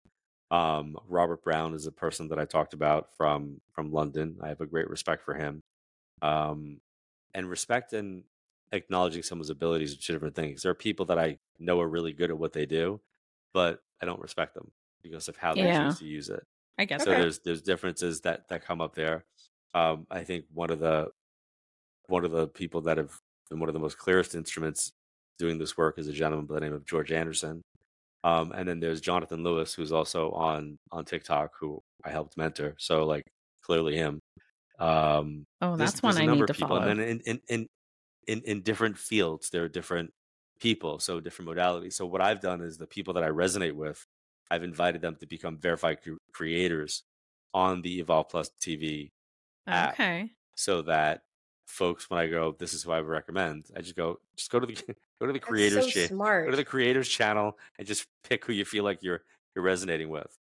Um, 0.49 0.97
Robert 1.07 1.43
Brown 1.43 1.74
is 1.74 1.86
a 1.88 1.91
person 1.91 2.28
that 2.30 2.39
I 2.39 2.45
talked 2.45 2.74
about 2.74 3.09
from 3.15 3.61
from 3.74 3.91
London. 3.91 4.38
I 4.41 4.47
have 4.49 4.61
a 4.61 4.65
great 4.65 4.89
respect 4.89 5.24
for 5.24 5.34
him. 5.36 5.61
Um, 6.22 6.80
and 7.34 7.49
respect 7.49 7.93
and 7.93 8.24
acknowledging 8.74 9.24
someone's 9.24 9.49
abilities 9.49 9.93
are 9.93 9.97
two 10.01 10.13
different 10.13 10.36
things. 10.36 10.63
There 10.63 10.72
are 10.72 10.76
people 10.76 11.05
that 11.07 11.19
I 11.19 11.39
know 11.59 11.80
are 11.80 11.88
really 11.88 12.13
good 12.13 12.32
at 12.32 12.38
what 12.38 12.53
they 12.53 12.65
do, 12.65 13.01
but 13.53 13.80
I 14.01 14.05
don't 14.05 14.22
respect 14.22 14.55
them 14.55 14.72
because 15.01 15.28
of 15.30 15.38
how 15.38 15.55
they 15.55 15.61
Yeah. 15.63 15.86
choose 15.86 15.99
to 15.99 16.05
use 16.05 16.30
it. 16.30 16.43
I 16.78 16.86
guess. 16.86 17.03
So 17.03 17.11
there's 17.11 17.39
there's 17.39 17.61
differences 17.61 18.22
that 18.22 18.47
that 18.49 18.65
come 18.65 18.82
up 18.82 18.95
there. 18.95 19.26
Um, 19.74 20.07
I 20.11 20.24
think 20.24 20.45
one 20.53 20.69
of 20.69 20.80
the 20.80 21.11
one 22.07 22.26
of 22.26 22.32
the 22.32 22.47
people 22.47 22.82
that 22.82 22.97
have 22.97 23.13
been 23.49 23.59
one 23.59 23.69
of 23.69 23.74
the 23.74 23.80
most 23.80 23.97
clearest 23.97 24.36
instruments 24.36 24.93
doing 25.41 25.57
this 25.57 25.75
work 25.77 25.99
is 25.99 26.07
a 26.07 26.13
gentleman 26.13 26.45
by 26.45 26.55
the 26.55 26.61
name 26.61 26.73
of 26.73 26.85
George 26.85 27.11
Anderson. 27.11 27.61
Um, 28.23 28.51
and 28.53 28.67
then 28.69 28.79
there's 28.79 29.01
Jonathan 29.01 29.43
Louis, 29.43 29.73
who's 29.73 29.91
also 29.91 30.31
on 30.31 30.77
on 30.91 31.05
TikTok, 31.05 31.51
who 31.59 31.81
I 32.05 32.11
helped 32.11 32.37
mentor. 32.37 32.75
So 32.79 33.05
like 33.05 33.23
clearly 33.63 33.95
him. 33.95 34.19
Um, 34.79 35.45
Oh, 35.61 35.75
that's 35.75 36.01
one 36.03 36.17
I 36.17 36.25
number 36.25 36.45
need 36.45 36.47
to 36.47 36.53
of 36.53 36.57
people, 36.57 36.77
follow. 36.77 36.87
and 36.89 36.99
then 36.99 37.07
in 37.09 37.19
in 37.25 37.41
in 37.49 37.67
in, 38.27 38.41
in 38.45 38.61
different 38.61 38.97
fields, 38.97 39.49
there 39.49 39.63
are 39.63 39.69
different 39.69 40.11
people, 40.59 40.99
so 40.99 41.19
different 41.19 41.49
modalities. 41.51 41.93
So 41.93 42.05
what 42.05 42.21
I've 42.21 42.41
done 42.41 42.61
is 42.61 42.77
the 42.77 42.87
people 42.87 43.13
that 43.15 43.23
I 43.23 43.29
resonate 43.29 43.73
with, 43.73 44.03
I've 44.51 44.63
invited 44.63 45.01
them 45.01 45.15
to 45.19 45.25
become 45.27 45.57
verified 45.57 46.01
cre- 46.03 46.17
creators 46.33 47.03
on 47.53 47.81
the 47.81 47.99
Evolve 47.99 48.29
Plus 48.29 48.51
TV 48.63 49.09
app, 49.67 49.93
Okay. 49.93 50.31
so 50.55 50.83
that 50.83 51.21
folks, 51.72 52.09
when 52.09 52.19
I 52.19 52.28
go, 52.28 52.55
this 52.57 52.74
is 52.74 52.84
who 52.84 52.91
I 52.91 52.99
would 53.01 53.09
recommend. 53.09 53.65
I 53.76 53.82
just 53.82 53.95
go, 53.95 54.19
just 54.36 54.51
go 54.51 54.59
to 54.59 54.67
the 54.67 54.74
go 55.19 55.28
to 55.28 55.34
the 55.34 55.39
That's 55.39 55.45
creators 55.47 55.86
so 55.86 55.91
cha- 56.07 56.07
go 56.45 56.51
to 56.51 56.57
the 56.57 56.65
creators 56.65 57.09
channel 57.09 57.57
and 57.78 57.88
just 57.88 58.05
pick 58.24 58.45
who 58.45 58.53
you 58.53 58.65
feel 58.65 58.84
like 58.84 59.03
you're 59.03 59.24
you're 59.55 59.65
resonating 59.65 60.09
with. 60.09 60.36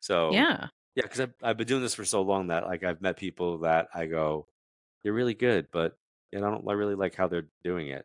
So 0.00 0.32
Yeah. 0.32 0.68
yeah, 0.96 1.02
because 1.04 1.20
I've, 1.20 1.34
I've 1.42 1.56
been 1.56 1.66
doing 1.66 1.82
this 1.82 1.94
for 1.94 2.04
so 2.04 2.22
long 2.22 2.48
that 2.48 2.64
like 2.66 2.84
I've 2.84 3.00
met 3.02 3.16
people 3.16 3.58
that 3.58 3.88
I 3.94 4.06
go, 4.06 4.46
they're 5.02 5.12
really 5.12 5.34
good, 5.34 5.68
but 5.72 5.96
you 6.32 6.40
know, 6.40 6.46
I 6.46 6.50
don't 6.50 6.66
really 6.66 6.94
like 6.94 7.14
how 7.14 7.28
they're 7.28 7.48
doing 7.64 7.88
it, 7.88 8.04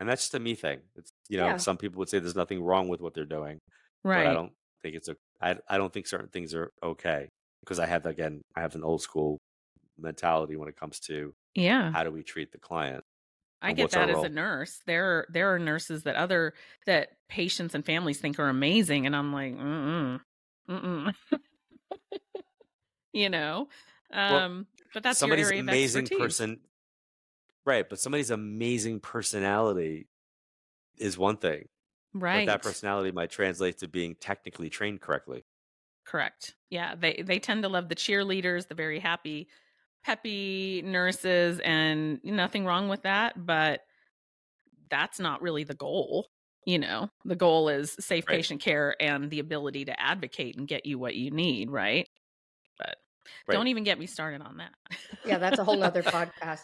and 0.00 0.08
that's 0.08 0.22
just 0.24 0.34
a 0.34 0.40
me 0.40 0.54
thing. 0.54 0.80
It's 0.96 1.10
you 1.28 1.38
know, 1.38 1.46
Yeah. 1.48 1.56
some 1.58 1.76
people 1.76 1.98
would 2.00 2.08
say 2.08 2.18
there's 2.18 2.36
nothing 2.36 2.62
wrong 2.62 2.88
with 2.88 3.00
what 3.00 3.14
they're 3.14 3.24
doing, 3.24 3.58
but 4.04 4.26
I 4.26 4.34
don't 4.34 4.52
think 4.82 4.96
it's 4.96 5.08
a. 5.08 5.16
I 5.40 5.56
I 5.68 5.78
don't 5.78 5.92
think 5.92 6.06
certain 6.06 6.28
things 6.28 6.54
are 6.54 6.72
okay 6.82 7.28
because 7.60 7.78
I 7.78 7.86
have 7.86 8.06
again 8.06 8.42
I 8.56 8.60
have 8.60 8.74
an 8.74 8.84
old 8.84 9.02
school 9.02 9.38
mentality 9.98 10.56
when 10.56 10.68
it 10.68 10.76
comes 10.76 11.00
to 11.00 11.32
Yeah. 11.56 11.94
how 11.94 12.04
do 12.04 12.10
we 12.12 12.22
treat 12.22 12.52
the 12.52 12.58
client 12.58 13.04
I 13.62 13.72
get 13.72 13.90
that 13.92 14.10
as 14.10 14.22
a 14.22 14.28
nurse. 14.28 14.80
There 14.86 15.26
there 15.30 15.52
are 15.54 15.58
nurses 15.58 16.02
that 16.04 16.14
other 16.16 16.54
that 16.84 17.16
patients 17.28 17.74
and 17.74 17.84
families 17.84 18.20
think 18.20 18.38
are 18.38 18.48
amazing 18.48 19.06
and 19.06 19.16
I'm 19.16 19.32
like, 19.32 19.54
mm 19.54 20.20
mm. 20.68 21.14
you 23.12 23.28
know. 23.28 23.68
Well, 24.28 24.46
Um 24.46 24.66
but 24.92 25.02
that's 25.02 25.18
somebody's 25.18 25.50
amazing 25.50 26.04
expertise. 26.04 26.20
person, 26.20 26.60
right? 27.64 27.88
But 27.88 27.98
somebody's 28.00 28.30
amazing 28.30 29.00
personality 29.00 30.08
is 30.98 31.18
one 31.18 31.38
thing, 31.38 31.68
right? 32.14 32.46
but 32.46 32.46
that 32.46 32.62
personality 32.62 33.12
might 33.12 33.30
translate 33.30 33.78
to 33.80 33.88
being 33.88 34.16
technically 34.16 34.70
trained 34.70 35.00
correctly. 35.00 35.44
Correct. 36.04 36.54
Yeah, 36.70 36.94
they 36.94 37.22
they 37.24 37.38
tend 37.40 37.62
to 37.64 37.68
love 37.68 37.88
the 37.88 37.96
cheerleaders, 37.96 38.68
the 38.68 38.74
very 38.74 39.00
happy, 39.00 39.48
peppy 40.06 40.82
nurses, 40.82 41.60
and 41.64 42.20
nothing 42.22 42.64
wrong 42.64 42.88
with 42.88 43.02
that. 43.02 43.44
But 43.44 43.80
that's 44.88 45.18
not 45.18 45.42
really 45.42 45.64
the 45.64 45.74
goal. 45.74 46.28
You 46.64 46.78
know, 46.78 47.10
the 47.24 47.36
goal 47.36 47.68
is 47.68 47.96
safe 48.00 48.24
Right. 48.28 48.36
patient 48.36 48.60
care 48.60 48.96
and 49.00 49.30
the 49.30 49.40
ability 49.40 49.84
to 49.86 50.00
advocate 50.00 50.56
and 50.56 50.66
get 50.66 50.86
you 50.86 50.98
what 50.98 51.14
you 51.14 51.30
need. 51.30 51.70
Right. 51.70 52.08
But 52.78 52.96
Right. 53.46 53.54
don't 53.54 53.68
even 53.68 53.84
get 53.84 53.98
me 53.98 54.06
started 54.06 54.40
on 54.42 54.58
that. 54.58 54.72
Yeah, 55.24 55.38
that's 55.38 55.58
a 55.58 55.64
whole 55.64 55.82
other 55.82 56.02
podcast. 56.04 56.62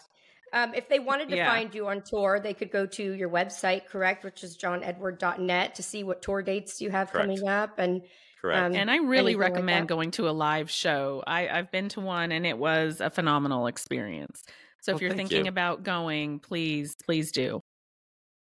Um, 0.53 0.73
if 0.73 0.87
they 0.87 0.99
wanted 0.99 1.29
to 1.29 1.35
Yeah. 1.37 1.49
find 1.51 1.73
you 1.73 1.87
on 1.87 2.01
tour, 2.05 2.39
they 2.39 2.53
could 2.53 2.71
go 2.71 2.85
to 2.85 3.11
your 3.13 3.29
website, 3.29 3.85
correct, 3.87 4.23
which 4.23 4.43
is 4.43 4.57
johnedward.net 4.57 5.75
to 5.75 5.83
see 5.83 6.03
what 6.03 6.21
tour 6.21 6.41
dates 6.41 6.79
you 6.79 6.89
have 6.91 7.11
Correct. 7.11 7.27
coming 7.27 7.47
up 7.47 7.79
and 7.79 8.03
Correct. 8.43 8.61
um, 8.61 8.75
And 8.75 8.91
I 8.91 8.97
really 8.97 9.33
anything 9.33 9.39
like 9.39 9.49
recommend 9.51 9.87
going 9.87 10.11
to 10.11 10.27
a 10.27 10.31
live 10.31 10.69
show. 10.69 11.23
I, 11.25 11.47
I've 11.47 11.71
been 11.71 11.87
to 11.89 12.01
one 12.01 12.31
and 12.33 12.45
it 12.45 12.57
was 12.57 12.99
a 12.99 13.09
phenomenal 13.09 13.67
experience. 13.67 14.43
So 14.81 14.93
if 14.93 15.01
you're 15.01 15.13
thinking 15.13 15.45
you. 15.45 15.49
about 15.49 15.83
going, 15.83 16.39
please, 16.39 16.95
please 17.05 17.31
do. 17.31 17.61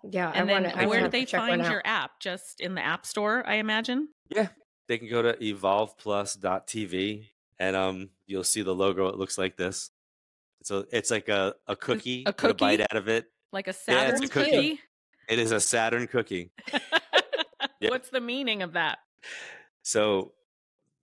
Yeah, 0.04 0.32
And 0.34 0.50
I 0.50 0.54
then 0.54 0.64
want 0.64 0.76
to. 0.76 0.82
I 0.82 0.86
where 0.86 1.02
do 1.02 1.08
they 1.10 1.26
to 1.26 1.32
check 1.32 1.40
one 1.40 1.60
find 1.60 1.72
your 1.72 1.82
app? 1.86 2.20
Just 2.20 2.62
in 2.62 2.76
the 2.76 2.86
App 2.86 3.06
Store, 3.06 3.44
I 3.46 3.56
imagine? 3.56 4.10
Yeah, 4.30 4.50
they 4.88 5.00
can 5.00 5.10
go 5.10 5.24
to 5.24 5.34
evolveplus.tv 5.34 7.26
and 7.60 7.76
um 7.76 8.10
you'll 8.28 8.44
see 8.44 8.62
the 8.62 8.74
logo. 8.76 9.08
It 9.08 9.16
looks 9.16 9.38
like 9.40 9.58
this. 9.58 9.90
So 10.64 10.86
it's 10.92 11.10
like 11.10 11.30
a, 11.30 11.56
a 11.68 11.76
cookie 11.76 12.24
A 12.28 12.32
with 12.32 12.52
a 12.52 12.54
bite 12.54 12.80
out 12.82 12.96
of 12.96 13.08
it. 13.08 13.26
Like 13.52 13.68
a 13.68 13.76
Yeah, 13.88 14.10
it's 14.10 14.20
Saturn 14.20 14.24
a 14.24 14.28
cookie. 14.28 14.52
cookie? 14.52 14.80
It 15.30 15.40
is 15.40 15.52
a 15.52 15.60
Saturn 15.60 16.08
cookie. 16.08 16.52
Yep. 17.82 17.92
What's 17.92 18.10
the 18.10 18.20
meaning 18.20 18.62
of 18.62 18.74
that? 18.74 18.98
So 19.90 20.34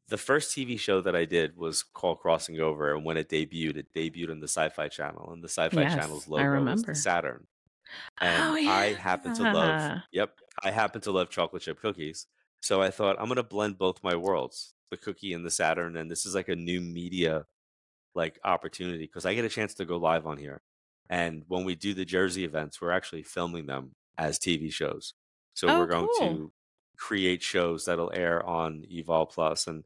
the 0.07 0.16
first 0.16 0.57
TV 0.57 0.78
show 0.78 1.01
that 1.01 1.16
I 1.16 1.24
did 1.24 1.57
was 1.57 1.82
called 1.82 2.20
Crossing 2.20 2.61
Over, 2.61 2.95
and 2.95 3.05
when 3.05 3.16
it 3.16 3.28
debuted, 3.28 3.76
it 3.76 3.93
debuted 3.93 4.30
on 4.30 4.39
the 4.39 4.47
Sci-Fi 4.47 4.87
Channel, 4.87 5.32
and 5.32 5.43
the 5.43 5.49
Sci-Fi 5.49 5.87
Channel's 5.87 6.28
Yes, 6.28 6.28
I 6.28 6.30
logo 6.30 6.64
was 6.70 6.84
the 6.84 6.95
Saturn. 6.95 7.49
And 8.20 8.41
Oh, 8.41 8.55
I 8.55 8.93
happen 8.93 9.32
to 9.34 9.43
love, 9.43 10.03
yep, 10.12 10.39
I 10.62 10.70
happen 10.70 11.01
to 11.03 11.11
love 11.11 11.30
chocolate 11.30 11.62
chip 11.62 11.80
cookies. 11.80 12.28
So 12.62 12.80
I 12.80 12.91
thought 12.91 13.16
I'm 13.18 13.26
gonna 13.26 13.43
blend 13.43 13.76
both 13.76 14.05
my 14.05 14.14
worlds, 14.14 14.74
the 14.93 14.97
cookie 14.97 15.32
and 15.32 15.45
the 15.45 15.51
Saturn, 15.51 15.97
and 15.97 16.09
this 16.09 16.24
is 16.24 16.37
like 16.37 16.49
a 16.49 16.55
new 16.57 16.80
media 16.80 17.47
like 18.14 18.39
opportunity 18.45 19.05
because 19.05 19.26
I 19.26 19.34
get 19.34 19.45
a 19.45 19.49
chance 19.49 19.74
to 19.74 19.84
go 19.84 19.97
live 19.97 20.26
on 20.26 20.39
here. 20.39 20.62
And 21.11 21.45
when 21.49 21.64
we 21.64 21.74
do 21.74 21.95
the 21.95 22.05
Jersey 22.05 22.45
events, 22.45 22.80
we're 22.80 22.93
actually 22.93 23.24
filming 23.24 23.66
them 23.66 23.97
as 24.18 24.39
TV 24.39 24.72
shows. 24.72 25.14
So 25.55 25.68
Oh, 25.68 25.78
we're 25.80 25.87
going 25.87 26.09
cool. 26.09 26.30
to 26.30 26.53
create 26.97 27.43
shows 27.43 27.85
that'll 27.85 28.13
air 28.15 28.45
on 28.45 28.85
Evolve 28.91 29.31
Plus, 29.31 29.67
and 29.67 29.85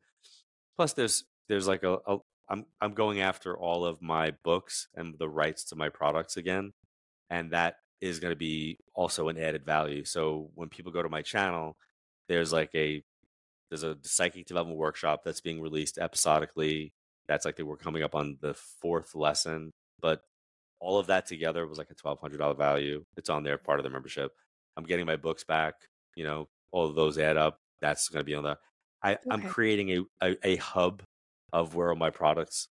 plus 0.76 0.92
there's 0.94 1.24
there's 1.48 1.68
like 1.68 1.82
a, 1.82 1.98
a 2.06 2.18
I'm 2.48 2.66
I'm 2.80 2.94
going 2.94 3.20
after 3.20 3.56
all 3.56 3.84
of 3.84 4.02
my 4.02 4.32
books 4.44 4.88
and 4.94 5.14
the 5.18 5.28
rights 5.28 5.64
to 5.66 5.76
my 5.76 5.88
products 5.88 6.36
again, 6.36 6.72
and 7.30 7.52
that 7.52 7.76
is 8.00 8.18
going 8.18 8.32
to 8.32 8.36
be 8.36 8.78
also 8.94 9.28
an 9.28 9.38
added 9.38 9.64
value. 9.64 10.04
So 10.04 10.50
when 10.54 10.68
people 10.68 10.92
go 10.92 11.02
to 11.02 11.08
my 11.08 11.22
channel, 11.22 11.76
there's 12.28 12.52
like 12.52 12.70
a 12.74 13.02
there's 13.70 13.84
a 13.84 13.98
psychic 14.02 14.46
development 14.46 14.78
workshop 14.78 15.22
that's 15.24 15.40
being 15.40 15.60
released 15.60 15.98
episodically. 15.98 16.92
That's 17.28 17.44
like 17.44 17.56
they 17.56 17.62
were 17.62 17.76
coming 17.76 18.02
up 18.02 18.14
on 18.14 18.38
the 18.40 18.54
fourth 18.54 19.14
lesson, 19.14 19.72
but 20.00 20.22
all 20.80 20.98
of 20.98 21.06
that 21.08 21.26
together 21.26 21.66
was 21.66 21.78
like 21.78 21.90
a 21.90 21.94
twelve 21.94 22.20
hundred 22.20 22.38
dollar 22.38 22.54
value. 22.54 23.04
It's 23.16 23.30
on 23.30 23.44
there, 23.44 23.58
part 23.58 23.78
of 23.78 23.84
the 23.84 23.90
membership. 23.90 24.32
I'm 24.76 24.84
getting 24.84 25.06
my 25.06 25.16
books 25.16 25.44
back. 25.44 25.74
You 26.16 26.24
know, 26.24 26.48
all 26.72 26.86
of 26.86 26.94
those 26.94 27.18
add 27.18 27.36
up. 27.36 27.58
That's 27.80 28.08
going 28.08 28.20
to 28.20 28.24
be 28.24 28.34
on 28.34 28.44
the. 28.44 28.58
I, 29.02 29.18
I'm 29.30 29.42
creating 29.42 29.90
a, 29.90 30.26
a 30.26 30.36
a 30.46 30.56
hub 30.56 31.02
of 31.52 31.74
where 31.74 31.90
all 31.90 31.96
my 31.96 32.10
products 32.10 32.68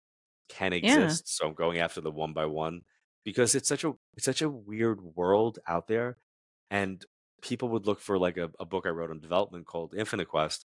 can 0.49 0.72
Yeah. 0.72 1.05
exist. 1.07 1.36
So 1.36 1.47
I'm 1.49 1.55
going 1.55 1.78
after 1.78 2.01
the 2.01 2.11
one 2.11 2.32
by 2.32 2.47
one 2.47 2.82
because 3.24 3.55
it's 3.55 3.68
such 3.68 3.84
a 3.84 3.92
it's 4.16 4.24
such 4.24 4.42
a 4.42 4.49
weird 4.51 5.01
world 5.03 5.59
out 5.68 5.86
there, 5.86 6.16
and 6.70 7.05
people 7.42 7.68
would 7.70 7.86
look 7.86 8.01
for 8.01 8.18
like 8.18 8.36
a, 8.38 8.51
a 8.59 8.64
book 8.64 8.86
I 8.86 8.90
wrote 8.90 9.11
on 9.11 9.20
development 9.20 9.66
called 9.66 9.95
Infinite 9.95 10.28
Quest, 10.28 10.64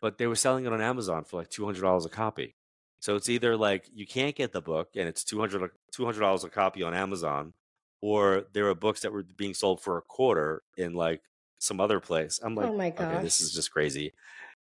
but 0.00 0.18
they 0.18 0.26
were 0.26 0.36
selling 0.36 0.66
it 0.66 0.72
on 0.72 0.80
Amazon 0.82 1.24
for 1.24 1.38
like 1.38 1.50
two 1.50 1.64
hundred 1.64 1.82
dollars 1.82 2.04
a 2.06 2.10
copy. 2.10 2.54
So 3.00 3.16
it's 3.16 3.28
either 3.28 3.56
like 3.56 3.88
you 3.92 4.06
can't 4.06 4.36
get 4.36 4.52
the 4.52 4.60
book 4.62 4.90
and 4.94 5.08
it's 5.08 5.24
200 5.24 5.72
dollars 6.20 6.44
a 6.44 6.48
copy 6.48 6.82
on 6.84 6.94
Amazon, 6.94 7.52
or 8.00 8.44
there 8.52 8.68
are 8.68 8.74
books 8.74 9.00
that 9.00 9.12
were 9.12 9.24
being 9.24 9.54
sold 9.54 9.80
for 9.82 9.98
a 9.98 10.02
quarter 10.02 10.62
in 10.76 10.92
like 10.94 11.22
some 11.62 11.80
other 11.80 12.00
place. 12.00 12.40
I'm 12.42 12.54
like, 12.54 12.70
Oh 12.70 12.76
my 12.76 12.90
okay, 12.90 13.22
this 13.22 13.40
is 13.40 13.52
just 13.52 13.72
crazy. 13.72 14.12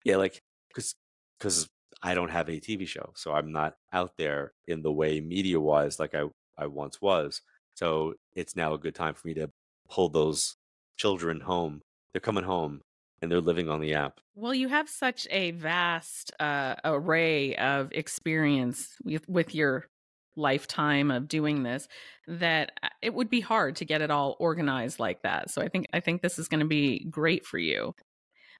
Yeah, 0.04 0.18
like 0.18 0.42
because 0.70 0.96
because 1.38 1.70
I 2.02 2.14
don't 2.14 2.30
have 2.30 2.50
a 2.50 2.60
TV 2.60 2.88
show, 2.88 3.12
so 3.16 3.34
I'm 3.34 3.52
not 3.52 3.76
out 3.92 4.18
there 4.18 4.54
in 4.68 4.82
the 4.82 4.92
way 4.92 5.20
media 5.20 5.60
wise 5.60 6.00
like 6.00 6.14
I 6.16 6.26
I 6.58 6.68
once 6.68 7.02
was. 7.02 7.42
So 7.74 8.14
it's 8.36 8.56
now 8.56 8.74
a 8.74 8.78
good 8.78 8.96
time 8.96 9.16
for 9.16 9.28
me 9.28 9.34
to 9.36 9.50
pull 9.90 10.10
those 10.10 10.56
children 10.98 11.42
home. 11.42 11.82
They're 12.14 12.22
coming 12.22 12.44
home 12.44 12.82
and 13.22 13.32
they're 13.32 13.42
living 13.42 13.70
on 13.70 13.82
the 13.82 13.94
app. 13.94 14.20
Well, 14.36 14.54
you 14.54 14.68
have 14.68 14.90
such 14.90 15.28
a 15.32 15.52
vast 15.52 16.32
uh, 16.40 16.76
array 16.84 17.56
of 17.56 17.92
experience 17.92 18.96
with, 19.04 19.28
with 19.28 19.56
your 19.56 19.88
lifetime 20.36 21.12
of 21.12 21.28
doing 21.28 21.64
this 21.64 21.88
that 22.28 22.72
uh, 22.84 22.88
it 23.02 23.14
would 23.14 23.30
be 23.30 23.42
hard 23.42 23.76
to 23.78 23.86
get 23.86 24.02
it 24.02 24.12
all 24.12 24.36
organized 24.40 25.00
like 25.00 25.22
that. 25.24 25.50
So 25.50 25.62
I 25.62 25.68
think 25.68 25.88
I 25.94 26.00
think 26.00 26.22
this 26.22 26.40
is 26.40 26.48
going 26.48 26.62
to 26.62 26.66
be 26.66 27.06
great 27.10 27.46
for 27.46 27.58
you. 27.58 27.96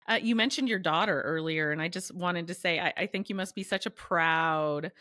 Uh, 0.10 0.20
you 0.22 0.36
mentioned 0.36 0.68
your 0.68 0.80
daughter 0.80 1.22
earlier, 1.22 1.72
and 1.72 1.82
I 1.82 1.88
just 1.88 2.14
wanted 2.14 2.48
to 2.48 2.54
say 2.54 2.80
I, 2.80 2.94
I 2.98 3.06
think 3.06 3.30
you 3.30 3.36
must 3.36 3.56
be 3.56 3.64
such 3.64 3.86
a 3.86 3.92
proud 3.92 4.92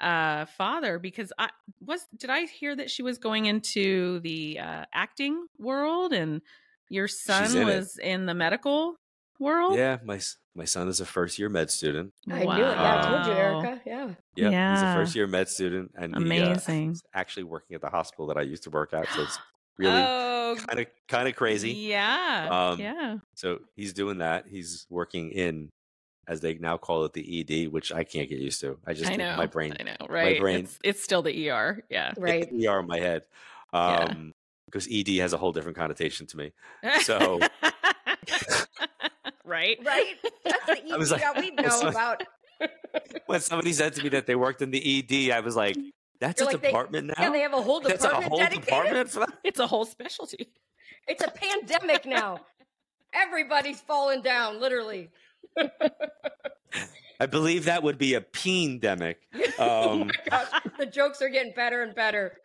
uh, 0.00 0.44
father 0.46 0.98
because 0.98 1.32
I 1.38 1.50
was 1.80 2.06
did 2.16 2.30
I 2.30 2.46
hear 2.46 2.74
that 2.74 2.90
she 2.90 3.02
was 3.02 3.18
going 3.18 3.46
into 3.46 4.20
the 4.20 4.58
uh, 4.60 4.84
acting 4.92 5.46
world 5.58 6.12
and 6.12 6.40
your 6.88 7.08
son 7.08 7.56
in 7.56 7.62
it. 7.62 7.64
was 7.64 7.98
in 7.98 8.26
the 8.26 8.34
medical 8.34 8.96
world? 9.38 9.76
Yeah, 9.76 9.98
my 10.04 10.20
my 10.54 10.64
son 10.64 10.88
is 10.88 11.00
a 11.00 11.06
first 11.06 11.38
year 11.38 11.48
med 11.48 11.70
student. 11.70 12.12
I 12.30 12.44
knew 12.44 12.52
it. 12.52 12.58
Yeah, 12.58 13.00
I 13.02 13.08
told 13.08 13.26
you, 13.26 13.32
Erica. 13.32 13.80
Yeah. 13.86 14.08
Yep, 14.36 14.74
he's 14.74 14.82
a 14.82 14.94
first 14.94 15.14
year 15.14 15.26
med 15.26 15.48
student, 15.48 15.92
and 15.96 16.14
he, 16.14 16.40
uh, 16.40 16.46
Amazing. 16.46 16.96
actually 17.14 17.44
working 17.44 17.74
at 17.74 17.80
the 17.80 17.88
hospital 17.88 18.26
that 18.28 18.36
I 18.36 18.42
used 18.42 18.62
to 18.64 18.70
work 18.70 18.92
at. 18.92 19.08
So 19.10 19.22
it's 19.22 19.38
really 19.78 19.92
oh, 20.00 20.56
kind 20.66 20.80
of 20.80 20.86
kind 21.08 21.28
of 21.28 21.34
crazy. 21.36 21.72
Yeah. 21.72 22.48
Um, 22.50 22.80
yeah. 22.80 23.16
So 23.34 23.60
he's 23.74 23.92
doing 23.92 24.18
that. 24.18 24.44
He's 24.48 24.86
working 24.88 25.30
in, 25.32 25.70
as 26.28 26.40
they 26.40 26.54
now 26.54 26.76
call 26.76 27.04
it, 27.04 27.12
the 27.12 27.40
ED, 27.40 27.72
which 27.72 27.90
I 27.92 28.04
can't 28.04 28.28
get 28.28 28.38
used 28.38 28.60
to. 28.60 28.78
I 28.86 28.92
just 28.92 29.06
I 29.06 29.08
think 29.08 29.18
know. 29.18 29.36
my 29.36 29.46
brain, 29.46 29.74
I 29.80 29.82
know. 29.82 29.96
Right. 30.08 30.36
My 30.36 30.40
brain- 30.40 30.64
It's, 30.64 30.78
it's 30.84 31.02
still 31.02 31.22
the 31.22 31.50
ER. 31.50 31.82
Yeah. 31.90 32.12
Right. 32.16 32.48
the 32.48 32.68
ER 32.68 32.78
in 32.80 32.86
my 32.86 33.00
head, 33.00 33.22
Yeah. 33.72 33.96
um, 34.10 34.32
because 34.66 34.88
ED 34.90 35.08
has 35.18 35.32
a 35.32 35.36
whole 35.36 35.52
different 35.52 35.76
connotation 35.76 36.26
to 36.28 36.36
me. 36.36 36.52
So- 37.02 37.40
right. 39.44 39.78
Right? 39.84 40.14
That's 40.44 40.66
the 40.66 40.72
I 40.92 40.96
was 40.96 41.08
easy 41.12 41.14
like- 41.14 41.34
that 41.34 41.40
we 41.40 41.50
know 41.62 41.78
like- 41.80 41.90
about. 41.90 42.22
when 43.26 43.40
somebody 43.40 43.72
said 43.72 43.92
to 43.94 44.02
me 44.02 44.08
that 44.10 44.26
they 44.26 44.34
worked 44.36 44.62
in 44.62 44.70
the 44.70 44.78
ED, 45.28 45.32
I 45.32 45.40
was 45.40 45.56
like, 45.56 45.76
"That's 46.20 46.40
You're 46.40 46.48
a 46.50 46.52
like, 46.52 46.62
they- 46.62 46.68
department 46.68 47.06
now. 47.08 47.14
Yeah, 47.18 47.30
they 47.30 47.40
have 47.40 47.52
a 47.52 47.60
whole 47.60 47.80
department 47.80 48.00
That's 48.00 48.04
a 48.04 48.08
department 48.08 48.28
whole 48.30 48.38
dedicated. 48.38 48.64
department 48.66 49.10
for 49.10 49.18
that." 49.20 49.38
It's 49.44 49.58
a 49.58 49.66
whole 49.66 49.84
specialty. 49.84 50.48
It's 51.08 51.22
a 51.22 51.30
pandemic 51.30 52.06
now. 52.06 52.40
Everybody's 53.12 53.80
falling 53.80 54.22
down, 54.22 54.60
literally. 54.60 55.10
I 57.20 57.26
believe 57.26 57.64
that 57.66 57.82
would 57.82 57.98
be 57.98 58.14
a 58.14 58.20
pandemic. 58.20 59.18
oh 59.58 59.90
Um, 59.92 60.06
my 60.08 60.12
gosh, 60.30 60.48
the 60.78 60.86
jokes 60.86 61.22
are 61.22 61.28
getting 61.28 61.52
better 61.54 61.82
and 61.82 61.94
better. 61.94 62.38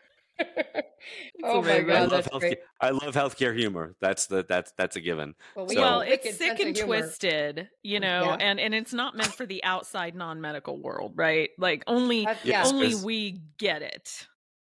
Oh 1.43 1.61
my 1.61 1.67
very 1.67 1.79
I 1.79 1.83
god, 1.83 1.99
love 2.01 2.09
that's 2.11 2.27
healthcare. 2.27 2.39
great. 2.39 2.59
I 2.81 2.89
love 2.91 3.13
healthcare 3.15 3.55
humor. 3.57 3.95
That's 4.01 4.27
the 4.27 4.45
that's 4.47 4.71
that's 4.77 4.95
a 4.95 5.01
given. 5.01 5.35
Well, 5.55 5.65
we 5.65 5.75
So- 5.75 5.81
well, 5.81 6.01
it's 6.01 6.37
sick 6.37 6.59
and 6.59 6.75
humor. 6.75 6.97
twisted, 6.99 7.69
you 7.83 7.99
know, 7.99 8.23
Yeah. 8.25 8.37
and 8.47 8.59
and 8.59 8.73
it's 8.73 8.93
not 8.93 9.15
meant 9.15 9.33
for 9.33 9.45
the 9.45 9.63
outside 9.63 10.15
non-medical 10.15 10.77
world, 10.81 11.13
right? 11.15 11.49
Like 11.57 11.83
only 11.87 12.21
Yeah, 12.23 12.35
yeah, 12.43 12.63
only 12.65 12.89
Yes. 12.89 13.03
we 13.03 13.41
get 13.57 13.81
it. 13.81 14.27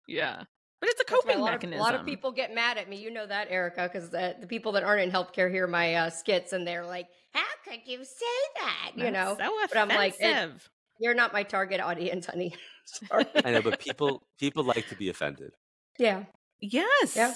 Yeah. 0.08 0.42
But 0.80 0.90
it's 0.90 1.00
a 1.00 1.04
coping 1.04 1.36
a 1.36 1.40
lot 1.40 1.52
mechanism. 1.52 1.80
Of, 1.80 1.88
a 1.88 1.92
lot 1.92 1.98
of 2.00 2.04
people 2.06 2.30
get 2.30 2.54
mad 2.54 2.76
at 2.76 2.90
me. 2.90 2.96
You 2.96 3.10
know 3.10 3.26
that, 3.26 3.50
Erica, 3.50 3.88
because 3.90 4.10
the, 4.10 4.36
the 4.38 4.46
people 4.46 4.72
that 4.72 4.82
aren't 4.84 5.00
in 5.00 5.10
healthcare 5.10 5.50
hear 5.50 5.66
my 5.66 5.94
uh, 5.94 6.10
skits 6.10 6.52
and 6.52 6.66
they're 6.66 6.84
like, 6.84 7.06
"How 7.32 7.42
could 7.64 7.80
you 7.86 8.04
say 8.04 8.60
that?" 8.60 8.90
You 8.94 9.10
know, 9.10 9.34
That's 9.38 9.48
so 9.50 9.66
but 9.70 9.78
I'm 9.78 9.88
like, 9.88 10.12
offensive. 10.16 10.68
you're 11.00 11.14
not 11.14 11.32
my 11.32 11.42
target 11.42 11.80
audience, 11.80 12.26
honey. 12.30 12.54
Sorry. 12.84 13.26
I 13.44 13.50
know, 13.52 13.62
but 13.62 13.78
people 13.80 14.22
people 14.38 14.64
like 14.64 14.88
to 14.88 14.96
be 14.96 15.08
offended. 15.08 15.52
yeah, 15.98 16.24
yes. 16.60 17.16
Yeah. 17.16 17.34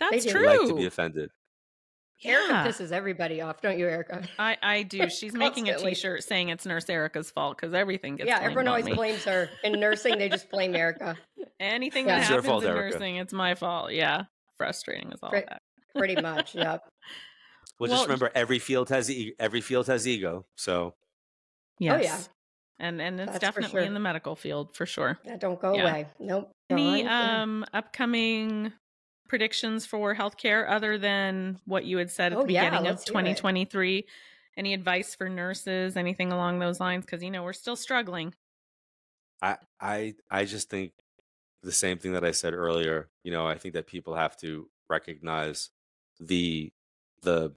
That's 0.00 0.24
do. 0.24 0.30
true. 0.32 0.42
They 0.46 0.58
like 0.58 0.68
to 0.68 0.74
be 0.74 0.86
offended. 0.86 1.30
Erica 2.24 2.52
pisses 2.68 2.90
everybody 2.92 3.40
off, 3.40 3.60
don't 3.60 3.78
you, 3.78 3.86
Erica? 3.86 4.26
I, 4.38 4.56
I 4.62 4.82
do. 4.94 5.10
She's 5.10 5.34
making 5.34 5.68
a 5.68 5.72
Constantly. 5.72 5.94
t-shirt 5.94 6.22
saying 6.24 6.48
it's 6.48 6.64
Nurse 6.64 6.88
Erica's 6.88 7.30
fault 7.30 7.56
because 7.56 7.74
everything 7.74 8.16
gets 8.16 8.28
yeah, 8.28 8.38
blamed 8.38 8.50
everyone 8.52 8.68
always 8.68 8.84
me. 8.86 8.94
blames 8.94 9.24
her. 9.24 9.50
In 9.62 9.78
nursing, 9.78 10.18
they 10.18 10.28
just 10.28 10.48
blame 10.48 10.74
Erica. 10.74 11.16
Anything 11.60 12.06
Yeah. 12.06 12.14
that 12.14 12.20
It's 12.20 12.28
happens 12.28 12.46
fault, 12.46 12.64
in 12.64 12.70
Erica. 12.70 12.98
nursing, 12.98 13.16
it's 13.16 13.32
my 13.32 13.54
fault. 13.54 13.92
Yeah. 13.92 14.22
Frustrating 14.56 15.12
as 15.12 15.18
all 15.22 15.30
Great. 15.30 15.46
that. 15.48 15.60
Pretty 15.96 16.20
much. 16.20 16.54
Yeah. 16.54 16.78
Well, 17.78 17.88
Well, 17.88 17.90
just 17.90 18.04
remember, 18.06 18.30
every 18.34 18.58
field 18.60 18.88
has 18.90 19.10
e- 19.10 19.34
every 19.38 19.60
field 19.60 19.88
has 19.88 20.06
ego. 20.08 20.46
So 20.56 20.94
Yes. 21.80 21.98
Oh, 22.00 22.02
yeah. 22.02 22.18
And 22.78 23.00
and 23.00 23.20
it's 23.20 23.32
That's 23.32 23.40
definitely 23.40 23.80
sure. 23.80 23.86
in 23.86 23.94
the 23.94 24.00
medical 24.00 24.34
field 24.36 24.74
for 24.76 24.86
sure. 24.86 25.18
That 25.24 25.40
don't 25.40 25.60
go 25.60 25.74
Yeah. 25.74 25.82
away. 25.90 26.06
Nope. 26.18 26.50
Any 26.70 27.04
um 27.04 27.64
upcoming 27.72 28.72
predictions 29.28 29.86
for 29.86 30.14
healthcare 30.14 30.68
other 30.68 30.98
than 30.98 31.58
what 31.66 31.84
you 31.84 31.98
had 31.98 32.10
said 32.10 32.32
at 32.32 32.38
Oh, 32.38 32.42
the 32.42 32.52
yeah, 32.52 32.64
beginning 32.64 32.86
of 32.88 32.96
let's 32.96 33.04
hear 33.04 33.14
it. 33.14 33.36
2023? 33.36 34.06
Any 34.56 34.74
advice 34.74 35.14
for 35.14 35.28
nurses? 35.28 35.96
Anything 35.96 36.32
along 36.32 36.58
those 36.58 36.80
lines? 36.80 37.04
Because 37.04 37.22
you 37.22 37.30
know 37.30 37.42
we're 37.42 37.52
still 37.52 37.76
struggling. 37.76 38.34
I 39.42 39.56
I 39.80 40.14
I 40.30 40.44
just 40.44 40.70
think 40.70 40.92
the 41.62 41.72
same 41.72 41.98
thing 41.98 42.12
that 42.12 42.24
I 42.24 42.30
said 42.32 42.54
earlier. 42.54 43.08
You 43.22 43.32
know, 43.32 43.46
I 43.46 43.56
think 43.56 43.74
that 43.74 43.86
people 43.86 44.14
have 44.14 44.36
to 44.38 44.68
recognize 44.88 45.70
the 46.20 46.72
the 47.22 47.52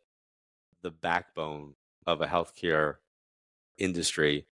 the 0.82 0.92
backbone 0.92 1.76
of 2.06 2.22
a 2.22 2.28
healthcare 2.28 2.96
industry 3.78 4.48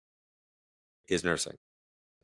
is 1.12 1.24
nursing. 1.24 1.56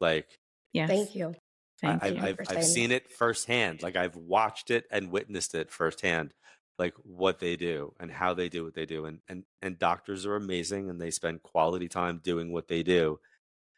Like 0.01 0.39
Yes. 0.72 0.89
Thank 0.89 1.14
you. 1.14 1.34
Thank 1.80 2.03
I, 2.03 2.09
you. 2.09 2.16
I've, 2.16 2.24
I've, 2.24 2.36
for 2.36 2.45
I've 2.45 2.62
saying 2.62 2.72
seen 2.74 2.93
it 2.93 3.11
firsthand. 3.11 3.82
Like 3.82 3.97
I've 3.97 4.16
watched 4.16 4.70
it 4.70 4.86
and 4.91 5.11
witnessed 5.11 5.55
it 5.55 5.70
firsthand, 5.70 6.34
like 6.78 6.95
what 7.03 7.39
they 7.39 7.57
do 7.57 7.95
and 8.01 8.11
how 8.11 8.34
they 8.34 8.49
do 8.49 8.64
what 8.64 8.74
they 8.74 8.86
do. 8.86 9.07
And 9.07 9.20
and 9.28 9.45
and 9.62 9.78
doctors 9.78 10.26
are 10.26 10.36
amazing 10.36 10.91
and 10.91 11.01
they 11.01 11.11
spend 11.11 11.43
quality 11.43 11.89
time 11.89 12.20
doing 12.22 12.53
what 12.53 12.68
they 12.68 12.82
do. 12.82 13.20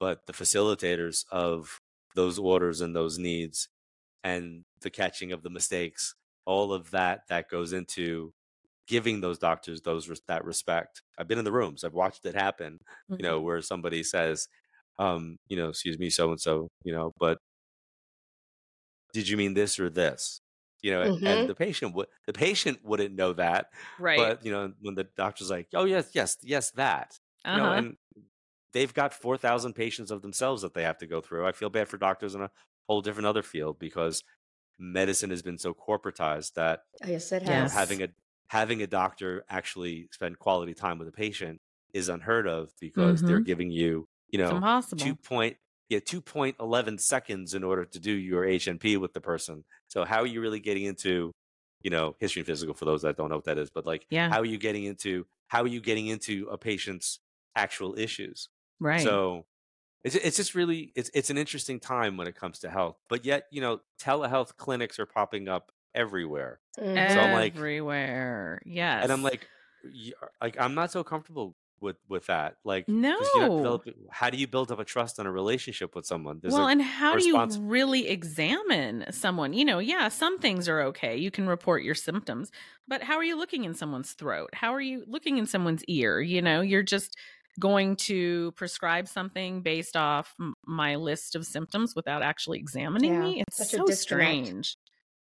But 0.00 0.26
the 0.26 0.32
facilitators 0.32 1.24
of 1.30 1.80
those 2.14 2.38
orders 2.38 2.80
and 2.80 2.96
those 2.96 3.18
needs 3.18 3.68
and 4.24 4.64
the 4.82 4.90
catching 4.90 5.32
of 5.32 5.42
the 5.42 5.50
mistakes, 5.50 6.14
all 6.46 6.72
of 6.72 6.90
that 6.92 7.22
that 7.28 7.48
goes 7.50 7.72
into 7.72 8.32
giving 8.86 9.20
those 9.20 9.38
doctors 9.38 9.82
those 9.82 10.10
that 10.26 10.44
respect. 10.44 11.02
I've 11.18 11.28
been 11.28 11.38
in 11.38 11.44
the 11.44 11.52
rooms. 11.52 11.84
I've 11.84 11.94
watched 11.94 12.24
it 12.26 12.34
happen 12.34 12.80
you 13.18 13.22
Mm-hmm. 13.22 13.22
know, 13.24 13.40
where 13.40 13.62
somebody 13.62 14.02
says, 14.02 14.48
um, 14.98 15.36
you 15.48 15.56
know, 15.56 15.68
excuse 15.70 15.98
me, 15.98 16.10
so 16.10 16.30
and 16.30 16.40
so, 16.40 16.68
you 16.84 16.92
know, 16.92 17.12
but 17.18 17.38
did 19.12 19.28
you 19.28 19.36
mean 19.36 19.54
this 19.54 19.78
or 19.78 19.90
this? 19.90 20.40
You 20.82 20.92
know, 20.92 21.02
and- 21.02 21.26
and 21.26 21.48
the 21.48 21.54
patient 21.54 21.94
would 21.94 22.08
the 22.26 22.32
patient 22.32 22.82
wouldn't 22.84 23.14
know 23.14 23.34
that, 23.34 23.66
right. 23.98 24.16
but 24.16 24.44
you 24.44 24.50
know, 24.52 24.72
when 24.80 24.94
the 24.94 25.04
doctor's 25.04 25.50
like, 25.50 25.68
oh 25.74 25.84
yes, 25.84 26.10
yes, 26.14 26.36
yes, 26.42 26.70
that, 26.72 27.18
you 27.44 27.56
know, 27.56 27.64
uh-huh. 27.66 27.74
and 27.74 27.96
they've 28.72 28.94
got 28.94 29.12
four 29.12 29.36
thousand 29.36 29.74
patients 29.74 30.10
of 30.10 30.22
themselves 30.22 30.62
that 30.62 30.74
they 30.74 30.82
have 30.84 30.98
to 30.98 31.06
go 31.06 31.20
through. 31.20 31.46
I 31.46 31.52
feel 31.52 31.70
bad 31.70 31.88
for 31.88 31.98
doctors 31.98 32.34
in 32.34 32.40
a 32.42 32.50
whole 32.88 33.02
different 33.02 33.26
other 33.26 33.42
field 33.42 33.78
because 33.78 34.22
medicine 34.78 35.30
has 35.30 35.42
been 35.42 35.58
so 35.58 35.74
corporatized 35.74 36.54
that 36.54 36.80
Yes, 37.06 37.30
it 37.32 37.42
you 37.42 37.48
know, 37.48 37.54
has. 37.54 37.72
Yes. 37.72 37.74
having 37.74 38.02
a 38.02 38.08
having 38.48 38.82
a 38.82 38.86
doctor 38.86 39.44
actually 39.50 40.08
spend 40.12 40.38
quality 40.38 40.74
time 40.74 40.98
with 40.98 41.08
a 41.08 41.12
patient 41.12 41.60
is 41.92 42.08
unheard 42.08 42.48
of 42.48 42.70
because 42.80 43.20
they're 43.22 43.40
giving 43.40 43.70
you 43.70 44.06
you 44.32 44.40
it's 44.40 44.50
know 44.50 44.56
impossible. 44.56 45.04
two 45.04 45.14
point 45.14 45.56
yeah 45.88 46.00
two 46.04 46.20
point 46.20 46.56
eleven 46.60 46.98
seconds 46.98 47.54
in 47.54 47.64
order 47.64 47.84
to 47.84 47.98
do 47.98 48.12
your 48.12 48.44
H&P 48.44 48.96
with 48.96 49.12
the 49.12 49.20
person. 49.20 49.64
So 49.88 50.04
how 50.04 50.20
are 50.20 50.26
you 50.26 50.40
really 50.40 50.60
getting 50.60 50.84
into 50.84 51.32
you 51.82 51.90
know 51.90 52.14
history 52.20 52.40
and 52.40 52.46
physical 52.46 52.74
for 52.74 52.84
those 52.84 53.02
that 53.02 53.16
don't 53.16 53.28
know 53.30 53.36
what 53.36 53.44
that 53.46 53.58
is? 53.58 53.70
But 53.70 53.86
like 53.86 54.06
Yeah. 54.10 54.28
how 54.30 54.40
are 54.40 54.44
you 54.44 54.58
getting 54.58 54.84
into 54.84 55.26
how 55.48 55.62
are 55.62 55.66
you 55.68 55.80
getting 55.80 56.06
into 56.06 56.46
a 56.50 56.56
patient's 56.58 57.18
actual 57.56 57.98
issues? 57.98 58.48
right. 58.78 59.00
So 59.00 59.46
it's 60.04 60.14
it's 60.14 60.36
just 60.36 60.54
really 60.54 60.92
it's 60.94 61.10
it's 61.12 61.28
an 61.30 61.36
interesting 61.36 61.78
time 61.80 62.16
when 62.16 62.26
it 62.26 62.34
comes 62.36 62.60
to 62.60 62.70
health. 62.70 62.96
But 63.08 63.24
yet 63.24 63.44
you 63.50 63.60
know 63.60 63.80
telehealth 64.00 64.56
clinics 64.56 64.98
are 64.98 65.06
popping 65.06 65.48
up 65.48 65.72
everywhere. 65.94 66.60
Mhm. 66.78 67.12
So 67.12 67.20
I'm 67.20 67.32
like- 67.34 67.56
everywhere. 67.56 68.62
yes. 68.64 69.02
and 69.02 69.12
I'm 69.12 69.22
like, 69.22 69.46
like 70.40 70.56
I'm 70.60 70.74
not 70.74 70.90
so 70.92 71.02
comfortable 71.02 71.56
with 71.80 71.96
with 72.08 72.26
that. 72.26 72.56
like 72.64 72.88
No. 72.88 73.16
you're 73.36 73.80
how 74.10 74.30
do 74.30 74.36
you 74.38 74.46
build 74.46 74.70
up 74.70 74.78
a 74.78 74.84
trust 74.84 75.18
and 75.18 75.26
a 75.26 75.30
relationship 75.30 75.94
with 75.94 76.06
someone? 76.06 76.38
There's 76.40 76.52
well, 76.54 76.68
and 76.68 76.82
how 76.82 77.16
do 77.16 77.26
you 77.26 77.38
really 77.60 78.08
examine 78.08 79.04
someone? 79.10 79.52
You 79.52 79.64
know, 79.64 79.78
yeah, 79.78 80.08
some 80.08 80.38
things 80.38 80.68
are 80.68 80.80
okay. 80.82 81.16
You 81.16 81.30
can 81.30 81.46
report 81.46 81.82
your 81.82 81.94
symptoms, 81.94 82.50
but 82.88 83.02
how 83.02 83.16
are 83.16 83.24
you 83.24 83.36
looking 83.36 83.64
in 83.64 83.74
someone's 83.74 84.12
throat? 84.12 84.50
How 84.52 84.74
are 84.74 84.80
you 84.80 85.04
looking 85.06 85.38
in 85.38 85.46
someone's 85.46 85.84
ear? 85.84 86.20
You 86.20 86.42
know, 86.42 86.60
you're 86.60 86.82
just 86.82 87.16
going 87.58 87.96
to 87.96 88.52
prescribe 88.52 89.08
something 89.08 89.60
based 89.62 89.96
off 89.96 90.34
m- 90.40 90.54
my 90.66 90.96
list 90.96 91.34
of 91.34 91.44
symptoms 91.44 91.94
without 91.96 92.22
actually 92.22 92.58
examining 92.58 93.12
Yeah, 93.12 93.20
me. 93.20 93.40
It's 93.46 93.56
such 93.58 93.68
so 93.70 93.84
disconnect. 93.86 94.00
strange. 94.46 94.76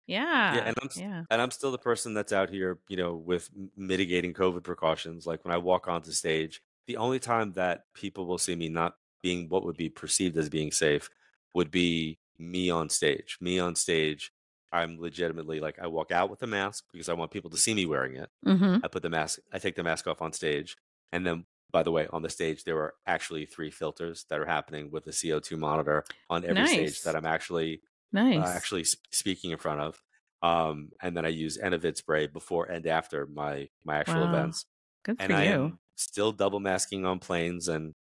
Yeah. 0.06 0.54
yeah, 0.54 0.60
and 0.66 0.76
I'm 0.80 0.88
yeah. 0.94 1.22
and 1.30 1.42
I'm 1.42 1.50
still 1.50 1.72
the 1.72 1.78
person 1.78 2.14
that's 2.14 2.32
out 2.32 2.50
here, 2.50 2.78
you 2.88 2.96
know, 2.96 3.14
with 3.14 3.50
m- 3.56 3.70
mitigating 3.76 4.32
COVID 4.32 4.62
precautions. 4.62 5.26
Like 5.26 5.44
when 5.44 5.52
I 5.52 5.58
walk 5.58 5.88
onto 5.88 6.12
stage, 6.12 6.62
the 6.86 6.96
only 6.96 7.18
time 7.18 7.52
that 7.52 7.84
people 7.94 8.26
will 8.26 8.38
see 8.38 8.54
me 8.54 8.68
not 8.68 8.94
being 9.22 9.48
what 9.48 9.64
would 9.64 9.76
be 9.76 9.88
perceived 9.88 10.36
as 10.36 10.48
being 10.48 10.70
safe 10.70 11.10
would 11.54 11.70
be 11.70 12.18
me 12.38 12.70
on 12.70 12.88
stage. 12.88 13.38
Me 13.40 13.58
on 13.58 13.74
stage, 13.74 14.30
I'm 14.72 15.00
legitimately 15.00 15.58
like 15.60 15.78
I 15.80 15.86
walk 15.86 16.12
out 16.12 16.30
with 16.30 16.42
a 16.42 16.46
mask 16.46 16.84
because 16.92 17.08
I 17.08 17.14
want 17.14 17.30
people 17.30 17.50
to 17.50 17.56
see 17.56 17.74
me 17.74 17.86
wearing 17.86 18.16
it. 18.16 18.28
Mm-hmm. 18.46 18.78
I 18.84 18.88
put 18.88 19.02
the 19.02 19.10
mask, 19.10 19.40
I 19.52 19.58
take 19.58 19.74
the 19.74 19.82
mask 19.82 20.06
off 20.06 20.22
on 20.22 20.32
stage. 20.32 20.76
And 21.12 21.26
then, 21.26 21.46
by 21.72 21.82
the 21.82 21.90
way, 21.90 22.06
on 22.12 22.22
the 22.22 22.28
stage, 22.28 22.64
there 22.64 22.78
are 22.78 22.94
actually 23.06 23.46
three 23.46 23.70
filters 23.70 24.26
that 24.28 24.38
are 24.38 24.46
happening 24.46 24.90
with 24.90 25.04
the 25.04 25.10
CO2 25.10 25.58
monitor 25.58 26.04
on 26.28 26.44
every 26.44 26.66
stage 26.66 26.80
Nice. 26.80 27.02
that 27.02 27.16
I'm 27.16 27.26
actually 27.26 27.80
Nice. 28.12 28.46
uh, 28.46 28.52
actually 28.56 28.84
speaking 28.84 29.50
in 29.50 29.58
front 29.58 29.80
of. 29.80 30.02
Um, 30.42 30.90
and 31.02 31.16
then 31.16 31.24
I 31.24 31.28
use 31.30 31.58
Enovid 31.58 31.96
spray 31.96 32.26
before 32.26 32.66
and 32.66 32.86
after 32.86 33.26
my 33.26 33.68
my 33.84 33.96
actual 33.96 34.22
Wow. 34.22 34.34
events. 34.34 34.66
Good 35.04 35.18
for 35.18 35.22
And 35.22 35.32
I 35.32 35.44
you. 35.44 35.50
am 35.50 35.78
still 35.96 36.32
double 36.32 36.60
masking 36.60 37.04
on 37.06 37.18
planes, 37.18 37.68
and 37.68 37.94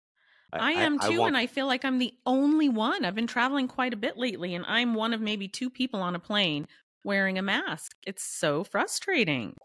I, 0.52 0.72
am 0.72 0.98
too, 0.98 1.20
want- 1.20 1.28
and 1.30 1.36
I 1.36 1.46
feel 1.46 1.66
like 1.66 1.84
I'm 1.84 1.98
the 1.98 2.14
only 2.26 2.68
one. 2.68 3.04
I've 3.04 3.14
been 3.14 3.26
traveling 3.26 3.68
quite 3.68 3.92
a 3.94 3.96
bit 3.96 4.16
lately, 4.16 4.54
and 4.54 4.64
I'm 4.66 4.94
one 4.94 5.12
of 5.14 5.20
maybe 5.20 5.48
two 5.48 5.70
people 5.70 6.00
on 6.00 6.14
a 6.14 6.20
plane 6.20 6.66
wearing 7.04 7.38
a 7.38 7.42
mask. 7.42 7.96
It's 8.06 8.22
so 8.24 8.64
frustrating. 8.64 9.56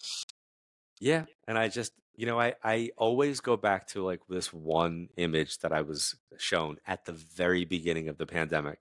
Yeah, 0.99 1.25
and 1.47 1.57
I 1.57 1.67
just 1.69 1.93
you 2.15 2.25
know 2.25 2.39
I 2.39 2.55
I 2.63 2.91
always 2.97 3.39
go 3.39 3.57
back 3.57 3.87
to 3.87 4.03
like 4.03 4.21
this 4.27 4.51
one 4.53 5.09
image 5.17 5.59
that 5.59 5.71
I 5.71 5.81
was 5.81 6.15
shown 6.37 6.77
at 6.85 7.05
the 7.05 7.13
very 7.13 7.65
beginning 7.65 8.09
of 8.09 8.17
the 8.17 8.25
pandemic. 8.25 8.79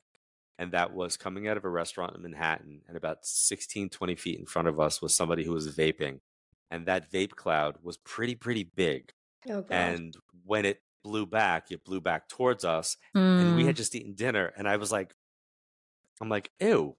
And 0.59 0.73
that 0.73 0.93
was 0.93 1.17
coming 1.17 1.47
out 1.47 1.57
of 1.57 1.65
a 1.65 1.69
restaurant 1.69 2.17
in 2.17 2.23
Manhattan 2.23 2.81
and 2.89 2.97
about 2.97 3.25
16 3.25 3.91
20 3.91 4.17
feet 4.17 4.39
in 4.41 4.47
front 4.47 4.67
of 4.69 4.81
us 4.81 5.01
was 5.01 5.15
somebody 5.15 5.45
who 5.45 5.53
was 5.53 5.75
vaping. 5.77 6.21
And 6.71 6.87
that 6.87 7.11
vape 7.11 7.31
cloud 7.37 7.77
was 7.83 7.97
pretty 7.99 8.35
pretty 8.35 8.65
big. 8.65 9.13
Oh. 9.49 9.65
And 9.71 10.15
when 10.45 10.65
it 10.65 10.83
blew 11.05 11.27
back, 11.27 11.71
it 11.71 11.85
blew 11.85 12.01
back 12.01 12.29
towards 12.29 12.65
us 12.65 12.97
and 13.15 13.55
we 13.55 13.63
Mm, 13.63 13.67
had 13.67 13.77
just 13.77 13.95
eaten 13.95 14.15
dinner 14.15 14.53
and 14.57 14.69
I 14.69 14.77
was 14.77 14.91
like 14.91 15.15
I'm 16.21 16.29
like, 16.29 16.51
"Ew, 16.61 16.97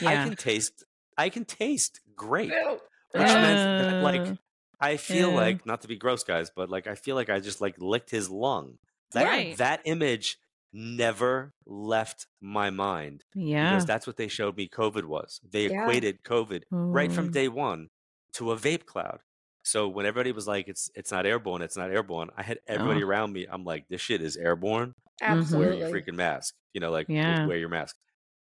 yeah. 0.00 0.08
I 0.08 0.14
can 0.26 0.36
taste 0.36 0.84
I 1.16 1.28
can 1.28 1.44
taste 1.44 2.00
great." 2.16 2.48
Ew. 2.48 2.80
Which 3.12 3.22
meant 3.22 3.82
that 3.82 3.94
Uh, 3.96 4.02
like 4.02 4.38
I 4.80 4.96
feel 4.96 5.30
yeah. 5.30 5.36
like 5.36 5.66
not 5.66 5.82
to 5.82 5.88
be 5.88 5.96
gross, 5.96 6.24
guys, 6.24 6.50
but 6.54 6.70
like 6.70 6.86
I 6.86 6.94
feel 6.94 7.14
like 7.14 7.30
I 7.30 7.40
just 7.40 7.60
like 7.60 7.76
licked 7.78 8.10
his 8.10 8.28
lung. 8.30 8.78
That 9.12 9.24
Right. 9.24 9.56
that 9.58 9.82
image 9.84 10.38
never 10.76 11.52
left 11.66 12.26
my 12.40 12.68
mind 12.68 13.24
Yeah. 13.34 13.70
because 13.70 13.86
that's 13.86 14.06
what 14.06 14.16
they 14.16 14.26
showed 14.28 14.56
me 14.56 14.68
COVID 14.68 15.04
was. 15.04 15.40
They 15.48 15.68
Yeah. 15.70 15.82
equated 15.82 16.22
COVID 16.24 16.64
right 16.70 17.12
from 17.12 17.30
day 17.30 17.48
one 17.48 17.88
to 18.34 18.50
a 18.52 18.56
vape 18.56 18.84
cloud. 18.84 19.20
So 19.62 19.88
when 19.88 20.04
everybody 20.04 20.32
was 20.32 20.46
like, 20.48 20.66
"It's 20.68 20.90
it's 20.94 21.10
not 21.12 21.24
airborne, 21.26 21.62
it's 21.62 21.76
not 21.76 21.90
airborne," 21.90 22.30
I 22.36 22.42
had 22.42 22.58
everybody 22.66 23.02
Oh. 23.02 23.06
around 23.06 23.32
me. 23.32 23.46
I'm 23.48 23.64
like, 23.64 23.86
"This 23.88 24.00
shit 24.00 24.20
is 24.20 24.36
airborne. 24.36 24.94
Mhm. 25.22 25.28
Wear 25.28 25.38
Absolutely. 25.38 25.78
your 25.78 25.90
freaking 25.90 26.16
mask." 26.16 26.54
You 26.74 26.80
know, 26.80 26.90
like 26.90 27.08
Yeah. 27.08 27.46
wear 27.46 27.56
your 27.56 27.68
mask. 27.70 27.96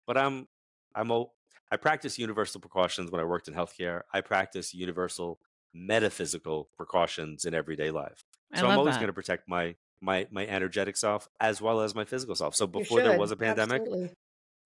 But 0.06 0.16
I'm 0.18 0.48
I'm 0.96 1.10
o- 1.12 1.32
I 1.70 1.76
practice 1.76 2.18
universal 2.18 2.60
precautions 2.60 3.10
when 3.10 3.20
I 3.20 3.24
worked 3.24 3.48
in 3.48 3.54
healthcare. 3.54 4.02
I 4.12 4.20
practice 4.22 4.72
universal 4.72 5.40
metaphysical 5.72 6.70
precautions 6.76 7.44
in 7.44 7.52
everyday 7.54 7.90
life. 7.90 8.24
So 8.54 8.66
I'm 8.68 8.78
always 8.78 8.94
that. 8.94 9.00
going 9.00 9.08
to 9.08 9.12
protect 9.12 9.48
my 9.48 9.74
my 10.00 10.26
my 10.30 10.46
energetic 10.46 10.96
self 10.96 11.28
as 11.40 11.60
well 11.62 11.80
as 11.80 11.94
my 11.94 12.04
physical 12.04 12.34
self. 12.34 12.54
So 12.54 12.66
before 12.66 13.00
there 13.02 13.18
was 13.18 13.30
a 13.30 13.36
pandemic, 13.36 13.82
Absolutely. 13.82 14.12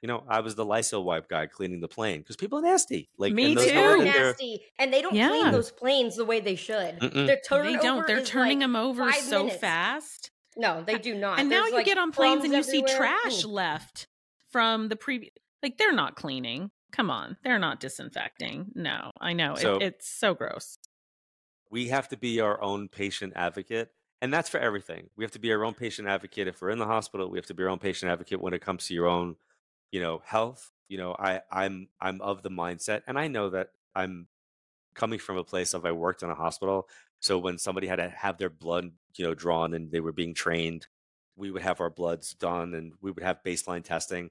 you 0.03 0.07
know, 0.09 0.25
I 0.29 0.41
was 0.41 0.55
the 0.55 0.65
Lysol 0.65 1.05
wipe 1.05 1.29
guy 1.29 1.47
cleaning 1.47 1.81
the 1.81 1.89
plane 1.89 2.21
because 2.21 2.37
people 2.37 2.59
are 2.59 2.63
nasty. 2.63 3.09
Like, 3.19 3.33
Me 3.33 3.53
and 3.53 3.59
too. 3.59 3.65
They 3.67 3.75
know 3.75 3.91
are 3.93 3.99
nasty, 4.05 4.61
and 4.79 4.93
they 4.93 5.03
don't 5.03 5.15
Yeah. 5.15 5.29
clean 5.29 5.51
those 5.53 5.71
planes 5.71 6.17
the 6.17 6.25
way 6.25 6.41
they 6.41 6.57
should. 6.57 6.99
Mm-mm. 7.01 7.27
Their 7.27 7.41
turnover 7.47 7.77
They 7.77 7.83
don't. 7.83 8.07
They're 8.07 8.25
turning 8.25 8.59
like 8.59 8.65
them 8.65 8.77
over 8.77 9.13
so 9.13 9.45
minutes. 9.45 9.61
fast. 9.61 10.31
No, 10.57 10.83
they 10.83 10.99
do 10.99 11.15
not. 11.15 11.39
And 11.39 11.49
now 11.49 11.67
you 11.67 11.75
like, 11.75 11.87
get 11.87 11.99
on 11.99 12.11
planes 12.11 12.43
and 12.43 12.53
you 12.53 12.63
crumbs 12.63 12.67
see 12.69 12.83
trash 12.83 13.45
Ooh. 13.45 13.49
left 13.49 14.09
from 14.51 14.89
the 14.89 14.97
previous. 14.97 15.33
Like 15.63 15.79
they're 15.79 15.93
not 15.93 16.17
cleaning. 16.17 16.71
Come 16.91 17.11
on, 17.11 17.37
they're 17.45 17.59
not 17.59 17.81
disinfecting. 17.81 18.73
No, 18.75 19.13
I 19.21 19.35
know 19.35 19.55
So- 19.57 19.77
it, 19.77 19.83
it's 19.83 20.09
so 20.09 20.35
gross. 20.35 20.79
we 21.71 21.89
have 21.89 22.09
to 22.09 22.17
be 22.17 22.41
our 22.41 22.61
own 22.63 22.89
patient 22.89 23.35
advocate 23.37 23.91
and 24.21 24.33
that's 24.33 24.49
for 24.49 24.59
everything. 24.59 25.11
We 25.17 25.25
have 25.25 25.31
to 25.33 25.39
be 25.39 25.53
our 25.53 25.65
own 25.65 25.75
patient 25.75 26.09
advocate. 26.09 26.49
If 26.49 26.61
we're 26.61 26.71
in 26.71 26.79
the 26.79 26.87
hospital 26.87 27.31
we 27.31 27.39
have 27.39 27.47
to 27.47 27.55
be 27.55 27.63
our 27.63 27.69
own 27.69 27.79
patient 27.79 28.11
advocate 28.11 28.41
when 28.41 28.55
it 28.55 28.63
comes 28.63 28.87
to 28.87 28.95
your 28.95 29.07
own 29.07 29.37
you 29.93 30.01
know 30.01 30.23
health. 30.25 30.71
You 30.89 30.99
know 30.99 31.15
i 31.19 31.43
i'm 31.53 31.89
i'm 32.01 32.21
of 32.23 32.43
the 32.43 32.51
mindset 32.51 33.03
and 33.07 33.19
i 33.19 33.29
know 33.29 33.51
that 33.51 33.69
i'm 33.95 34.27
coming 34.95 35.19
from 35.19 35.37
a 35.37 35.45
place 35.45 35.75
of 35.75 35.85
i 35.85 35.93
worked 35.93 36.23
in 36.23 36.31
a 36.31 36.35
hospital. 36.35 36.89
So 37.21 37.39
when 37.39 37.59
somebody 37.59 37.87
had 37.87 37.97
to 37.97 38.09
have 38.09 38.39
their 38.39 38.51
blood 38.51 38.91
you 39.17 39.25
know 39.25 39.35
drawn 39.35 39.75
and 39.75 39.91
they 39.91 40.01
were 40.01 40.13
being 40.13 40.35
trained 40.35 40.87
we 41.37 41.51
would 41.51 41.63
have 41.63 41.81
our 41.81 41.91
bloods 41.91 42.35
done 42.35 42.75
and 42.75 42.95
we 43.01 43.11
would 43.13 43.23
have 43.23 43.43
baseline 43.45 43.85
testing. 43.85 44.31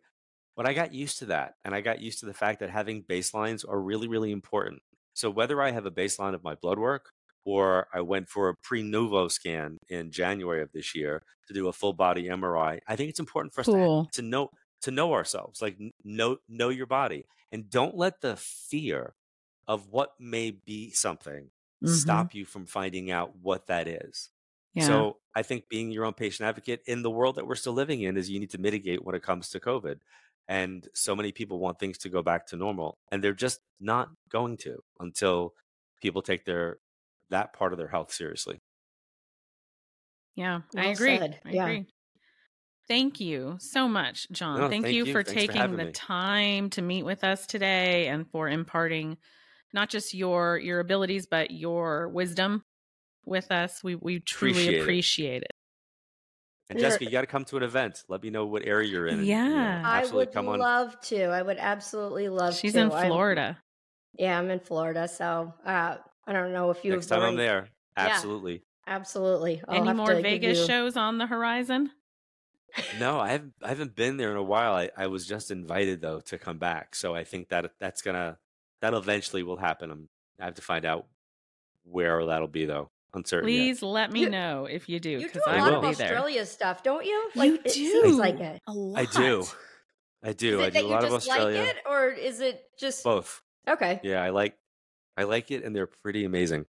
But 0.56 0.66
i 0.66 0.74
got 0.74 0.94
used 0.94 1.20
to 1.20 1.26
that 1.28 1.56
and 1.64 1.76
i 1.76 1.82
got 1.82 2.02
used 2.02 2.20
to 2.22 2.26
the 2.26 2.34
fact 2.34 2.60
that 2.62 2.70
having 2.72 3.04
baselines 3.04 3.68
are 3.68 3.80
really 3.80 4.08
really 4.08 4.32
important. 4.32 4.82
So 5.14 5.30
whether 5.30 5.62
i 5.62 5.72
have 5.72 5.86
a 5.86 5.92
baseline 5.92 6.34
of 6.34 6.44
my 6.44 6.56
blood 6.56 6.80
work 6.80 7.12
or 7.48 7.88
I 7.94 8.02
went 8.02 8.28
for 8.28 8.50
a 8.50 8.56
Prenuvo 8.58 9.32
scan 9.32 9.78
in 9.88 10.12
January 10.12 10.62
of 10.62 10.70
this 10.74 10.94
year 10.94 11.24
to 11.48 11.54
do 11.54 11.70
a 11.70 11.74
full 11.74 11.94
body 11.94 12.26
MRI. 12.28 12.80
I 12.88 12.96
think 12.98 13.10
it's 13.10 13.22
important 13.22 13.54
for 13.54 13.62
us 13.62 13.68
to, 13.68 13.72
Cool. 13.72 14.10
to 14.14 14.22
know 14.22 14.50
to 14.82 14.92
know 14.92 15.14
ourselves, 15.14 15.62
like 15.62 15.78
know 16.04 16.38
know 16.50 16.70
your 16.70 16.86
body, 16.86 17.26
and 17.52 17.70
don't 17.70 17.96
let 17.96 18.20
the 18.22 18.36
fear 18.36 19.16
of 19.68 19.88
what 19.88 20.12
may 20.20 20.52
be 20.52 20.92
something 20.92 21.50
Mhm. 21.84 21.90
stop 21.90 22.34
you 22.36 22.44
from 22.46 22.66
finding 22.66 23.10
out 23.12 23.36
what 23.38 23.68
that 23.68 23.88
is. 23.88 24.30
Yeah. 24.74 24.86
So 24.88 25.18
I 25.34 25.42
think 25.44 25.70
being 25.70 25.90
your 25.92 26.06
own 26.06 26.14
patient 26.14 26.48
advocate 26.48 26.82
in 26.86 27.02
the 27.02 27.10
world 27.12 27.36
that 27.36 27.48
we're 27.48 27.56
still 27.56 27.74
living 27.74 28.02
in 28.02 28.18
is 28.18 28.30
you 28.30 28.40
need 28.40 28.52
to 28.52 28.58
mitigate 28.58 29.04
when 29.06 29.16
it 29.16 29.24
comes 29.24 29.50
to 29.52 29.60
COVID. 29.60 30.00
And 30.50 30.88
so 30.94 31.16
many 31.16 31.32
people 31.32 31.60
want 31.60 31.80
things 31.80 31.98
to 32.00 32.10
go 32.10 32.22
back 32.22 32.46
to 32.48 32.56
normal, 32.58 32.98
and 33.12 33.24
they're 33.24 33.34
just 33.48 33.60
not 33.80 34.10
going 34.30 34.58
to 34.58 34.84
until 35.00 35.54
people 36.02 36.22
take 36.22 36.46
their 36.46 36.78
that 37.30 37.54
part 37.54 37.74
of 37.74 37.78
their 37.78 37.88
health 37.88 38.12
seriously. 38.14 38.60
yeah, 40.36 40.62
I 40.76 40.88
agree. 40.88 41.18
said. 41.18 41.40
I 41.46 41.50
Yeah. 41.52 41.64
agree. 41.66 41.86
Thank 42.88 43.20
you 43.20 43.58
so 43.60 43.88
much, 43.88 44.28
John. 44.32 44.60
No, 44.60 44.70
thank, 44.70 44.86
thank 44.86 44.96
you 44.96 45.06
you. 45.06 45.12
for 45.12 45.24
Thanks 45.24 45.42
taking 45.42 45.58
having 45.58 45.78
the 45.78 45.86
me. 45.86 45.92
time 45.92 46.70
to 46.72 46.82
meet 46.82 47.04
with 47.04 47.24
us 47.24 47.46
today 47.46 48.08
and 48.08 48.30
for 48.32 48.48
imparting 48.48 49.18
not 49.74 49.90
just 49.90 50.14
your 50.14 50.58
your 50.58 50.80
abilities 50.80 51.28
but 51.30 51.52
your 51.52 52.08
wisdom 52.10 52.64
with 53.26 53.52
us. 53.52 53.84
We 53.84 53.96
we 53.96 54.20
truly 54.22 54.54
Appreciate 54.54 54.74
it. 54.78 54.82
appreciate 54.82 55.44
it. 55.44 55.52
And 56.70 56.80
Jessica, 56.80 57.06
you 57.06 57.12
got 57.12 57.22
to 57.22 57.28
come 57.28 57.46
to 57.46 57.58
an 57.58 57.64
event. 57.64 58.04
Let 58.10 58.22
me 58.24 58.30
know 58.30 58.46
what 58.46 58.66
area 58.66 58.90
you're 58.90 59.08
in. 59.08 59.20
and, 59.20 59.28
you 59.28 59.36
know, 59.36 59.46
Yeah. 59.54 59.82
I 59.86 60.00
absolutely 60.00 60.26
would 60.28 60.34
come 60.34 60.50
on. 60.50 60.60
love 60.60 61.00
to. 61.02 61.24
I 61.26 61.42
would 61.42 61.58
absolutely 61.58 62.28
love 62.30 62.56
She's 62.56 62.74
to. 62.74 62.80
in 62.82 62.92
I'm- 62.92 63.08
Florida. 63.08 63.58
yeah, 64.20 64.38
I'm 64.38 64.50
in 64.50 64.60
Florida, 64.60 65.08
so 65.08 65.54
uh, 65.66 65.98
I 66.28 66.34
don't 66.34 66.52
know 66.54 66.70
if 66.72 66.84
you 66.84 66.92
Next 66.92 67.10
have 67.10 67.20
time 67.20 67.20
I'm 67.20 67.24
already- 67.36 67.38
there, 67.38 67.70
Yeah. 67.98 68.08
absolutely. 68.10 68.64
Absolutely. 68.86 69.62
I'll 69.68 69.82
Any 69.88 69.94
more 69.94 70.14
Vegas 70.16 70.60
you- 70.60 70.66
shows 70.68 70.96
on 70.98 71.18
the 71.18 71.26
horizon? 71.26 71.92
No, 73.00 73.20
I 73.20 73.30
haven't. 73.30 73.54
I 73.64 73.70
haven't 73.70 73.96
been 73.96 74.18
there 74.18 74.30
in 74.32 74.38
a 74.38 74.44
while. 74.44 74.74
I, 74.76 74.90
I 74.96 75.08
was 75.08 75.26
just 75.26 75.50
invited 75.52 76.00
though 76.02 76.20
to 76.22 76.38
come 76.38 76.58
back, 76.60 76.94
so 76.96 77.16
I 77.16 77.24
think 77.24 77.50
that 77.50 77.72
that's 77.80 78.02
gonna 78.02 78.38
that 78.82 78.94
eventually 78.94 79.42
will 79.42 79.58
happen. 79.58 79.90
I'm, 79.90 80.10
I 80.40 80.46
have 80.46 80.54
to 80.56 80.62
find 80.62 80.86
out 80.86 81.08
where 81.84 82.24
that'll 82.26 82.48
be 82.48 82.66
though. 82.66 82.92
Uncertain. 83.14 83.50
yet. 83.50 83.56
Please 83.56 83.82
let 83.82 84.12
me 84.12 84.22
You- 84.22 84.30
know 84.30 84.66
if 84.66 84.90
you 84.90 85.00
do 85.00 85.10
You 85.12 85.20
do 85.22 85.28
because 85.28 85.44
a 85.48 85.50
I 85.52 85.60
lot 85.60 85.72
will 85.72 85.86
of 85.86 85.90
be 85.90 85.96
there. 85.96 86.08
Australia 86.08 86.46
stuff, 86.46 86.84
don't 86.84 87.06
you? 87.06 87.12
you 87.12 87.32
Like 87.36 87.52
it 87.66 87.74
do 87.74 88.02
seems 88.04 88.18
like 88.18 88.40
it. 88.40 88.62
a 88.68 88.74
lot. 88.74 89.00
I 89.00 89.06
do. 89.06 89.46
I 90.24 90.34
do. 90.34 90.60
Is 90.60 90.66
I 90.68 90.70
do 90.70 90.74
that 90.74 90.80
a 90.80 90.82
you 90.84 90.88
lot 90.92 91.04
of 91.06 91.14
Australia. 91.14 91.60
like 91.62 91.70
it, 91.70 91.78
or 91.90 92.10
is 92.10 92.42
it 92.42 92.64
just 92.78 93.04
Both. 93.04 93.42
okay? 93.68 94.02
Yeah, 94.04 94.22
I 94.22 94.30
like. 94.30 94.56
I 95.18 95.24
like 95.24 95.52
it, 95.52 95.64
and 95.64 95.76
they're 95.76 95.90
pretty 96.04 96.24
amazing. 96.26 96.66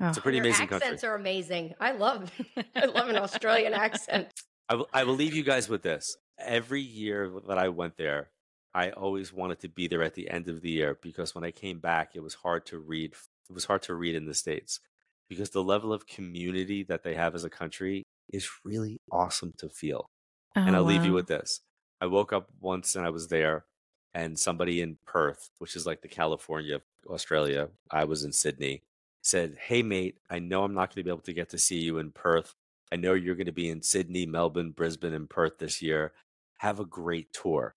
It's 0.00 0.16
a 0.16 0.20
Oh, 0.20 0.22
pretty 0.22 0.38
amazing 0.38 0.64
accents 0.64 0.84
country. 0.84 1.08
are 1.08 1.14
amazing. 1.14 1.74
I 1.80 1.92
love. 1.92 2.30
I 2.76 2.84
love 2.86 3.08
an 3.08 3.16
Australian 3.16 3.72
accent. 3.74 4.28
I 4.68 4.74
will, 4.76 4.88
I 4.92 5.04
will 5.04 5.14
leave 5.14 5.34
you 5.34 5.42
guys 5.42 5.68
with 5.68 5.82
this. 5.82 6.16
Every 6.38 6.82
year 6.82 7.32
that 7.48 7.58
I 7.58 7.68
went 7.70 7.96
there, 7.96 8.30
I 8.74 8.90
always 8.90 9.32
wanted 9.32 9.60
to 9.60 9.68
be 9.68 9.86
there 9.88 10.02
at 10.02 10.14
the 10.14 10.28
end 10.28 10.48
of 10.48 10.60
the 10.60 10.70
year 10.70 10.98
because 11.02 11.34
when 11.34 11.44
I 11.44 11.50
came 11.50 11.78
back, 11.80 12.10
it 12.14 12.22
was 12.22 12.34
hard 12.34 12.66
to 12.66 12.78
read. 12.78 13.12
It 13.48 13.54
was 13.54 13.64
hard 13.64 13.82
to 13.82 13.94
read 13.94 14.14
in 14.14 14.26
the 14.26 14.34
States 14.34 14.80
because 15.28 15.50
the 15.50 15.62
level 15.64 15.92
of 15.92 16.06
community 16.06 16.82
that 16.84 17.02
they 17.02 17.14
have 17.14 17.34
as 17.34 17.44
a 17.44 17.50
country 17.50 18.02
is 18.30 18.48
really 18.64 18.98
awesome 19.10 19.52
to 19.58 19.68
feel. 19.70 20.10
and 20.54 20.74
oh, 20.74 20.78
I'll 20.80 20.84
leave 20.84 21.04
you 21.06 21.12
with 21.12 21.26
this. 21.28 21.60
I 22.00 22.06
woke 22.06 22.32
up 22.32 22.50
once 22.60 22.94
and 22.96 23.06
I 23.06 23.10
was 23.10 23.28
there, 23.28 23.64
and 24.12 24.38
somebody 24.38 24.82
in 24.82 24.98
Perth, 25.06 25.48
which 25.58 25.74
is 25.74 25.86
like 25.86 26.02
the 26.02 26.08
California 26.08 26.80
Australia, 27.08 27.68
I 27.90 28.04
was 28.04 28.24
in 28.24 28.32
Sydney, 28.32 28.82
said, 29.22 29.56
Hey, 29.60 29.82
mate, 29.82 30.18
I 30.30 30.38
know 30.38 30.64
I'm 30.64 30.74
not 30.74 30.90
going 30.94 31.00
to 31.00 31.04
be 31.04 31.10
able 31.10 31.20
to 31.22 31.32
get 31.32 31.50
to 31.50 31.58
see 31.58 31.78
you 31.78 31.98
in 31.98 32.10
Perth. 32.12 32.54
I 32.92 32.96
know 32.96 33.14
you're 33.14 33.34
going 33.34 33.46
to 33.46 33.52
be 33.52 33.68
in 33.68 33.82
Sydney, 33.82 34.26
Melbourne, 34.26 34.70
Brisbane, 34.70 35.14
and 35.14 35.28
Perth 35.28 35.58
this 35.58 35.82
year. 35.82 36.12
Have 36.58 36.78
a 36.80 36.84
great 36.84 37.32
tour. 37.32 37.74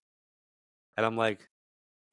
And 0.96 1.04
I'm 1.04 1.16
like, 1.16 1.48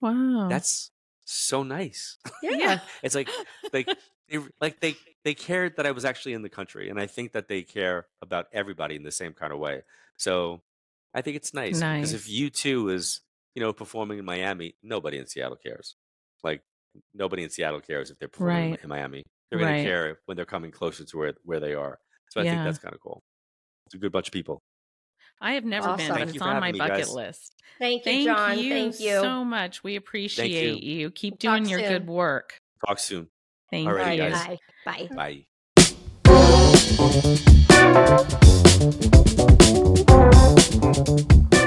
Wow. 0.02 0.48
That's 0.49 0.91
so 1.26 1.64
nice. 1.64 2.18
Yeah. 2.41 2.80
it's 3.03 3.15
like, 3.15 3.30
like, 3.73 3.88
they, 4.30 4.39
like 4.61 4.80
they, 4.80 4.95
they 5.23 5.34
cared 5.34 5.77
that 5.77 5.85
I 5.85 5.91
was 5.91 6.06
actually 6.06 6.34
in 6.34 6.41
the 6.41 6.49
country. 6.49 6.89
And 6.89 6.99
I 6.99 7.07
think 7.07 7.34
that 7.34 7.48
they 7.48 7.64
care 7.64 8.07
about 8.22 8.48
everybody 8.53 8.95
in 8.95 9.03
the 9.03 9.11
same 9.11 9.34
kind 9.34 9.52
of 9.52 9.60
way. 9.60 9.81
So 10.18 10.61
I 11.14 11.22
think 11.22 11.35
it's 11.35 11.53
nice 11.53 11.80
because 11.80 12.14
if 12.14 12.27
Nice. 12.27 12.52
U2 12.52 12.94
is, 12.94 13.22
you 13.56 13.61
know, 13.61 13.73
performing 13.73 14.19
in 14.19 14.26
Miami, 14.26 14.76
nobody 14.84 15.18
in 15.18 15.26
Seattle 15.27 15.57
cares. 15.57 15.95
Like 16.44 16.61
nobody 17.14 17.44
in 17.44 17.49
Seattle 17.49 17.82
cares 17.82 18.11
if 18.11 18.18
they're 18.19 18.28
performing 18.28 18.64
in- 18.65 18.72
Right. 18.72 18.84
in 18.84 18.90
Miami. 18.90 19.24
They're 19.49 19.60
going 19.60 19.72
Right. 19.72 19.78
to 19.84 19.88
care 19.90 20.19
when 20.26 20.36
they're 20.38 20.45
coming 20.45 20.72
closer 20.72 21.03
to 21.06 21.18
where 21.18 21.34
where 21.44 21.60
they 21.60 21.74
are. 21.74 21.99
So 22.30 22.41
I 22.41 22.44
think 22.44 22.64
that's 22.64 22.78
kind 22.80 22.94
of 22.94 22.99
cool. 23.02 23.22
It's 23.86 23.95
a 23.95 23.98
good 23.98 24.11
bunch 24.11 24.28
of 24.28 24.34
people. 24.34 24.61
I 25.40 25.53
have 25.53 25.64
never 25.65 25.86
been, 25.88 25.94
Awesome. 25.94 26.07
but 26.10 26.18
Thank 26.18 26.30
it's 26.36 26.41
on 26.41 26.60
my 26.60 26.72
me, 26.72 26.80
bucket 26.80 26.98
guys. 26.98 27.14
list. 27.14 27.53
Thank 27.80 27.99
you, 28.06 28.11
Thank 28.11 28.26
John. 28.26 28.60
you, 28.60 28.69
Thank 28.74 28.99
you. 28.99 29.19
so 29.22 29.45
much. 29.45 29.84
We 29.84 29.95
appreciate 29.95 30.84
you. 30.84 31.11
Keep 31.11 31.34
We'll 31.34 31.38
talk 31.53 31.60
doing 31.60 31.69
your 31.69 31.80
good 31.88 32.07
work. 32.07 32.57
Talk 32.86 32.99
soon. 32.99 33.30
Thank 33.69 33.88
Alrighty, 33.88 34.18
you. 34.18 34.30
guys. 34.30 34.57
Bye. 34.84 35.07
Bye. 35.15 35.45
Bye. 41.57 41.66